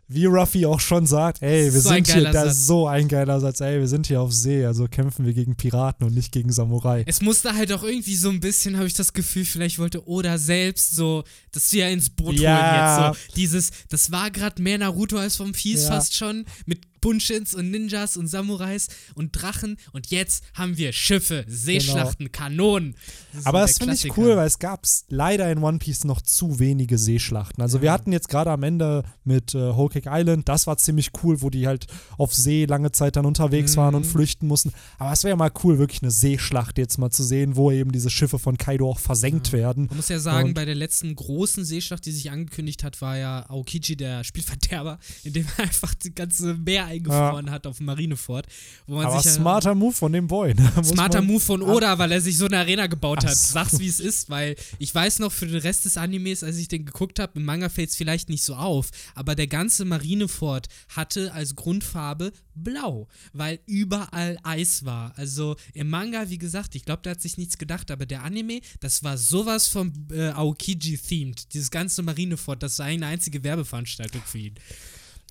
wie 0.08 0.26
Ruffy 0.26 0.68
auch 0.68 0.80
schon 0.80 1.08
sagt, 1.08 1.42
ey, 1.42 1.74
wir 1.74 1.82
So 1.82 1.90
sind 1.90 2.12
hier, 2.12 2.32
das 2.32 2.52
ist 2.58 2.68
so 2.68 2.88
ein 2.88 3.08
geiler 3.08 3.40
Satz, 3.40 3.60
ey, 3.62 3.80
wir 3.80 3.88
sind 3.88 4.06
hier 4.06 4.22
auf 4.22 4.32
See, 4.32 4.64
also 4.64 4.88
kämpfen 4.88 5.26
wir 5.26 5.34
gegen 5.34 5.56
Piraten 5.56 6.06
und 6.06 6.14
nicht 6.14 6.32
gegen 6.32 6.52
Samurai. 6.52 7.04
Es 7.08 7.22
musste 7.22 7.56
halt 7.56 7.72
auch 7.74 7.82
irgendwie 7.82 8.16
so 8.16 8.30
ein 8.30 8.40
bisschen, 8.40 8.76
habe 8.78 8.86
ich 8.86 8.94
das 8.94 9.14
Gefühl, 9.14 9.46
vielleicht 9.46 9.80
wollte 9.80 10.08
Oda 10.08 10.38
selbst 10.38 10.96
so, 10.96 11.24
das 11.54 11.74
wir 11.74 11.90
ins 11.90 12.12
Boot 12.12 12.36
Ja. 12.36 13.08
holen 13.08 13.16
jetzt 13.16 13.20
so. 13.32 13.36
Dieses, 13.36 13.72
das 13.90 14.12
war 14.12 14.30
gerade 14.30 14.62
mehr 14.62 14.78
Naruto 14.78 15.18
als 15.18 15.38
vom 15.38 15.56
Fies 15.56 15.84
Ja. 15.84 15.90
fast 15.90 16.14
schon, 16.16 16.46
mit 16.68 16.82
Bunshins 17.10 17.54
und 17.54 17.70
Ninjas 17.70 18.18
und 18.18 18.26
Samurais 18.26 18.88
und 19.14 19.30
Drachen 19.40 19.78
und 19.94 20.08
jetzt 20.08 20.44
haben 20.56 20.76
wir 20.76 20.92
Schiffe, 20.92 21.46
Seeschlachten, 21.48 22.32
Kanonen. 22.32 22.96
Das 23.32 23.46
Aber 23.46 23.60
das 23.62 23.78
finde 23.78 23.94
ich 23.94 24.18
cool, 24.18 24.36
weil 24.36 24.48
es 24.48 24.58
gab 24.58 24.88
leider 25.10 25.52
in 25.52 25.60
One 25.60 25.78
Piece 25.78 26.04
noch 26.04 26.20
zu 26.22 26.58
wenige 26.58 26.98
Seeschlachten. 26.98 27.62
Also 27.62 27.82
wir 27.82 27.88
Ja. 27.88 27.94
hatten 27.94 28.12
jetzt 28.12 28.28
gerade 28.28 28.50
am 28.50 28.64
Ende 28.64 29.04
mit 29.24 29.54
äh, 29.54 29.76
Whole 29.76 29.90
Cake 29.90 30.10
Island, 30.12 30.50
das 30.50 30.66
war 30.66 30.78
ziemlich 30.78 31.12
cool, 31.22 31.44
wo 31.44 31.52
die 31.52 31.68
halt 31.68 31.86
auf 32.18 32.34
See 32.34 32.66
lange 32.66 32.92
Zeit 32.92 33.18
dann 33.18 33.28
unterwegs 33.28 33.78
waren 33.78 33.94
und 33.94 34.04
Mhm. 34.06 34.10
flüchten 34.10 34.48
mussten. 34.48 34.72
Aber 34.98 35.12
es 35.12 35.24
wäre 35.24 35.34
ja 35.34 35.36
mal 35.36 35.52
cool, 35.64 35.78
wirklich 35.78 36.02
eine 36.02 36.10
Seeschlacht 36.12 36.80
jetzt 36.80 36.98
mal 36.98 37.12
zu 37.12 37.24
sehen, 37.24 37.56
wo 37.56 37.72
eben 37.72 37.92
diese 37.92 38.10
Schiffe 38.10 38.40
von 38.40 38.58
Kaido 38.58 38.90
auch 38.90 38.98
versenkt 39.00 39.52
werden. 39.52 39.86
Man 39.88 39.98
muss 39.98 40.10
ja 40.10 40.18
sagen, 40.18 40.48
Und- 40.50 40.54
bei 40.56 40.66
der 40.66 40.74
letzten 40.76 41.16
großen 41.16 41.66
Seeschlacht, 41.66 42.04
die 42.08 42.12
sich 42.12 42.32
angekündigt 42.32 42.84
hat, 42.84 43.00
war 43.02 43.16
ja 43.16 43.48
Aokiji 43.48 43.96
der 43.96 44.24
Spielverderber, 44.24 44.98
indem 45.24 45.46
er 45.58 45.66
einfach 45.66 45.94
das 45.94 46.16
ganze 46.16 46.56
Meer 46.56 46.95
eingefroren 46.96 47.52
hat 47.52 47.68
auf 47.68 47.78
dem 47.78 47.86
Marineford. 47.88 48.48
Wo 48.88 48.96
man 48.96 49.06
Aber 49.06 49.18
sich 49.18 49.26
ja, 49.26 49.32
smarter 49.32 49.76
Move 49.76 49.94
von 49.94 50.12
dem 50.12 50.28
Boy. 50.28 50.54
ne? 50.54 50.72
Smarter 50.84 51.22
Move 51.22 51.40
von 51.40 51.62
Oda, 51.62 51.98
weil 51.98 52.12
er 52.12 52.22
sich 52.22 52.38
so 52.38 52.46
eine 52.46 52.58
Arena 52.58 52.88
gebaut 52.88 53.24
hat. 53.26 53.36
so. 53.36 53.54
Sag's, 53.54 53.80
wie 53.80 53.88
es 53.88 54.00
ist, 54.00 54.30
weil 54.30 54.56
ich 54.80 54.94
weiß 54.94 55.20
noch, 55.20 55.32
für 55.32 55.48
den 55.48 55.58
Rest 55.60 55.86
des 55.86 55.98
Animes, 55.98 56.44
als 56.44 56.58
ich 56.58 56.68
den 56.68 56.86
geguckt 56.86 57.20
habe, 57.20 57.34
im 57.40 57.46
Manga 57.46 57.70
fällt 57.70 57.90
es 57.90 57.96
vielleicht 57.96 58.30
nicht 58.30 58.44
so 58.44 58.56
auf, 58.56 58.90
aber 59.14 59.36
der 59.36 59.48
ganze 59.48 59.86
Marineford 59.86 60.68
hatte 60.96 61.34
als 61.34 61.56
Grundfarbe 61.56 62.32
blau, 62.56 63.08
weil 63.34 63.60
überall 63.66 64.38
Eis 64.44 64.86
war. 64.86 65.14
Also 65.18 65.56
im 65.74 65.90
Manga, 65.90 66.30
wie 66.30 66.38
gesagt, 66.38 66.76
ich 66.76 66.86
glaube, 66.86 67.02
da 67.04 67.12
hat 67.12 67.22
sich 67.22 67.38
nichts 67.38 67.58
gedacht, 67.58 67.92
aber 67.92 68.06
der 68.06 68.24
Anime, 68.24 68.62
das 68.80 69.04
war 69.04 69.18
sowas 69.18 69.68
vom 69.68 69.92
äh, 70.12 70.30
Aokiji-themed. 70.30 71.54
Dieses 71.54 71.72
ganze 71.72 72.02
Marineford, 72.04 72.64
das 72.64 72.80
war 72.80 72.86
eine 72.88 73.08
einzige 73.08 73.44
Werbeveranstaltung 73.44 74.22
für 74.26 74.38
ihn. 74.40 74.56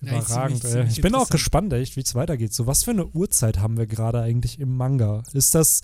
Ja, 0.01 0.19
Überragend, 0.19 0.61
ziemlich 0.61 0.97
Ich 0.97 1.01
bin 1.01 1.15
auch 1.15 1.29
gespannt, 1.29 1.71
echt, 1.73 1.95
wie 1.95 2.01
es 2.01 2.15
weitergeht. 2.15 2.53
So, 2.53 2.67
was 2.67 2.83
für 2.83 2.91
eine 2.91 3.07
Uhrzeit 3.07 3.59
haben 3.59 3.77
wir 3.77 3.87
gerade 3.87 4.21
eigentlich 4.21 4.59
im 4.59 4.75
Manga? 4.75 5.23
Ist 5.33 5.55
das 5.55 5.81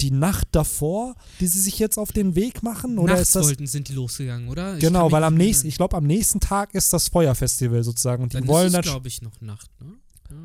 die 0.00 0.10
Nacht 0.10 0.48
davor, 0.52 1.14
die 1.40 1.46
sie 1.46 1.60
sich 1.60 1.78
jetzt 1.78 1.98
auf 1.98 2.12
den 2.12 2.34
Weg 2.34 2.62
machen? 2.62 2.98
Oder 2.98 3.14
Nachts 3.14 3.28
ist 3.28 3.36
das. 3.36 3.46
wollten, 3.46 3.66
sind 3.66 3.88
die 3.88 3.94
losgegangen, 3.94 4.48
oder? 4.48 4.74
Ich 4.74 4.80
Genau, 4.80 5.12
weil 5.12 5.22
am 5.22 5.34
nächsten, 5.34 5.68
ich 5.68 5.76
glaube, 5.76 5.96
am 5.96 6.04
nächsten 6.04 6.40
Tag 6.40 6.74
ist 6.74 6.92
das 6.92 7.08
Feuerfestival 7.08 7.84
sozusagen. 7.84 8.22
Und 8.22 8.32
die 8.32 8.38
Dann 8.38 8.48
wollen 8.48 8.68
ist 8.68 8.74
es, 8.74 8.82
glaube 8.82 9.08
ich, 9.08 9.22
noch 9.22 9.40
Nacht, 9.40 9.70
ne? 9.80 9.94
Ja. 10.30 10.36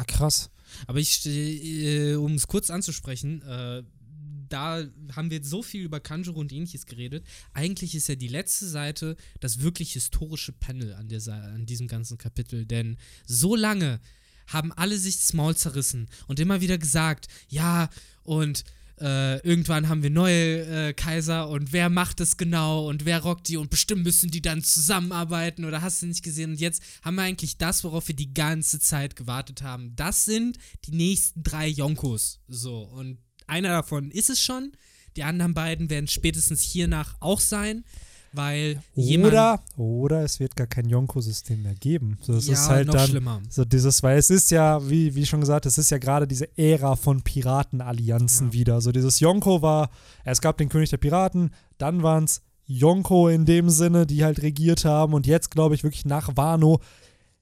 ah, 0.00 0.04
krass. 0.04 0.50
Aber 0.86 0.98
ich, 0.98 1.26
äh, 1.26 2.14
um 2.14 2.34
es 2.34 2.46
kurz 2.46 2.70
anzusprechen, 2.70 3.42
äh, 3.42 3.82
da 4.48 4.84
haben 5.14 5.30
wir 5.30 5.38
jetzt 5.38 5.50
so 5.50 5.62
viel 5.62 5.82
über 5.82 6.00
Kanjuro 6.00 6.40
und 6.40 6.52
ähnliches 6.52 6.86
geredet. 6.86 7.24
Eigentlich 7.52 7.94
ist 7.94 8.08
ja 8.08 8.14
die 8.14 8.28
letzte 8.28 8.66
Seite 8.66 9.16
das 9.40 9.60
wirklich 9.60 9.92
historische 9.92 10.52
Panel 10.52 10.94
an, 10.94 11.08
der, 11.08 11.20
an 11.32 11.66
diesem 11.66 11.88
ganzen 11.88 12.18
Kapitel. 12.18 12.66
Denn 12.66 12.96
so 13.26 13.56
lange 13.56 14.00
haben 14.46 14.72
alle 14.72 14.98
sich 14.98 15.16
das 15.18 15.32
Maul 15.32 15.56
zerrissen 15.56 16.08
und 16.26 16.40
immer 16.40 16.60
wieder 16.60 16.78
gesagt, 16.78 17.26
ja, 17.48 17.88
und 18.22 18.64
äh, 19.00 19.38
irgendwann 19.46 19.88
haben 19.88 20.02
wir 20.02 20.10
neue 20.10 20.88
äh, 20.88 20.92
Kaiser 20.94 21.48
und 21.48 21.72
wer 21.72 21.90
macht 21.90 22.20
es 22.20 22.36
genau 22.36 22.88
und 22.88 23.04
wer 23.04 23.20
rockt 23.20 23.48
die 23.48 23.58
und 23.58 23.68
bestimmt 23.68 24.04
müssen 24.04 24.30
die 24.30 24.40
dann 24.40 24.62
zusammenarbeiten 24.62 25.64
oder 25.64 25.82
hast 25.82 26.00
du 26.00 26.06
nicht 26.06 26.22
gesehen 26.22 26.52
und 26.52 26.60
jetzt 26.60 26.82
haben 27.02 27.16
wir 27.16 27.22
eigentlich 27.22 27.58
das, 27.58 27.84
worauf 27.84 28.08
wir 28.08 28.16
die 28.16 28.32
ganze 28.32 28.80
Zeit 28.80 29.14
gewartet 29.16 29.62
haben. 29.62 29.94
Das 29.96 30.24
sind 30.24 30.58
die 30.86 30.92
nächsten 30.92 31.42
drei 31.42 31.68
Yonkos. 31.68 32.40
So 32.48 32.82
und 32.84 33.18
einer 33.46 33.68
davon 33.68 34.10
ist 34.10 34.30
es 34.30 34.40
schon, 34.40 34.72
die 35.16 35.22
anderen 35.24 35.54
beiden 35.54 35.88
werden 35.90 36.06
spätestens 36.08 36.60
hiernach 36.62 37.14
auch 37.20 37.40
sein, 37.40 37.84
weil 38.32 38.82
jemand 38.94 39.32
Oder, 39.32 39.62
oder 39.76 40.22
es 40.22 40.40
wird 40.40 40.56
gar 40.56 40.66
kein 40.66 40.88
Yonko-System 40.88 41.62
mehr 41.62 41.74
geben. 41.74 42.18
So, 42.20 42.34
es 42.34 42.46
ja, 42.46 42.52
ist 42.52 42.68
halt 42.68 42.86
noch 42.88 42.94
dann. 42.94 43.08
schlimmer. 43.08 43.40
So 43.48 43.64
dieses, 43.64 44.02
weil 44.02 44.18
es 44.18 44.28
ist 44.28 44.50
ja, 44.50 44.86
wie, 44.90 45.14
wie 45.14 45.24
schon 45.24 45.40
gesagt, 45.40 45.64
es 45.64 45.78
ist 45.78 45.90
ja 45.90 45.96
gerade 45.96 46.26
diese 46.26 46.48
Ära 46.58 46.96
von 46.96 47.22
Piratenallianzen 47.22 48.48
Ja. 48.48 48.52
wieder. 48.52 48.80
So 48.82 48.92
dieses 48.92 49.20
Yonko 49.20 49.62
war, 49.62 49.90
es 50.24 50.40
gab 50.40 50.58
den 50.58 50.68
König 50.68 50.90
der 50.90 50.98
Piraten, 50.98 51.50
dann 51.78 52.02
waren 52.02 52.24
es 52.24 52.42
Yonko 52.66 53.28
in 53.28 53.46
dem 53.46 53.70
Sinne, 53.70 54.06
die 54.06 54.24
halt 54.24 54.42
regiert 54.42 54.84
haben 54.84 55.14
und 55.14 55.26
jetzt 55.26 55.50
glaube 55.50 55.74
ich 55.74 55.82
wirklich 55.82 56.04
nach 56.04 56.36
Wano 56.36 56.80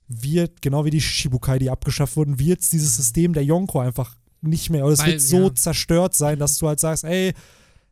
wird, 0.06 0.62
genau 0.62 0.84
wie 0.84 0.90
die 0.90 1.00
Shichibukai, 1.00 1.58
die 1.58 1.70
abgeschafft 1.70 2.16
wurden, 2.16 2.38
wird 2.38 2.60
dieses 2.72 2.94
System 2.96 3.32
der 3.32 3.42
Yonko 3.44 3.80
einfach 3.80 4.16
nicht 4.48 4.70
mehr, 4.70 4.84
oder 4.84 4.94
es 4.94 5.04
wird 5.04 5.20
so 5.20 5.48
ja. 5.48 5.54
zerstört 5.54 6.14
sein, 6.14 6.38
dass 6.38 6.58
du 6.58 6.68
halt 6.68 6.80
sagst, 6.80 7.04
ey, 7.04 7.32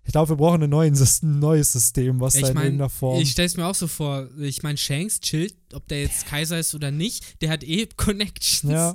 ich 0.05 0.13
glaube, 0.13 0.31
wir 0.31 0.37
brauchen 0.37 0.63
ein 0.63 0.71
neues, 0.71 1.01
Sys- 1.01 1.23
ein 1.23 1.39
neues 1.39 1.73
System, 1.73 2.19
was 2.21 2.33
da 2.35 2.41
Ich 2.41 2.49
in 2.49 2.55
meine, 2.55 2.67
irgendeiner 2.67 2.89
Form. 2.91 3.21
ich 3.21 3.31
stell's 3.31 3.57
mir 3.57 3.67
auch 3.67 3.75
so 3.75 3.87
vor, 3.87 4.29
ich 4.41 4.63
meine, 4.65 4.77
Shanks 4.77 5.21
chillt, 5.21 5.55
ob 5.75 5.87
der 5.89 6.03
jetzt 6.03 6.27
Kaiser 6.27 6.59
ist 6.59 6.75
oder 6.75 6.91
nicht, 6.91 7.41
der 7.41 7.51
hat 7.51 7.63
eh 7.63 7.87
Connections. 7.97 8.73
Ja. 8.73 8.95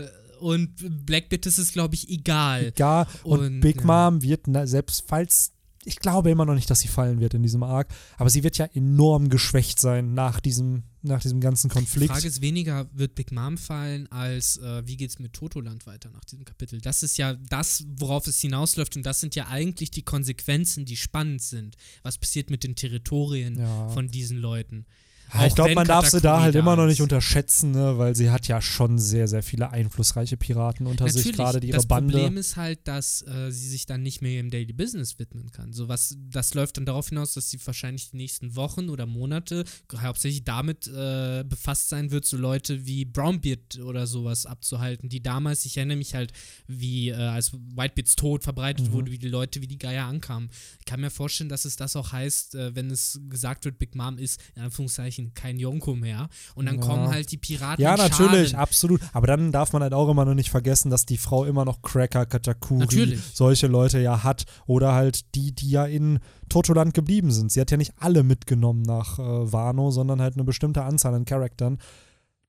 Äh, 0.00 0.08
und 0.40 1.04
Black 1.04 1.28
Bit 1.28 1.46
ist 1.46 1.58
es, 1.58 1.72
glaube 1.72 1.94
ich, 1.94 2.08
egal. 2.08 2.66
Egal. 2.68 3.06
Und, 3.24 3.40
Und, 3.40 3.60
Big 3.60 3.80
ja. 3.80 3.86
Mom 4.10 4.22
wird, 4.22 4.46
na, 4.46 4.66
selbst 4.66 5.04
falls, 5.06 5.52
ich 5.84 5.96
glaube 5.96 6.30
immer 6.30 6.44
noch 6.46 6.54
nicht, 6.54 6.70
dass 6.70 6.80
sie 6.80 6.88
fallen 6.88 7.20
wird 7.20 7.34
in 7.34 7.42
diesem 7.42 7.62
Arc, 7.62 7.88
aber 8.16 8.30
sie 8.30 8.44
wird 8.44 8.56
ja 8.56 8.66
enorm 8.72 9.28
geschwächt 9.28 9.80
sein 9.80 10.14
nach 10.14 10.40
diesem, 10.40 10.84
nach 11.08 11.20
diesem 11.20 11.40
ganzen 11.40 11.68
Konflikt. 11.70 12.04
Die 12.04 12.14
Frage 12.14 12.28
ist 12.28 12.40
weniger, 12.40 12.88
wird 12.92 13.14
Big 13.14 13.32
Mom 13.32 13.58
fallen, 13.58 14.06
als 14.12 14.58
äh, 14.58 14.86
wie 14.86 14.96
geht 14.96 15.10
es 15.10 15.18
mit 15.18 15.32
Totoland 15.32 15.86
weiter 15.86 16.10
nach 16.10 16.24
diesem 16.24 16.44
Kapitel? 16.44 16.80
Das 16.80 17.02
ist 17.02 17.18
ja 17.18 17.34
das, 17.34 17.84
worauf 17.96 18.26
es 18.26 18.40
hinausläuft 18.40 18.96
und 18.96 19.04
das 19.04 19.20
sind 19.20 19.34
ja 19.34 19.48
eigentlich 19.48 19.90
die 19.90 20.02
Konsequenzen, 20.02 20.84
die 20.84 20.96
spannend 20.96 21.42
sind. 21.42 21.76
Was 22.02 22.18
passiert 22.18 22.50
mit 22.50 22.62
den 22.64 22.76
Territorien 22.76 23.58
Ja. 23.58 23.88
von 23.88 24.08
diesen 24.08 24.38
Leuten? 24.38 24.86
Ja, 25.34 25.46
ich 25.46 25.54
glaube, 25.54 25.74
man 25.74 25.86
darf 25.86 26.08
sie 26.08 26.20
da 26.20 26.40
halt 26.40 26.54
immer 26.54 26.74
noch 26.76 26.86
nicht 26.86 27.02
unterschätzen, 27.02 27.72
ne? 27.72 27.98
weil 27.98 28.14
sie 28.14 28.30
hat 28.30 28.48
ja 28.48 28.60
schon 28.62 28.98
sehr, 28.98 29.28
sehr 29.28 29.42
viele 29.42 29.70
einflussreiche 29.70 30.36
Piraten 30.36 30.86
unter 30.86 31.06
sich, 31.08 31.16
Natürlich, 31.16 31.36
gerade 31.36 31.60
die 31.60 31.68
ihre 31.68 31.76
das 31.76 31.86
Bande. 31.86 32.12
Problem 32.12 32.36
ist 32.36 32.56
halt, 32.56 32.86
dass 32.88 33.22
äh, 33.22 33.50
sie 33.50 33.68
sich 33.68 33.86
dann 33.86 34.02
nicht 34.02 34.22
mehr 34.22 34.40
im 34.40 34.50
Daily 34.50 34.72
Business 34.72 35.18
widmen 35.18 35.50
kann. 35.52 35.72
So 35.72 35.88
was, 35.88 36.16
das 36.30 36.54
läuft 36.54 36.76
dann 36.78 36.86
darauf 36.86 37.08
hinaus, 37.10 37.34
dass 37.34 37.50
sie 37.50 37.58
wahrscheinlich 37.64 38.10
die 38.10 38.16
nächsten 38.16 38.56
Wochen 38.56 38.88
oder 38.88 39.06
Monate 39.06 39.64
hauptsächlich 40.00 40.44
damit 40.44 40.86
äh, 40.86 41.44
befasst 41.46 41.88
sein 41.90 42.10
wird, 42.10 42.24
so 42.24 42.36
Leute 42.36 42.86
wie 42.86 43.04
Brownbeard 43.04 43.80
oder 43.84 44.06
sowas 44.06 44.46
abzuhalten, 44.46 45.08
die 45.08 45.22
damals, 45.22 45.64
ich 45.66 45.76
erinnere 45.76 45.98
mich 45.98 46.14
halt, 46.14 46.32
wie 46.66 47.10
äh, 47.10 47.14
als 47.14 47.52
Whitebeards 47.52 48.16
Tod 48.16 48.44
verbreitet 48.44 48.88
Mhm. 48.88 48.92
wurde, 48.92 49.10
wie 49.10 49.18
die 49.18 49.28
Leute 49.28 49.60
wie 49.60 49.66
die 49.66 49.78
Geier 49.78 50.04
ankamen. 50.04 50.50
Ich 50.78 50.84
kann 50.84 51.00
mir 51.00 51.10
vorstellen, 51.10 51.48
dass 51.50 51.64
es 51.64 51.76
das 51.76 51.96
auch 51.96 52.12
heißt, 52.12 52.54
äh, 52.54 52.74
wenn 52.74 52.90
es 52.90 53.20
gesagt 53.28 53.64
wird, 53.64 53.78
Big 53.78 53.94
Mom 53.94 54.18
ist 54.18 54.40
in 54.54 54.62
Anführungszeichen 54.62 55.17
kein 55.34 55.58
Yonko 55.58 55.94
mehr 55.94 56.28
und 56.54 56.66
dann 56.66 56.76
Ja. 56.76 56.80
kommen 56.80 57.08
halt 57.08 57.30
die 57.32 57.36
Piraten 57.36 57.82
Ja, 57.82 57.96
natürlich, 57.96 58.50
Scharen. 58.50 58.62
absolut. 58.62 59.00
Aber 59.12 59.26
dann 59.26 59.52
darf 59.52 59.72
man 59.72 59.82
halt 59.82 59.92
auch 59.94 60.08
immer 60.08 60.24
noch 60.24 60.34
nicht 60.34 60.50
vergessen, 60.50 60.90
dass 60.90 61.06
die 61.06 61.18
Frau 61.18 61.44
immer 61.44 61.64
noch 61.64 61.82
Cracker, 61.82 62.26
Katakuri, 62.26 62.80
Natürlich. 62.80 63.20
solche 63.34 63.66
Leute 63.66 63.98
ja 64.00 64.22
hat. 64.24 64.44
Oder 64.66 64.94
halt 64.94 65.34
die, 65.34 65.54
die 65.54 65.70
ja 65.70 65.84
in 65.84 66.18
Totoland 66.48 66.94
geblieben 66.94 67.30
sind. 67.30 67.52
Sie 67.52 67.60
hat 67.60 67.70
ja 67.70 67.76
nicht 67.76 67.92
alle 67.98 68.22
mitgenommen 68.22 68.82
nach 68.82 69.18
äh, 69.18 69.52
Wano, 69.52 69.90
sondern 69.90 70.20
halt 70.20 70.34
eine 70.34 70.44
bestimmte 70.44 70.82
Anzahl 70.82 71.14
an 71.14 71.24
Charaktern. 71.24 71.78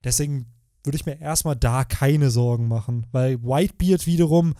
Deswegen 0.03 0.47
würde 0.83 0.95
ich 0.95 1.05
mir 1.05 1.19
erstmal 1.19 1.55
da 1.55 1.83
keine 1.83 2.29
Sorgen 2.31 2.67
machen. 2.67 3.05
Weil 3.11 3.43
Whitebeard 3.43 4.05
wiederum, 4.07 4.53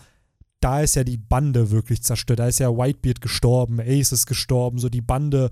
da 0.60 0.82
ist 0.82 0.94
ja 0.96 1.04
die 1.04 1.16
Bande 1.16 1.70
wirklich 1.70 2.02
zerstört. 2.02 2.38
Da 2.40 2.46
ist 2.46 2.58
ja 2.58 2.68
Whitebeard 2.76 3.22
gestorben, 3.22 3.80
Ace 3.80 4.12
ist 4.12 4.26
gestorben, 4.26 4.78
so 4.78 4.90
die 4.90 5.00
Bande 5.00 5.48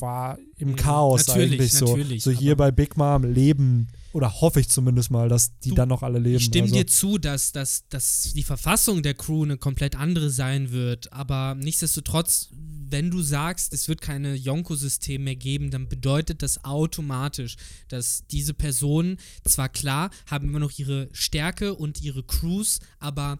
war 0.00 0.38
im 0.56 0.70
Mhm, 0.70 0.76
Chaos 0.76 1.26
natürlich, 1.26 1.52
eigentlich 1.52 1.72
so. 1.72 1.86
natürlich, 1.86 2.22
so 2.22 2.30
hier 2.30 2.56
bei 2.56 2.70
Big 2.70 2.96
Mom 2.96 3.24
leben, 3.24 3.88
oder 4.12 4.40
hoffe 4.40 4.60
ich 4.60 4.68
zumindest 4.68 5.10
mal, 5.10 5.28
dass 5.28 5.58
die 5.60 5.70
Du, 5.70 5.74
dann 5.74 5.88
noch 5.88 6.02
alle 6.02 6.18
leben. 6.18 6.36
Ich 6.36 6.44
stimme 6.44 6.64
also, 6.64 6.74
dir 6.74 6.86
zu, 6.86 7.18
dass, 7.18 7.52
dass, 7.52 7.88
dass 7.88 8.32
die 8.34 8.42
Verfassung 8.42 9.02
der 9.02 9.14
Crew 9.14 9.44
eine 9.44 9.56
komplett 9.56 9.96
andere 9.96 10.30
sein 10.30 10.70
wird, 10.70 11.12
aber 11.12 11.54
nichtsdestotrotz, 11.54 12.50
wenn 12.90 13.10
du 13.10 13.22
sagst, 13.22 13.72
es 13.72 13.88
wird 13.88 14.02
keine 14.02 14.34
Yonko-System 14.34 15.24
mehr 15.24 15.36
geben, 15.36 15.70
dann 15.70 15.88
bedeutet 15.88 16.42
das 16.42 16.64
automatisch, 16.64 17.56
dass 17.88 18.24
diese 18.30 18.52
Personen 18.52 19.16
zwar 19.44 19.70
klar 19.70 20.10
haben 20.26 20.48
immer 20.48 20.58
noch 20.58 20.78
ihre 20.78 21.08
Stärke 21.12 21.74
und 21.74 22.02
ihre 22.02 22.22
Crews, 22.22 22.80
aber 22.98 23.38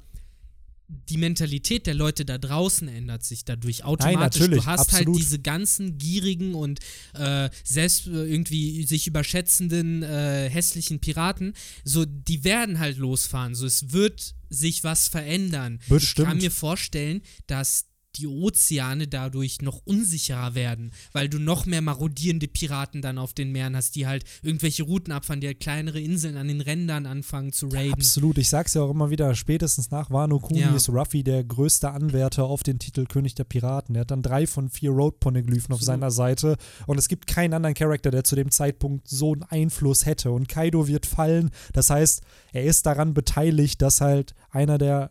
die 1.09 1.17
Mentalität 1.17 1.87
der 1.87 1.95
Leute 1.95 2.25
da 2.25 2.39
draußen 2.39 2.89
ändert 2.89 3.25
sich 3.25 3.45
dadurch 3.45 3.85
automatisch. 3.85 4.41
natürlich, 4.41 4.65
du 4.65 4.67
hast 4.67 4.81
absolut. 4.81 5.07
halt 5.07 5.19
diese 5.19 5.39
ganzen 5.39 5.99
gierigen 5.99 6.55
und 6.55 6.81
äh, 7.15 7.49
selbst 7.65 8.07
äh, 8.07 8.11
irgendwie 8.11 8.85
sich 8.85 9.07
überschätzenden 9.07 10.03
äh, 10.03 10.49
hässlichen 10.51 11.01
Piraten, 11.01 11.55
so 11.85 12.05
die 12.05 12.45
werden 12.45 12.79
halt 12.79 12.99
losfahren. 12.99 13.55
So 13.55 13.67
es 13.67 13.93
wird 13.93 14.35
sich 14.51 14.85
was 14.85 15.09
verändern. 15.09 15.81
Bestimmt. 15.89 16.27
Ich 16.27 16.31
kann 16.31 16.39
mir 16.39 16.51
vorstellen, 16.51 17.23
dass 17.47 17.87
die 18.17 18.27
Ozeane 18.27 19.09
dadurch 19.09 19.63
noch 19.63 19.81
unsicherer 19.85 20.55
werden, 20.55 20.93
weil 21.13 21.29
du 21.29 21.39
noch 21.39 21.67
mehr 21.67 21.81
marodierende 21.83 22.49
Piraten 22.49 23.03
dann 23.03 23.19
auf 23.19 23.33
den 23.33 23.53
Meeren 23.53 23.77
hast, 23.77 23.97
die 23.97 24.07
halt 24.07 24.25
irgendwelche 24.43 24.83
Routen 24.83 25.13
abfahren, 25.13 25.41
die 25.41 25.47
halt 25.47 25.61
kleinere 25.61 26.01
Inseln 26.01 26.37
an 26.37 26.49
den 26.49 26.61
Rändern 26.61 27.07
anfangen 27.07 27.53
zu 27.53 27.69
raiden. 27.69 27.95
Absolut, 27.95 28.39
ich 28.39 28.49
sag's 28.49 28.75
ja 28.75 28.83
auch 28.83 28.91
immer 28.91 29.11
wieder, 29.11 29.35
spätestens 29.35 29.91
nach 29.91 30.11
Wano 30.11 30.39
Kuni 30.39 30.61
Ja. 30.61 30.75
ist 30.75 30.89
Ruffy 30.89 31.23
der 31.23 31.45
größte 31.45 31.91
Anwärter 31.91 32.45
auf 32.45 32.63
den 32.63 32.79
Titel 32.79 33.07
König 33.07 33.35
der 33.35 33.45
Piraten. 33.45 33.95
Er 33.95 34.03
hat 34.03 34.11
dann 34.11 34.23
drei 34.23 34.47
von 34.47 34.69
vier 34.69 34.91
Road-Poneglyphen 34.91 35.73
auf 35.73 35.81
Absolut. 35.81 35.87
seiner 35.87 36.11
Seite 36.11 36.57
und 36.87 36.99
es 36.99 37.09
gibt 37.09 37.27
keinen 37.27 37.55
anderen 37.55 37.75
Charakter, 37.75 38.11
der 38.11 38.25
zu 38.25 38.37
dem 38.37 38.51
Zeitpunkt 38.51 39.09
so 39.09 39.33
einen 39.33 39.43
Einfluss 39.43 40.07
hätte. 40.07 40.31
Und 40.31 40.49
Kaido 40.49 40.87
wird 40.87 41.07
fallen, 41.07 41.51
das 41.73 41.91
heißt, 41.91 42.23
er 42.53 42.65
ist 42.65 42.87
daran 42.87 43.15
beteiligt, 43.15 43.81
dass 43.83 44.01
halt 44.01 44.35
einer 44.51 44.79
der 44.79 45.11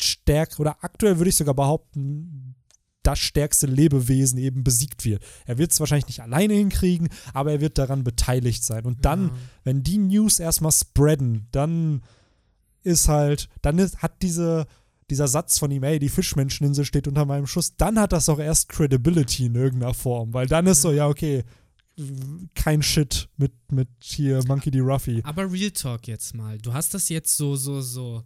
stärk 0.00 0.58
oder 0.58 0.76
aktuell 0.82 1.18
würde 1.18 1.30
ich 1.30 1.36
sogar 1.36 1.54
behaupten, 1.54 2.54
das 3.02 3.18
stärkste 3.18 3.66
Lebewesen 3.66 4.38
eben 4.38 4.64
besiegt 4.64 5.04
wird. 5.04 5.22
Er 5.44 5.58
wird 5.58 5.72
es 5.72 5.80
wahrscheinlich 5.80 6.06
nicht 6.06 6.22
alleine 6.22 6.54
hinkriegen, 6.54 7.10
aber 7.34 7.52
er 7.52 7.60
wird 7.60 7.76
daran 7.76 8.02
beteiligt 8.02 8.64
sein. 8.64 8.84
Und 8.86 9.04
dann, 9.04 9.26
Ja. 9.28 9.32
wenn 9.64 9.82
die 9.82 9.98
News 9.98 10.38
erstmal 10.38 10.72
spreaden, 10.72 11.46
dann 11.52 12.02
ist 12.82 13.08
halt, 13.08 13.48
dann 13.62 13.78
ist, 13.78 13.98
hat 13.98 14.22
diese, 14.22 14.66
dieser 15.10 15.28
Satz 15.28 15.58
von 15.58 15.70
ihm, 15.70 15.82
ey, 15.82 15.98
die 15.98 16.08
Fischmenscheninsel 16.08 16.86
steht 16.86 17.06
unter 17.06 17.26
meinem 17.26 17.46
Schuss, 17.46 17.76
dann 17.76 17.98
hat 18.00 18.12
das 18.12 18.30
auch 18.30 18.38
erst 18.38 18.70
Credibility 18.70 19.46
in 19.46 19.54
irgendeiner 19.54 19.92
Form, 19.92 20.32
weil 20.32 20.46
dann 20.46 20.66
ist 20.66 20.80
so, 20.80 20.90
ja, 20.90 21.06
okay, 21.06 21.44
kein 22.54 22.82
Shit 22.82 23.28
mit, 23.36 23.52
mit 23.70 23.88
hier 24.02 24.42
Monkey 24.48 24.70
D. 24.70 24.80
Ruffy. 24.80 25.20
Aber 25.24 25.50
Real 25.52 25.70
Talk 25.70 26.08
jetzt 26.08 26.34
mal. 26.34 26.58
Du 26.58 26.72
hast 26.72 26.94
das 26.94 27.08
jetzt 27.08 27.36
so, 27.36 27.54
so, 27.54 27.80
so 27.82 28.24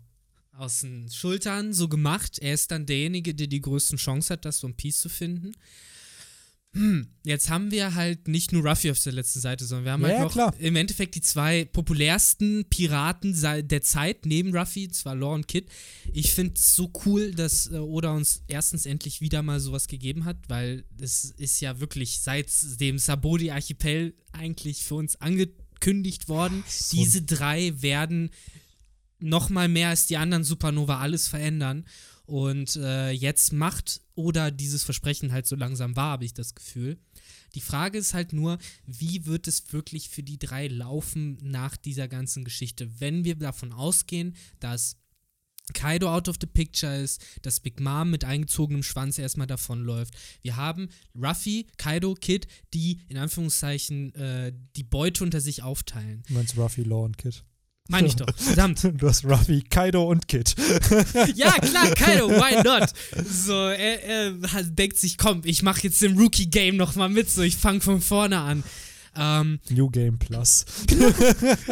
aus 0.59 0.81
den 0.81 1.09
Schultern 1.11 1.73
so 1.73 1.89
gemacht. 1.89 2.39
Er 2.41 2.55
ist 2.55 2.71
dann 2.71 2.87
derjenige, 2.87 3.35
der 3.35 3.47
die 3.47 3.61
größten 3.61 3.99
Chance 3.99 4.33
hat, 4.33 4.45
das 4.45 4.63
One 4.65 4.75
Piece 4.75 5.01
zu 5.01 5.09
finden. 5.09 5.53
Hm, 6.75 7.09
jetzt 7.25 7.49
haben 7.49 7.71
wir 7.71 7.95
halt 7.95 8.29
nicht 8.29 8.53
nur 8.53 8.67
Ruffy 8.69 8.91
auf 8.91 8.99
der 9.03 9.13
letzten 9.13 9.41
Seite, 9.41 9.65
sondern 9.65 9.85
wir 9.87 9.93
haben 9.93 10.03
Ja, 10.03 10.09
halt 10.09 10.21
noch 10.21 10.33
klar. 10.33 10.55
im 10.59 10.77
Endeffekt 10.77 11.15
die 11.15 11.21
zwei 11.21 11.65
populärsten 11.65 12.65
Piraten 12.69 13.35
der 13.69 13.83
Zeit 13.83 14.27
neben 14.27 14.55
Ruffy, 14.55 14.89
zwar 14.91 15.15
Law 15.15 15.35
und 15.35 15.49
Kid. 15.49 15.69
Ich 16.13 16.35
finde 16.35 16.55
es 16.57 16.75
so 16.77 16.93
cool, 17.07 17.33
dass 17.33 17.69
äh, 17.73 17.77
Oda 17.79 18.13
uns 18.13 18.43
erstens 18.49 18.85
endlich 18.85 19.21
wieder 19.21 19.43
mal 19.43 19.61
sowas 19.61 19.87
gegeben 19.89 20.25
hat, 20.25 20.37
weil 20.49 20.85
es 21.01 21.25
ist 21.39 21.61
ja 21.61 21.81
wirklich 21.81 22.21
seit 22.21 22.51
dem 22.81 22.99
Sabodi-Archipel 22.99 24.15
eigentlich 24.33 24.85
für 24.85 24.97
uns 24.97 25.17
angekündigt 25.21 26.29
worden. 26.29 26.65
so 26.69 26.97
Diese 26.97 27.23
drei 27.23 27.81
werden 27.81 28.31
noch 29.21 29.51
mal 29.51 29.69
mehr 29.69 29.89
als 29.89 30.07
die 30.07 30.17
anderen 30.17 30.45
Supernova 30.45 30.99
alles 30.99 31.29
verändern. 31.29 31.85
Und 32.27 32.77
äh, 32.77 33.11
jetzt 33.11 33.53
macht 33.53 34.03
Oda 34.15 34.51
dieses 34.51 34.85
Versprechen 34.85 35.33
halt 35.33 35.47
so 35.47 35.57
langsam 35.57 35.97
wahr, 35.97 36.13
habe 36.13 36.27
ich 36.27 36.35
das 36.35 36.55
Gefühl. 36.55 36.99
Die 37.55 37.63
Frage 37.63 37.97
ist 37.97 38.13
halt 38.13 38.35
nur, 38.35 38.59
wie 38.87 39.25
wird 39.25 39.49
es 39.49 39.73
wirklich 39.73 40.11
für 40.11 40.23
die 40.23 40.39
drei 40.39 40.69
laufen 40.69 41.39
nach 41.41 41.77
dieser 41.77 42.07
ganzen 42.07 42.45
Geschichte? 42.45 43.01
Wenn 43.01 43.25
wir 43.25 43.35
davon 43.35 43.73
ausgehen, 43.73 44.37
dass 44.61 44.99
Kaido 45.73 46.13
out 46.13 46.29
of 46.29 46.37
the 46.41 46.47
picture 46.47 46.95
ist, 46.97 47.25
dass 47.43 47.61
Big 47.61 47.81
Mom 47.81 48.11
mit 48.11 48.25
eingezogenem 48.25 48.83
Schwanz 48.83 49.19
erstmal 49.19 49.47
davonläuft. 49.47 50.15
Wir 50.43 50.57
haben 50.57 50.89
Ruffy, 51.15 51.67
Kaido, 51.77 52.15
Kid, 52.15 52.47
die 52.75 53.01
in 53.09 53.17
Anführungszeichen 53.17 54.15
äh, 54.15 54.53
die 54.77 54.85
Beute 54.85 55.25
unter 55.25 55.41
sich 55.41 55.63
aufteilen. 55.63 56.23
Du 56.29 56.35
meinst 56.35 56.57
Ruffy, 56.57 56.83
Law 56.83 57.05
und 57.05 57.19
Kid. 57.19 57.45
Meine 57.89 58.07
ich 58.07 58.17
doch, 58.17 58.27
verdammt. 58.37 58.83
Du 58.99 59.09
hast 59.09 59.25
Ruffy, 59.25 59.63
Kaido 59.63 60.05
und 60.09 60.29
Kid. 60.29 60.55
Ja, 61.35 61.53
klar, 61.53 61.91
Kaido, 61.95 62.29
why 62.29 62.63
not? 62.63 62.91
So, 63.29 63.55
er, 63.55 64.03
er 64.05 64.63
denkt 64.65 64.99
sich, 64.99 65.17
komm, 65.19 65.41
ich 65.45 65.63
mach 65.63 65.79
jetzt 65.79 66.03
im 66.03 66.17
Rookie-Game 66.19 66.77
nochmal 66.77 67.09
mit, 67.09 67.31
so, 67.31 67.43
ich 67.43 67.57
fange 67.57 67.81
von 67.81 68.01
vorne 68.01 68.39
an. 68.39 68.63
Ähm, 69.17 69.59
New 69.71 69.89
Game 69.91 70.19
Plus. 70.19 70.65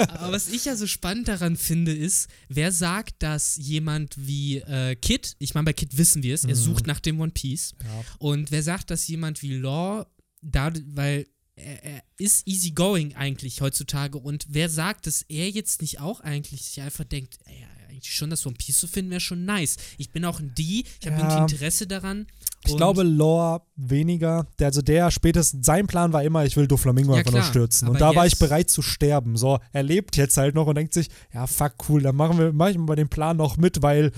aber 0.08 0.32
was 0.32 0.48
ich 0.48 0.64
ja 0.64 0.74
so 0.74 0.86
spannend 0.86 1.28
daran 1.28 1.56
finde, 1.56 1.92
ist, 1.92 2.28
wer 2.48 2.72
sagt, 2.72 3.22
dass 3.22 3.56
jemand 3.56 4.14
wie 4.16 4.56
äh, 4.58 4.96
Kid, 4.96 5.36
ich 5.38 5.54
meine, 5.54 5.66
bei 5.66 5.72
Kid 5.72 5.96
wissen 5.96 6.22
wir 6.22 6.34
es, 6.34 6.44
er 6.44 6.50
Mhm. 6.56 6.60
sucht 6.60 6.86
nach 6.86 6.98
dem 6.98 7.20
One 7.20 7.30
Piece. 7.32 7.74
Ja. 7.84 8.04
Und 8.18 8.50
wer 8.50 8.62
sagt, 8.62 8.90
dass 8.90 9.06
jemand 9.06 9.42
wie 9.42 9.54
Law, 9.58 10.06
da, 10.42 10.72
weil 10.86 11.26
er, 11.56 11.82
er 11.84 12.02
ist 12.18 12.46
easygoing 12.46 13.14
eigentlich 13.16 13.60
heutzutage 13.60 14.18
und 14.18 14.46
wer 14.48 14.68
sagt, 14.68 15.06
dass 15.06 15.22
er 15.28 15.48
jetzt 15.50 15.80
nicht 15.80 16.00
auch 16.00 16.20
eigentlich 16.20 16.62
sich 16.62 16.80
einfach 16.80 17.04
denkt, 17.04 17.38
ey, 17.46 17.64
eigentlich 17.88 18.14
schon 18.14 18.30
das 18.30 18.46
One 18.46 18.56
Piece 18.56 18.78
zu 18.78 18.86
finden, 18.86 19.10
wäre 19.10 19.20
schon 19.20 19.44
nice. 19.44 19.76
Ich 19.96 20.10
bin 20.10 20.24
auch 20.24 20.38
ein 20.38 20.54
D, 20.54 20.84
ich 21.00 21.06
habe 21.06 21.18
Ja. 21.18 21.42
Interesse 21.42 21.86
daran. 21.86 22.26
Ich 22.66 22.76
glaube, 22.76 23.04
Lore 23.04 23.62
weniger. 23.76 24.46
Der, 24.58 24.66
also 24.66 24.82
der 24.82 25.10
spätestens, 25.10 25.64
sein 25.64 25.86
Plan 25.86 26.12
war 26.12 26.24
immer, 26.24 26.44
ich 26.44 26.56
will 26.56 26.66
Doflamingo 26.66 27.12
Ja, 27.12 27.20
einfach 27.20 27.30
nur 27.30 27.40
klar, 27.40 27.50
stürzen. 27.50 27.88
Und 27.88 28.00
da 28.00 28.14
war 28.14 28.26
ich 28.26 28.38
bereit 28.38 28.68
zu 28.70 28.82
sterben. 28.82 29.36
So, 29.36 29.60
er 29.72 29.82
lebt 29.84 30.16
jetzt 30.16 30.36
halt 30.36 30.54
noch 30.54 30.66
und 30.66 30.74
denkt 30.74 30.92
sich, 30.92 31.08
ja, 31.32 31.46
fuck, 31.46 31.74
cool, 31.88 32.02
dann 32.02 32.16
machen 32.16 32.38
wir, 32.38 32.52
mach 32.52 32.68
ich 32.68 32.76
mal 32.76 32.96
dem 32.96 33.08
Plan 33.08 33.36
noch 33.36 33.56
mit, 33.56 33.82
weil 33.82 34.12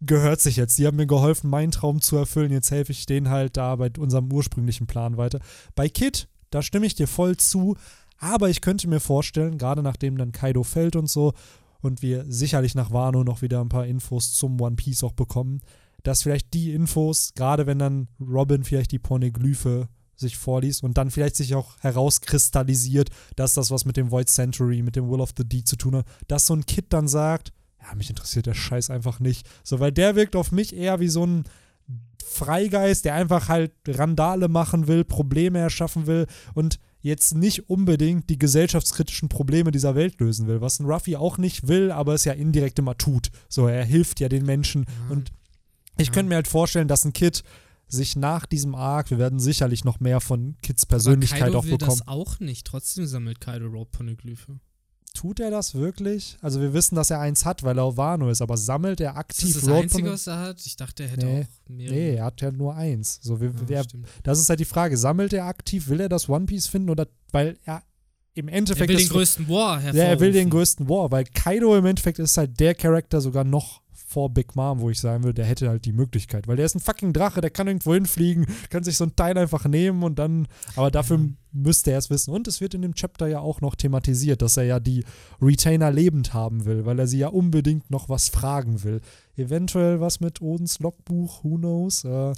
gehört 0.00 0.40
sich 0.40 0.56
jetzt. 0.56 0.78
Die 0.78 0.86
haben 0.86 0.96
mir 0.96 1.06
geholfen, 1.06 1.50
meinen 1.50 1.72
Traum 1.72 2.00
zu 2.00 2.16
erfüllen. 2.16 2.52
Jetzt 2.52 2.70
helfe 2.70 2.92
ich 2.92 3.06
denen 3.06 3.28
halt 3.28 3.56
da 3.56 3.76
bei 3.76 3.90
unserem 3.98 4.32
ursprünglichen 4.32 4.86
Plan 4.86 5.16
weiter. 5.16 5.40
Bei 5.74 5.88
Kid, 5.88 6.28
da 6.50 6.62
stimme 6.62 6.86
ich 6.86 6.94
dir 6.94 7.08
voll 7.08 7.36
zu. 7.36 7.76
Aber 8.18 8.50
ich 8.50 8.60
könnte 8.60 8.88
mir 8.88 9.00
vorstellen, 9.00 9.56
gerade 9.56 9.82
nachdem 9.82 10.18
dann 10.18 10.32
Kaido 10.32 10.62
fällt 10.62 10.94
und 10.96 11.08
so, 11.08 11.32
und 11.80 12.02
wir 12.02 12.24
sicherlich 12.28 12.74
nach 12.74 12.92
Wano 12.92 13.24
noch 13.24 13.42
wieder 13.42 13.60
ein 13.60 13.68
paar 13.68 13.86
Infos 13.86 14.34
zum 14.34 14.60
One 14.60 14.76
Piece 14.76 15.02
auch 15.02 15.12
bekommen, 15.12 15.60
dass 16.02 16.22
vielleicht 16.22 16.52
die 16.54 16.72
Infos, 16.72 17.32
gerade 17.34 17.66
wenn 17.66 17.78
dann 17.78 18.08
Robin 18.20 18.64
vielleicht 18.64 18.92
die 18.92 18.98
Pornoglyphe 18.98 19.88
sich 20.16 20.36
vorliest 20.36 20.84
und 20.84 20.98
dann 20.98 21.10
vielleicht 21.10 21.36
sich 21.36 21.54
auch 21.54 21.78
herauskristallisiert, 21.80 23.08
dass 23.36 23.54
das 23.54 23.70
was 23.70 23.86
mit 23.86 23.96
dem 23.96 24.10
Void 24.10 24.28
Century, 24.28 24.82
mit 24.82 24.96
dem 24.96 25.10
Will 25.10 25.20
of 25.20 25.30
the 25.36 25.44
Deed 25.44 25.66
zu 25.66 25.76
tun 25.76 25.96
hat, 25.96 26.06
dass 26.28 26.46
so 26.46 26.54
ein 26.54 26.66
Kid 26.66 26.86
dann 26.90 27.08
sagt, 27.08 27.52
ja, 27.80 27.94
mich 27.94 28.10
interessiert 28.10 28.46
der 28.46 28.54
Scheiß 28.54 28.90
einfach 28.90 29.20
nicht. 29.20 29.48
So, 29.64 29.80
weil 29.80 29.92
der 29.92 30.16
wirkt 30.16 30.36
auf 30.36 30.52
mich 30.52 30.76
eher 30.76 31.00
wie 31.00 31.08
so 31.08 31.24
ein 31.24 31.44
Freigeist, 32.22 33.04
der 33.04 33.14
einfach 33.14 33.48
halt 33.48 33.72
Randale 33.86 34.48
machen 34.48 34.86
will, 34.88 35.04
Probleme 35.04 35.58
erschaffen 35.58 36.06
will 36.06 36.26
und 36.54 36.78
jetzt 37.02 37.34
nicht 37.34 37.70
unbedingt 37.70 38.28
die 38.28 38.38
gesellschaftskritischen 38.38 39.28
Probleme 39.28 39.70
dieser 39.70 39.94
Welt 39.94 40.20
lösen 40.20 40.46
will, 40.46 40.60
was 40.60 40.80
ein 40.80 40.86
Ruffy 40.86 41.16
auch 41.16 41.38
nicht 41.38 41.66
will, 41.68 41.90
aber 41.90 42.14
es 42.14 42.24
ja 42.24 42.32
indirekt 42.34 42.78
immer 42.78 42.96
tut. 42.98 43.30
So, 43.48 43.66
er 43.66 43.84
hilft 43.84 44.20
ja 44.20 44.28
den 44.28 44.44
Menschen 44.44 44.84
Ja. 44.84 45.12
und 45.14 45.30
ich 45.98 46.08
Ja. 46.08 46.12
könnte 46.12 46.28
mir 46.28 46.34
halt 46.36 46.48
vorstellen, 46.48 46.88
dass 46.88 47.04
ein 47.04 47.12
Kid 47.12 47.42
sich 47.88 48.16
nach 48.16 48.46
diesem 48.46 48.74
Arc, 48.74 49.10
wir 49.10 49.18
werden 49.18 49.40
sicherlich 49.40 49.84
noch 49.84 49.98
mehr 49.98 50.20
von 50.20 50.56
Kids 50.62 50.84
Aber 50.84 50.90
Persönlichkeit 50.90 51.40
Kaido 51.40 51.58
auch 51.58 51.64
will 51.64 51.72
bekommen. 51.78 51.98
das 51.98 52.06
auch 52.08 52.38
nicht. 52.38 52.66
Trotzdem 52.66 53.06
sammelt 53.06 53.40
Kaido 53.40 53.66
Rope-Poneglyphe. 53.66 54.60
Tut 55.20 55.38
er 55.38 55.50
das 55.50 55.74
wirklich? 55.74 56.38
Also 56.40 56.62
wir 56.62 56.72
wissen, 56.72 56.94
dass 56.94 57.10
er 57.10 57.20
eins 57.20 57.44
hat, 57.44 57.62
weil 57.62 57.76
er 57.76 57.84
auf 57.84 57.98
Wano 57.98 58.30
ist, 58.30 58.40
aber 58.40 58.56
sammelt 58.56 59.00
er 59.02 59.10
Ist 59.10 59.16
aktiv 59.18 59.52
das 59.52 59.62
das 59.64 59.70
Road 59.70 59.82
Einzige, 59.82 60.10
was 60.12 60.26
er 60.26 60.38
hat? 60.38 60.64
Ich 60.64 60.76
dachte, 60.76 61.02
er 61.02 61.08
hätte 61.10 61.26
Nee. 61.26 61.42
auch 61.42 61.68
mehrere. 61.70 61.94
Nee, 61.94 62.14
er 62.14 62.24
hat 62.24 62.40
ja 62.40 62.50
nur 62.50 62.74
eins. 62.74 63.18
So, 63.22 63.38
wir, 63.38 63.48
Ja, 63.48 63.54
wer, 63.66 63.84
stimmt. 63.84 64.08
das 64.22 64.40
ist 64.40 64.48
halt 64.48 64.60
die 64.60 64.64
Frage. 64.64 64.96
Sammelt 64.96 65.34
er 65.34 65.44
aktiv? 65.44 65.88
Will 65.88 66.00
er 66.00 66.08
das 66.08 66.28
One 66.30 66.46
Piece 66.46 66.68
finden? 66.68 66.88
Oder 66.88 67.06
weil 67.32 67.58
er 67.66 67.82
im 68.32 68.48
Er 68.48 68.54
Endeffekt. 68.54 68.88
will 68.88 68.96
das- 68.96 69.04
den 69.04 69.12
größten 69.12 69.48
War 69.50 69.74
hervorrufen. 69.80 69.98
ja, 69.98 70.04
er 70.04 70.20
will 70.20 70.32
den 70.32 70.48
größten 70.48 70.88
War, 70.88 71.10
weil 71.10 71.24
Kaido 71.24 71.76
im 71.76 71.84
Endeffekt 71.84 72.18
ist 72.18 72.38
halt 72.38 72.58
der 72.58 72.74
Charakter 72.74 73.20
sogar 73.20 73.44
noch 73.44 73.82
vor 74.10 74.28
Big 74.28 74.56
Mom, 74.56 74.80
wo 74.80 74.90
ich 74.90 74.98
sagen 74.98 75.22
würde, 75.22 75.34
der 75.34 75.44
hätte 75.44 75.68
halt 75.68 75.84
die 75.84 75.92
Möglichkeit. 75.92 76.48
Weil 76.48 76.56
der 76.56 76.66
ist 76.66 76.74
ein 76.74 76.80
fucking 76.80 77.12
Drache, 77.12 77.40
der 77.40 77.50
kann 77.50 77.68
irgendwo 77.68 77.94
hinfliegen, 77.94 78.44
kann 78.68 78.82
sich 78.82 78.96
so 78.96 79.04
ein 79.04 79.14
Teil 79.14 79.38
einfach 79.38 79.66
nehmen 79.66 80.02
und 80.02 80.18
dann. 80.18 80.48
Aber 80.74 80.90
dafür 80.90 81.18
Ja. 81.18 81.24
müsste 81.52 81.92
er 81.92 81.98
es 81.98 82.10
wissen. 82.10 82.32
Und 82.34 82.48
es 82.48 82.60
wird 82.60 82.74
in 82.74 82.82
dem 82.82 82.94
Chapter 82.94 83.28
ja 83.28 83.38
auch 83.38 83.60
noch 83.60 83.76
thematisiert, 83.76 84.42
dass 84.42 84.56
er 84.56 84.64
ja 84.64 84.80
die 84.80 85.04
Retainer 85.40 85.92
lebend 85.92 86.34
haben 86.34 86.64
will, 86.64 86.84
weil 86.86 86.98
er 86.98 87.06
sie 87.06 87.18
ja 87.18 87.28
unbedingt 87.28 87.88
noch 87.88 88.08
was 88.08 88.28
fragen 88.30 88.82
will. 88.82 89.00
Eventuell 89.36 90.00
was 90.00 90.18
mit 90.18 90.42
Odins 90.42 90.80
Logbuch, 90.80 91.44
who 91.44 91.56
knows? 91.56 92.04
Äh, 92.04 92.32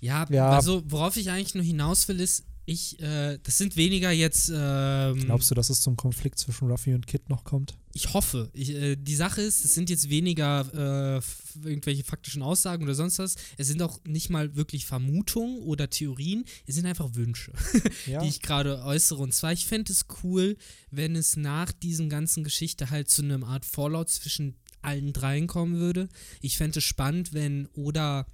Ja, 0.00 0.26
Ja. 0.30 0.50
also 0.50 0.82
worauf 0.86 1.16
ich 1.16 1.30
eigentlich 1.30 1.54
nur 1.54 1.64
hinaus 1.64 2.08
will, 2.08 2.20
ist, 2.20 2.44
ich, 2.66 2.98
äh, 3.00 3.38
das 3.42 3.58
sind 3.58 3.76
weniger 3.76 4.10
jetzt, 4.10 4.50
ähm, 4.54 5.20
glaubst 5.26 5.50
du, 5.50 5.54
dass 5.54 5.70
es 5.70 5.80
zum 5.82 5.96
Konflikt 5.96 6.38
zwischen 6.38 6.68
Ruffy 6.70 6.94
und 6.94 7.06
Kid 7.06 7.28
noch 7.28 7.44
kommt? 7.44 7.76
ich 7.96 8.12
hoffe. 8.12 8.50
Ich, 8.52 8.70
äh, 8.70 8.96
die 8.96 9.14
Sache 9.14 9.40
ist, 9.40 9.64
es 9.64 9.74
sind 9.74 9.88
jetzt 9.88 10.10
weniger 10.10 11.20
äh, 11.62 11.66
irgendwelche 11.66 12.02
faktischen 12.02 12.42
Aussagen 12.42 12.82
oder 12.82 12.94
sonst 12.94 13.20
was. 13.20 13.36
Es 13.56 13.68
sind 13.68 13.80
auch 13.82 14.00
nicht 14.04 14.30
mal 14.30 14.56
wirklich 14.56 14.84
Vermutungen 14.84 15.58
oder 15.60 15.88
Theorien. 15.88 16.44
Es 16.66 16.74
sind 16.74 16.86
einfach 16.86 17.14
Wünsche, 17.14 17.52
Ja. 18.06 18.20
die 18.20 18.28
ich 18.28 18.42
gerade 18.42 18.82
äußere. 18.82 19.22
Und 19.22 19.32
zwar, 19.32 19.52
ich 19.52 19.66
fände 19.66 19.92
es 19.92 20.06
cool, 20.24 20.56
wenn 20.90 21.14
es 21.14 21.36
nach 21.36 21.70
diesen 21.70 22.08
ganzen 22.08 22.42
Geschichte 22.42 22.90
halt 22.90 23.08
zu 23.08 23.22
einem 23.22 23.44
Art 23.44 23.64
Fallout 23.64 24.10
zwischen 24.10 24.56
allen 24.82 25.12
dreien 25.12 25.46
kommen 25.46 25.76
würde. 25.76 26.08
Ich 26.40 26.56
fände 26.56 26.80
es 26.80 26.84
spannend, 26.84 27.32
wenn 27.32 27.68
Oda 27.74 28.26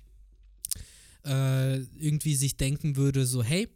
äh, 1.27 1.81
irgendwie 1.99 2.35
sich 2.35 2.57
denken 2.57 2.97
würde, 2.97 3.27
so, 3.27 3.43
hey, 3.43 3.69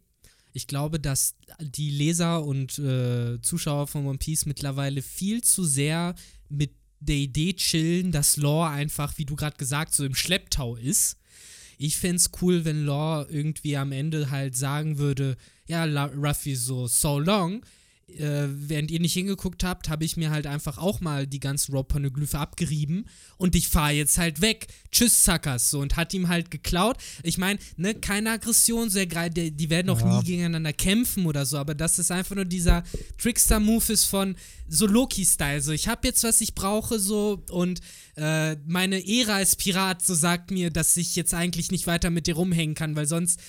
ich 0.55 0.67
glaube, 0.67 1.01
dass 1.01 1.35
die 1.59 1.89
Leser 1.89 2.41
und 2.45 2.79
äh, 2.79 3.41
Zuschauer 3.41 3.87
von 3.87 4.05
One 4.05 4.17
Piece 4.17 4.45
mittlerweile 4.45 5.01
viel 5.01 5.43
zu 5.43 5.65
sehr 5.65 6.15
mit 6.47 6.71
der 7.01 7.17
Idee 7.17 7.53
chillen, 7.53 8.13
dass 8.13 8.37
Lore 8.37 8.69
einfach, 8.69 9.17
wie 9.17 9.25
du 9.25 9.35
gerade 9.35 9.57
gesagt, 9.57 9.93
so 9.93 10.05
im 10.05 10.15
Schlepptau 10.15 10.77
ist. 10.77 11.17
Ich 11.77 11.97
fände 11.97 12.15
es 12.15 12.31
cool, 12.41 12.63
wenn 12.63 12.85
Lore 12.85 13.27
irgendwie 13.29 13.75
am 13.75 13.91
Ende 13.91 14.31
halt 14.31 14.55
sagen 14.55 14.97
würde, 14.97 15.35
ja, 15.67 15.83
Ruffy, 15.83 16.55
so, 16.55 16.87
so 16.87 17.19
long. 17.19 17.65
Äh, 18.07 18.45
während 18.49 18.91
ihr 18.91 18.99
nicht 18.99 19.13
hingeguckt 19.13 19.63
habt, 19.63 19.89
habe 19.89 20.05
ich 20.05 20.15
mir 20.15 20.29
halt 20.29 20.45
einfach 20.45 20.77
auch 20.77 21.01
mal 21.01 21.25
die 21.25 21.39
ganzen 21.39 21.73
Rope-Poneglyphe 21.73 22.37
abgerieben 22.37 23.09
und 23.37 23.55
ich 23.55 23.67
fahre 23.67 23.93
jetzt 23.93 24.19
halt 24.19 24.41
weg. 24.41 24.67
Tschüss, 24.91 25.25
Suckers. 25.25 25.71
So, 25.71 25.79
und 25.79 25.95
hat 25.95 26.13
ihm 26.13 26.27
halt 26.27 26.51
geklaut. 26.51 26.97
Ich 27.23 27.39
meine, 27.39 27.59
ne, 27.77 27.95
keine 27.95 28.29
Aggression, 28.31 28.91
so, 28.91 28.99
die, 29.03 29.51
die 29.51 29.69
werden 29.71 29.89
auch 29.89 29.99
Ja. 30.01 30.19
nie 30.19 30.23
gegeneinander 30.23 30.71
kämpfen 30.71 31.25
oder 31.25 31.47
so, 31.47 31.57
aber 31.57 31.73
das 31.73 31.97
ist 31.97 32.11
einfach 32.11 32.35
nur 32.35 32.45
dieser 32.45 32.83
Trickster-Move 33.17 33.91
ist 33.91 34.05
von 34.05 34.35
so 34.67 34.85
Loki-Style. 34.85 35.61
So, 35.61 35.71
ich 35.71 35.87
habe 35.87 36.07
jetzt, 36.07 36.23
was 36.23 36.41
ich 36.41 36.53
brauche, 36.53 36.99
so, 36.99 37.43
und 37.49 37.81
äh, 38.17 38.55
meine 38.67 39.03
Ära 39.05 39.37
als 39.37 39.55
Pirat 39.55 40.05
so 40.05 40.13
sagt 40.13 40.51
mir, 40.51 40.69
dass 40.69 40.95
ich 40.95 41.15
jetzt 41.15 41.33
eigentlich 41.33 41.71
nicht 41.71 41.87
weiter 41.87 42.11
mit 42.11 42.27
dir 42.27 42.35
rumhängen 42.35 42.75
kann, 42.75 42.95
weil 42.95 43.07
sonst 43.07 43.39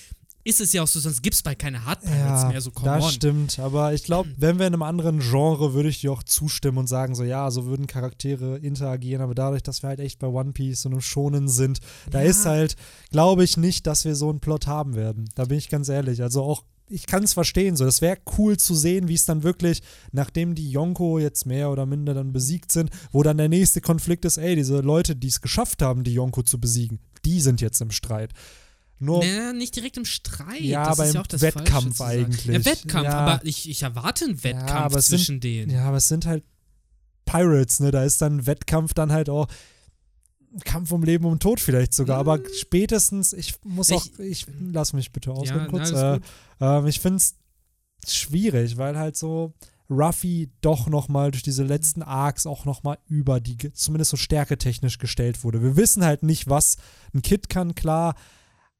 ist 0.47 0.61
es 0.61 0.71
ja 0.73 0.81
auch 0.83 0.87
so, 0.87 0.99
sonst 0.99 1.21
gibt 1.21 1.35
es 1.35 1.41
bald 1.43 1.59
keine 1.59 1.83
Hard 1.85 2.01
Pirates 2.01 2.43
Ja, 2.43 2.47
mehr, 2.49 2.61
so 2.61 2.71
come 2.71 2.85
das 2.85 3.03
on. 3.03 3.11
stimmt. 3.11 3.59
Aber 3.59 3.93
ich 3.93 4.03
glaube, 4.03 4.29
wenn 4.37 4.59
wir 4.59 4.67
in 4.67 4.73
einem 4.73 4.83
anderen 4.83 5.19
Genre, 5.19 5.73
würde 5.73 5.89
ich 5.89 6.01
dir 6.01 6.11
auch 6.11 6.23
zustimmen 6.23 6.77
und 6.77 6.87
sagen, 6.87 7.15
so 7.15 7.23
ja, 7.23 7.51
so 7.51 7.65
würden 7.65 7.85
Charaktere 7.87 8.57
interagieren. 8.57 9.21
Aber 9.21 9.35
dadurch, 9.35 9.63
dass 9.63 9.83
wir 9.83 9.89
halt 9.89 9.99
echt 9.99 10.19
bei 10.19 10.27
One 10.27 10.53
Piece 10.53 10.81
so 10.83 10.89
einem 10.89 11.01
Schonen 11.01 11.47
sind, 11.49 11.79
da 12.09 12.21
Ja. 12.21 12.29
ist 12.29 12.45
halt, 12.45 12.75
glaube 13.11 13.43
ich 13.43 13.57
nicht, 13.57 13.85
dass 13.87 14.05
wir 14.05 14.15
so 14.15 14.29
einen 14.29 14.39
Plot 14.39 14.67
haben 14.67 14.95
werden. 14.95 15.29
Da 15.35 15.45
bin 15.45 15.57
ich 15.57 15.69
ganz 15.69 15.89
ehrlich. 15.89 16.21
Also 16.23 16.43
auch, 16.43 16.63
ich 16.89 17.05
kann 17.05 17.23
es 17.23 17.33
verstehen. 17.33 17.75
So, 17.75 17.83
das 17.83 17.99
wäre 18.01 18.17
cool 18.37 18.55
zu 18.55 18.73
sehen, 18.73 19.09
wie 19.09 19.15
es 19.15 19.25
dann 19.25 19.43
wirklich, 19.43 19.81
nachdem 20.13 20.55
die 20.55 20.71
Yonko 20.71 21.19
jetzt 21.19 21.45
mehr 21.45 21.69
oder 21.69 21.85
minder 21.85 22.13
dann 22.13 22.31
besiegt 22.31 22.71
sind, 22.71 22.89
wo 23.11 23.21
dann 23.23 23.37
der 23.37 23.49
nächste 23.49 23.81
Konflikt 23.81 24.23
ist, 24.23 24.37
ey, 24.37 24.55
diese 24.55 24.79
Leute, 24.79 25.13
die 25.15 25.27
es 25.27 25.41
geschafft 25.41 25.81
haben, 25.81 26.05
die 26.05 26.13
Yonko 26.13 26.43
zu 26.43 26.57
besiegen, 26.57 26.99
die 27.25 27.41
sind 27.41 27.59
jetzt 27.59 27.81
im 27.81 27.91
Streit. 27.91 28.31
Nur 28.99 29.19
Naja, 29.23 29.53
nicht 29.53 29.75
direkt 29.75 29.97
im 29.97 30.05
Streit. 30.05 30.59
Ja, 30.61 30.85
das 30.85 30.99
aber 30.99 31.03
ist 31.03 31.09
im 31.11 31.15
ja 31.15 31.21
auch 31.21 31.27
das 31.27 31.41
Wettkampf 31.41 31.97
Falsche 31.97 32.23
eigentlich. 32.25 32.45
Ja, 32.45 32.65
Wettkampf, 32.65 33.05
Ja. 33.05 33.13
aber 33.19 33.45
ich, 33.45 33.69
ich 33.69 33.83
erwarte 33.83 34.25
einen 34.25 34.43
Wettkampf 34.43 34.71
aber 34.71 34.97
es 34.97 35.07
sind- 35.07 35.17
zwischen 35.19 35.39
denen. 35.39 35.69
Ja, 35.71 35.85
aber 35.85 35.97
es 35.97 36.07
sind 36.07 36.25
halt 36.25 36.43
Pirates, 37.25 37.79
ne? 37.79 37.91
Da 37.91 38.03
ist 38.03 38.21
dann 38.21 38.45
Wettkampf 38.47 38.93
dann 38.93 39.11
halt 39.11 39.29
auch 39.29 39.47
Kampf 40.63 40.91
um 40.91 41.03
Leben 41.03 41.25
und 41.25 41.41
Tod 41.43 41.59
vielleicht 41.59 41.93
sogar. 41.93 42.17
Aber 42.17 42.39
spätestens, 42.59 43.33
ich 43.33 43.55
muss 43.63 43.89
Ich- 43.89 43.95
auch, 43.95 44.19
ich 44.19 44.45
lass 44.71 44.93
mich 44.93 45.11
bitte 45.11 45.31
ausreden 45.31 45.59
Ja, 45.59 45.67
kurz. 45.67 45.91
Äh, 45.91 46.19
ähm, 46.61 46.87
ich 46.87 46.99
finde 46.99 47.17
es 47.17 47.35
schwierig, 48.07 48.77
weil 48.77 48.97
halt 48.97 49.17
so 49.17 49.53
Ruffy 49.89 50.49
doch 50.61 50.87
nochmal 50.87 51.31
durch 51.31 51.43
diese 51.43 51.63
letzten 51.63 52.01
Arcs 52.01 52.45
auch 52.45 52.65
nochmal 52.65 52.97
über 53.07 53.39
die, 53.39 53.57
zumindest 53.73 54.11
so 54.11 54.17
stärketechnisch 54.17 54.97
gestellt 54.97 55.43
wurde. 55.43 55.61
Wir 55.61 55.75
wissen 55.75 56.03
halt 56.03 56.23
nicht, 56.23 56.49
was 56.49 56.77
ein 57.13 57.21
Kid 57.21 57.49
kann, 57.49 57.75
klar, 57.75 58.15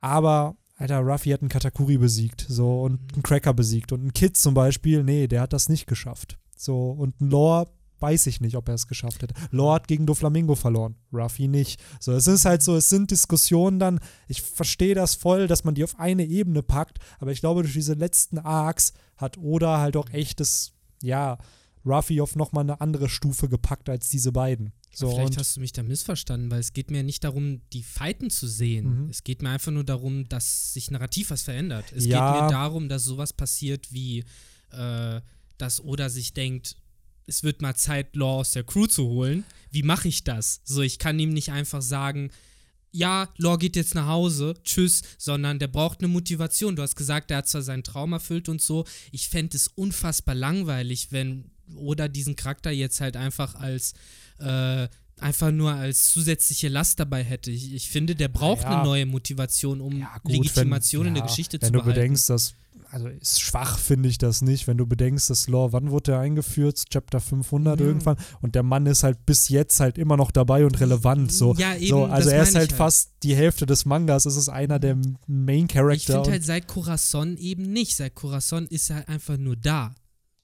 aber 0.02 0.56
Alter, 0.76 1.00
Ruffy 1.00 1.32
hat 1.32 1.42
einen 1.42 1.50
Katakuri 1.50 1.98
besiegt, 1.98 2.46
so, 2.48 2.84
und 2.84 3.00
einen 3.14 3.24
Cracker 3.24 3.54
besiegt. 3.54 3.92
Und 3.92 4.06
ein 4.06 4.14
Kid 4.14 4.38
zum 4.38 4.54
Beispiel, 4.54 5.04
nee, 5.04 5.28
der 5.28 5.42
hat 5.42 5.54
das 5.54 5.70
nicht 5.70 5.88
geschafft. 5.88 6.38
So, 6.56 6.92
und 6.92 7.20
ein 7.20 7.30
Lore 7.30 7.68
weiß 8.00 8.28
ich 8.28 8.42
nicht, 8.42 8.56
ob 8.56 8.68
er 8.68 8.76
es 8.76 8.88
geschafft 8.88 9.24
hätte. 9.24 9.34
Lore 9.50 9.76
hat 9.76 9.88
gegen 9.88 10.06
Doflamingo 10.06 10.54
verloren, 10.54 10.96
Ruffy 11.12 11.48
nicht. 11.48 11.82
So, 12.00 12.12
es 12.12 12.28
ist 12.28 12.46
halt 12.46 12.62
so, 12.62 12.76
es 12.76 12.90
sind 12.90 13.10
Diskussionen 13.10 13.80
dann, 13.80 14.00
ich 14.28 14.44
verstehe 14.44 14.94
das 14.94 15.16
voll, 15.16 15.48
dass 15.48 15.64
man 15.64 15.74
die 15.74 15.84
auf 15.84 16.00
eine 16.00 16.26
Ebene 16.26 16.62
packt, 16.62 17.00
aber 17.20 17.32
ich 17.32 17.40
glaube, 17.40 17.64
durch 17.64 17.74
diese 17.74 17.94
letzten 17.94 18.38
Arcs 18.38 18.94
hat 19.16 19.40
Oda 19.40 19.80
halt 19.80 19.98
auch 19.98 20.10
echtes, 20.12 20.74
ja, 21.02 21.40
Ruffy 21.86 22.22
auf 22.22 22.36
nochmal 22.36 22.66
eine 22.66 22.82
andere 22.82 23.10
Stufe 23.10 23.50
gepackt 23.50 23.90
als 23.90 24.10
diese 24.10 24.32
beiden. 24.32 24.74
So, 25.00 25.12
Vielleicht 25.12 25.38
hast 25.38 25.56
du 25.56 25.60
mich 25.60 25.74
da 25.74 25.84
missverstanden, 25.84 26.50
weil 26.50 26.60
es 26.60 26.74
geht 26.74 26.90
mir 26.90 27.04
nicht 27.04 27.24
darum, 27.24 27.62
die 27.72 27.84
Fighten 27.84 28.32
zu 28.32 28.48
sehen. 28.48 29.04
Mhm. 29.04 29.10
Es 29.12 29.24
geht 29.24 29.44
mir 29.44 29.50
einfach 29.52 29.72
nur 29.72 29.84
darum, 29.84 30.28
dass 30.28 30.74
sich 30.74 30.90
narrativ 30.90 31.30
was 31.30 31.44
verändert. 31.44 31.86
Es 31.96 32.06
Ja. 32.06 32.32
geht 32.34 32.42
mir 32.42 32.50
darum, 32.50 32.90
dass 32.90 33.04
sowas 33.04 33.32
passiert 33.32 33.94
wie, 33.94 34.24
äh, 34.72 35.22
dass 35.60 35.84
Oda 35.84 36.10
sich 36.10 36.34
denkt, 36.34 36.78
es 37.28 37.44
wird 37.44 37.62
mal 37.62 37.76
Zeit, 37.76 38.16
Law 38.16 38.40
aus 38.40 38.52
der 38.54 38.64
Crew 38.64 38.88
zu 38.88 39.06
holen. 39.06 39.44
Wie 39.70 39.84
mache 39.84 40.08
ich 40.08 40.24
das? 40.24 40.62
So, 40.64 40.82
ich 40.82 40.98
kann 40.98 41.20
ihm 41.20 41.30
nicht 41.30 41.52
einfach 41.52 41.84
sagen, 41.84 42.32
ja, 42.92 43.30
Law 43.38 43.58
geht 43.58 43.76
jetzt 43.76 43.94
nach 43.94 44.08
Hause, 44.08 44.56
tschüss, 44.64 45.04
sondern 45.20 45.60
der 45.60 45.68
braucht 45.68 46.00
eine 46.00 46.08
Motivation. 46.08 46.76
Du 46.76 46.82
hast 46.82 46.96
gesagt, 46.96 47.30
er 47.30 47.38
hat 47.38 47.48
zwar 47.48 47.62
seinen 47.62 47.84
Traum 47.84 48.14
erfüllt 48.14 48.50
und 48.50 48.64
so. 48.64 48.86
Ich 49.12 49.30
fände 49.30 49.58
es 49.58 49.68
unfassbar 49.68 50.34
langweilig, 50.34 51.12
wenn 51.12 51.52
Oda 51.76 52.08
diesen 52.08 52.36
Charakter 52.36 52.72
jetzt 52.72 53.00
halt 53.00 53.16
einfach 53.16 53.54
als 53.54 53.94
äh, 54.40 54.88
einfach 55.20 55.52
nur 55.52 55.72
als 55.74 56.12
zusätzliche 56.12 56.68
Last 56.70 57.00
dabei 57.00 57.24
hätte. 57.24 57.50
Ich, 57.52 57.74
ich 57.74 57.90
finde, 57.90 58.16
der 58.16 58.28
braucht 58.28 58.64
Ja. 58.64 58.76
eine 58.76 58.84
neue 58.84 59.06
Motivation, 59.06 59.82
um 59.82 59.98
Ja, 60.00 60.16
gut, 60.24 60.32
Legitimation 60.34 61.02
wenn, 61.06 61.08
in 61.10 61.14
der 61.16 61.24
Geschichte 61.24 61.58
wenn 61.60 61.68
zu 61.68 61.72
du 61.74 61.80
behalten. 61.80 61.96
bedenkst, 62.00 62.30
dass, 62.30 62.54
also 62.92 63.08
ist 63.08 63.42
schwach 63.42 63.80
finde 63.80 64.08
ich 64.10 64.20
das 64.20 64.42
nicht, 64.44 64.68
wenn 64.68 64.78
du 64.78 64.86
bedenkst, 64.86 65.30
dass 65.32 65.48
Lore, 65.48 65.74
wann 65.74 65.90
wurde 65.90 66.12
der 66.12 66.20
eingeführt? 66.20 66.84
Chapter 66.90 67.20
500 67.20 67.80
Ja. 67.80 67.86
irgendwann 67.88 68.16
und 68.42 68.54
der 68.54 68.62
Mann 68.64 68.86
ist 68.86 69.02
halt 69.04 69.26
bis 69.26 69.50
jetzt 69.50 69.80
halt 69.80 69.98
immer 69.98 70.18
noch 70.18 70.30
dabei 70.32 70.66
und 70.66 70.80
relevant, 70.80 71.32
so. 71.32 71.56
Ja, 71.56 71.76
eben, 71.76 71.88
so 71.88 72.06
also 72.06 72.30
er 72.30 72.44
ist 72.44 72.54
halt 72.56 72.66
ich 72.68 72.72
halt. 72.74 72.78
fast 72.78 73.10
die 73.24 73.36
Hälfte 73.36 73.66
des 73.66 73.86
Mangas, 73.86 74.26
es 74.28 74.38
ist 74.38 74.50
einer 74.50 74.78
der 74.78 74.98
Main 75.26 75.66
ich 75.66 75.74
Character. 75.74 76.06
finde 76.06 76.20
und- 76.20 76.30
halt 76.32 76.46
seit 76.46 76.68
Corazon 76.68 77.38
eben 77.38 77.64
nicht. 77.74 77.96
Seit 77.98 78.14
Corazon 78.14 78.68
ist 78.68 78.92
er 78.92 79.10
einfach 79.10 79.38
nur 79.38 79.56
da. 79.56 79.96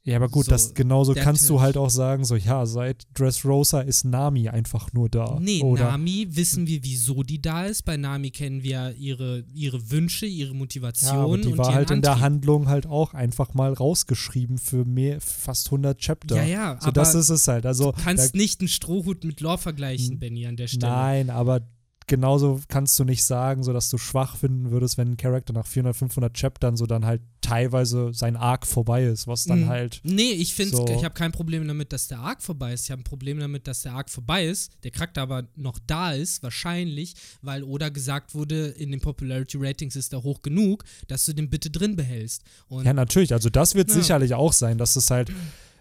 Ja, 0.06 0.18
aber 0.18 0.28
gut, 0.28 0.46
So, 0.46 0.52
das 0.52 0.74
genauso 0.74 1.14
kannst 1.14 1.50
du 1.50 1.62
halt 1.62 1.78
auch 1.78 1.90
sagen, 1.90 2.26
so 2.26 2.36
ja, 2.36 2.66
seit 2.66 3.08
Dressrosa 3.14 3.80
ist 3.80 4.04
Nami 4.04 4.50
einfach 4.50 4.92
nur 4.92 5.08
da. 5.08 5.40
Nee, 5.40 5.62
oder 5.62 5.92
Nami 5.92 6.28
wissen 6.30 6.68
wir, 6.68 6.84
wieso 6.84 7.24
die 7.24 7.42
da 7.42 7.66
ist. 7.66 7.84
Bei 7.84 7.96
Nami 7.96 8.30
kennen 8.30 8.64
wir 8.64 8.94
ihre, 8.98 9.46
ihre 9.54 9.92
Wünsche, 9.92 10.26
ihre 10.26 10.54
Motivation. 10.54 11.16
ja, 11.16 11.24
aber 11.24 11.38
die 11.38 11.48
und 11.54 11.58
war 11.58 11.74
halt 11.74 11.90
in 11.90 12.02
der 12.02 12.12
Antrieb. 12.12 12.24
Handlung 12.26 12.68
halt 12.68 12.86
auch 12.86 13.14
einfach 13.14 13.54
mal 13.54 13.72
rausgeschrieben 13.72 14.58
für 14.58 14.84
mehr, 14.84 15.22
fast 15.22 15.68
100 15.68 15.98
Chapter. 15.98 16.36
Ja, 16.36 16.44
ja, 16.44 16.78
so 16.82 16.88
aber 16.88 16.92
das 16.92 17.16
ist 17.16 17.30
es 17.30 17.48
halt. 17.48 17.66
Also 17.66 17.94
du 17.94 18.02
kannst 18.04 18.36
da, 18.36 18.38
nicht 18.38 18.60
einen 18.60 18.68
Strohhut 18.68 19.24
mit 19.24 19.40
Lore 19.40 19.58
vergleichen, 19.58 20.20
Benny, 20.20 20.46
an 20.48 20.58
der 20.58 20.68
Stelle. 20.68 20.92
nein, 20.92 21.30
aber 21.30 21.62
genauso 22.08 22.60
kannst 22.68 22.98
du 23.00 23.04
nicht 23.04 23.24
sagen, 23.24 23.64
so 23.64 23.74
dass 23.74 23.90
du 23.90 23.98
schwach 23.98 24.38
finden 24.38 24.72
würdest, 24.72 24.98
wenn 24.98 25.12
ein 25.12 25.18
Charakter 25.18 25.54
nach 25.54 25.66
400, 25.66 25.96
500 25.96 26.34
Chaptern 26.38 26.76
so 26.78 26.86
dann 26.86 27.06
halt 27.06 27.22
teilweise 27.42 28.14
sein 28.14 28.36
Arc 28.36 28.66
vorbei 28.66 29.04
ist, 29.06 29.28
was 29.28 29.44
dann 29.46 29.62
Mhm. 29.62 29.68
halt 29.68 30.02
Nee, 30.04 30.32
ich 30.32 30.54
finde, 30.54 30.78
So. 30.78 30.86
ich 30.88 31.04
habe 31.04 31.14
kein 31.14 31.32
Problem 31.32 31.68
damit, 31.68 31.92
dass 31.94 32.08
der 32.08 32.20
Arc 32.20 32.42
vorbei 32.42 32.74
ist. 32.74 32.86
Ich 32.86 32.92
habe 32.92 33.02
ein 33.02 33.04
Problem 33.04 33.40
damit, 33.40 33.68
dass 33.68 33.82
der 33.82 33.94
Arc 33.94 34.10
vorbei 34.10 34.46
ist, 34.48 34.72
der 34.84 34.92
Charakter 34.92 35.22
aber 35.22 35.44
noch 35.56 35.78
da 35.86 36.14
ist, 36.14 36.42
wahrscheinlich, 36.44 37.16
weil 37.42 37.64
Oda 37.64 37.90
gesagt 37.90 38.34
wurde, 38.34 38.68
in 38.68 38.92
den 38.92 39.02
Popularity 39.02 39.58
Ratings 39.60 39.96
ist 39.96 40.14
er 40.14 40.24
hoch 40.24 40.42
genug, 40.42 40.84
dass 41.08 41.26
du 41.26 41.34
den 41.34 41.50
bitte 41.50 41.70
drin 41.70 41.96
behältst. 41.96 42.44
Und 42.68 42.86
Ja, 42.86 42.94
natürlich. 42.94 43.34
Also 43.34 43.50
das 43.50 43.76
wird 43.76 43.90
Ja. 43.90 43.96
sicherlich 43.96 44.34
auch 44.34 44.54
sein, 44.54 44.78
dass 44.78 44.96
es 44.96 45.12
halt 45.12 45.30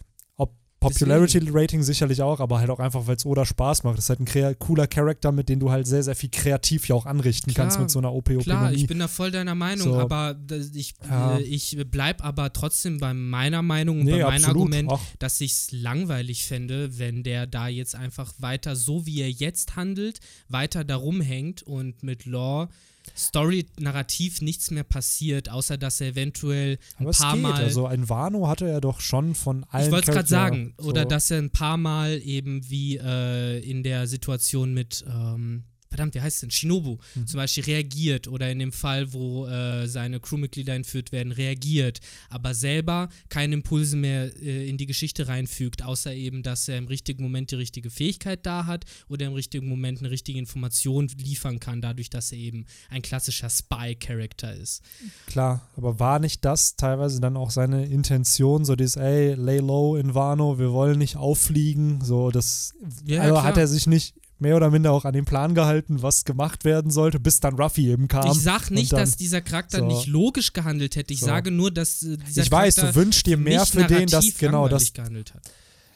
ob 0.84 0.92
Popularity 0.92 1.40
Rating 1.50 1.82
sicherlich 1.82 2.22
auch, 2.22 2.40
aber 2.40 2.58
halt 2.58 2.70
auch 2.70 2.78
einfach, 2.78 3.06
weil 3.06 3.16
es 3.16 3.24
Oda 3.26 3.44
Spaß 3.44 3.84
macht. 3.84 3.98
Das 3.98 4.04
ist 4.04 4.18
halt 4.18 4.20
ein 4.20 4.58
cooler 4.58 4.86
Charakter, 4.86 5.32
mit 5.32 5.48
dem 5.48 5.60
du 5.60 5.70
halt 5.70 5.86
sehr, 5.86 6.02
sehr 6.02 6.14
viel 6.16 6.30
kreativ 6.30 6.88
ja 6.88 6.94
auch 6.94 7.06
anrichten 7.06 7.52
Klar, 7.52 7.66
kannst 7.66 7.78
mit 7.80 7.90
so 7.90 7.98
einer 7.98 8.12
op 8.12 8.28
op 8.30 8.42
Klar, 8.42 8.72
ich 8.72 8.86
bin 8.86 8.98
da 8.98 9.08
voll 9.08 9.30
deiner 9.30 9.54
Meinung, 9.54 9.88
So. 9.88 9.98
aber 9.98 10.36
ich, 10.74 10.94
Ja. 11.08 11.38
äh, 11.38 11.42
ich 11.42 11.76
bleib 11.90 12.24
aber 12.24 12.52
trotzdem 12.52 12.98
bei 12.98 13.14
meiner 13.14 13.62
Meinung 13.62 14.00
und 14.00 14.04
Nee, 14.06 14.20
bei 14.22 14.30
meinem. 14.30 14.44
Argument, 14.44 14.90
Ach, 14.92 15.00
dass 15.18 15.40
ich 15.40 15.52
es 15.52 15.72
langweilig 15.72 16.44
fände, 16.46 16.98
wenn 16.98 17.22
der 17.22 17.46
da 17.46 17.68
jetzt 17.68 17.94
einfach 17.94 18.32
weiter 18.38 18.76
so 18.76 19.06
wie 19.06 19.20
er 19.20 19.30
jetzt 19.30 19.76
handelt, 19.76 20.20
weiter 20.48 20.84
darum 20.84 21.20
hängt 21.20 21.62
und 21.62 22.02
mit 22.02 22.26
Law 22.26 22.68
Story 23.16 23.66
narrativ 23.78 24.40
nichts 24.40 24.70
mehr 24.70 24.84
passiert, 24.84 25.48
außer 25.48 25.76
dass 25.78 26.00
er 26.00 26.08
eventuell 26.08 26.78
ein 26.98 27.02
aber 27.02 27.10
es 27.10 27.18
paar 27.18 27.34
geht. 27.34 27.42
Mal 27.42 27.52
Also 27.54 27.86
ein 27.86 28.08
Wano 28.08 28.48
hatte 28.48 28.68
er 28.68 28.80
doch 28.80 29.00
schon 29.00 29.34
von 29.34 29.64
allen 29.70 29.86
ich 29.86 29.92
wollte 29.92 30.10
es 30.10 30.14
gerade 30.14 30.28
sagen. 30.28 30.74
Oder 30.78 31.02
so. 31.02 31.08
dass 31.08 31.30
er 31.30 31.38
ein 31.38 31.50
paar 31.50 31.76
Mal 31.76 32.20
eben 32.24 32.68
wie 32.70 32.96
äh, 32.96 33.58
in 33.58 33.82
der 33.82 34.06
Situation 34.06 34.72
mit, 34.74 35.04
ähm, 35.08 35.64
verdammt, 35.92 36.14
wie 36.14 36.20
heißt 36.20 36.36
es 36.36 36.40
denn? 36.40 36.50
Shinobu 36.50 36.98
Mhm. 37.14 37.26
zum 37.26 37.38
Beispiel 37.38 37.64
reagiert 37.64 38.26
oder 38.28 38.50
in 38.50 38.58
dem 38.58 38.72
Fall, 38.72 39.12
wo 39.12 39.46
äh, 39.46 39.86
seine 39.86 40.18
Crewmitglieder 40.20 40.74
entführt 40.74 41.12
werden, 41.12 41.32
reagiert, 41.32 42.00
aber 42.30 42.54
selber 42.54 43.08
keine 43.28 43.54
Impulse 43.54 43.96
mehr 43.96 44.30
äh, 44.42 44.68
in 44.68 44.76
die 44.78 44.86
Geschichte 44.86 45.28
reinfügt, 45.28 45.82
außer 45.84 46.12
eben, 46.14 46.42
dass 46.42 46.68
er 46.68 46.78
im 46.78 46.86
richtigen 46.86 47.22
Moment 47.22 47.50
die 47.50 47.56
richtige 47.56 47.90
Fähigkeit 47.90 48.44
da 48.46 48.66
hat 48.66 48.84
oder 49.08 49.26
im 49.26 49.34
richtigen 49.34 49.68
Moment 49.68 49.98
eine 50.00 50.10
richtige 50.10 50.38
Information 50.38 51.08
liefern 51.18 51.60
kann, 51.60 51.80
dadurch, 51.80 52.10
dass 52.10 52.32
er 52.32 52.38
eben 52.38 52.66
ein 52.90 53.02
klassischer 53.02 53.50
Spy-Charakter 53.50 54.54
ist. 54.54 54.82
Klar, 55.26 55.68
aber 55.76 55.98
war 55.98 56.18
nicht 56.18 56.44
das 56.44 56.76
teilweise 56.76 57.20
dann 57.20 57.36
auch 57.36 57.50
seine 57.50 57.86
Intention, 57.86 58.64
so 58.64 58.76
dieses, 58.76 58.96
ey, 58.96 59.34
lay 59.34 59.58
low 59.58 59.96
in 59.96 60.14
Wano, 60.14 60.58
wir 60.58 60.72
wollen 60.72 60.98
nicht 60.98 61.16
auffliegen, 61.16 62.00
so 62.02 62.30
das, 62.30 62.74
Ja, 63.04 63.20
also 63.22 63.34
klar. 63.34 63.44
hat 63.44 63.56
er 63.58 63.66
sich 63.68 63.86
nicht 63.86 64.14
mehr 64.42 64.56
oder 64.56 64.70
minder 64.70 64.92
auch 64.92 65.06
an 65.06 65.14
den 65.14 65.24
Plan 65.24 65.54
gehalten, 65.54 66.02
was 66.02 66.24
gemacht 66.26 66.64
werden 66.66 66.90
sollte, 66.90 67.18
bis 67.18 67.40
dann 67.40 67.54
Ruffy 67.54 67.88
eben 67.90 68.08
kam. 68.08 68.26
Ich 68.30 68.42
sag 68.42 68.70
nicht, 68.70 68.92
dann- 68.92 69.00
dass 69.00 69.16
dieser 69.16 69.40
Charakter 69.40 69.78
so. 69.78 69.86
nicht 69.86 70.06
logisch 70.06 70.52
gehandelt 70.52 70.96
hätte. 70.96 71.14
Ich 71.14 71.20
So. 71.20 71.26
sage 71.26 71.50
nur, 71.50 71.70
dass 71.70 72.02
äh, 72.02 72.18
dieser 72.18 72.42
ich 72.42 72.50
weiß, 72.52 72.74
Charakter 72.76 72.92
du 73.00 73.04
wünschst 73.06 73.26
dir 73.26 73.36
mehr 73.38 73.64
für 73.64 73.84
den, 73.84 74.06
dass 74.08 74.36
genau 74.36 74.68
das 74.68 74.92
gehandelt 74.92 75.32
hat. 75.32 75.42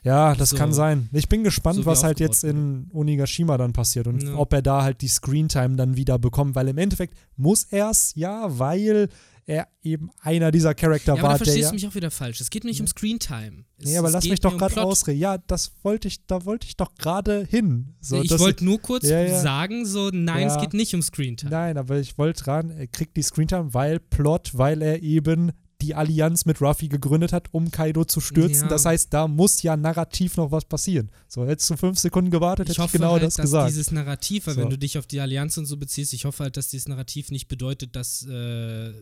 Ja, 0.03 0.37
das 0.37 0.51
So. 0.51 0.57
kann 0.57 0.73
sein. 0.73 1.09
Ich 1.13 1.29
bin 1.29 1.43
gespannt, 1.43 1.77
So 1.79 1.87
was 1.87 2.05
halt 2.05 2.21
jetzt 2.21 2.45
in 2.45 2.89
Onigashima 2.95 3.59
dann 3.59 3.73
passiert 3.73 4.07
und 4.07 4.23
Ja. 4.23 4.37
ob 4.37 4.53
er 4.53 4.63
da 4.63 4.83
halt 4.85 5.01
die 5.03 5.09
Screentime 5.09 5.75
dann 5.75 5.97
wieder 5.97 6.17
bekommt, 6.19 6.55
weil 6.55 6.69
im 6.69 6.79
Endeffekt 6.79 7.15
muss 7.37 7.65
er 7.65 7.91
es 7.91 8.13
ja, 8.15 8.47
weil 8.57 9.09
er 9.49 9.69
eben 9.83 10.11
einer 10.21 10.51
dieser 10.51 10.75
Charakter 10.75 11.15
Ja, 11.15 11.21
aber 11.21 11.23
da 11.23 11.29
war, 11.29 11.39
der 11.39 11.45
verstehst 11.47 11.63
ja. 11.65 11.69
du 11.71 11.75
mich 11.77 11.87
auch 11.87 11.95
wieder 11.95 12.11
falsch. 12.11 12.41
Es 12.41 12.51
geht 12.51 12.65
nicht 12.65 12.81
um 12.81 12.87
Screentime. 12.89 13.65
Es- 13.79 13.87
Nee, 13.87 13.97
aber 13.97 14.11
lass 14.11 14.29
mich 14.29 14.41
doch 14.41 14.59
gerade 14.59 14.83
ausreden. 14.83 15.21
Ja, 15.21 15.39
das 15.39 15.73
wollte 15.83 16.09
ich, 16.09 16.27
da 16.27 16.45
wollte 16.45 16.67
ich 16.67 16.77
doch 16.77 16.95
gerade 16.97 17.47
hin. 17.49 17.95
So, 18.01 18.21
ich 18.21 18.37
wollte 18.39 18.65
nur 18.65 18.81
kurz 18.81 19.05
Ja, 19.09 19.21
ja. 19.23 19.41
sagen, 19.41 19.87
so, 19.87 20.11
nein, 20.13 20.49
es 20.49 20.59
geht 20.59 20.75
nicht 20.75 20.95
um 20.95 21.03
Screentime. 21.03 21.51
Nein, 21.51 21.79
aber 21.79 21.99
ich 22.01 22.19
wollte 22.19 22.43
dran, 22.43 22.71
er 22.71 22.89
kriegt 22.89 23.17
die 23.17 23.23
Screentime, 23.23 23.73
weil 23.73 24.01
Plot, 24.01 24.51
weil 24.55 24.83
er 24.83 25.03
eben 25.03 25.53
die 25.83 25.95
Allianz 25.95 26.47
mit 26.47 26.61
Ruffy 26.63 26.89
gegründet 26.89 27.33
hat, 27.35 27.53
um 27.53 27.71
Kaido 27.71 28.05
zu 28.07 28.21
stürzen. 28.21 28.63
Ja. 28.63 28.69
Das 28.69 28.87
heißt, 28.87 29.13
da 29.13 29.29
muss 29.29 29.61
ja 29.63 29.77
narrativ 29.77 30.39
noch 30.39 30.51
was 30.51 30.65
passieren. 30.65 31.11
So, 31.29 31.47
hättest 31.47 31.69
du 31.69 31.77
fünf 31.77 31.99
Sekunden 31.99 32.31
gewartet, 32.31 32.71
Ich 32.71 32.79
hätte 32.79 32.87
ich 32.87 32.93
genau 32.93 33.13
halt, 33.13 33.23
das 33.23 33.35
dass 33.35 33.43
gesagt. 33.45 33.69
dieses 33.69 33.91
Narrativ, 33.93 34.47
weil 34.47 34.55
So. 34.55 34.63
wenn 34.63 34.71
du 34.71 34.79
dich 34.79 34.97
auf 34.99 35.07
die 35.07 35.21
Allianz 35.21 35.57
und 35.59 35.67
so 35.67 35.77
beziehst, 35.77 36.15
ich 36.15 36.25
hoffe 36.25 36.45
halt, 36.45 36.57
dass 36.57 36.69
dieses 36.69 36.89
Narrativ 36.89 37.31
nicht 37.31 37.47
bedeutet, 37.49 37.95
dass 37.95 38.23
äh, 38.27 38.95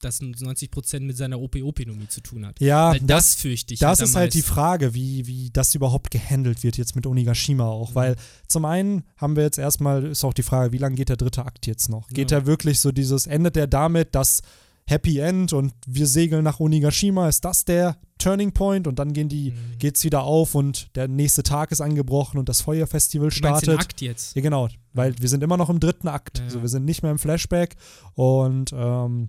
das 0.00 0.20
90% 0.20 1.00
mit 1.00 1.16
seiner 1.16 1.40
OP-OP-Nomie 1.40 2.08
zu 2.08 2.20
tun 2.20 2.46
hat. 2.46 2.60
Ja, 2.60 2.92
weil 2.92 3.00
das, 3.00 3.32
das, 3.32 3.34
fürchte 3.36 3.74
ich. 3.74 3.80
das 3.80 3.98
halt 3.98 4.08
ist 4.08 4.16
halt 4.16 4.34
die. 4.34 4.42
Frage, 4.42 4.94
wie, 4.94 5.26
wie 5.26 5.50
das 5.52 5.74
überhaupt 5.74 6.10
gehandelt 6.10 6.62
wird 6.62 6.76
jetzt 6.76 6.94
mit 6.96 7.06
Onigashima 7.06 7.64
auch. 7.66 7.90
Mhm. 7.90 7.94
Weil 7.94 8.16
zum 8.46 8.64
einen 8.64 9.02
haben 9.16 9.36
wir 9.36 9.42
jetzt 9.42 9.58
erstmal, 9.58 10.04
ist 10.06 10.24
auch 10.24 10.34
die 10.34 10.42
Frage, 10.42 10.72
wie 10.72 10.78
lange 10.78 10.94
geht 10.94 11.08
der 11.08 11.16
dritte 11.16 11.44
Akt 11.44 11.66
jetzt 11.66 11.88
noch? 11.88 12.08
Geht 12.08 12.30
Ja. 12.30 12.38
er 12.38 12.46
wirklich 12.46 12.80
so 12.80 12.92
dieses, 12.92 13.26
endet 13.26 13.56
er 13.56 13.66
damit, 13.66 14.14
dass 14.14 14.42
Happy 14.86 15.18
End 15.18 15.52
und 15.52 15.74
wir 15.86 16.06
segeln 16.06 16.42
nach 16.44 16.60
Onigashima, 16.60 17.28
ist 17.28 17.44
das 17.44 17.66
der 17.66 17.98
Turning 18.16 18.52
Point 18.52 18.86
und 18.86 18.98
dann 18.98 19.12
gehen 19.12 19.28
die, 19.28 19.50
Mhm. 19.50 19.78
geht's 19.78 20.02
wieder 20.02 20.22
auf 20.22 20.54
und 20.54 20.88
der 20.96 21.08
nächste 21.08 21.42
Tag 21.42 21.72
ist 21.72 21.80
angebrochen 21.82 22.38
und 22.38 22.48
das 22.48 22.62
Feuerfestival 22.62 23.26
meinst 23.26 23.36
den 23.36 23.56
startet. 23.56 23.80
Akt 23.80 24.00
jetzt. 24.00 24.34
Ja, 24.34 24.40
genau, 24.42 24.68
weil 24.94 25.14
wir 25.20 25.28
sind 25.28 25.42
immer 25.44 25.56
noch 25.58 25.68
im 25.68 25.78
dritten 25.78 26.08
Akt. 26.08 26.38
Ja. 26.38 26.44
Also 26.44 26.62
wir 26.62 26.68
sind 26.68 26.84
nicht 26.86 27.02
mehr 27.02 27.12
im 27.12 27.18
Flashback 27.18 27.76
und 28.14 28.72
ähm, 28.74 29.28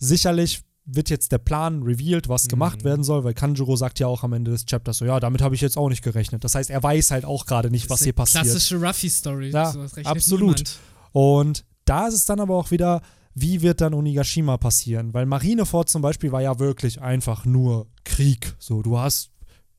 sicherlich 0.00 0.62
wird 0.86 1.08
jetzt 1.10 1.30
der 1.30 1.38
Plan 1.38 1.82
revealed, 1.84 2.28
was 2.28 2.48
gemacht 2.48 2.80
Mhm. 2.80 2.84
werden 2.84 3.04
soll, 3.04 3.22
weil 3.22 3.34
Kanjuro 3.34 3.76
sagt 3.76 4.00
ja 4.00 4.08
auch 4.08 4.24
am 4.24 4.32
Ende 4.32 4.50
des 4.50 4.64
Chapters 4.66 4.98
so, 4.98 5.04
ja, 5.04 5.20
damit 5.20 5.40
habe 5.40 5.54
ich 5.54 5.60
jetzt 5.60 5.76
auch 5.76 5.88
nicht 5.88 6.02
gerechnet. 6.02 6.42
Das 6.42 6.56
heißt, 6.56 6.68
er 6.70 6.82
weiß 6.82 7.12
halt 7.12 7.24
auch 7.24 7.46
gerade 7.46 7.70
nicht, 7.70 7.88
was 7.90 8.02
hier 8.02 8.12
passiert. 8.14 8.42
Klassische 8.44 8.80
Ruffy-Story. 8.80 9.50
Ja, 9.50 9.70
So, 9.70 9.86
absolut. 10.04 10.40
niemand. 10.40 10.78
Und 11.12 11.64
da 11.84 12.08
ist 12.08 12.14
es 12.14 12.24
dann 12.24 12.40
aber 12.40 12.56
auch 12.56 12.72
wieder, 12.72 13.02
wie 13.34 13.62
wird 13.62 13.80
dann 13.82 13.94
Onigashima 13.94 14.56
passieren? 14.56 15.14
Weil 15.14 15.26
Marineford 15.26 15.88
zum 15.88 16.02
Beispiel 16.02 16.32
war 16.32 16.42
ja 16.42 16.58
wirklich 16.58 17.00
einfach 17.00 17.44
nur 17.44 17.86
Krieg. 18.04 18.54
So, 18.58 18.82
du 18.82 18.98
hast 18.98 19.30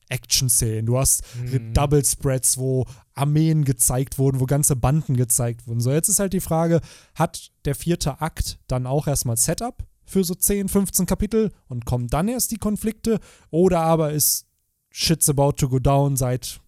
Action-Szenen, 0.08 0.86
du 0.86 0.98
hast 0.98 1.22
Mhm. 1.42 1.72
Double 1.74 2.04
Spreads, 2.04 2.58
wo 2.58 2.86
Armeen 3.14 3.64
gezeigt 3.64 4.18
wurden, 4.18 4.40
wo 4.40 4.46
ganze 4.46 4.76
Banden 4.76 5.16
gezeigt 5.16 5.66
wurden. 5.66 5.80
So, 5.80 5.90
jetzt 5.90 6.08
ist 6.08 6.18
halt 6.20 6.32
die 6.32 6.40
Frage, 6.40 6.80
hat 7.14 7.50
der 7.64 7.74
vierte 7.74 8.20
Akt 8.20 8.58
dann 8.68 8.86
auch 8.86 9.06
erstmal 9.06 9.36
Setup 9.36 9.82
für 10.12 10.22
so 10.24 10.34
10, 10.34 10.68
15 10.68 11.06
Kapitel 11.06 11.50
und 11.68 11.84
kommen 11.86 12.06
dann 12.08 12.28
erst 12.28 12.50
die 12.50 12.58
Konflikte? 12.58 13.18
Oder 13.50 13.80
aber 13.80 14.12
ist 14.12 14.46
Shit's 14.90 15.28
about 15.28 15.52
to 15.52 15.68
go 15.68 15.78
down 15.78 16.16
seit 16.16 16.60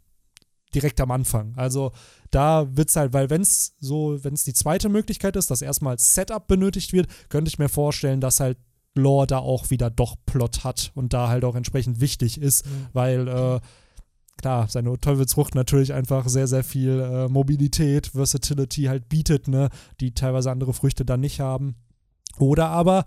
direkt 0.75 1.01
am 1.01 1.11
Anfang? 1.11 1.53
Also 1.57 1.93
da 2.31 2.67
wird 2.77 2.89
es 2.89 2.97
halt, 2.97 3.13
weil 3.13 3.31
wenn 3.31 3.43
es 3.43 3.75
so, 3.79 4.19
wenn 4.25 4.35
es 4.35 4.45
die 4.45 4.55
zweite 4.55 4.89
Möglichkeit 4.89 5.37
ist, 5.37 5.51
dass 5.51 5.63
erstmal 5.63 5.99
Setup 5.99 6.47
benötigt 6.49 6.93
wird, 6.93 7.07
könnte 7.29 7.49
ich 7.49 7.59
mir 7.59 7.69
vorstellen, 7.69 8.21
dass 8.21 8.41
halt 8.41 8.59
Lore 8.97 9.27
da 9.27 9.39
auch 9.39 9.71
wieder 9.71 9.91
doch 9.91 10.17
Plot 10.27 10.65
hat 10.65 10.91
und 10.95 11.13
da 11.13 11.29
halt 11.29 11.45
auch 11.45 11.55
entsprechend 11.57 12.01
wichtig 12.01 12.41
ist, 12.41 12.65
Ja. 12.65 12.71
weil 12.93 13.29
äh, 13.29 13.61
klar, 14.37 14.69
seine 14.69 14.99
Teufelsfrucht 14.99 15.55
natürlich 15.55 15.93
einfach 15.93 16.29
sehr, 16.29 16.47
sehr 16.47 16.65
viel 16.65 17.01
äh, 17.01 17.29
Mobilität, 17.29 18.09
Versatility 18.09 18.85
halt 18.85 19.09
bietet, 19.09 19.49
ne, 19.49 19.69
die 20.01 20.15
teilweise 20.15 20.51
andere 20.51 20.73
Früchte 20.75 21.05
dann 21.05 21.21
nicht 21.21 21.41
haben. 21.41 21.75
Oder 22.39 22.69
aber, 22.69 23.05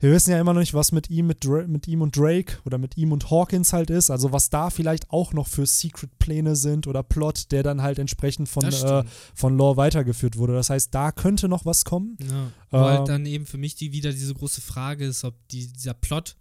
wir 0.00 0.10
wissen 0.10 0.32
ja 0.32 0.40
immer 0.40 0.52
noch 0.52 0.60
nicht, 0.60 0.74
was 0.74 0.90
mit 0.90 1.10
ihm, 1.10 1.28
mit, 1.28 1.44
Dra 1.44 1.66
mit 1.66 1.86
ihm 1.86 2.02
und 2.02 2.16
Drake 2.16 2.58
oder 2.64 2.76
mit 2.76 2.96
ihm 2.96 3.12
und 3.12 3.30
Hawkins 3.30 3.72
halt 3.72 3.88
ist, 3.88 4.10
also 4.10 4.32
was 4.32 4.50
da 4.50 4.70
vielleicht 4.70 5.10
auch 5.10 5.32
noch 5.32 5.46
für 5.46 5.64
Secret-Pläne 5.64 6.56
sind 6.56 6.88
oder 6.88 7.04
Plot, 7.04 7.52
der 7.52 7.62
dann 7.62 7.82
halt 7.82 8.00
entsprechend 8.00 8.48
von, 8.48 8.64
äh, 8.64 9.04
von 9.34 9.56
Lore 9.56 9.76
weitergeführt 9.76 10.36
wurde. 10.36 10.54
Das 10.54 10.70
heißt, 10.70 10.92
da 10.92 11.12
könnte 11.12 11.48
noch 11.48 11.64
was 11.64 11.84
kommen. 11.84 12.16
Ja. 12.20 12.50
Halt 12.72 13.00
Ähm, 13.00 13.06
dann 13.06 13.26
eben 13.26 13.46
für 13.46 13.58
mich 13.58 13.76
die 13.76 13.92
wieder 13.92 14.10
diese 14.10 14.34
große 14.34 14.60
Frage 14.60 15.06
ist, 15.06 15.22
ob 15.22 15.36
die, 15.48 15.68
dieser 15.72 15.94
Plot 15.94 16.36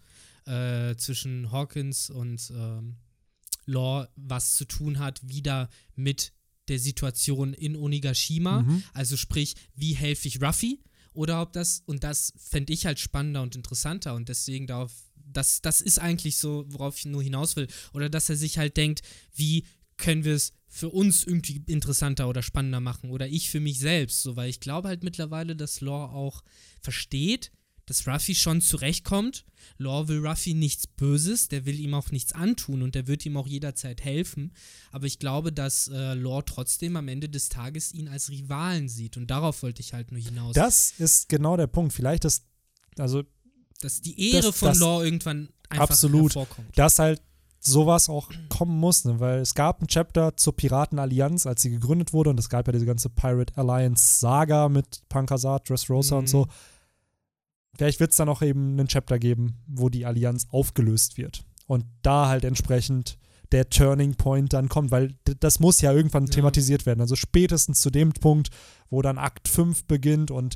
äh, 0.46 0.96
zwischen 0.96 1.52
Hawkins 1.52 2.10
und 2.10 2.52
ähm, 2.56 2.96
Law 3.68 4.08
was 4.16 4.56
zu 4.56 4.66
tun 4.66 4.98
hat, 4.98 5.22
wieder 5.24 5.70
mit 5.96 6.34
der 6.68 6.80
Situation 6.80 7.54
in 7.54 7.76
Onigashima. 7.76 8.64
Mhm. 8.64 8.84
Also 8.94 9.18
sprich, 9.18 9.56
wie 9.76 9.94
helfe 9.94 10.28
ich 10.28 10.42
Ruffy? 10.42 10.80
Oder 11.14 11.42
ob 11.42 11.54
das, 11.54 11.84
und 11.86 12.04
das 12.04 12.34
fände 12.38 12.74
ich 12.74 12.86
halt 12.86 13.00
spannender 13.00 13.42
und 13.42 13.56
interessanter 13.56 14.16
und 14.16 14.30
deswegen 14.30 14.68
darauf, 14.68 14.92
das, 15.16 15.62
das 15.62 15.82
ist 15.82 16.00
eigentlich 16.00 16.38
so, 16.38 16.66
worauf 16.68 16.98
ich 16.98 17.06
nur 17.06 17.24
hinaus 17.24 17.56
will. 17.56 17.68
Oder 17.94 18.10
dass 18.10 18.30
er 18.30 18.36
sich 18.36 18.58
halt 18.58 18.78
denkt, 18.78 19.02
wie 19.34 19.66
können 19.98 20.24
wir 20.24 20.36
es 20.36 20.54
für 20.68 20.90
uns 20.90 21.26
irgendwie 21.26 21.62
interessanter 21.68 22.30
oder 22.30 22.42
spannender 22.42 22.80
machen 22.80 23.10
oder 23.10 23.28
ich 23.28 23.50
für 23.50 23.60
mich 23.60 23.80
selbst, 23.80 24.24
so, 24.24 24.36
weil 24.38 24.50
ich 24.50 24.62
glaube 24.62 24.88
halt 24.88 25.04
mittlerweile, 25.04 25.56
dass 25.56 25.82
Law 25.82 26.06
auch 26.12 26.44
versteht, 26.80 27.52
dass 27.86 28.08
Ruffy 28.08 28.36
schon 28.36 28.62
zurechtkommt. 28.62 29.46
Law 29.78 30.08
will 30.08 30.26
Ruffy 30.26 30.54
nichts 30.54 30.88
Böses, 30.88 31.48
der 31.48 31.66
will 31.66 31.80
ihm 31.80 31.94
auch 31.94 32.12
nichts 32.12 32.34
antun 32.34 32.82
und 32.82 32.96
der 32.96 33.08
wird 33.08 33.26
ihm 33.26 33.38
auch 33.38 33.48
jederzeit 33.48 34.04
helfen. 34.04 34.54
Aber 34.92 35.06
ich 35.06 35.20
glaube, 35.20 35.52
dass 35.52 35.88
äh, 35.88 36.14
Law 36.14 36.42
trotzdem 36.42 36.96
am 36.96 37.08
Ende 37.08 37.30
des 37.30 37.50
Tages 37.50 37.94
ihn 37.94 38.08
als 38.08 38.30
Rivalen 38.30 38.90
sieht 38.90 39.18
und 39.18 39.28
darauf 39.28 39.62
wollte 39.64 39.82
ich 39.82 39.94
halt 39.94 40.12
nur 40.12 40.22
hinaus. 40.22 40.54
Das 40.54 40.94
ist 40.98 41.30
genau 41.30 41.58
der 41.58 41.68
Punkt. 41.68 41.94
Vielleicht 41.94 42.26
ist, 42.26 42.46
also. 42.98 43.24
Dass 43.82 44.02
die 44.02 44.32
Ehre 44.32 44.48
das, 44.48 44.58
von 44.58 44.70
das, 44.70 44.80
Law 44.80 45.04
irgendwann 45.04 45.50
einfach 45.70 45.90
absolut, 45.90 46.36
hervorkommt. 46.36 46.78
Dass 46.78 47.00
halt 47.00 47.22
sowas 47.62 48.10
auch 48.10 48.30
kommen 48.50 48.78
muss, 48.80 49.06
ne? 49.06 49.20
weil 49.20 49.40
es 49.40 49.54
gab 49.54 49.82
ein 49.82 49.88
Chapter 49.88 50.36
zur 50.36 50.56
Piratenallianz, 50.56 51.46
als 51.46 51.62
sie 51.62 51.70
gegründet 51.70 52.12
wurde 52.12 52.32
und 52.32 52.40
es 52.40 52.50
gab 52.50 52.68
ja 52.68 52.74
diese 52.74 52.86
ganze 52.86 53.10
Pirate 53.10 53.56
Alliance 53.56 54.20
Saga 54.20 54.68
mit 54.68 55.02
Pankasat, 55.10 55.70
Dressrosa 55.70 56.16
mhm. 56.16 56.20
und 56.20 56.28
so. 56.28 56.48
Vielleicht 57.76 58.00
wird 58.00 58.12
es 58.12 58.18
dann 58.18 58.30
auch 58.30 58.42
eben 58.42 58.74
einen 58.74 58.88
Chapter 58.88 59.20
geben, 59.20 59.58
wo 59.68 59.90
die 59.90 60.06
Allianz 60.06 60.48
aufgelöst 60.52 61.18
wird 61.18 61.46
und 61.68 61.86
da 62.02 62.28
halt 62.28 62.44
entsprechend 62.44 63.18
der 63.52 63.70
Turning 63.70 64.16
Point 64.16 64.54
dann 64.54 64.70
kommt, 64.70 64.92
weil 64.92 65.16
das 65.40 65.60
muss 65.60 65.82
ja 65.82 65.92
irgendwann 65.92 66.26
ja. 66.26 66.32
thematisiert 66.32 66.86
werden. 66.86 67.02
Also 67.02 67.16
spätestens 67.16 67.80
zu 67.80 67.90
dem 67.90 68.14
Punkt, 68.14 68.50
wo 68.90 69.02
dann 69.02 69.18
Akt 69.18 69.48
5 69.48 69.86
beginnt 69.86 70.32
und 70.32 70.56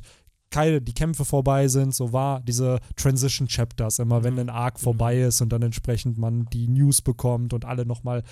keine, 0.50 0.80
die 0.80 0.94
Kämpfe 0.94 1.24
vorbei 1.24 1.68
sind, 1.68 1.94
so 1.94 2.12
war 2.12 2.40
diese 2.40 2.78
Transition 2.94 3.48
Chapters 3.48 3.98
immer, 3.98 4.22
wenn 4.22 4.38
ein 4.38 4.48
Arc 4.48 4.78
vorbei 4.78 5.20
ist 5.20 5.40
und 5.40 5.50
dann 5.50 5.62
entsprechend 5.62 6.18
man 6.18 6.46
die 6.46 6.68
News 6.68 7.02
bekommt 7.02 7.52
und 7.52 7.64
alle 7.64 7.84
nochmal 7.84 8.22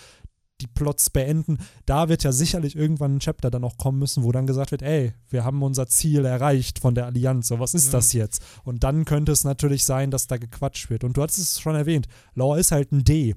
die 0.60 0.66
Plots 0.66 1.10
beenden. 1.10 1.58
Da 1.84 2.08
wird 2.08 2.22
ja 2.22 2.32
sicherlich 2.32 2.76
irgendwann 2.76 3.16
ein 3.16 3.20
Chapter 3.20 3.50
dann 3.50 3.64
auch 3.64 3.76
kommen 3.76 3.98
müssen, 3.98 4.22
wo 4.22 4.32
dann 4.32 4.46
gesagt 4.46 4.70
wird, 4.70 4.82
ey, 4.82 5.12
wir 5.28 5.44
haben 5.44 5.62
unser 5.62 5.88
Ziel 5.88 6.24
erreicht 6.24 6.78
von 6.78 6.94
der 6.94 7.06
Allianz, 7.06 7.48
so 7.48 7.58
was 7.58 7.74
ist 7.74 7.86
ja. 7.86 7.92
das 7.92 8.12
jetzt? 8.12 8.42
Und 8.62 8.84
dann 8.84 9.04
könnte 9.04 9.32
es 9.32 9.44
natürlich 9.44 9.84
sein, 9.84 10.10
dass 10.10 10.26
da 10.26 10.36
gequatscht 10.36 10.90
wird. 10.90 11.04
Und 11.04 11.16
du 11.16 11.22
hattest 11.22 11.38
es 11.38 11.60
schon 11.60 11.74
erwähnt, 11.74 12.06
Law 12.34 12.56
ist 12.56 12.72
halt 12.72 12.92
ein 12.92 13.04
D. 13.04 13.34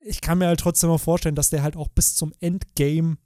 Ich 0.00 0.20
kann 0.20 0.38
mir 0.38 0.46
halt 0.46 0.60
trotzdem 0.60 0.90
mal 0.90 0.98
vorstellen, 0.98 1.34
dass 1.34 1.50
der 1.50 1.62
halt 1.62 1.76
auch 1.76 1.88
bis 1.88 2.14
zum 2.14 2.32
Endgame 2.40 3.16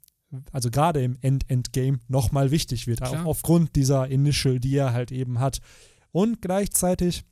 also 0.51 0.71
gerade 0.71 1.03
im 1.03 1.17
End-Endgame, 1.21 1.99
nochmal 2.07 2.49
wichtig 2.51 2.87
wird. 2.87 3.03
Auch 3.03 3.25
aufgrund 3.25 3.75
dieser 3.75 4.07
Initial, 4.07 4.59
die 4.59 4.75
er 4.75 4.93
halt 4.93 5.11
eben 5.11 5.39
hat. 5.39 5.59
Und 6.11 6.41
gleichzeitig 6.41 7.23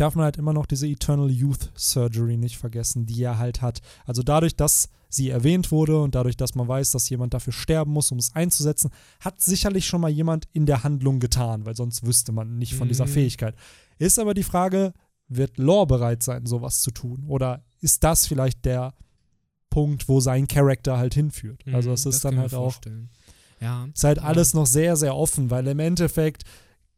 darf 0.00 0.14
man 0.14 0.24
halt 0.24 0.36
immer 0.36 0.52
noch 0.52 0.66
diese 0.66 0.86
Eternal 0.86 1.30
Youth 1.30 1.70
Surgery 1.76 2.36
nicht 2.36 2.56
vergessen, 2.56 3.06
die 3.06 3.22
er 3.22 3.38
halt 3.38 3.62
hat. 3.62 3.80
Also 4.06 4.22
dadurch, 4.22 4.56
dass 4.56 4.88
sie 5.08 5.30
erwähnt 5.30 5.70
wurde 5.70 6.00
und 6.00 6.14
dadurch, 6.14 6.36
dass 6.36 6.54
man 6.54 6.68
weiß, 6.68 6.90
dass 6.90 7.08
jemand 7.08 7.34
dafür 7.34 7.52
sterben 7.52 7.92
muss, 7.92 8.12
um 8.12 8.18
es 8.18 8.34
einzusetzen, 8.34 8.90
hat 9.20 9.40
sicherlich 9.40 9.86
schon 9.86 10.00
mal 10.00 10.10
jemand 10.10 10.46
in 10.52 10.66
der 10.66 10.84
Handlung 10.84 11.20
getan, 11.20 11.66
weil 11.66 11.76
sonst 11.76 12.06
wüsste 12.06 12.32
man 12.32 12.58
nicht 12.58 12.74
von 12.74 12.86
mhm. 12.86 12.90
dieser 12.90 13.06
Fähigkeit. 13.06 13.54
Ist 13.98 14.18
aber 14.18 14.34
die 14.34 14.42
Frage, 14.42 14.92
wird 15.28 15.58
Law 15.58 15.86
bereit 15.86 16.22
sein, 16.22 16.46
sowas 16.46 16.80
zu 16.80 16.90
tun? 16.90 17.24
Oder 17.26 17.64
ist 17.80 18.04
das 18.04 18.26
vielleicht 18.26 18.64
der 18.64 18.94
Punkt, 19.70 20.08
wo 20.08 20.20
sein 20.20 20.48
Charakter 20.48 20.98
halt 20.98 21.14
hinführt. 21.14 21.64
Mhm, 21.66 21.74
also 21.74 21.92
es 21.92 22.06
ist 22.06 22.24
dann 22.24 22.38
halt 22.38 22.54
auch. 22.54 22.76
Ja. 23.60 23.88
Ist 23.92 24.04
halt 24.04 24.18
alles 24.18 24.54
noch 24.54 24.66
sehr, 24.66 24.96
sehr 24.96 25.16
offen, 25.16 25.50
weil 25.50 25.66
im 25.66 25.78
Endeffekt 25.78 26.44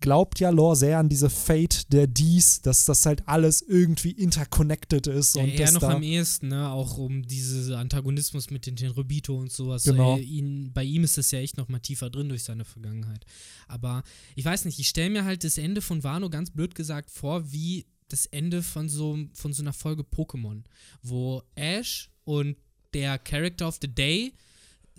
glaubt 0.01 0.41
ja 0.41 0.51
Lore 0.51 0.77
sehr 0.77 0.99
an 0.99 1.09
diese 1.09 1.31
Fate 1.31 1.93
der 1.93 2.07
Dies, 2.07 2.63
dass 2.63 2.85
das 2.85 3.05
halt 3.07 3.29
alles 3.29 3.63
irgendwie 3.63 4.11
interconnected 4.11 5.07
ist. 5.07 5.37
Ja, 5.37 5.43
und 5.43 5.51
eher 5.51 5.73
noch 5.73 5.83
am 5.83 6.03
ehesten, 6.03 6.49
ne? 6.49 6.71
Auch 6.71 6.99
um 6.99 7.23
diesen 7.23 7.75
Antagonismus 7.75 8.51
mit 8.51 8.67
den 8.67 8.77
Tenrobito 8.77 9.37
und 9.37 9.53
sowas. 9.53 9.85
Genau. 9.85 10.17
So, 10.17 10.23
ihn, 10.23 10.73
bei 10.73 10.85
ihm 10.85 11.05
ist 11.05 11.19
das 11.19 11.31
ja 11.31 11.39
echt 11.39 11.57
noch 11.57 11.69
mal 11.69 11.81
tiefer 11.81 12.11
drin 12.11 12.29
durch 12.29 12.45
seine 12.45 12.65
Vergangenheit. 12.65 13.25
Aber 13.69 14.03
ich 14.35 14.45
weiß 14.45 14.65
nicht, 14.65 14.79
ich 14.79 14.89
stelle 14.89 15.11
mir 15.11 15.25
halt 15.25 15.45
das 15.45 15.59
Ende 15.59 15.83
von 15.83 16.03
Wano 16.03 16.31
ganz 16.31 16.51
blöd 16.51 16.75
gesagt 16.75 17.11
vor, 17.11 17.53
wie 17.53 17.87
das 18.09 18.27
Ende 18.27 18.63
von 18.63 18.89
so, 18.89 19.19
von 19.35 19.53
so 19.53 19.63
einer 19.63 19.73
Folge 19.73 20.03
Pokémon, 20.03 20.65
wo 21.03 21.43
Ash 21.55 22.11
und 22.25 22.57
der 22.93 23.19
Character 23.19 23.69
of 23.69 23.79
the 23.81 23.89
Day 23.89 24.33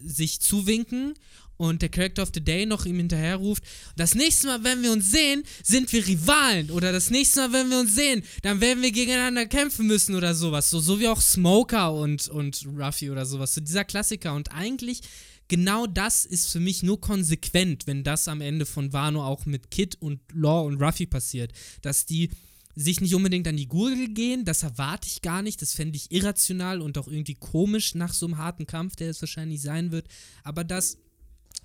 sich 0.03 0.39
zuwinken 0.39 1.13
und 1.61 1.83
der 1.83 1.89
Character 1.89 2.23
of 2.23 2.31
the 2.33 2.43
Day 2.43 2.65
noch 2.65 2.87
ihm 2.87 2.97
hinterher 2.97 3.35
ruft, 3.35 3.63
das 3.95 4.15
nächste 4.15 4.47
Mal, 4.47 4.63
wenn 4.63 4.81
wir 4.81 4.91
uns 4.91 5.11
sehen, 5.11 5.43
sind 5.63 5.93
wir 5.93 6.07
Rivalen. 6.07 6.71
Oder 6.71 6.91
das 6.91 7.11
nächste 7.11 7.41
Mal, 7.41 7.53
wenn 7.53 7.69
wir 7.69 7.79
uns 7.79 7.93
sehen, 7.93 8.23
dann 8.41 8.61
werden 8.61 8.81
wir 8.81 8.91
gegeneinander 8.91 9.45
kämpfen 9.45 9.85
müssen 9.85 10.15
oder 10.15 10.33
sowas, 10.33 10.71
so, 10.71 10.79
so 10.79 10.99
wie 10.99 11.07
auch 11.07 11.21
Smoker 11.21 11.93
und, 11.93 12.27
und 12.29 12.65
Ruffy 12.75 13.11
oder 13.11 13.27
sowas, 13.27 13.53
so 13.53 13.61
dieser 13.61 13.85
Klassiker. 13.85 14.33
Und 14.33 14.51
eigentlich 14.51 15.01
genau 15.49 15.85
das 15.85 16.25
ist 16.25 16.51
für 16.51 16.59
mich 16.59 16.81
nur 16.81 16.99
konsequent, 16.99 17.85
wenn 17.85 18.03
das 18.03 18.27
am 18.27 18.41
Ende 18.41 18.65
von 18.65 18.91
Wano 18.91 19.23
auch 19.23 19.45
mit 19.45 19.69
Kid 19.69 20.01
und 20.01 20.19
Law 20.33 20.61
und 20.61 20.81
Ruffy 20.81 21.05
passiert, 21.05 21.51
dass 21.83 22.07
die 22.07 22.31
sich 22.75 23.01
nicht 23.01 23.13
unbedingt 23.13 23.47
an 23.47 23.57
die 23.57 23.67
Gurgel 23.67 24.07
gehen, 24.07 24.45
das 24.45 24.63
erwarte 24.63 25.07
ich 25.07 25.21
gar 25.21 25.43
nicht. 25.43 25.61
Das 25.61 25.73
fände 25.73 25.95
ich 25.95 26.11
irrational 26.11 26.81
und 26.81 26.97
auch 26.97 27.07
irgendwie 27.07 27.35
komisch 27.35 27.93
nach 27.93 28.13
so 28.13 28.25
einem 28.25 28.39
harten 28.39 28.65
Kampf, 28.65 28.95
der 28.95 29.11
es 29.11 29.21
wahrscheinlich 29.21 29.61
sein 29.61 29.91
wird. 29.91 30.07
Aber 30.43 30.63
dass 30.63 30.97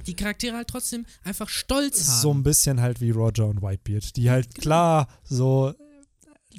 die 0.07 0.15
Charaktere 0.15 0.57
halt 0.57 0.69
trotzdem 0.69 1.07
einfach 1.25 1.49
stolz 1.49 2.09
haben. 2.09 2.21
So 2.21 2.35
ein 2.35 2.43
bisschen 2.43 2.81
halt 2.81 3.01
wie 3.01 3.11
Roger 3.11 3.47
und 3.47 3.63
Whitebeard, 3.63 4.17
die 4.17 4.31
halt 4.31 4.55
klar 4.55 5.09
so 5.25 5.75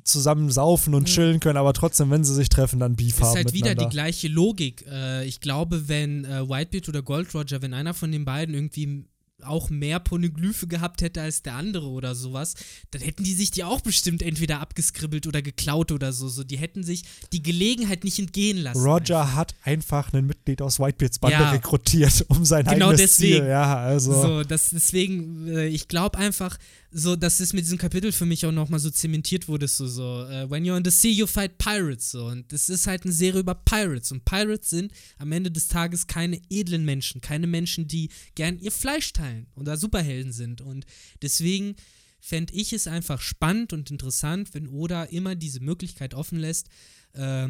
zusammen 0.04 0.52
saufen 0.52 0.94
und 0.94 1.06
chillen 1.06 1.40
können, 1.40 1.58
aber 1.58 1.74
trotzdem, 1.74 2.12
wenn 2.12 2.24
sie 2.24 2.34
sich 2.34 2.50
treffen, 2.50 2.80
dann 2.80 2.96
Beef 2.96 3.20
haben. 3.20 3.24
Es 3.24 3.30
ist 3.30 3.36
halt 3.36 3.54
wieder 3.54 3.76
die 3.76 3.90
gleiche 3.90 4.28
Logik. 4.28 4.86
Äh, 4.90 5.26
ich 5.26 5.42
glaube, 5.42 5.88
wenn 5.88 6.26
äh, 6.26 6.48
Whitebeard 6.48 6.90
oder 6.90 7.02
Gold 7.02 7.34
Roger, 7.34 7.62
wenn 7.62 7.74
einer 7.74 7.94
von 7.94 8.12
den 8.12 8.26
beiden 8.26 8.54
irgendwie 8.54 9.06
auch 9.44 9.70
mehr 9.70 10.00
Poneglyphe 10.00 10.68
gehabt 10.68 11.02
hätte 11.02 11.22
als 11.22 11.44
der 11.44 11.56
andere 11.56 11.88
oder 11.88 12.16
sowas, 12.16 12.56
dann 12.92 13.02
hätten 13.02 13.24
die 13.24 13.34
sich 13.34 13.52
die 13.52 13.64
auch 13.64 13.82
bestimmt 13.82 14.22
entweder 14.22 14.60
abgeskribbelt 14.60 15.28
oder 15.28 15.42
geklaut 15.42 15.92
oder 15.92 16.12
so. 16.12 16.28
so. 16.28 16.44
Die 16.44 16.58
hätten 16.58 16.84
sich 16.84 17.04
die 17.32 17.44
Gelegenheit 17.44 18.04
nicht 18.04 18.18
entgehen 18.18 18.58
lassen. 18.58 18.84
Roger 18.84 19.22
einfach. 19.22 19.36
hat 19.36 19.56
einfach 19.64 20.14
ein 20.14 20.26
Mitglied 20.26 20.62
aus 20.62 20.80
Whitebeards 20.80 21.20
Bande 21.20 21.38
ja. 21.38 21.52
rekrutiert, 21.52 22.26
um 22.30 22.46
sein 22.46 22.66
genau 22.66 22.88
eigenes 22.88 23.02
deswegen. 23.02 23.42
Ziel. 23.42 23.48
Ja, 23.48 23.78
also. 23.78 24.22
So, 24.22 24.44
das, 24.44 24.70
deswegen, 24.72 25.48
äh, 25.48 25.68
ich 25.68 25.88
glaube 25.88 26.18
einfach, 26.18 26.58
so, 27.00 27.16
dass 27.16 27.40
es 27.40 27.54
mit 27.54 27.64
diesem 27.64 27.78
Kapitel 27.78 28.12
für 28.12 28.26
mich 28.26 28.44
auch 28.44 28.52
nochmal 28.52 28.80
so 28.80 28.90
zementiert 28.90 29.48
wurde, 29.48 29.68
so, 29.68 29.86
so, 29.88 30.24
uh, 30.24 30.50
when 30.50 30.66
you're 30.66 30.78
in 30.78 30.84
the 30.84 30.90
sea, 30.90 31.12
you 31.12 31.28
fight 31.28 31.60
pirates, 31.60 32.10
so. 32.10 32.26
Und 32.26 32.52
das 32.52 32.70
ist 32.70 32.88
halt 32.88 33.04
eine 33.04 33.14
Serie 33.14 33.42
über 33.42 33.54
Pirates. 33.54 34.12
Und 34.12 34.26
Pirates 34.26 34.72
sind 34.72 34.92
am 35.20 35.32
Ende 35.32 35.52
des 35.52 35.68
Tages 35.68 36.08
keine 36.08 36.42
edlen 36.50 36.86
Menschen, 36.86 37.22
keine 37.22 37.46
Menschen, 37.46 37.88
die 37.88 38.10
gern 38.34 38.58
ihr 38.58 38.72
Fleisch 38.72 39.14
teilen 39.14 39.46
oder 39.56 39.78
Superhelden 39.78 40.34
sind. 40.34 40.62
Und 40.62 40.88
deswegen 41.22 41.76
fände 42.20 42.56
ich 42.56 42.74
es 42.74 42.88
einfach 42.88 43.22
spannend 43.22 43.74
und 43.74 43.92
interessant, 43.92 44.56
wenn 44.56 44.68
Oda 44.68 45.04
immer 45.04 45.36
diese 45.36 45.60
Möglichkeit 45.60 46.16
offen 46.16 46.40
lässt, 46.40 46.68
äh, 47.14 47.50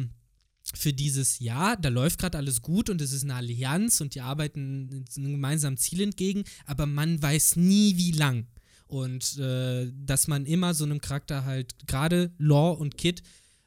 für 0.74 0.92
dieses 0.92 1.38
Ja, 1.38 1.74
da 1.74 1.88
läuft 1.88 2.20
gerade 2.20 2.36
alles 2.36 2.60
gut 2.60 2.90
und 2.90 3.00
es 3.00 3.12
ist 3.12 3.24
eine 3.24 3.36
Allianz 3.36 4.02
und 4.02 4.14
die 4.14 4.20
arbeiten 4.20 5.06
einem 5.16 5.32
gemeinsamen 5.32 5.78
Ziel 5.78 6.02
entgegen, 6.02 6.44
aber 6.66 6.84
man 6.84 7.22
weiß 7.22 7.56
nie, 7.56 7.96
wie 7.96 8.12
lang. 8.12 8.46
Und 8.88 9.38
äh, 9.38 9.92
dass 9.94 10.28
man 10.28 10.46
immer 10.46 10.74
so 10.74 10.84
einem 10.84 11.00
Charakter 11.00 11.44
halt, 11.44 11.86
gerade 11.86 12.32
Law 12.38 12.72
und 12.72 12.96
Kid, 12.96 13.22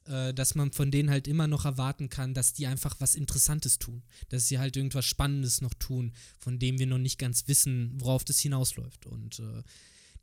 äh, 0.05 0.33
dass 0.33 0.55
man 0.55 0.71
von 0.71 0.89
denen 0.89 1.11
halt 1.11 1.27
immer 1.27 1.47
noch 1.47 1.65
erwarten 1.65 2.09
kann, 2.09 2.33
dass 2.33 2.53
die 2.53 2.65
einfach 2.65 2.95
was 2.99 3.13
Interessantes 3.13 3.77
tun. 3.77 4.01
Dass 4.29 4.47
sie 4.47 4.57
halt 4.57 4.75
irgendwas 4.75 5.05
Spannendes 5.05 5.61
noch 5.61 5.75
tun, 5.75 6.11
von 6.39 6.57
dem 6.57 6.79
wir 6.79 6.87
noch 6.87 6.97
nicht 6.97 7.19
ganz 7.19 7.47
wissen, 7.47 7.93
worauf 8.01 8.23
das 8.23 8.39
hinausläuft. 8.39 9.05
Und 9.05 9.39
äh, 9.39 9.61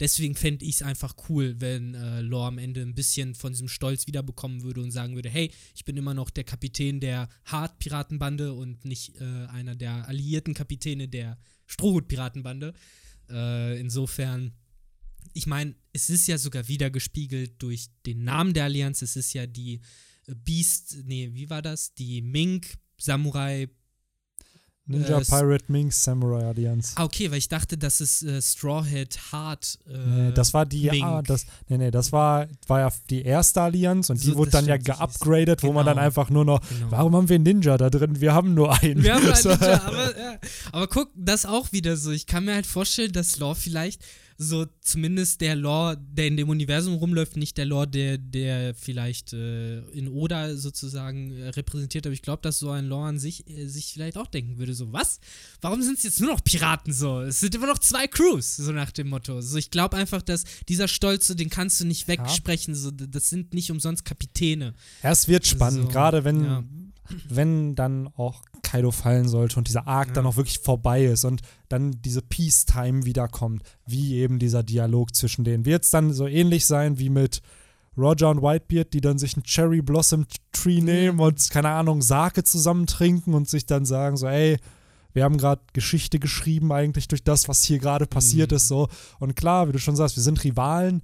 deswegen 0.00 0.34
fände 0.34 0.64
ich 0.64 0.76
es 0.76 0.82
einfach 0.82 1.14
cool, 1.28 1.60
wenn 1.60 1.94
äh, 1.94 2.20
Law 2.20 2.48
am 2.48 2.58
Ende 2.58 2.82
ein 2.82 2.96
bisschen 2.96 3.36
von 3.36 3.52
diesem 3.52 3.68
Stolz 3.68 4.08
wiederbekommen 4.08 4.62
würde 4.62 4.82
und 4.82 4.90
sagen 4.90 5.14
würde, 5.14 5.30
hey, 5.30 5.52
ich 5.76 5.84
bin 5.84 5.96
immer 5.96 6.14
noch 6.14 6.30
der 6.30 6.44
Kapitän 6.44 6.98
der 6.98 7.28
Hart-Piratenbande 7.44 8.52
und 8.52 8.84
nicht 8.84 9.20
äh, 9.20 9.46
einer 9.46 9.76
der 9.76 10.08
alliierten 10.08 10.54
Kapitäne 10.54 11.06
der 11.06 11.38
Strohhut-Piratenbande. 11.66 12.74
Äh, 13.30 13.78
insofern 13.78 14.54
ich 15.38 15.46
meine, 15.46 15.76
es 15.92 16.10
ist 16.10 16.26
ja 16.26 16.36
sogar 16.36 16.66
wieder 16.66 16.90
gespiegelt 16.90 17.52
durch 17.58 17.86
den 18.04 18.24
Namen 18.24 18.54
der 18.54 18.64
Allianz. 18.64 19.02
Es 19.02 19.14
ist 19.14 19.32
ja 19.34 19.46
die 19.46 19.80
äh, 20.26 20.34
Beast, 20.34 20.98
nee, 21.04 21.30
wie 21.32 21.48
war 21.48 21.62
das? 21.62 21.94
Die 21.94 22.20
Mink 22.22 22.74
Samurai 22.98 23.68
Ninja 24.86 25.20
äh, 25.20 25.24
Pirate 25.24 25.66
Mink 25.68 25.92
Samurai 25.92 26.44
Allianz. 26.44 26.94
Ah, 26.96 27.04
okay, 27.04 27.30
weil 27.30 27.38
ich 27.38 27.48
dachte, 27.48 27.78
das 27.78 28.00
ist 28.00 28.24
äh, 28.24 28.42
Strawhead 28.42 29.16
Hard. 29.30 29.78
Äh, 29.86 29.96
nee, 29.96 30.32
das 30.32 30.52
war 30.54 30.66
die, 30.66 30.90
Mink. 30.90 31.04
ah, 31.04 31.22
das, 31.22 31.46
nee, 31.68 31.78
nee, 31.78 31.90
das 31.92 32.10
war, 32.10 32.48
war 32.66 32.80
ja 32.80 32.92
die 33.10 33.22
erste 33.22 33.60
Allianz 33.60 34.10
und 34.10 34.16
so, 34.16 34.30
die 34.30 34.36
wurde 34.36 34.50
dann 34.50 34.66
ja 34.66 34.76
geupgradet, 34.76 35.62
wo 35.62 35.72
man 35.72 35.86
dann 35.86 35.96
genau. 35.96 36.06
einfach 36.06 36.30
nur 36.30 36.44
noch, 36.44 36.66
genau. 36.68 36.90
warum 36.90 37.14
haben 37.14 37.28
wir 37.28 37.38
Ninja 37.38 37.76
da 37.76 37.90
drin? 37.90 38.20
Wir 38.20 38.34
haben 38.34 38.54
nur 38.54 38.72
einen. 38.82 39.04
Wir 39.04 39.14
haben 39.14 39.24
einen 39.24 39.34
Ninja, 39.44 39.82
aber, 39.84 40.18
ja. 40.18 40.38
aber 40.72 40.88
guck, 40.88 41.10
das 41.14 41.46
auch 41.46 41.70
wieder 41.70 41.96
so. 41.96 42.10
Ich 42.10 42.26
kann 42.26 42.46
mir 42.46 42.54
halt 42.54 42.66
vorstellen, 42.66 43.12
dass 43.12 43.38
Law 43.38 43.54
vielleicht 43.54 44.02
so 44.40 44.66
zumindest 44.80 45.40
der 45.40 45.56
Lore, 45.56 45.98
der 45.98 46.28
in 46.28 46.36
dem 46.36 46.48
Universum 46.48 46.94
rumläuft, 46.94 47.36
nicht 47.36 47.58
der 47.58 47.64
Lore, 47.64 47.88
der, 47.88 48.18
der 48.18 48.72
vielleicht 48.72 49.32
äh, 49.32 49.80
in 49.90 50.06
Oda 50.06 50.54
sozusagen 50.54 51.32
äh, 51.32 51.48
repräsentiert, 51.48 52.06
aber 52.06 52.12
ich 52.12 52.22
glaube, 52.22 52.40
dass 52.42 52.60
so 52.60 52.70
ein 52.70 52.86
Lore 52.86 53.08
an 53.08 53.18
sich 53.18 53.50
äh, 53.50 53.66
sich 53.66 53.92
vielleicht 53.92 54.16
auch 54.16 54.28
denken 54.28 54.58
würde, 54.58 54.74
so 54.74 54.92
was? 54.92 55.18
Warum 55.60 55.82
sind 55.82 55.98
es 55.98 56.04
jetzt 56.04 56.20
nur 56.20 56.30
noch 56.30 56.44
Piraten 56.44 56.92
so? 56.92 57.20
Es 57.20 57.40
sind 57.40 57.52
immer 57.56 57.66
noch 57.66 57.80
zwei 57.80 58.06
Crews, 58.06 58.56
so 58.56 58.70
nach 58.70 58.92
dem 58.92 59.08
Motto. 59.08 59.40
So, 59.40 59.58
ich 59.58 59.72
glaube 59.72 59.96
einfach, 59.96 60.22
dass 60.22 60.44
dieser 60.68 60.86
Stolz, 60.86 61.26
so, 61.26 61.34
den 61.34 61.50
kannst 61.50 61.80
du 61.80 61.84
nicht 61.84 62.06
wegsprechen, 62.06 62.76
so, 62.76 62.92
das 62.92 63.30
sind 63.30 63.54
nicht 63.54 63.72
umsonst 63.72 64.04
Kapitäne. 64.04 64.74
Ja, 65.02 65.10
es 65.10 65.26
wird 65.26 65.48
spannend, 65.48 65.86
So, 65.86 65.88
gerade 65.88 66.22
wenn, 66.22 66.44
ja. 66.44 66.64
wenn 67.28 67.74
dann 67.74 68.06
auch 68.06 68.44
Kaido 68.70 68.90
fallen 68.90 69.28
sollte 69.28 69.56
und 69.58 69.68
dieser 69.68 69.86
Arc 69.86 70.08
Ja. 70.08 70.14
dann 70.14 70.26
auch 70.26 70.36
wirklich 70.36 70.58
vorbei 70.58 71.04
ist 71.04 71.24
und 71.24 71.40
dann 71.68 72.00
diese 72.02 72.22
Peace-Time 72.22 73.04
wiederkommt, 73.04 73.62
wie 73.86 74.14
eben 74.16 74.38
dieser 74.38 74.62
Dialog 74.62 75.14
zwischen 75.14 75.44
denen. 75.44 75.64
Wird 75.64 75.84
es 75.84 75.90
dann 75.90 76.12
so 76.12 76.26
ähnlich 76.26 76.66
sein 76.66 76.98
wie 76.98 77.10
mit 77.10 77.40
Roger 77.96 78.30
und 78.30 78.42
Whitebeard, 78.42 78.92
die 78.92 79.00
dann 79.00 79.18
sich 79.18 79.36
ein 79.36 79.42
Cherry 79.42 79.82
Blossom 79.82 80.26
Tree 80.52 80.80
nehmen 80.80 81.18
und, 81.18 81.50
keine 81.50 81.70
Ahnung, 81.70 82.00
Sake 82.00 82.44
zusammen 82.44 82.86
trinken 82.86 83.34
und 83.34 83.48
sich 83.48 83.66
dann 83.66 83.84
sagen 83.84 84.16
so, 84.16 84.26
ey, 84.28 84.56
wir 85.14 85.24
haben 85.24 85.36
gerade 85.38 85.62
Geschichte 85.72 86.18
geschrieben 86.20 86.70
eigentlich 86.72 87.08
durch 87.08 87.24
das, 87.24 87.48
was 87.48 87.64
hier 87.64 87.78
gerade 87.80 88.06
passiert 88.06 88.50
Mhm. 88.52 88.56
ist 88.56 88.68
so. 88.68 88.88
Und 89.18 89.34
klar, 89.34 89.66
wie 89.66 89.72
du 89.72 89.78
schon 89.80 89.96
sagst, 89.96 90.16
wir 90.16 90.22
sind 90.22 90.44
Rivalen, 90.44 91.02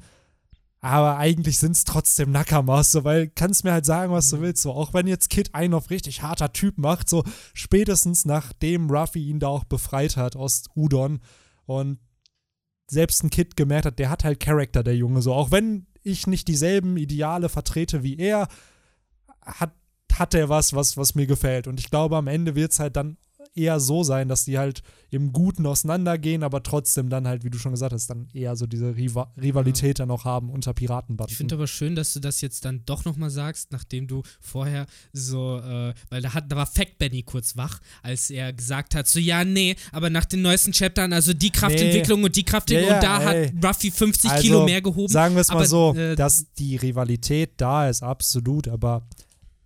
aber 0.84 1.16
eigentlich 1.16 1.58
sind 1.58 1.72
es 1.72 1.84
trotzdem 1.84 2.30
Nakamas, 2.30 2.92
so, 2.92 3.04
weil 3.04 3.28
kannst 3.28 3.64
mir 3.64 3.72
halt 3.72 3.86
sagen, 3.86 4.12
was 4.12 4.28
du 4.28 4.42
willst, 4.42 4.60
so, 4.60 4.72
auch 4.72 4.92
wenn 4.92 5.06
jetzt 5.06 5.30
Kid 5.30 5.54
einen 5.54 5.72
auf 5.72 5.88
richtig 5.88 6.20
harter 6.20 6.52
Typ 6.52 6.76
macht, 6.76 7.08
so 7.08 7.24
spätestens 7.54 8.26
nachdem 8.26 8.90
Ruffy 8.90 9.30
ihn 9.30 9.40
da 9.40 9.48
auch 9.48 9.64
befreit 9.64 10.18
hat 10.18 10.36
aus 10.36 10.64
Udon 10.76 11.20
und 11.64 12.00
selbst 12.86 13.24
ein 13.24 13.30
Kid 13.30 13.56
gemerkt 13.56 13.86
hat, 13.86 13.98
der 13.98 14.10
hat 14.10 14.24
halt 14.24 14.40
Charakter, 14.40 14.82
der 14.82 14.94
Junge, 14.94 15.22
so, 15.22 15.32
auch 15.32 15.50
wenn 15.50 15.86
ich 16.02 16.26
nicht 16.26 16.48
dieselben 16.48 16.98
Ideale 16.98 17.48
vertrete 17.48 18.02
wie 18.02 18.18
er, 18.18 18.46
hat, 19.40 19.72
hat 20.12 20.34
er 20.34 20.50
was, 20.50 20.74
was, 20.74 20.98
was 20.98 21.14
mir 21.14 21.26
gefällt. 21.26 21.66
Und 21.66 21.80
ich 21.80 21.88
glaube, 21.88 22.18
am 22.18 22.26
Ende 22.26 22.56
wird 22.56 22.72
es 22.72 22.78
halt 22.78 22.96
dann 22.96 23.16
eher 23.54 23.80
so 23.80 24.02
sein, 24.02 24.28
dass 24.28 24.44
die 24.44 24.58
halt 24.58 24.82
im 25.10 25.32
Guten 25.32 25.64
auseinandergehen, 25.66 26.42
aber 26.42 26.62
trotzdem 26.62 27.08
dann 27.08 27.28
halt, 27.28 27.44
wie 27.44 27.50
du 27.50 27.58
schon 27.58 27.72
gesagt 27.72 27.92
hast, 27.92 28.08
dann 28.10 28.28
eher 28.32 28.56
so 28.56 28.66
diese 28.66 28.96
Riva 28.96 29.32
Rivalität 29.40 30.00
dann 30.00 30.10
auch 30.10 30.24
haben 30.24 30.50
unter 30.50 30.74
Piratenbanden. 30.74 31.30
Ich 31.30 31.36
finde 31.36 31.54
aber 31.54 31.68
schön, 31.68 31.94
dass 31.94 32.12
du 32.14 32.20
das 32.20 32.40
jetzt 32.40 32.64
dann 32.64 32.82
doch 32.84 33.04
nochmal 33.04 33.30
sagst, 33.30 33.70
nachdem 33.70 34.08
du 34.08 34.22
vorher 34.40 34.86
so, 35.12 35.58
äh, 35.58 35.94
weil 36.10 36.22
da, 36.22 36.34
hat, 36.34 36.50
da 36.50 36.56
war 36.56 36.66
Fact 36.66 36.98
Benny 36.98 37.22
kurz 37.22 37.56
wach, 37.56 37.78
als 38.02 38.30
er 38.30 38.52
gesagt 38.52 38.94
hat, 38.96 39.06
so 39.06 39.20
ja, 39.20 39.44
nee, 39.44 39.76
aber 39.92 40.10
nach 40.10 40.24
den 40.24 40.42
neuesten 40.42 40.72
Chaptern, 40.72 41.12
also 41.12 41.32
die 41.32 41.50
Kraftentwicklung 41.50 42.24
und 42.24 42.34
die 42.34 42.44
Kraftentwicklung, 42.44 42.96
Ja, 42.96 43.02
ja, 43.02 43.14
und 43.16 43.24
da 43.24 43.32
ey. 43.32 43.48
hat 43.52 43.64
Ruffy 43.64 43.90
50 43.92 44.30
Also, 44.30 44.42
Kilo 44.42 44.64
mehr 44.64 44.82
gehoben. 44.82 45.12
Sagen 45.12 45.36
wir 45.36 45.42
es 45.42 45.48
mal 45.48 45.56
aber, 45.56 45.66
so, 45.66 45.94
äh, 45.94 46.16
dass 46.16 46.52
die 46.54 46.74
Rivalität 46.76 47.52
da 47.58 47.88
ist, 47.88 48.02
absolut, 48.02 48.66
aber 48.66 49.06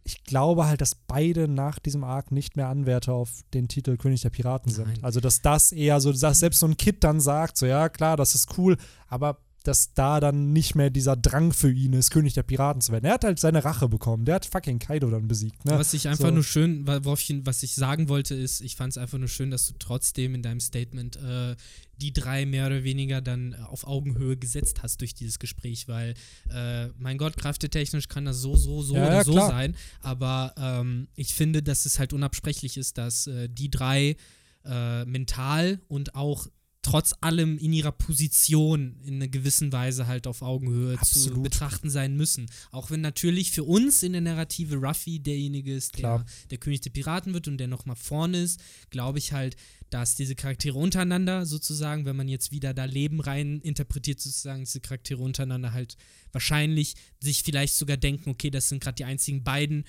ich 0.08 0.24
glaube 0.24 0.66
halt, 0.66 0.80
dass 0.80 0.94
beide 0.94 1.48
nach 1.48 1.78
diesem 1.78 2.02
Arc 2.02 2.32
nicht 2.32 2.56
mehr 2.56 2.68
Anwärter 2.68 3.12
auf 3.12 3.42
den 3.52 3.68
Titel 3.68 3.98
König 3.98 4.22
der 4.22 4.30
Piraten 4.30 4.72
sind. 4.72 4.88
Nein. 4.88 4.98
Also, 5.02 5.20
dass 5.20 5.42
das 5.42 5.70
eher 5.70 6.00
so, 6.00 6.12
dass 6.12 6.40
selbst 6.40 6.60
so 6.60 6.66
ein 6.66 6.78
Kid 6.78 7.04
dann 7.04 7.20
sagt, 7.20 7.58
so 7.58 7.66
ja, 7.66 7.90
klar, 7.90 8.16
das 8.16 8.34
ist 8.34 8.56
cool, 8.56 8.78
aber 9.08 9.38
dass 9.64 9.92
da 9.92 10.20
dann 10.20 10.52
nicht 10.52 10.74
mehr 10.74 10.88
dieser 10.88 11.16
Drang 11.16 11.52
für 11.52 11.70
ihn 11.70 11.92
ist, 11.92 12.10
König 12.10 12.32
der 12.34 12.42
Piraten 12.42 12.80
zu 12.80 12.92
werden. 12.92 13.04
Er 13.04 13.14
hat 13.14 13.24
halt 13.24 13.38
seine 13.38 13.64
Rache 13.64 13.88
bekommen. 13.88 14.24
Der 14.24 14.36
hat 14.36 14.46
fucking 14.46 14.78
Kaido 14.78 15.10
dann 15.10 15.28
besiegt. 15.28 15.64
Ne? 15.64 15.72
Was 15.72 15.92
ich 15.94 16.08
einfach 16.08 16.28
So. 16.28 16.34
nur 16.34 16.44
schön, 16.44 16.86
worauf 16.86 17.20
ich, 17.20 17.34
was 17.44 17.62
ich 17.62 17.74
sagen 17.74 18.08
wollte, 18.08 18.34
ist, 18.34 18.60
ich 18.60 18.76
fand 18.76 18.92
es 18.92 18.98
einfach 18.98 19.18
nur 19.18 19.28
schön, 19.28 19.50
dass 19.50 19.66
du 19.66 19.74
trotzdem 19.78 20.34
in 20.34 20.42
deinem 20.42 20.60
Statement 20.60 21.16
äh, 21.16 21.56
die 22.00 22.12
drei 22.12 22.46
mehr 22.46 22.66
oder 22.68 22.84
weniger 22.84 23.20
dann 23.20 23.52
äh, 23.52 23.56
auf 23.56 23.84
Augenhöhe 23.86 24.36
gesetzt 24.36 24.82
hast 24.82 25.00
durch 25.00 25.14
dieses 25.14 25.38
Gespräch, 25.40 25.88
weil, 25.88 26.14
äh, 26.50 26.86
mein 26.96 27.18
Gott, 27.18 27.36
kraftetechnisch 27.36 28.08
kann 28.08 28.24
das 28.24 28.38
so, 28.38 28.54
so, 28.56 28.82
so 28.82 28.94
Ja, 28.94 29.06
oder 29.06 29.14
ja, 29.14 29.24
so 29.24 29.32
klar. 29.32 29.48
sein, 29.48 29.76
aber 30.00 30.54
ähm, 30.56 31.08
ich 31.16 31.34
finde, 31.34 31.62
dass 31.62 31.84
es 31.84 31.98
halt 31.98 32.12
unabsprechlich 32.12 32.76
ist, 32.76 32.96
dass 32.98 33.26
äh, 33.26 33.48
die 33.48 33.70
drei 33.70 34.16
äh, 34.64 35.04
mental 35.06 35.80
und 35.88 36.14
auch 36.14 36.46
trotz 36.82 37.14
allem 37.20 37.58
in 37.58 37.72
ihrer 37.72 37.92
Position 37.92 38.96
in 39.02 39.16
einer 39.16 39.28
gewissen 39.28 39.72
Weise 39.72 40.06
halt 40.06 40.26
auf 40.26 40.42
Augenhöhe 40.42 40.94
zu 40.94 41.00
Absolut. 41.00 41.42
betrachten 41.42 41.90
sein 41.90 42.16
müssen. 42.16 42.46
Auch 42.70 42.90
wenn 42.90 43.00
natürlich 43.00 43.50
für 43.50 43.64
uns 43.64 44.02
in 44.02 44.12
der 44.12 44.20
Narrative 44.20 44.76
Ruffy 44.76 45.18
derjenige 45.18 45.74
ist, 45.74 45.94
der, 45.94 46.00
Klar. 46.00 46.26
der 46.50 46.58
König 46.58 46.80
der 46.80 46.90
Piraten 46.90 47.34
wird 47.34 47.48
und 47.48 47.58
der 47.58 47.68
nochmal 47.68 47.96
vorne 47.96 48.40
ist, 48.40 48.60
glaube 48.90 49.18
ich 49.18 49.32
halt, 49.32 49.56
dass 49.90 50.14
diese 50.14 50.34
Charaktere 50.34 50.78
untereinander 50.78 51.46
sozusagen, 51.46 52.04
wenn 52.04 52.16
man 52.16 52.28
jetzt 52.28 52.52
wieder 52.52 52.74
da 52.74 52.84
Leben 52.84 53.20
rein 53.20 53.60
interpretiert, 53.60 54.20
sozusagen 54.20 54.60
diese 54.60 54.80
Charaktere 54.80 55.22
untereinander 55.22 55.72
halt 55.72 55.96
wahrscheinlich 56.32 56.94
sich 57.20 57.42
vielleicht 57.42 57.74
sogar 57.74 57.96
denken, 57.96 58.30
okay, 58.30 58.50
das 58.50 58.68
sind 58.68 58.82
gerade 58.82 58.96
die 58.96 59.04
einzigen 59.04 59.42
beiden, 59.42 59.84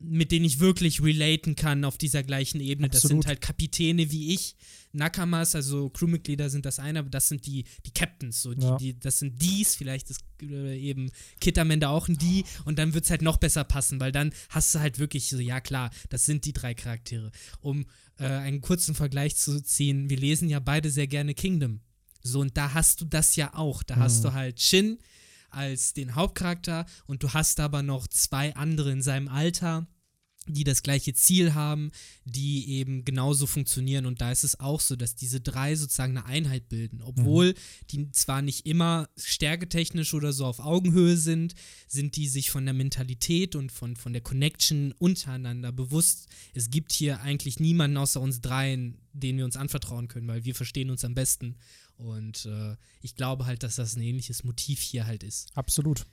mit 0.00 0.30
denen 0.32 0.44
ich 0.44 0.60
wirklich 0.60 1.02
relaten 1.02 1.56
kann 1.56 1.84
auf 1.84 1.98
dieser 1.98 2.22
gleichen 2.22 2.60
Ebene. 2.60 2.88
Das 2.88 2.98
Absolut. 3.04 3.22
sind 3.24 3.28
halt 3.28 3.40
Kapitäne 3.40 4.10
wie 4.10 4.34
ich. 4.34 4.54
Nakamas, 4.92 5.54
also 5.54 5.90
Crewmitglieder 5.90 6.48
sind 6.48 6.64
das 6.64 6.78
eine, 6.78 7.00
aber 7.00 7.10
das 7.10 7.28
sind 7.28 7.44
die, 7.46 7.64
die 7.84 7.90
Captains, 7.90 8.40
so 8.40 8.54
die, 8.54 8.64
Ja. 8.64 8.76
die, 8.76 8.98
das 8.98 9.18
sind 9.18 9.40
Dies, 9.42 9.74
vielleicht 9.76 10.08
ist 10.10 10.20
äh, 10.42 10.78
eben 10.78 11.10
Kid 11.40 11.58
am 11.58 11.70
Ende 11.70 11.88
auch 11.90 12.08
ein 12.08 12.16
Die 12.16 12.44
und 12.64 12.78
dann 12.78 12.94
wird 12.94 13.04
es 13.04 13.10
halt 13.10 13.20
noch 13.22 13.36
besser 13.36 13.64
passen, 13.64 14.00
weil 14.00 14.12
dann 14.12 14.32
hast 14.48 14.74
du 14.74 14.78
halt 14.80 14.98
wirklich 14.98 15.28
so, 15.28 15.38
ja 15.38 15.60
klar, 15.60 15.90
das 16.08 16.24
sind 16.24 16.44
die 16.46 16.52
drei 16.54 16.72
Charaktere. 16.74 17.30
Um 17.60 17.84
äh, 18.18 18.24
einen 18.24 18.62
kurzen 18.62 18.94
Vergleich 18.94 19.36
zu 19.36 19.60
ziehen, 19.62 20.08
wir 20.08 20.16
lesen 20.16 20.48
ja 20.48 20.60
beide 20.60 20.90
sehr 20.90 21.06
gerne 21.08 21.34
Kingdom. 21.34 21.80
So, 22.22 22.40
und 22.40 22.56
da 22.56 22.72
hast 22.72 23.02
du 23.02 23.04
das 23.04 23.36
ja 23.36 23.52
auch. 23.54 23.82
Da 23.82 23.96
hast 23.96 24.20
Mhm. 24.20 24.22
du 24.22 24.32
halt 24.32 24.60
Shin 24.60 24.98
als 25.56 25.94
den 25.94 26.14
Hauptcharakter 26.14 26.86
und 27.06 27.22
du 27.22 27.32
hast 27.32 27.58
aber 27.60 27.82
noch 27.82 28.06
zwei 28.06 28.54
andere 28.54 28.92
in 28.92 29.02
seinem 29.02 29.28
Alter, 29.28 29.86
die 30.48 30.64
das 30.64 30.82
gleiche 30.82 31.12
Ziel 31.14 31.54
haben, 31.54 31.90
die 32.24 32.70
eben 32.70 33.04
genauso 33.04 33.46
funktionieren. 33.46 34.06
Und 34.06 34.20
da 34.20 34.30
ist 34.30 34.44
es 34.44 34.60
auch 34.60 34.80
so, 34.80 34.96
dass 34.96 35.16
diese 35.16 35.40
drei 35.40 35.74
sozusagen 35.74 36.16
eine 36.16 36.26
Einheit 36.26 36.68
bilden. 36.68 37.02
Obwohl 37.02 37.54
die 37.90 38.10
zwar 38.12 38.42
nicht 38.42 38.66
immer 38.66 39.08
stärketechnisch 39.16 40.14
oder 40.14 40.32
so 40.32 40.46
auf 40.46 40.60
Augenhöhe 40.60 41.16
sind, 41.16 41.54
sind 41.88 42.16
die 42.16 42.28
sich 42.28 42.50
von 42.50 42.64
der 42.64 42.74
Mentalität 42.74 43.56
und 43.56 43.72
von, 43.72 43.96
von 43.96 44.12
der 44.12 44.22
Connection 44.22 44.92
untereinander 44.98 45.72
bewusst. 45.72 46.28
Es 46.54 46.70
gibt 46.70 46.92
hier 46.92 47.20
eigentlich 47.22 47.60
niemanden 47.60 47.96
außer 47.96 48.20
uns 48.20 48.40
dreien, 48.40 48.98
den 49.12 49.38
wir 49.38 49.44
uns 49.44 49.56
anvertrauen 49.56 50.08
können, 50.08 50.28
weil 50.28 50.44
wir 50.44 50.54
verstehen 50.54 50.90
uns 50.90 51.04
am 51.04 51.14
besten. 51.14 51.56
Und 51.98 52.46
äh, 52.46 52.76
ich 53.02 53.14
glaube 53.16 53.46
halt, 53.46 53.62
dass 53.62 53.76
das 53.76 53.96
ein 53.96 54.02
ähnliches 54.02 54.44
Motiv 54.44 54.80
hier 54.80 55.06
halt 55.06 55.22
ist. 55.22 55.48
Absolut. 55.54 56.04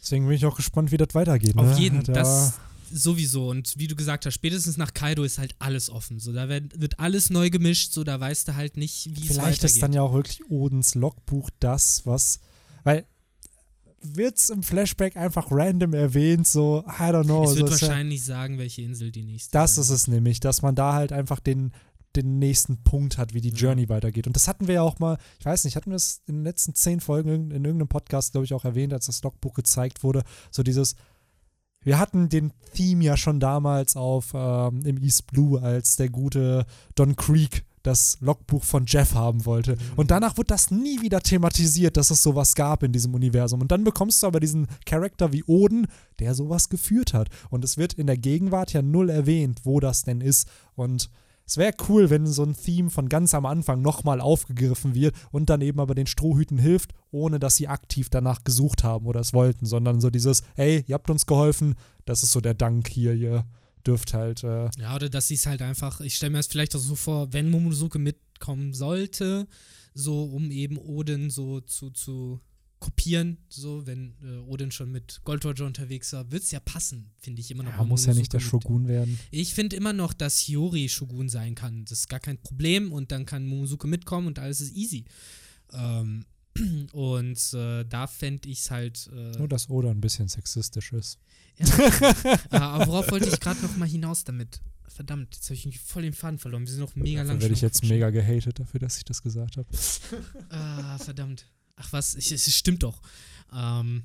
Deswegen 0.00 0.26
bin 0.26 0.36
ich 0.36 0.44
auch 0.46 0.56
gespannt, 0.56 0.92
wie 0.92 0.96
das 0.96 1.14
weitergeht. 1.14 1.56
Auf 1.56 1.66
ne? 1.66 1.78
jeden, 1.78 2.02
Da- 2.04 2.12
das 2.12 2.54
sowieso. 2.92 3.48
Und 3.50 3.74
wie 3.76 3.86
du 3.88 3.96
gesagt 3.96 4.24
hast, 4.24 4.34
spätestens 4.34 4.76
nach 4.76 4.94
Kaido 4.94 5.22
ist 5.24 5.38
halt 5.38 5.54
alles 5.58 5.90
offen. 5.90 6.20
So, 6.20 6.32
da 6.32 6.48
wird, 6.48 6.80
wird 6.80 6.98
alles 6.98 7.28
neu 7.30 7.50
gemischt, 7.50 7.92
so 7.92 8.04
da 8.04 8.18
weißt 8.18 8.48
du 8.48 8.54
halt 8.54 8.76
nicht, 8.76 9.06
wie 9.14 9.20
es 9.22 9.26
Vielleicht 9.26 9.38
weitergeht. 9.42 9.64
ist 9.64 9.82
dann 9.82 9.92
ja 9.92 10.02
auch 10.02 10.14
wirklich 10.14 10.48
Odens 10.50 10.94
Logbuch 10.94 11.50
das, 11.60 12.06
was. 12.06 12.40
Weil 12.84 13.04
wird 14.00 14.38
es 14.38 14.48
im 14.48 14.62
Flashback 14.62 15.16
einfach 15.16 15.48
random 15.50 15.92
erwähnt, 15.92 16.46
so, 16.46 16.84
I 16.86 17.02
don't 17.10 17.24
know. 17.24 17.44
es 17.50 17.56
wird 17.56 17.68
ist 17.70 17.80
ja- 17.82 17.88
wahrscheinlich 17.88 18.22
sagen, 18.24 18.56
welche 18.58 18.82
Insel 18.82 19.10
die 19.10 19.24
nächste 19.24 19.50
Das 19.52 19.74
sein 19.74 19.82
ist 19.82 19.90
es 19.90 20.06
nämlich, 20.06 20.40
dass 20.40 20.62
man 20.62 20.74
da 20.74 20.94
halt 20.94 21.12
einfach 21.12 21.40
den, 21.40 21.72
den 22.22 22.38
nächsten 22.38 22.82
Punkt 22.82 23.18
hat, 23.18 23.34
wie 23.34 23.40
die. 23.40 23.58
Journey 23.58 23.88
weitergeht. 23.88 24.26
Und 24.26 24.36
das 24.36 24.48
hatten 24.48 24.66
wir 24.66 24.76
ja 24.76 24.82
auch 24.82 24.98
mal, 24.98 25.18
ich 25.38 25.46
weiß 25.46 25.64
nicht, 25.64 25.76
hatten 25.76 25.90
wir 25.90 25.96
es 25.96 26.22
in 26.26 26.36
den 26.36 26.44
letzten 26.44 26.74
zehn 26.74 27.00
Folgen 27.00 27.30
in, 27.30 27.50
in 27.50 27.64
irgendeinem 27.64 27.88
Podcast, 27.88 28.32
glaube 28.32 28.44
ich, 28.44 28.54
auch 28.54 28.64
erwähnt, 28.64 28.92
als 28.92 29.06
das 29.06 29.22
Logbuch 29.22 29.54
gezeigt 29.54 30.02
wurde. 30.02 30.22
So 30.50 30.62
dieses, 30.62 30.94
wir 31.82 31.98
hatten 31.98 32.28
den 32.28 32.52
Theme 32.74 33.04
ja 33.04 33.16
schon 33.16 33.40
damals 33.40 33.96
auf 33.96 34.32
ähm, 34.34 34.82
im 34.84 34.98
East 34.98 35.26
Blue, 35.26 35.60
als 35.60 35.96
der 35.96 36.08
gute 36.08 36.66
Don 36.94 37.16
Creek 37.16 37.64
das 37.82 38.18
Logbuch 38.20 38.64
von 38.64 38.84
Jeff 38.86 39.14
haben 39.14 39.46
wollte. 39.46 39.72
Mhm. 39.72 39.80
Und 39.96 40.10
danach 40.10 40.36
wird 40.36 40.50
das 40.50 40.70
nie 40.70 41.00
wieder 41.00 41.20
thematisiert, 41.20 41.96
dass 41.96 42.10
es 42.10 42.22
sowas 42.22 42.54
gab 42.54 42.82
in 42.82 42.92
diesem 42.92 43.14
Universum. 43.14 43.60
Und 43.60 43.72
dann 43.72 43.84
bekommst 43.84 44.22
du 44.22 44.26
aber 44.26 44.40
diesen 44.40 44.66
Charakter 44.84 45.32
wie 45.32 45.44
Oden, 45.44 45.86
der 46.18 46.34
sowas 46.34 46.68
geführt 46.68 47.14
hat. 47.14 47.28
Und 47.50 47.64
es 47.64 47.78
wird 47.78 47.94
in 47.94 48.06
der 48.06 48.18
Gegenwart 48.18 48.72
ja 48.72 48.82
null 48.82 49.08
erwähnt, 49.08 49.60
wo 49.64 49.80
das 49.80 50.02
denn 50.02 50.20
ist. 50.20 50.48
Und 50.74 51.08
es 51.48 51.56
wäre 51.56 51.72
cool, 51.88 52.10
wenn 52.10 52.26
so 52.26 52.44
ein 52.44 52.54
Theme 52.54 52.90
von 52.90 53.08
ganz 53.08 53.32
am 53.32 53.46
Anfang 53.46 53.80
nochmal 53.80 54.20
aufgegriffen 54.20 54.94
wird 54.94 55.16
und 55.32 55.48
dann 55.48 55.62
eben 55.62 55.80
aber 55.80 55.94
den 55.94 56.06
Strohhüten 56.06 56.58
hilft, 56.58 56.92
ohne 57.10 57.38
dass 57.38 57.56
sie 57.56 57.68
aktiv 57.68 58.10
danach 58.10 58.44
gesucht 58.44 58.84
haben 58.84 59.06
oder 59.06 59.20
es 59.20 59.32
wollten, 59.32 59.64
sondern 59.64 60.02
so 60.02 60.10
dieses, 60.10 60.42
hey, 60.56 60.84
ihr 60.86 60.94
habt 60.94 61.08
uns 61.08 61.24
geholfen, 61.24 61.74
das 62.04 62.22
ist 62.22 62.32
so 62.32 62.42
der 62.42 62.52
Dank 62.52 62.86
hier, 62.88 63.14
ihr 63.14 63.46
dürft 63.86 64.12
halt, 64.12 64.44
äh, 64.44 64.68
Ja, 64.78 64.94
oder 64.94 65.08
dass 65.08 65.28
sie 65.28 65.36
es 65.36 65.46
halt 65.46 65.62
einfach, 65.62 66.02
ich 66.02 66.16
stelle 66.16 66.32
mir 66.32 66.38
das 66.38 66.48
vielleicht 66.48 66.76
auch 66.76 66.80
so 66.80 66.94
vor, 66.94 67.32
wenn 67.32 67.50
Momonosuke 67.50 67.98
mitkommen 67.98 68.74
sollte, 68.74 69.48
so 69.94 70.24
um 70.24 70.50
eben 70.50 70.76
Odin 70.76 71.30
so 71.30 71.60
zu, 71.60 71.88
zu 71.88 72.40
kopieren, 72.80 73.38
so 73.48 73.86
wenn 73.86 74.14
äh, 74.22 74.38
Odin 74.48 74.70
schon 74.70 74.92
mit 74.92 75.20
Gold 75.24 75.44
Roger 75.44 75.66
unterwegs 75.66 76.12
war, 76.12 76.30
wird 76.30 76.44
es 76.44 76.50
ja 76.52 76.60
passen, 76.60 77.10
finde 77.18 77.40
ich 77.40 77.50
immer 77.50 77.64
noch. 77.64 77.76
ja, 77.76 77.84
muss 77.84 78.06
ja 78.06 78.14
nicht 78.14 78.32
der 78.32 78.40
mit- 78.40 78.48
Shogun 78.48 78.86
werden. 78.86 79.18
Ich 79.30 79.54
finde 79.54 79.74
immer 79.76 79.92
noch, 79.92 80.12
dass 80.12 80.38
Hiyori 80.38 80.88
Shogun 80.88 81.28
sein 81.28 81.54
kann. 81.54 81.84
Das 81.86 82.00
ist 82.00 82.08
gar 82.08 82.20
kein 82.20 82.38
Problem 82.38 82.92
und 82.92 83.10
dann 83.10 83.26
kann 83.26 83.46
Momosuke 83.46 83.86
mitkommen 83.88 84.26
und 84.28 84.38
alles 84.38 84.60
ist 84.60 84.74
easy. 84.76 85.04
Ähm, 85.72 86.24
und 86.92 87.54
äh, 87.54 87.84
da 87.84 88.06
fände 88.06 88.48
ich 88.48 88.60
es 88.60 88.70
halt. 88.70 89.10
Äh, 89.12 89.38
Nur, 89.38 89.48
dass 89.48 89.68
Oda 89.68 89.90
ein 89.90 90.00
bisschen 90.00 90.28
sexistisch 90.28 90.92
ist. 90.92 91.18
ja, 91.58 91.66
äh, 91.66 92.46
aber 92.56 92.86
worauf 92.86 93.10
wollte 93.10 93.28
ich 93.28 93.40
gerade 93.40 93.60
noch 93.60 93.76
mal 93.76 93.88
hinaus 93.88 94.24
damit? 94.24 94.60
Verdammt, 94.88 95.34
jetzt 95.34 95.44
habe 95.46 95.54
ich 95.54 95.64
irgendwie 95.64 95.78
voll 95.78 96.02
den 96.02 96.12
Faden 96.12 96.38
verloren. 96.38 96.62
Wir 96.62 96.70
sind 96.72 96.80
noch 96.80 96.96
mega 96.96 97.20
lang. 97.20 97.28
Dann 97.28 97.40
werde 97.42 97.54
ich 97.54 97.60
jetzt 97.60 97.84
mega 97.84 98.10
gehatet 98.10 98.58
dafür, 98.58 98.80
dass 98.80 98.96
ich 98.98 99.04
das 99.04 99.22
gesagt 99.22 99.56
habe. 99.56 99.68
Ah, 100.48 100.98
verdammt. 100.98 101.46
Ach 101.78 101.92
was, 101.92 102.14
es 102.14 102.54
stimmt 102.54 102.82
doch. 102.82 103.00
Ähm, 103.54 104.04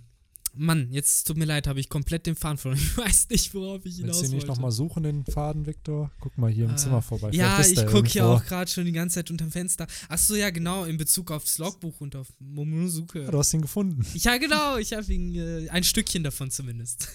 Mann, 0.55 0.91
jetzt 0.91 1.25
tut 1.25 1.37
mir 1.37 1.45
leid, 1.45 1.65
habe 1.65 1.79
ich 1.79 1.89
komplett 1.89 2.27
den 2.27 2.35
Faden 2.35 2.57
verloren. 2.59 2.79
Ich 2.83 2.97
weiß 2.97 3.29
nicht, 3.29 3.53
worauf 3.55 3.83
ich 3.85 3.95
hinaus 3.95 4.17
Willst 4.17 4.21
du 4.21 4.25
ihn 4.25 4.31
nicht 4.35 4.41
wollte. 4.47 4.47
nochmal 4.47 4.71
suchen, 4.71 5.01
den 5.03 5.25
Faden, 5.25 5.65
Viktor? 5.65 6.11
Guck 6.19 6.37
mal 6.37 6.51
hier 6.51 6.65
im 6.65 6.71
Ah, 6.71 6.75
Zimmer 6.75 7.01
vorbei. 7.01 7.31
Ja, 7.33 7.59
ich 7.59 7.83
gucke 7.87 8.07
hier 8.07 8.27
auch 8.27 8.43
gerade 8.45 8.69
schon 8.69 8.85
die 8.85 8.91
ganze 8.91 9.15
Zeit 9.15 9.31
unterm 9.31 9.51
Fenster. 9.51 9.87
Ach 10.09 10.17
so, 10.19 10.35
ja, 10.35 10.51
genau, 10.51 10.85
in 10.85 10.97
Bezug 10.97 11.31
aufs 11.31 11.57
Logbuch 11.57 12.01
und 12.01 12.15
auf 12.15 12.27
Momonosuke. 12.39 13.25
Ah, 13.27 13.31
du 13.31 13.39
hast 13.39 13.51
ihn 13.53 13.63
gefunden. 13.63 14.05
Ja, 14.13 14.37
genau, 14.37 14.77
ich 14.77 14.93
habe 14.93 15.11
ihn, 15.11 15.33
äh, 15.35 15.69
ein 15.69 15.83
Stückchen 15.83 16.23
davon 16.23 16.51
zumindest. 16.51 17.07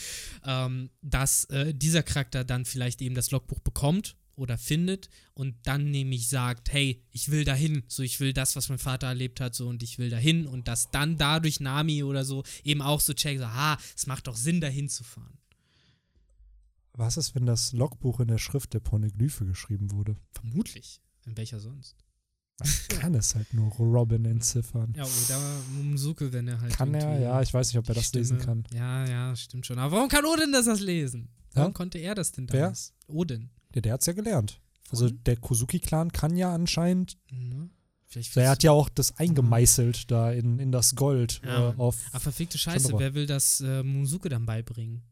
ähm, 0.46 0.88
dass 1.02 1.44
äh, 1.46 1.74
dieser 1.74 2.02
Charakter 2.02 2.44
dann 2.44 2.64
vielleicht 2.64 3.02
eben 3.02 3.14
das 3.14 3.30
Logbuch 3.30 3.60
bekommt 3.60 4.16
oder 4.36 4.58
findet 4.58 5.08
und 5.34 5.54
dann 5.64 5.90
nämlich 5.90 6.28
sagt, 6.28 6.72
hey, 6.72 7.02
ich 7.10 7.30
will 7.30 7.44
dahin, 7.44 7.82
so 7.88 8.02
ich 8.02 8.20
will 8.20 8.32
das, 8.32 8.54
was 8.54 8.68
mein 8.68 8.78
Vater 8.78 9.06
erlebt 9.08 9.40
hat, 9.40 9.54
so 9.54 9.66
und 9.68 9.82
ich 9.82 9.98
will 9.98 10.10
dahin 10.10 10.46
und 10.46 10.68
dass 10.68 10.90
dann 10.90 11.16
dadurch 11.18 11.58
Nami 11.60 12.02
oder 12.02 12.24
so 12.24 12.44
eben 12.62 12.82
auch 12.82 13.00
so 13.00 13.14
checkt, 13.14 13.40
so, 13.40 13.46
ha, 13.48 13.78
es 13.96 14.06
macht 14.06 14.26
doch 14.26 14.36
Sinn, 14.36 14.60
dahin 14.60 14.88
zu 14.88 15.04
fahren. 15.04 15.38
Was 16.92 17.16
ist, 17.16 17.34
wenn 17.34 17.44
das 17.46 17.72
Logbuch 17.72 18.20
in 18.20 18.28
der 18.28 18.38
Schrift 18.38 18.72
der 18.72 18.80
Pornoglyphe 18.80 19.44
geschrieben 19.44 19.90
wurde? 19.90 20.16
Vermutlich. 20.32 21.00
In 21.26 21.36
welcher 21.36 21.60
sonst? 21.60 21.94
Man 22.58 22.70
kann 23.00 23.14
es 23.14 23.34
halt 23.34 23.52
nur 23.52 23.70
Robin 23.72 24.24
entziffern. 24.24 24.94
Ja, 24.96 25.04
oder 25.04 25.60
Momonosuke, 25.74 26.32
wenn 26.32 26.48
er 26.48 26.58
halt. 26.60 26.72
Kann 26.72 26.94
er? 26.94 27.20
Ja, 27.20 27.42
ich 27.42 27.52
weiß 27.52 27.68
nicht, 27.68 27.78
ob 27.78 27.86
er 27.88 27.96
das 27.96 28.12
lesen 28.14 28.38
Stimme- 28.40 28.62
kann. 28.62 28.64
Ja, 28.74 29.06
ja, 29.06 29.36
stimmt 29.36 29.66
schon. 29.66 29.78
Aber 29.78 29.96
warum 29.96 30.08
kann 30.08 30.24
Odin 30.24 30.52
das, 30.52 30.64
das 30.64 30.80
lesen? 30.80 31.28
Warum 31.52 31.72
Ja? 31.72 31.74
konnte 31.74 31.98
er 31.98 32.14
das 32.14 32.32
denn 32.32 32.46
Wer? 32.50 32.60
damals? 32.62 32.94
Odin. 33.08 33.50
Ja, 33.76 33.82
der 33.82 33.92
hat 33.92 34.00
es 34.00 34.06
ja 34.06 34.12
gelernt. 34.14 34.60
Also 34.90 35.10
der 35.10 35.36
Kozuki-Clan 35.36 36.10
kann 36.12 36.36
ja 36.36 36.52
anscheinend, 36.52 37.18
Ne? 37.30 37.68
Vielleicht 38.08 38.36
der 38.36 38.48
hat 38.50 38.62
ja 38.62 38.70
auch 38.70 38.88
das 38.88 39.18
eingemeißelt 39.18 40.10
da 40.10 40.30
in, 40.32 40.58
in 40.60 40.70
das 40.72 40.94
Gold 40.94 41.40
Ja, 41.44 41.70
äh, 41.70 41.74
auf. 41.76 41.96
Ah, 42.12 42.20
verfickte 42.20 42.56
Scheiße, 42.56 42.92
wer 42.96 43.14
will 43.14 43.26
das 43.26 43.60
äh, 43.60 43.82
Momonosuke 43.82 44.28
dann 44.28 44.46
beibringen? 44.46 45.02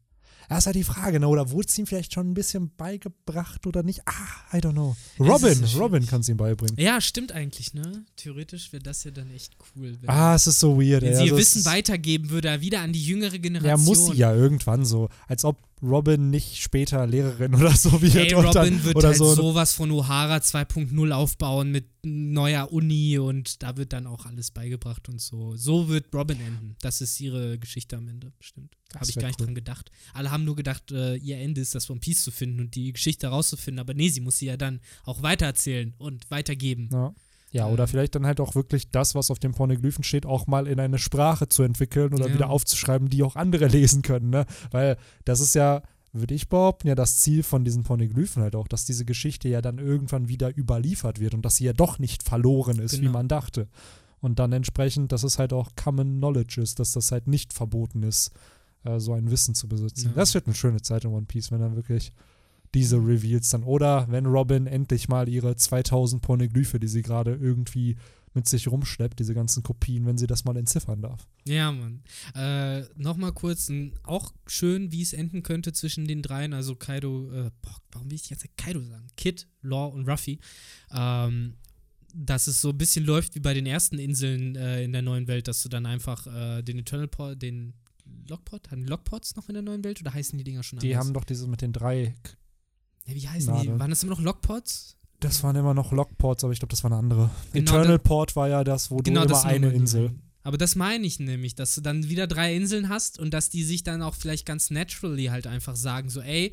Das 0.48 0.58
ist 0.60 0.66
halt 0.66 0.76
die 0.76 0.84
Frage, 0.84 1.18
ne? 1.20 1.26
Oder 1.26 1.50
wurde 1.50 1.68
es 1.68 1.78
ihm 1.78 1.86
vielleicht 1.86 2.12
schon 2.12 2.30
ein 2.30 2.34
bisschen 2.34 2.70
beigebracht 2.76 3.66
oder 3.66 3.82
nicht? 3.82 4.02
Ah, 4.06 4.56
I 4.56 4.60
don't 4.60 4.72
know. 4.72 4.94
Robin, 5.18 5.54
schwierig. 5.54 5.78
Robin 5.78 6.06
kann 6.06 6.20
es 6.20 6.28
ihm 6.28 6.36
beibringen. 6.36 6.76
Ja, 6.78 7.00
stimmt 7.00 7.32
eigentlich, 7.32 7.72
ne? 7.74 8.04
Theoretisch 8.16 8.70
wäre 8.72 8.82
das 8.82 9.04
ja 9.04 9.10
dann 9.10 9.30
echt 9.30 9.56
cool. 9.74 9.96
Wenn, 10.00 10.08
Ah, 10.10 10.34
es 10.34 10.46
ist 10.46 10.60
so 10.60 10.78
weird, 10.80 11.02
wenn 11.02 11.10
ey. 11.12 11.16
sie 11.16 11.24
ihr 11.26 11.32
Also 11.32 11.38
Wissen 11.38 11.64
weitergeben 11.64 12.28
würde, 12.30 12.60
wieder 12.60 12.80
an 12.82 12.92
die 12.92 13.02
jüngere 13.04 13.38
Generation. 13.38 13.78
Ja, 13.80 13.84
muss 13.84 14.06
sie 14.06 14.16
ja 14.18 14.34
irgendwann 14.34 14.84
so. 14.84 15.08
Als 15.26 15.44
ob 15.46 15.56
Robin 15.84 16.30
nicht 16.30 16.56
später 16.56 17.06
Lehrerin 17.06 17.54
oder 17.54 17.74
so 17.74 18.00
wird. 18.00 18.14
Ey, 18.14 18.34
und 18.34 18.46
Robin 18.46 18.52
dann, 18.52 18.84
wird 18.84 18.96
oder 18.96 19.08
halt 19.08 19.18
so. 19.18 19.34
sowas 19.34 19.72
von 19.72 19.90
Ohara 19.90 20.36
2.0 20.36 21.10
aufbauen 21.12 21.70
mit 21.70 21.86
neuer 22.02 22.72
Uni 22.72 23.18
und 23.18 23.62
da 23.62 23.76
wird 23.76 23.92
dann 23.92 24.06
auch 24.06 24.26
alles 24.26 24.50
beigebracht 24.50 25.08
und 25.08 25.20
so. 25.20 25.56
So 25.56 25.88
wird 25.88 26.14
Robin 26.14 26.40
enden. 26.40 26.76
Das 26.80 27.00
ist 27.00 27.20
ihre 27.20 27.58
Geschichte 27.58 27.96
am 27.96 28.08
Ende, 28.08 28.32
stimmt. 28.40 28.74
Habe 28.94 29.06
ich 29.08 29.16
gar 29.16 29.26
nicht 29.28 29.40
cool. 29.40 29.46
dran 29.46 29.54
gedacht. 29.54 29.90
Alle 30.12 30.30
haben 30.30 30.44
nur 30.44 30.56
gedacht, 30.56 30.92
äh, 30.92 31.16
ihr 31.16 31.38
Ende 31.38 31.60
ist 31.60 31.74
das 31.74 31.90
One 31.90 32.00
Piece 32.00 32.22
zu 32.22 32.30
finden 32.30 32.60
und 32.60 32.74
die 32.74 32.92
Geschichte 32.92 33.26
herauszufinden, 33.28 33.80
aber 33.80 33.94
nee, 33.94 34.08
sie 34.08 34.20
muss 34.20 34.38
sie 34.38 34.46
ja 34.46 34.56
dann 34.56 34.80
auch 35.04 35.22
weitererzählen 35.22 35.94
und 35.98 36.30
weitergeben. 36.30 36.88
Ja. 36.92 37.14
Ja, 37.54 37.68
oder 37.68 37.86
vielleicht 37.86 38.14
dann 38.16 38.26
halt 38.26 38.40
auch 38.40 38.54
wirklich 38.56 38.90
das, 38.90 39.14
was 39.14 39.30
auf 39.30 39.38
den 39.38 39.52
Pornoglyphen 39.52 40.02
steht, 40.02 40.26
auch 40.26 40.46
mal 40.48 40.66
in 40.66 40.80
eine 40.80 40.98
Sprache 40.98 41.48
zu 41.48 41.62
entwickeln 41.62 42.12
oder 42.12 42.26
Ja. 42.28 42.34
wieder 42.34 42.50
aufzuschreiben, 42.50 43.08
die 43.08 43.22
auch 43.22 43.36
andere 43.36 43.66
lesen 43.68 44.02
können, 44.02 44.30
ne? 44.30 44.44
Weil 44.72 44.96
das 45.24 45.38
ist 45.38 45.54
ja, 45.54 45.82
würde 46.12 46.34
ich 46.34 46.48
behaupten, 46.48 46.88
ja 46.88 46.94
das 46.96 47.18
Ziel 47.18 47.42
von 47.44 47.64
diesen 47.64 47.84
Pornoglyphen 47.84 48.42
halt 48.42 48.56
auch, 48.56 48.66
dass 48.66 48.84
diese 48.86 49.04
Geschichte 49.04 49.48
ja 49.48 49.60
dann 49.62 49.78
irgendwann 49.78 50.28
wieder 50.28 50.56
überliefert 50.56 51.20
wird 51.20 51.32
und 51.34 51.44
dass 51.44 51.56
sie 51.56 51.64
ja 51.64 51.72
doch 51.72 51.98
nicht 52.00 52.22
verloren 52.24 52.78
ist, 52.80 52.94
wie 52.94 53.02
Genau. 53.02 53.12
man 53.12 53.28
dachte. 53.28 53.68
Und 54.20 54.38
dann 54.40 54.52
entsprechend, 54.52 55.12
dass 55.12 55.22
es 55.22 55.38
halt 55.38 55.52
auch 55.52 55.70
Common 55.76 56.16
Knowledge 56.18 56.60
ist, 56.60 56.80
dass 56.80 56.92
das 56.92 57.12
halt 57.12 57.28
nicht 57.28 57.52
verboten 57.52 58.02
ist, 58.02 58.32
äh, 58.84 58.98
so 58.98 59.12
ein 59.12 59.30
Wissen 59.30 59.54
zu 59.54 59.68
besitzen. 59.68 60.08
Ja. 60.08 60.12
Das 60.16 60.34
wird 60.34 60.46
eine 60.46 60.54
schöne 60.56 60.82
Zeit 60.82 61.04
in 61.04 61.10
One 61.10 61.26
Piece, 61.26 61.52
wenn 61.52 61.60
dann 61.60 61.76
wirklich 61.76 62.10
diese 62.74 62.96
Reveals 62.96 63.48
dann. 63.50 63.62
Oder 63.62 64.06
wenn 64.10 64.26
Robin 64.26 64.66
endlich 64.66 65.08
mal 65.08 65.28
ihre 65.28 65.56
2000 65.56 66.20
Pornoglyphe, 66.22 66.78
die 66.80 66.88
sie 66.88 67.02
gerade 67.02 67.34
irgendwie 67.34 67.96
mit 68.36 68.48
sich 68.48 68.66
rumschleppt, 68.66 69.20
diese 69.20 69.32
ganzen 69.32 69.62
Kopien, 69.62 70.06
wenn 70.06 70.18
sie 70.18 70.26
das 70.26 70.44
mal 70.44 70.56
entziffern 70.56 71.00
darf. 71.00 71.28
Ja, 71.44 71.70
Mann. 71.70 72.02
Äh, 72.34 72.82
Nochmal 72.96 73.32
kurz, 73.32 73.70
auch 74.02 74.32
schön, 74.48 74.90
wie 74.90 75.02
es 75.02 75.12
enden 75.12 75.44
könnte 75.44 75.72
zwischen 75.72 76.06
den 76.08 76.20
dreien, 76.20 76.52
also 76.52 76.74
Kaido, 76.74 77.30
äh, 77.30 77.50
boah, 77.62 77.76
warum 77.92 78.10
will 78.10 78.16
ich 78.16 78.30
jetzt 78.30 78.44
Kaido 78.56 78.82
sagen? 78.82 79.06
Kid, 79.16 79.46
Law 79.62 79.86
und 79.86 80.08
Ruffy. 80.08 80.40
Ähm, 80.92 81.54
dass 82.12 82.46
es 82.48 82.60
so 82.60 82.70
ein 82.70 82.78
bisschen 82.78 83.04
läuft 83.04 83.34
wie 83.34 83.40
bei 83.40 83.54
den 83.54 83.66
ersten 83.66 83.98
Inseln 83.98 84.56
äh, 84.56 84.82
in 84.82 84.92
der 84.92 85.02
neuen 85.02 85.26
Welt, 85.28 85.46
dass 85.48 85.62
du 85.62 85.68
dann 85.68 85.86
einfach 85.86 86.26
äh, 86.26 86.62
den 86.62 86.78
Eternal 86.78 87.08
Pod, 87.08 87.40
den 87.40 87.74
Lockpot, 88.28 88.70
haben 88.70 88.82
die 88.82 88.88
Lockpots 88.88 89.34
noch 89.36 89.48
in 89.48 89.54
der 89.54 89.62
neuen 89.62 89.82
Welt 89.84 90.00
oder 90.00 90.12
heißen 90.12 90.36
die 90.38 90.44
Dinger 90.44 90.62
schon 90.62 90.78
Die 90.80 90.92
anders? 90.94 91.06
haben 91.06 91.14
doch 91.14 91.24
diese 91.24 91.46
mit 91.48 91.60
den 91.62 91.72
drei, 91.72 92.14
ja, 93.06 93.14
wie 93.14 93.28
heißen 93.28 93.52
Nadeln. 93.52 93.74
die? 93.74 93.80
Waren 93.80 93.90
das 93.90 94.02
immer 94.02 94.12
noch 94.12 94.20
Lockpots? 94.20 94.96
das 95.24 95.42
waren 95.42 95.56
immer 95.56 95.74
noch 95.74 95.92
Lockports, 95.92 96.44
aber 96.44 96.52
ich 96.52 96.58
glaube, 96.58 96.70
das 96.70 96.84
war 96.84 96.90
eine 96.90 96.98
andere. 96.98 97.30
Genau, 97.52 97.72
Eternal 97.72 97.98
Port 97.98 98.36
war 98.36 98.48
ja 98.48 98.62
das, 98.62 98.90
wo 98.90 98.98
du 98.98 99.04
Genau, 99.04 99.24
immer 99.24 99.44
eine 99.44 99.56
immer 99.56 99.70
die 99.70 99.76
Insel. 99.76 100.10
Aber 100.42 100.58
das 100.58 100.76
meine 100.76 101.06
ich 101.06 101.18
nämlich, 101.18 101.54
dass 101.54 101.74
du 101.74 101.80
dann 101.80 102.08
wieder 102.08 102.26
drei 102.26 102.54
Inseln 102.54 102.90
hast 102.90 103.18
und 103.18 103.32
dass 103.32 103.48
die 103.48 103.64
sich 103.64 103.82
dann 103.82 104.02
auch 104.02 104.14
vielleicht 104.14 104.44
ganz 104.44 104.70
naturally 104.70 105.26
halt 105.26 105.46
einfach 105.46 105.74
sagen, 105.74 106.10
so, 106.10 106.20
ey, 106.20 106.52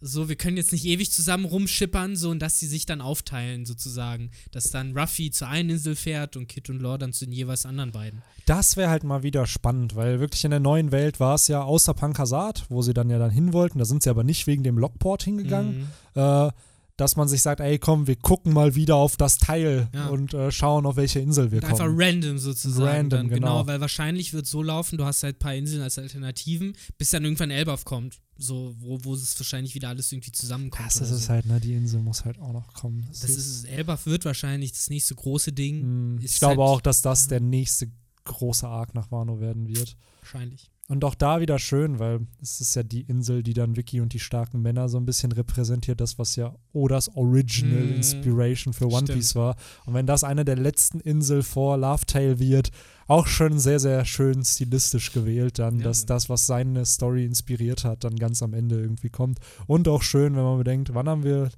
so, 0.00 0.28
wir 0.28 0.36
können 0.36 0.56
jetzt 0.58 0.72
nicht 0.72 0.84
ewig 0.84 1.10
zusammen 1.10 1.46
rumschippern, 1.46 2.16
so, 2.16 2.30
und 2.30 2.40
dass 2.40 2.60
sie 2.60 2.66
sich 2.66 2.84
dann 2.86 3.00
aufteilen, 3.00 3.64
sozusagen. 3.64 4.30
Dass 4.50 4.70
dann 4.70 4.96
Ruffy 4.96 5.30
zur 5.30 5.48
einen 5.48 5.70
Insel 5.70 5.96
fährt 5.96 6.36
und 6.36 6.48
Kid 6.48 6.68
und 6.70 6.80
Law 6.80 6.98
dann 6.98 7.12
zu 7.12 7.24
den 7.24 7.32
jeweils 7.32 7.64
anderen 7.64 7.92
beiden. 7.92 8.22
Das 8.44 8.76
wäre 8.76 8.90
halt 8.90 9.04
mal 9.04 9.22
wieder 9.22 9.46
spannend, 9.46 9.96
weil 9.96 10.20
wirklich 10.20 10.44
in 10.44 10.50
der 10.50 10.60
neuen 10.60 10.92
Welt 10.92 11.18
war 11.18 11.34
es 11.34 11.48
ja 11.48 11.62
außer 11.62 11.94
Pankasat, 11.94 12.66
wo 12.68 12.82
sie 12.82 12.94
dann 12.94 13.10
ja 13.10 13.18
dann 13.18 13.30
hin 13.30 13.52
wollten, 13.52 13.78
da 13.78 13.84
sind 13.84 14.02
sie 14.02 14.10
aber 14.10 14.22
nicht 14.22 14.46
wegen 14.46 14.62
dem 14.62 14.78
Lockport 14.78 15.22
hingegangen, 15.24 15.88
Mhm. 16.14 16.20
äh, 16.20 16.50
dass 16.98 17.16
man 17.16 17.28
sich 17.28 17.42
sagt, 17.42 17.60
ey 17.60 17.78
komm, 17.78 18.06
wir 18.06 18.16
gucken 18.16 18.52
mal 18.54 18.74
wieder 18.74 18.96
auf 18.96 19.16
das 19.16 19.36
Teil 19.38 19.88
Ja. 19.94 20.06
und 20.08 20.32
äh, 20.32 20.50
schauen, 20.52 20.86
auf 20.86 20.96
welche 20.96 21.20
Insel 21.20 21.50
wir 21.50 21.58
Und 21.62 21.64
einfach 21.70 21.84
kommen. 21.86 22.00
random 22.00 22.38
sozusagen. 22.38 22.86
Random, 22.86 23.08
dann, 23.10 23.28
genau. 23.28 23.46
genau. 23.58 23.66
weil 23.66 23.80
wahrscheinlich 23.80 24.32
wird 24.32 24.44
es 24.46 24.50
so 24.50 24.62
laufen, 24.62 24.96
du 24.96 25.04
hast 25.04 25.22
halt 25.22 25.36
ein 25.36 25.38
paar 25.40 25.54
Inseln 25.54 25.82
als 25.82 25.98
Alternativen, 25.98 26.74
bis 26.98 27.10
dann 27.10 27.24
irgendwann 27.24 27.50
Elbaf 27.50 27.84
kommt. 27.84 28.18
So, 28.38 28.74
wo, 28.78 28.98
wo 29.02 29.14
es 29.14 29.38
wahrscheinlich 29.40 29.74
wieder 29.74 29.88
alles 29.88 30.12
irgendwie 30.12 30.32
zusammenkommt. 30.32 30.86
Das 30.86 31.00
ist 31.00 31.10
es 31.10 31.24
so. 31.26 31.30
halt, 31.30 31.46
ne? 31.46 31.58
Die 31.58 31.72
Insel 31.74 32.00
muss 32.00 32.24
halt 32.24 32.38
auch 32.38 32.52
noch 32.52 32.72
kommen. 32.74 33.06
Das 33.08 33.24
ist, 33.24 33.64
Elbaf 33.64 34.04
wird 34.06 34.24
wahrscheinlich 34.26 34.72
das 34.72 34.90
nächste 34.90 35.14
große 35.14 35.52
Ding. 35.52 36.16
Mm, 36.16 36.18
ist 36.18 36.34
ich 36.34 36.38
glaube 36.40 36.62
halt- 36.62 36.70
auch, 36.70 36.80
dass 36.82 37.00
das 37.02 37.28
der 37.28 37.40
nächste 37.40 37.90
große 38.24 38.66
Arc 38.68 38.94
nach 38.94 39.10
Wano 39.10 39.40
werden 39.40 39.68
wird. 39.68 39.96
Wahrscheinlich. 40.20 40.70
Und 40.88 41.02
auch 41.04 41.14
da 41.16 41.40
wieder 41.40 41.58
schön, 41.58 41.98
weil 41.98 42.26
es 42.40 42.60
ist 42.60 42.76
ja 42.76 42.82
die 42.84 43.00
Insel, 43.00 43.42
die 43.42 43.54
dann 43.54 43.74
Vicky 43.76 44.00
und 44.00 44.12
die 44.12 44.20
starken 44.20 44.62
Männer 44.62 44.88
so 44.88 44.98
ein 44.98 45.04
bisschen 45.06 45.32
repräsentiert, 45.32 46.00
das, 46.00 46.16
was 46.18 46.36
ja 46.36 46.54
Odas 46.72 47.08
Original 47.16 47.82
Mm. 47.84 47.94
Inspiration 47.96 48.72
für 48.72 48.86
One 48.86 48.98
Stimmt. 49.06 49.18
Piece 49.18 49.34
war. 49.34 49.56
Und 49.86 49.94
wenn 49.94 50.06
das 50.06 50.22
eine 50.24 50.44
der 50.44 50.56
letzten 50.56 51.00
Insel 51.00 51.42
vor 51.42 51.76
Love 51.78 52.06
Tale 52.06 52.38
wird, 52.38 52.70
auch 53.06 53.26
schon 53.26 53.58
sehr, 53.58 53.78
sehr 53.78 54.04
schön 54.04 54.44
stilistisch 54.44 55.12
gewählt, 55.12 55.58
dann, 55.58 55.78
Ja, 55.78 55.84
dass 55.84 56.06
das, 56.06 56.28
was 56.28 56.46
seine 56.46 56.84
Story 56.84 57.24
inspiriert 57.24 57.84
hat, 57.84 58.04
dann 58.04 58.16
ganz 58.16 58.42
am 58.42 58.52
Ende 58.54 58.80
irgendwie 58.80 59.10
kommt. 59.10 59.38
Und 59.66 59.88
auch 59.88 60.02
schön, 60.02 60.36
wenn 60.36 60.42
man 60.42 60.58
bedenkt, 60.58 60.94
wann 60.94 61.08
haben 61.08 61.24
wir 61.24 61.50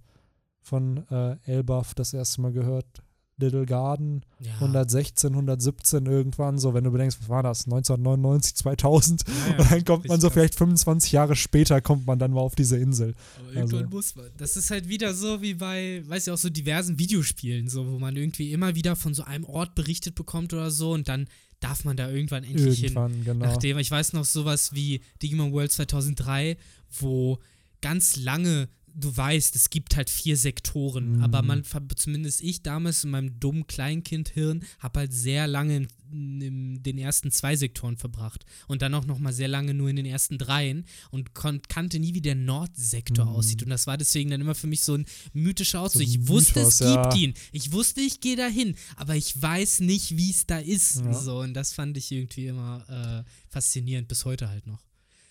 von 0.61 1.07
äh, 1.11 1.37
Elbaf 1.45 1.95
das 1.95 2.13
erste 2.13 2.43
Mal 2.43 2.53
gehört? 2.53 3.03
Little 3.39 3.67
Garden, 3.67 4.23
Ja. 4.41 4.55
116, 4.55 5.33
117 5.35 6.07
irgendwann, 6.07 6.59
so 6.59 6.75
wenn 6.75 6.85
du 6.85 6.91
bedenkst, 6.91 7.19
was 7.21 7.29
war 7.29 7.43
das, 7.43 7.65
1999, 7.67 8.55
2000 8.57 9.25
Ja, 9.27 9.35
ja, 9.35 9.59
und 9.59 9.71
dann 9.71 9.85
kommt 9.85 10.09
man 10.09 10.21
so 10.21 10.29
vielleicht 10.31 10.57
25 10.57 11.13
Jahre 11.13 11.37
später 11.37 11.81
kommt 11.81 12.07
man 12.07 12.19
dann 12.19 12.33
mal 12.33 12.41
auf 12.41 12.55
diese 12.55 12.77
Insel. 12.77 13.15
Aber 13.39 13.53
irgendwann 13.53 13.79
also- 13.85 13.91
muss 13.97 14.17
man. 14.17 14.27
Das 14.37 14.57
ist 14.57 14.71
halt 14.71 14.89
wieder 14.89 15.15
so 15.15 15.41
wie 15.41 15.55
bei, 15.55 16.03
weiß 16.07 16.27
ich 16.27 16.33
auch, 16.33 16.39
so 16.39 16.51
diversen 16.51 16.99
Videospielen, 16.99 17.69
so, 17.69 17.87
wo 17.91 17.99
man 17.99 18.17
irgendwie 18.17 18.53
immer 18.53 18.75
wieder 18.75 18.97
von 18.97 19.15
so 19.15 19.23
einem 19.23 19.45
Ort 19.45 19.75
berichtet 19.75 20.15
bekommt 20.15 20.53
oder 20.53 20.71
so 20.71 20.93
und 20.93 21.09
dann 21.09 21.29
darf 21.61 21.85
man 21.85 21.97
da 21.97 22.09
irgendwann 22.11 22.45
endlich 22.45 22.79
hin. 22.81 22.91
Irgendwann, 22.95 23.25
genau. 23.25 23.47
Nachdem, 23.47 23.79
ich 23.79 23.91
weiß 23.91 24.13
noch 24.13 24.25
sowas 24.25 24.75
wie 24.75 25.01
Digimon 25.23 25.53
World 25.53 25.73
2003, 25.73 26.57
wo 27.01 27.39
ganz 27.81 28.17
lange 28.17 28.69
du 29.01 29.17
weißt, 29.17 29.55
es 29.57 29.71
gibt 29.71 29.97
halt 29.97 30.11
vier 30.11 30.37
Sektoren, 30.37 31.17
Mhm. 31.19 31.23
aber 31.23 31.43
man, 31.43 31.63
zumindest 31.97 32.43
ich 32.43 32.63
damals 32.63 33.05
in 33.05 33.11
meinem 33.11 33.39
dummen 33.41 33.67
Kleinkindhirn, 33.67 34.65
habe 34.81 35.01
halt 35.01 35.13
sehr 35.13 35.47
lange 35.47 35.77
im 35.77 35.89
in 36.11 36.83
den 36.83 36.97
ersten 36.97 37.31
zwei 37.31 37.55
Sektoren 37.55 37.99
verbracht 37.99 38.47
und 38.67 38.81
dann 38.81 38.95
auch 38.95 39.05
noch 39.05 39.19
mal 39.19 39.31
sehr 39.35 39.47
lange 39.47 39.75
nur 39.75 39.91
in 39.91 39.97
den 39.97 40.07
ersten 40.07 40.39
dreien 40.39 40.87
und 41.11 41.35
kannte 41.35 41.99
nie, 41.99 42.15
wie 42.15 42.23
der 42.23 42.35
Nordsektor 42.35 43.27
Mhm. 43.27 43.31
aussieht. 43.33 43.63
Und 43.63 43.69
das 43.69 43.87
war 43.87 43.99
deswegen 43.99 44.31
dann 44.31 44.41
immer 44.41 44.55
für 44.55 44.69
mich 44.69 44.81
so 44.81 44.95
ein 44.95 45.05
mythischer 45.35 45.83
Ausdruck. 45.83 46.05
So 46.05 46.09
ich 46.09 46.27
wusste, 46.27 46.61
Mythos, 46.61 46.81
es 46.81 46.87
gibt 46.91 47.13
ja. 47.13 47.15
ihn. 47.15 47.35
Ich 47.53 47.73
wusste, 47.73 48.01
ich 48.01 48.23
gehe 48.23 48.37
dahin, 48.37 48.75
aber 48.97 49.17
ich 49.17 49.41
weiß 49.43 49.81
nicht, 49.81 50.17
wie 50.17 50.31
es 50.31 50.47
da 50.47 50.59
ist. 50.61 50.97
Ja. 50.97 51.13
So, 51.13 51.41
und 51.41 51.53
das 51.53 51.75
fand 51.75 51.95
ich 51.99 52.11
irgendwie 52.11 52.47
immer 52.47 52.89
äh, 53.27 53.31
faszinierend, 53.51 54.09
bis 54.09 54.25
heute 54.25 54.49
halt 54.49 54.67
noch, 54.67 54.81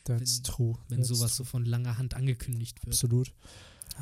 That's 0.07 0.41
true. 0.41 0.75
wenn 0.89 0.99
That's 0.99 1.09
sowas 1.09 1.35
so 1.35 1.43
von 1.43 1.65
langer 1.65 1.97
Hand 1.97 2.13
angekündigt 2.15 2.77
wird. 2.85 2.93
Absolut. 2.95 3.33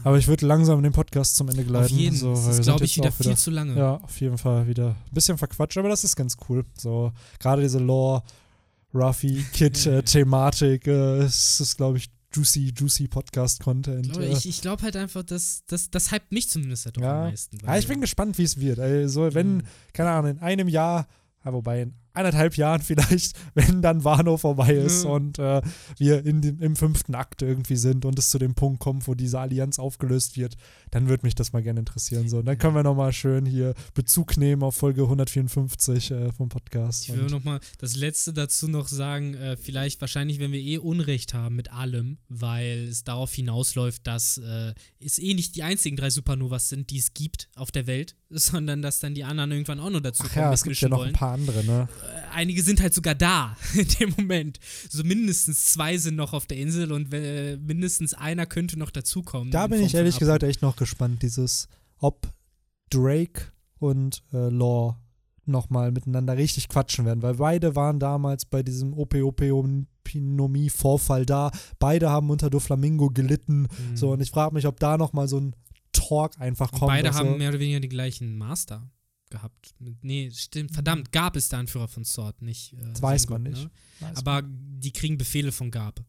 Aber 0.04 0.18
ich 0.18 0.28
würde 0.28 0.46
langsam 0.46 0.84
den 0.84 0.92
Podcast 0.92 1.36
zum 1.38 1.48
Ende 1.48 1.64
gleiten. 1.64 1.86
Auf 1.94 2.00
jeden 2.00 2.16
so, 2.18 2.36
Fall. 2.36 2.46
Das 2.48 2.60
ist, 2.60 2.66
glaube 2.66 2.86
ich, 2.86 2.98
wieder 2.98 3.12
viel 3.12 3.38
zu 3.38 3.50
lange. 3.50 3.78
Ja, 3.78 3.96
auf 3.96 4.20
jeden 4.20 4.38
Fall 4.38 4.68
wieder 4.68 4.90
ein 4.90 5.14
bisschen 5.14 5.38
verquatscht, 5.38 5.78
aber 5.78 5.88
das 5.90 6.04
ist 6.04 6.16
ganz 6.18 6.36
cool. 6.50 6.66
So, 6.78 7.14
gerade 7.40 7.62
diese 7.62 7.80
Lore, 7.80 8.22
Ruffy, 8.94 9.46
Kid-Thematik, 9.54 10.88
äh, 10.88 11.18
es 11.20 11.60
ist, 11.60 11.78
glaube 11.78 11.98
ich, 11.98 12.10
juicy, 12.34 12.74
juicy 12.76 13.08
Podcast-Content. 13.08 14.12
Aber 14.12 14.22
äh. 14.26 14.34
ich 14.34 14.46
ich 14.46 14.62
glaube 14.62 14.84
halt 14.84 14.98
einfach, 14.98 15.24
dass 15.24 15.64
das, 15.68 15.90
das 15.90 16.12
hypt 16.12 16.32
mich 16.32 16.50
zumindest 16.50 16.86
halt 16.86 16.98
Ja. 17.00 17.24
am 17.24 17.30
meisten. 17.30 17.58
Ja, 17.66 17.78
ich 17.78 17.88
bin 17.88 18.02
gespannt, 18.02 18.38
wie 18.38 18.44
es 18.44 18.60
wird. 18.60 18.80
Also, 18.80 19.34
wenn, 19.34 19.58
Mhm. 19.58 19.64
keine 19.94 20.10
Ahnung, 20.12 20.32
in 20.32 20.40
einem 20.40 20.68
Jahr, 20.68 21.08
ja, 21.46 21.54
wobei 21.54 21.84
in 21.84 21.94
eineinhalb 22.16 22.56
Jahren 22.58 22.82
vielleicht, 22.82 23.36
wenn 23.54 23.82
dann 23.82 24.04
Wano 24.04 24.38
vorbei 24.38 24.74
ist 24.74 25.04
Ja. 25.04 25.10
und 25.12 25.40
äh, 25.40 25.62
wir 25.98 26.26
in 26.26 26.42
dem, 26.42 26.60
im 26.62 26.76
fünften 26.76 27.16
Akt 27.16 27.42
irgendwie 27.42 27.76
sind 27.76 28.06
und 28.06 28.18
es 28.20 28.30
zu 28.30 28.38
dem 28.40 28.56
Punkt 28.56 28.80
kommt, 28.80 29.08
wo 29.08 29.14
diese 29.14 29.40
Allianz 29.40 29.80
aufgelöst 29.80 30.38
wird, 30.38 30.56
dann 30.92 31.10
würde 31.10 31.26
mich 31.26 31.36
das 31.36 31.54
mal 31.54 31.62
gerne 31.64 31.80
interessieren. 31.82 32.30
So, 32.30 32.38
und 32.40 32.46
dann 32.46 32.58
können 32.58 32.76
wir 32.76 32.84
nochmal 32.84 33.14
schön 33.14 33.46
hier 33.46 33.74
Bezug 33.94 34.38
nehmen 34.38 34.64
auf 34.64 34.76
Folge 34.76 35.04
154 35.04 36.12
äh, 36.12 36.32
vom 36.32 36.50
Podcast. 36.50 37.08
Ich 37.10 37.14
will 37.14 37.24
Und- 37.24 37.32
noch 37.32 37.44
mal 37.44 37.60
das 37.80 37.96
Letzte 37.96 38.34
dazu 38.34 38.68
noch 38.68 38.88
sagen, 38.88 39.34
äh, 39.36 39.58
vielleicht 39.58 40.02
wahrscheinlich, 40.02 40.40
wenn 40.40 40.52
wir 40.52 40.60
eh 40.62 40.78
Unrecht 40.78 41.34
haben 41.34 41.56
mit 41.56 41.72
allem, 41.72 42.18
weil 42.30 42.88
es 42.90 43.04
darauf 43.04 43.34
hinausläuft, 43.34 44.06
dass 44.08 44.38
äh, 44.38 44.74
es 45.00 45.20
eh 45.20 45.34
nicht 45.34 45.56
die 45.56 45.64
einzigen 45.64 45.96
drei 45.98 46.10
Supernovas 46.10 46.70
sind, 46.70 46.90
die 46.90 46.98
es 46.98 47.14
gibt 47.14 47.50
auf 47.56 47.72
der 47.72 47.88
Welt, 47.88 48.16
sondern 48.30 48.82
dass 48.82 49.00
dann 49.00 49.14
die 49.14 49.24
anderen 49.24 49.52
irgendwann 49.52 49.80
auch 49.80 49.90
noch 49.90 50.02
dazu 50.02 50.24
Ach 50.26 50.34
kommen, 50.34 50.46
ja, 50.46 50.54
es 50.54 50.64
gibt 50.64 50.80
ja 50.80 50.90
noch 50.90 51.00
wollen. 51.00 51.10
ein 51.10 51.14
paar 51.14 51.34
andere, 51.34 51.64
ne? 51.64 51.88
Äh, 52.04 52.36
Einige 52.36 52.62
sind 52.64 52.82
halt 52.82 52.94
sogar 52.94 53.16
da 53.16 53.56
in 53.76 53.88
dem 54.00 54.14
Moment. 54.18 54.60
So 54.90 55.04
mindestens 55.04 55.66
zwei 55.66 55.98
sind 55.98 56.16
noch 56.16 56.34
auf 56.34 56.46
der 56.48 56.58
Insel 56.58 56.92
und 56.92 57.14
äh, 57.14 57.58
mindestens 57.58 58.14
einer 58.14 58.46
könnte 58.46 58.78
noch 58.78 58.92
dazukommen. 58.92 59.52
Da 59.52 59.66
in 59.66 59.72
bin 59.72 59.80
Form 59.80 59.88
ich 59.88 59.96
ehrlich 59.96 60.18
gesagt 60.18 60.44
echt 60.44 60.62
noch 60.62 60.76
gespannt, 60.76 61.22
dieses, 61.22 61.68
ob 62.00 62.28
Drake 62.90 63.52
und 63.80 64.24
äh, 64.34 64.50
Law 64.50 64.98
nochmal 65.48 65.92
miteinander 65.92 66.38
richtig 66.38 66.70
quatschen 66.70 67.06
werden, 67.06 67.22
weil 67.22 67.36
beide 67.36 67.76
waren 67.76 68.00
damals 68.00 68.46
bei 68.46 68.64
diesem 68.64 68.94
OP-OP-Vorfall 68.94 71.26
da. 71.26 71.52
Beide 71.80 72.10
haben 72.10 72.30
unter 72.30 72.50
Doflamingo 72.50 73.10
gelitten. 73.10 73.64
Mhm. 73.64 73.96
So, 73.96 74.12
und 74.12 74.22
ich 74.22 74.32
frage 74.32 74.56
mich, 74.56 74.66
ob 74.66 74.80
da 74.80 74.98
nochmal 74.98 75.28
so 75.28 75.40
ein 75.40 75.56
Talk 76.08 76.40
einfach 76.40 76.72
kommt. 76.72 76.88
beide 76.88 77.10
also, 77.10 77.20
haben 77.20 77.38
mehr 77.38 77.50
oder 77.50 77.60
weniger 77.60 77.80
den 77.80 77.90
gleichen 77.90 78.38
Master 78.38 78.90
gehabt. 79.30 79.74
Nee, 80.02 80.30
stimmt, 80.32 80.72
verdammt, 80.72 81.12
Gab 81.12 81.36
ist 81.36 81.52
der 81.52 81.60
Anführer 81.60 81.88
von 81.88 82.06
Sword, 82.06 82.42
nicht. 82.42 82.74
Äh, 82.74 82.78
Das 82.94 83.02
weiß 83.02 83.30
man 83.30 83.44
nicht. 83.44 83.64
Ne? 83.64 83.72
weiß 84.00 84.18
Aber 84.18 84.44
die 84.46 84.92
kriegen 84.92 85.18
Befehle 85.18 85.52
von 85.52 85.72
Gab. 85.72 86.04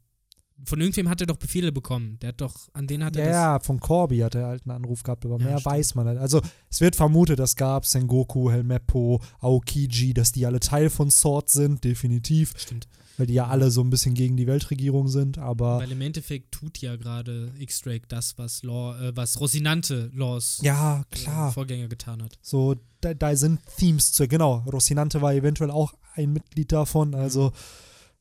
Von 0.65 0.81
irgendwem 0.81 1.09
hat 1.11 1.21
er 1.21 1.27
doch 1.27 1.37
Befehle 1.37 1.71
bekommen. 1.71 2.19
Der 2.21 2.29
hat 2.29 2.41
doch, 2.41 2.69
an 2.73 2.87
den 2.87 3.05
hat 3.05 3.15
ja, 3.17 3.23
er 3.23 3.27
das. 3.29 3.35
ja, 3.35 3.59
von 3.61 3.79
Corby 3.79 4.19
hat 4.21 4.35
er 4.35 4.47
halt 4.47 4.63
einen 4.65 4.75
Anruf 4.77 5.03
gehabt, 5.03 5.25
aber 5.27 5.39
Ja, 5.39 5.45
mehr 5.45 5.59
stimmt. 5.59 5.75
weiß 5.75 5.95
man 5.97 6.07
halt. 6.07 6.19
Also 6.19 6.41
es 6.71 6.81
wird 6.81 6.97
vermutet, 6.97 7.39
dass 7.39 7.57
gab 7.57 7.85
Sengoku, 7.85 8.51
Helmeppo, 8.51 9.21
Aokiji, 9.41 10.15
dass 10.15 10.33
die 10.33 10.47
alle 10.47 10.61
Teil 10.61 10.89
von 10.89 11.11
Sword 11.11 11.51
sind, 11.51 11.85
definitiv, 11.85 12.55
Stimmt. 12.57 12.89
Weil 13.19 13.27
die 13.27 13.35
ja 13.35 13.47
alle 13.47 13.71
so 13.71 13.81
ein 13.83 13.91
bisschen 13.91 14.15
gegen 14.15 14.37
die 14.37 14.47
Weltregierung 14.47 15.09
sind, 15.09 15.39
aber 15.39 15.79
Weil 15.79 15.93
im 15.93 16.01
Endeffekt 16.01 16.53
tut 16.53 16.79
ja 16.79 16.97
gerade 16.97 17.53
X-Drake 17.59 18.07
das, 18.09 18.37
was 18.39 18.63
Law, 18.63 18.97
äh, 19.01 19.17
was 19.17 19.41
Rosinante 19.41 20.11
Laws 20.15 20.59
ja, 20.63 21.01
äh, 21.01 21.05
klar. 21.17 21.53
Vorgänger 21.53 21.89
getan 21.89 22.23
hat. 22.23 22.39
So, 22.43 22.77
da, 23.01 23.15
da 23.15 23.35
sind 23.37 23.61
Themes 23.79 24.13
zu. 24.13 24.27
Genau, 24.29 24.65
Rocinante 24.71 25.21
war 25.23 25.33
eventuell 25.35 25.71
auch 25.71 25.95
ein 26.15 26.33
Mitglied 26.33 26.73
davon. 26.73 27.15
Also, 27.15 27.53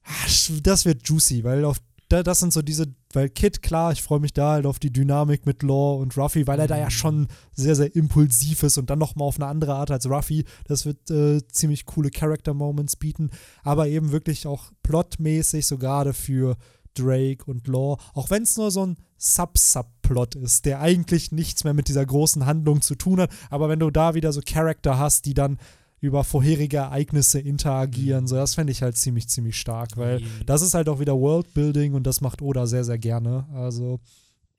ah, 0.04 0.28
sch- 0.28 0.62
das 0.62 0.86
wird 0.86 1.08
juicy, 1.08 1.44
weil 1.44 1.66
auf 1.66 1.78
da, 2.10 2.22
das 2.22 2.40
sind 2.40 2.54
so 2.54 2.62
diese, 2.62 2.86
weil 3.14 3.30
Kid, 3.30 3.62
klar, 3.62 3.92
ich 3.92 4.04
freue 4.04 4.20
mich 4.20 4.34
da 4.34 4.52
halt 4.52 4.66
auf 4.66 4.78
die 4.78 4.94
Dynamik 4.94 5.46
mit 5.46 5.64
Law 5.64 5.96
und 5.96 6.16
Ruffy, 6.18 6.46
weil 6.46 6.60
er 6.60 6.68
da 6.68 6.78
ja 6.78 6.86
Mhm. 6.86 6.92
schon 6.92 7.28
sehr, 7.54 7.76
sehr 7.76 7.96
impulsiv 7.96 8.64
ist 8.64 8.78
und 8.78 8.90
dann 8.90 9.00
nochmal 9.00 9.28
auf 9.28 9.38
eine 9.38 9.48
andere 9.48 9.76
Art 9.76 9.90
als 9.92 10.08
Ruffy. 10.08 10.46
Das 10.68 10.86
wird 10.86 11.10
äh, 11.10 11.46
ziemlich 11.48 11.86
coole 11.86 12.12
Character-Moments 12.12 12.96
bieten, 12.98 13.32
aber 13.64 13.88
eben 13.88 14.12
wirklich 14.12 14.46
auch 14.46 14.72
plotmäßig, 14.84 15.66
so 15.66 15.78
gerade 15.78 16.14
für 16.14 16.58
Drake 16.94 17.44
und 17.46 17.68
Law, 17.68 17.98
auch 18.14 18.30
wenn 18.30 18.44
es 18.44 18.56
nur 18.56 18.72
so 18.72 18.86
ein 18.86 18.98
Sub-Sub-Plot 19.18 20.36
ist, 20.36 20.66
der 20.66 20.80
eigentlich 20.82 21.32
nichts 21.32 21.64
mehr 21.64 21.74
mit 21.74 21.88
dieser 21.88 22.06
großen 22.06 22.46
Handlung 22.46 22.82
zu 22.82 22.96
tun 22.96 23.20
hat, 23.22 23.32
aber 23.50 23.70
wenn 23.70 23.80
du 23.80 23.90
da 23.90 24.14
wieder 24.14 24.32
so 24.32 24.42
Charakter 24.46 24.98
hast, 24.98 25.26
die 25.26 25.34
dann 25.34 25.58
über 26.02 26.24
vorherige 26.24 26.78
Ereignisse 26.78 27.40
interagieren, 27.40 28.24
Mhm. 28.26 28.28
so 28.28 28.36
das 28.36 28.56
fände 28.56 28.72
ich 28.72 28.82
halt 28.82 28.98
ziemlich, 28.98 29.28
ziemlich 29.28 29.58
stark, 29.58 29.98
weil 29.98 30.20
Die- 30.20 30.26
das 30.46 30.62
ist 30.62 30.74
halt 30.74 30.88
auch 30.90 31.00
wieder 31.00 31.14
Worldbuilding 31.18 31.94
und 31.94 32.04
das 32.06 32.22
macht 32.22 32.42
Oda 32.42 32.68
sehr, 32.68 32.84
sehr 32.84 32.98
gerne. 33.00 33.48
Also 33.54 34.00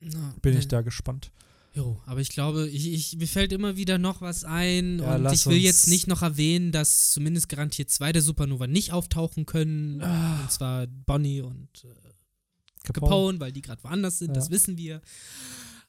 Na, 0.00 0.34
bin 0.42 0.54
ne. 0.54 0.58
ich 0.60 0.68
da 0.68 0.80
gespannt. 0.82 1.30
Jo, 1.74 2.00
aber 2.06 2.20
ich 2.20 2.30
glaube, 2.30 2.66
ich, 2.68 2.90
ich, 2.90 3.16
mir 3.18 3.28
fällt 3.28 3.52
immer 3.52 3.76
wieder 3.76 3.98
noch 3.98 4.22
was 4.22 4.44
ein 4.44 4.98
Ja, 4.98 5.16
und 5.16 5.30
ich 5.30 5.44
will 5.46 5.58
jetzt 5.58 5.88
nicht 5.88 6.06
noch 6.06 6.22
erwähnen, 6.22 6.72
dass 6.72 7.10
zumindest 7.12 7.50
garantiert 7.50 7.90
zwei 7.90 8.12
der 8.12 8.22
Supernova 8.22 8.66
nicht 8.66 8.92
auftauchen 8.92 9.44
können. 9.44 10.00
Ah. 10.02 10.40
Und 10.40 10.50
zwar 10.50 10.86
Bonnie 10.86 11.42
und 11.42 11.68
äh, 11.84 11.88
Capone. 12.82 13.10
Capone, 13.10 13.40
weil 13.40 13.52
die 13.52 13.60
gerade 13.60 13.84
woanders 13.84 14.18
sind, 14.20 14.28
Ja. 14.28 14.34
das 14.34 14.48
wissen 14.50 14.78
wir. 14.78 15.02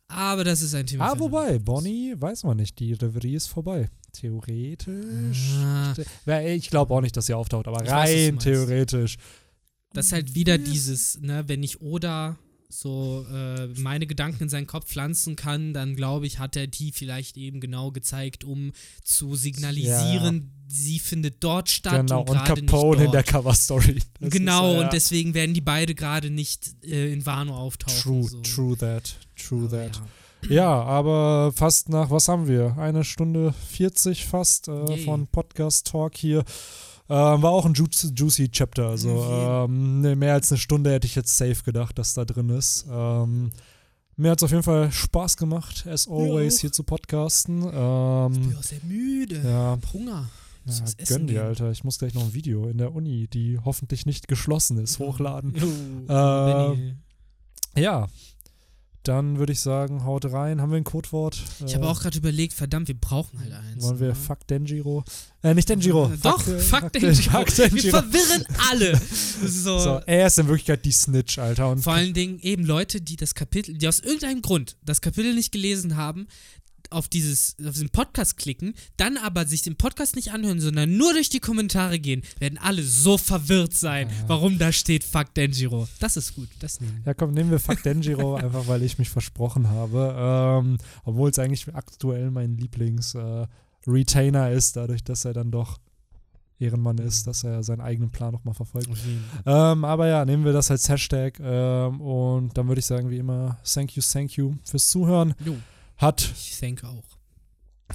Aber 0.10 0.44
das 0.44 0.62
ist 0.62 0.74
ein 0.74 0.86
Thema. 0.88 1.12
Ah, 1.12 1.20
wobei, 1.20 1.60
Bonnie, 1.60 2.14
weiß 2.18 2.44
man 2.44 2.58
nicht, 2.58 2.80
die 2.80 2.94
Reverie 2.94 3.36
ist 3.36 3.48
vorbei. 3.48 3.90
Theoretisch. 4.14 5.54
Ah, 5.58 5.94
Ja, 6.26 6.42
Ich 6.42 6.70
glaube 6.70 6.94
auch 6.94 7.02
nicht, 7.02 7.16
dass 7.18 7.26
sie 7.26 7.34
auftaucht, 7.34 7.68
aber 7.68 7.84
Ich 7.84 7.90
weiß, 7.92 8.10
rein 8.10 8.26
meinst. 8.36 8.44
theoretisch. 8.46 9.18
Das 9.94 10.08
ist 10.08 10.12
halt 10.14 10.34
wieder 10.36 10.58
dieses, 10.58 11.20
ne, 11.22 11.44
wenn 11.48 11.62
ich 11.64 11.82
Oda 11.82 12.38
so 12.70 13.26
äh, 13.32 13.68
meine 13.80 14.08
Gedanken 14.08 14.44
in 14.44 14.50
seinen 14.50 14.68
Kopf 14.68 14.88
pflanzen 14.88 15.36
kann, 15.36 15.74
dann 15.74 15.96
glaube 15.96 16.28
ich, 16.28 16.40
hat 16.40 16.56
er 16.58 16.68
die 16.68 16.92
vielleicht 16.92 17.38
eben 17.38 17.60
genau 17.62 17.92
gezeigt, 17.92 18.44
um 18.44 18.72
zu 19.04 19.36
signalisieren, 19.36 20.52
sie 20.68 21.00
findet 21.00 21.44
dort 21.44 21.70
statt 21.70 21.94
Genau, 22.08 22.22
und 22.22 22.30
und 22.32 22.44
Capone 22.46 23.06
in 23.06 23.12
der 23.12 23.24
Cover-Story. 23.24 24.00
Genau, 24.20 24.72
ist, 24.74 24.78
äh, 24.78 24.84
und 24.84 24.94
deswegen 24.94 25.34
werden 25.34 25.54
die 25.54 25.62
beide 25.62 25.96
gerade 25.96 26.30
nicht 26.30 26.76
äh, 26.84 27.12
in 27.14 27.26
Wano 27.26 27.56
auftauchen. 27.56 28.00
True, 28.02 28.24
so. 28.28 28.42
true 28.42 28.78
that, 28.78 29.16
true 29.36 29.66
Aber 29.68 29.78
that. 29.78 29.96
ja. 29.98 30.02
Ja, 30.50 30.84
aber 30.84 31.52
fast 31.56 31.90
nach, 31.90 32.12
was 32.12 32.28
haben 32.28 32.48
wir? 32.48 32.78
Eine 32.78 33.04
Stunde 33.04 33.54
40 33.70 34.26
fast 34.26 34.68
äh, 34.68 34.98
von 34.98 35.26
Podcast-Talk 35.28 36.16
hier. 36.16 36.40
Ähm, 37.10 37.42
war 37.42 37.52
auch 37.52 37.66
ein 37.66 37.74
ju 37.74 37.86
juicy 38.16 38.50
Chapter. 38.50 38.88
Also 38.90 39.10
ähm, 39.68 40.02
ne, 40.02 40.16
mehr 40.16 40.34
als 40.34 40.52
eine 40.52 40.60
Stunde 40.60 40.92
hätte 40.92 41.08
ich 41.08 41.16
jetzt 41.16 41.36
safe 41.36 41.64
gedacht, 41.64 41.98
dass 41.98 42.14
da 42.14 42.24
drin 42.24 42.50
ist. 42.50 42.86
Ähm, 42.92 43.50
mir 44.16 44.32
hat 44.32 44.40
es 44.40 44.44
auf 44.44 44.52
jeden 44.52 44.64
Fall 44.64 44.92
Spaß 44.92 45.38
gemacht, 45.38 45.86
as 45.88 46.08
always, 46.08 46.60
hier 46.60 46.72
zu 46.72 46.84
podcasten. 46.84 47.58
Ich 47.60 47.64
bin 47.66 47.74
Ähm, 47.74 48.56
auch 48.60 48.64
sehr 48.64 48.80
müde. 48.84 49.42
ja, 49.44 49.78
Hunger. 49.94 50.30
Ja, 50.68 50.84
was 50.84 50.94
essen 50.96 51.18
gönn 51.18 51.28
dir. 51.28 51.44
Alter. 51.44 51.72
Ich 51.72 51.84
muss 51.84 51.98
gleich 52.00 52.14
noch 52.14 52.24
ein 52.24 52.34
Video 52.34 52.68
in 52.68 52.78
der 52.78 52.94
Uni, 52.94 53.28
die 53.28 53.60
hoffentlich 53.64 54.06
nicht 54.06 54.28
geschlossen 54.28 54.78
ist, 54.78 55.00
hochladen. 55.00 55.54
Jo, 56.08 56.14
Äh. 56.14 56.96
Ja, 57.82 58.08
dann 59.04 59.38
würde 59.40 59.54
ich 59.54 59.62
sagen, 59.62 60.04
haut 60.04 60.26
rein. 60.26 60.60
Haben 60.60 60.72
wir 60.72 60.78
ein 60.78 60.84
Codewort? 60.84 61.42
Ich 61.66 61.72
Äh, 61.72 61.76
habe 61.78 61.88
auch 61.88 62.02
gerade 62.02 62.18
überlegt, 62.18 62.52
verdammt, 62.54 62.90
wir 62.90 63.00
brauchen 63.00 63.40
halt 63.40 63.54
eins. 63.54 63.82
Wollen 63.84 64.00
wir 64.02 64.08
ne? 64.10 64.16
Fuck 64.16 64.46
Denjiro? 64.48 65.06
Äh, 65.44 65.54
nicht 65.54 65.70
Denjiro. 65.70 66.12
Äh, 66.12 66.18
Doch, 66.18 66.46
äh, 66.46 66.60
fuck, 66.60 66.92
Denjiro. 66.92 67.14
Fuck 67.32 67.58
Wir 67.58 67.70
Denjiro. 67.70 67.98
verwirren 68.02 68.46
alle. 68.70 69.00
So. 69.48 69.78
So, 69.78 70.02
er 70.08 70.26
ist 70.28 70.40
in 70.40 70.48
Wirklichkeit 70.48 70.84
die 70.84 70.92
Snitch, 70.92 71.38
Alter. 71.38 71.70
Und 71.70 71.84
Vor 71.84 71.94
allen 71.94 72.16
Dingen 72.16 72.40
eben 72.40 72.66
Leute, 72.66 73.00
die 73.02 73.16
das 73.16 73.36
Kapitel, 73.36 73.78
die 73.78 73.88
aus 73.88 74.00
irgendeinem 74.00 74.42
Grund 74.42 74.76
das 74.84 75.00
Kapitel 75.00 75.36
nicht 75.36 75.52
gelesen 75.52 75.96
haben, 75.96 76.26
auf 76.92 77.08
dieses, 77.08 77.56
auf 77.66 77.74
diesen 77.74 77.90
Podcast 77.90 78.38
klicken, 78.38 78.74
dann 78.98 79.18
aber 79.18 79.46
sich 79.46 79.62
den 79.62 79.76
Podcast 79.76 80.16
nicht 80.16 80.32
anhören, 80.32 80.60
sondern 80.60 80.98
nur 80.98 81.14
durch 81.14 81.30
die 81.30 81.40
Kommentare 81.40 82.00
gehen, 82.00 82.22
werden 82.40 82.58
alle 82.58 82.84
so 82.84 83.18
verwirrt 83.18 83.74
sein, 83.74 84.08
Ja. 84.10 84.16
warum 84.28 84.58
da 84.58 84.72
steht 84.72 85.04
Fuck 85.04 85.34
Denjiro. 85.34 85.88
Das 86.00 86.18
ist 86.18 86.36
gut, 86.36 86.50
das 86.60 86.80
nehmen 86.82 86.98
wir. 87.04 87.08
ja, 87.08 87.14
komm, 87.14 87.32
nehmen 87.32 87.52
wir 87.52 87.60
Fuck 87.60 87.84
Denjiro, 87.84 88.36
einfach 88.38 88.68
weil 88.68 88.84
ich 88.84 88.98
mich 89.00 89.10
versprochen 89.10 89.70
habe. 89.70 90.16
Ähm, 90.64 90.78
obwohl 91.04 91.30
es 91.30 91.40
eigentlich 91.40 91.68
aktuell 91.76 92.32
mein 92.32 92.58
Lieblings-Retainer 92.58 94.52
ist, 94.52 94.76
dadurch, 94.76 95.04
dass 95.04 95.26
er 95.26 95.34
dann 95.34 95.52
doch 95.52 95.78
Ehrenmann 96.60 96.98
ist, 96.98 97.28
dass 97.28 97.44
er 97.44 97.62
seinen 97.64 97.82
eigenen 97.82 98.10
Plan 98.10 98.32
nochmal 98.32 98.56
verfolgt. 98.56 98.90
Ähm, 99.46 99.86
aber 99.86 100.08
ja, 100.08 100.26
nehmen 100.26 100.44
wir 100.44 100.54
das 100.54 100.72
als 100.72 100.90
Hashtag. 100.90 101.40
Ähm, 101.40 102.02
und 102.02 102.58
dann 102.58 102.68
würde 102.68 102.80
ich 102.80 102.86
sagen, 102.88 103.12
wie 103.12 103.18
immer, 103.20 103.58
thank 103.64 103.96
you, 103.96 104.02
thank 104.02 104.32
you 104.38 104.56
fürs 104.64 104.88
Zuhören. 104.90 105.36
Jo, 105.46 105.56
Hat 105.98 106.32
ich 106.36 106.60
denke 106.60 106.88
auch. 106.88 107.04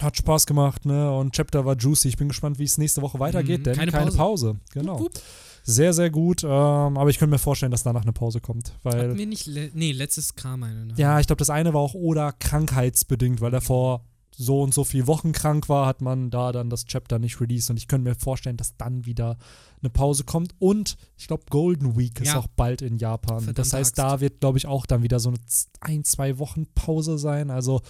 hat 0.00 0.16
Spaß 0.16 0.46
gemacht, 0.46 0.84
ne? 0.86 1.10
Und 1.16 1.34
Chapter 1.34 1.64
war 1.64 1.76
juicy. 1.76 2.08
Ich 2.08 2.16
bin 2.16 2.28
gespannt, 2.28 2.58
wie 2.58 2.64
es 2.64 2.78
nächste 2.78 3.02
Woche 3.02 3.18
weitergeht, 3.20 3.60
Mhm, 3.60 3.64
denn 3.64 3.76
keine, 3.76 3.92
keine 3.92 4.06
Pause. 4.10 4.54
Pause. 4.54 4.60
Genau. 4.72 4.94
Wupp, 5.00 5.14
wupp. 5.14 5.22
Sehr, 5.64 5.92
sehr 5.92 6.10
gut. 6.10 6.42
Ähm, 6.42 6.48
aber 6.50 7.08
ich 7.10 7.18
könnte 7.18 7.30
mir 7.30 7.38
vorstellen, 7.38 7.70
dass 7.70 7.84
danach 7.84 8.02
eine 8.02 8.12
Pause 8.12 8.40
kommt. 8.40 8.76
Weil, 8.82 8.98
Hatten 9.10 9.18
wir 9.18 9.26
nicht, 9.26 9.46
le 9.46 9.70
nee, 9.74 9.92
letztes 9.92 10.34
kam 10.34 10.64
eine. 10.64 10.86
Ne? 10.86 10.94
ja, 10.96 11.20
ich 11.20 11.26
glaube, 11.28 11.38
das 11.38 11.50
eine 11.50 11.72
war 11.72 11.80
auch 11.80 11.94
oder 11.94 12.32
krankheitsbedingt, 12.32 13.40
weil 13.40 13.54
er 13.54 13.60
vor 13.60 14.04
so 14.36 14.62
und 14.62 14.72
so 14.72 14.84
viel 14.84 15.06
Wochen 15.06 15.32
krank 15.32 15.68
war, 15.68 15.86
hat 15.86 16.00
man 16.00 16.30
da 16.30 16.52
dann 16.52 16.70
das 16.70 16.86
Chapter 16.86 17.18
nicht 17.18 17.40
released. 17.40 17.70
Und 17.70 17.76
ich 17.76 17.86
könnte 17.88 18.08
mir 18.08 18.14
vorstellen, 18.14 18.56
dass 18.56 18.76
dann 18.76 19.04
wieder 19.06 19.36
eine 19.80 19.90
Pause 19.90 20.24
kommt. 20.24 20.54
Und 20.58 20.96
ich 21.18 21.26
glaube, 21.26 21.44
Golden 21.50 21.96
Week 21.98 22.20
ist 22.20 22.28
Ja. 22.28 22.38
auch 22.38 22.46
bald 22.48 22.82
in 22.82 22.96
Japan. 22.96 23.36
das 23.38 23.44
Verdammte 23.44 23.76
heißt, 23.76 23.90
Axt. 23.90 23.98
da 23.98 24.20
wird, 24.20 24.40
glaube 24.40 24.58
ich, 24.58 24.66
auch 24.66 24.86
dann 24.86 25.02
wieder 25.02 25.20
so 25.20 25.28
eine 25.30 25.38
ein, 25.80 26.04
zwei 26.04 26.38
Wochen 26.38 26.66
Pause 26.74 27.18
sein. 27.18 27.50
Also 27.50 27.80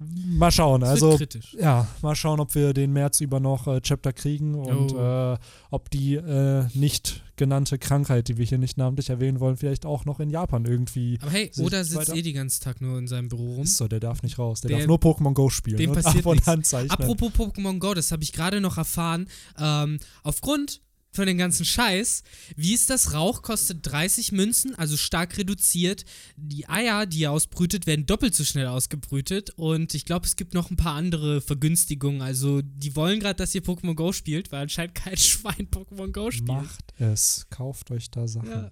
mal 0.00 0.50
schauen. 0.50 0.82
Also 0.82 1.16
kritisch. 1.16 1.54
ja, 1.58 1.86
mal 2.02 2.14
schauen, 2.16 2.40
ob 2.40 2.54
wir 2.54 2.72
den 2.72 2.92
März 2.92 3.20
über 3.20 3.38
noch 3.40 3.66
äh, 3.66 3.80
Chapter 3.80 4.12
kriegen 4.12 4.54
und 4.54 4.92
Oh. 4.94 5.34
äh, 5.34 5.38
ob 5.70 5.90
die 5.90 6.14
äh, 6.14 6.64
nicht 6.74 7.22
genannte 7.36 7.78
Krankheit, 7.78 8.28
die 8.28 8.36
wir 8.36 8.44
hier 8.44 8.58
nicht 8.58 8.76
namentlich 8.76 9.08
erwähnen 9.10 9.40
wollen, 9.40 9.56
vielleicht 9.56 9.86
auch 9.86 10.04
noch 10.04 10.20
in 10.20 10.28
Japan 10.30 10.64
irgendwie. 10.66 11.18
Aber 11.22 11.30
hey, 11.30 11.50
Oda 11.58 11.84
sitzt 11.84 11.96
weiter- 11.96 12.14
eh 12.14 12.22
den 12.22 12.34
ganzen 12.34 12.62
Tag 12.62 12.80
nur 12.80 12.98
in 12.98 13.06
seinem 13.08 13.28
Büro 13.28 13.54
rum. 13.54 13.62
Ist 13.64 13.76
so, 13.78 13.88
der 13.88 14.00
darf 14.00 14.22
nicht 14.22 14.38
raus. 14.38 14.60
Der, 14.60 14.68
Der- 14.68 14.78
darf 14.78 14.86
nur 14.86 14.98
Pokémon 14.98 15.32
Go 15.34 15.48
spielen 15.48 15.78
dem 15.78 15.90
und 15.90 16.02
passiert 16.02 16.26
ab 16.26 16.32
und. 16.32 16.90
Apropos 16.90 17.30
Pokémon 17.32 17.78
Go, 17.78 17.94
das 17.94 18.12
habe 18.12 18.22
ich 18.22 18.32
gerade 18.32 18.60
noch 18.60 18.76
erfahren. 18.78 19.26
Ähm, 19.58 19.98
aufgrund 20.22 20.80
von 21.12 21.26
den 21.26 21.38
ganzen 21.38 21.64
Scheiß, 21.64 22.22
wie 22.56 22.72
ist 22.72 22.88
das? 22.88 23.12
Rauch 23.12 23.42
kostet 23.42 23.78
30 23.82 24.32
Münzen, 24.32 24.74
also 24.76 24.96
stark 24.96 25.36
reduziert. 25.38 26.04
Die 26.36 26.68
Eier, 26.68 27.06
die 27.06 27.24
er 27.24 27.32
ausbrütet, 27.32 27.86
werden 27.86 28.06
doppelt 28.06 28.34
so 28.34 28.44
schnell 28.44 28.66
ausgebrütet. 28.68 29.50
Und 29.56 29.94
ich 29.94 30.04
glaube, 30.04 30.26
es 30.26 30.36
gibt 30.36 30.54
noch 30.54 30.70
ein 30.70 30.76
paar 30.76 30.94
andere 30.94 31.40
Vergünstigungen. 31.40 32.22
Also, 32.22 32.62
die 32.62 32.94
wollen 32.94 33.18
gerade, 33.20 33.34
dass 33.36 33.54
ihr 33.54 33.62
Pokémon 33.62 33.94
Go 33.94 34.12
spielt, 34.12 34.52
weil 34.52 34.62
anscheinend 34.62 34.94
kein 34.94 35.16
Schwein 35.18 35.68
Pokémon 35.70 36.12
Go 36.12 36.30
spielt. 36.30 36.46
Macht 36.48 36.84
es. 36.98 37.46
Kauft 37.50 37.90
euch 37.90 38.10
da 38.10 38.28
Sachen. 38.28 38.48
Ja. 38.50 38.70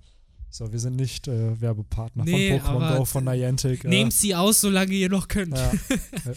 So, 0.51 0.73
wir 0.73 0.79
sind 0.79 0.97
nicht 0.97 1.29
äh, 1.29 1.61
Werbepartner 1.61 2.25
Nee, 2.25 2.59
von 2.61 2.71
Pokémon 2.83 2.97
Go, 2.99 3.05
von 3.05 3.25
Niantic. 3.25 3.85
Äh, 3.85 3.89
Nehmt 3.89 4.13
sie 4.15 4.35
aus, 4.35 4.61
solange 4.61 4.93
ihr 4.95 5.09
noch 5.09 5.29
könnt. 5.29 5.57
ja. 5.57 5.73
Äh, 6.25 6.35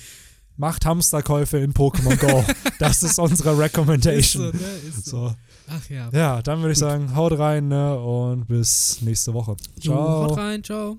Macht 0.58 0.86
Hamsterkäufe 0.86 1.58
in 1.60 1.74
Pokémon 1.74 2.18
Go. 2.18 2.44
Das 2.80 3.04
ist 3.04 3.18
unsere 3.20 3.50
Ist 3.52 3.56
so, 3.56 3.62
Recommendation. 3.62 4.46
ne? 4.52 4.68
Ist 4.90 5.06
so. 5.06 5.30
So. 5.30 5.36
Ach 5.68 5.90
ja. 5.90 6.10
Ja, 6.12 6.42
dann 6.42 6.60
würde 6.60 6.74
ich 6.74 6.80
sagen, 6.80 7.16
haut 7.16 7.38
rein 7.38 7.68
ne, 7.68 7.98
und 8.00 8.48
bis 8.48 9.02
nächste 9.02 9.34
Woche. 9.34 9.56
Jo, 9.80 9.94
Ciao. 9.94 10.24
haut 10.24 10.38
rein, 10.38 10.64
ciao. 10.64 10.98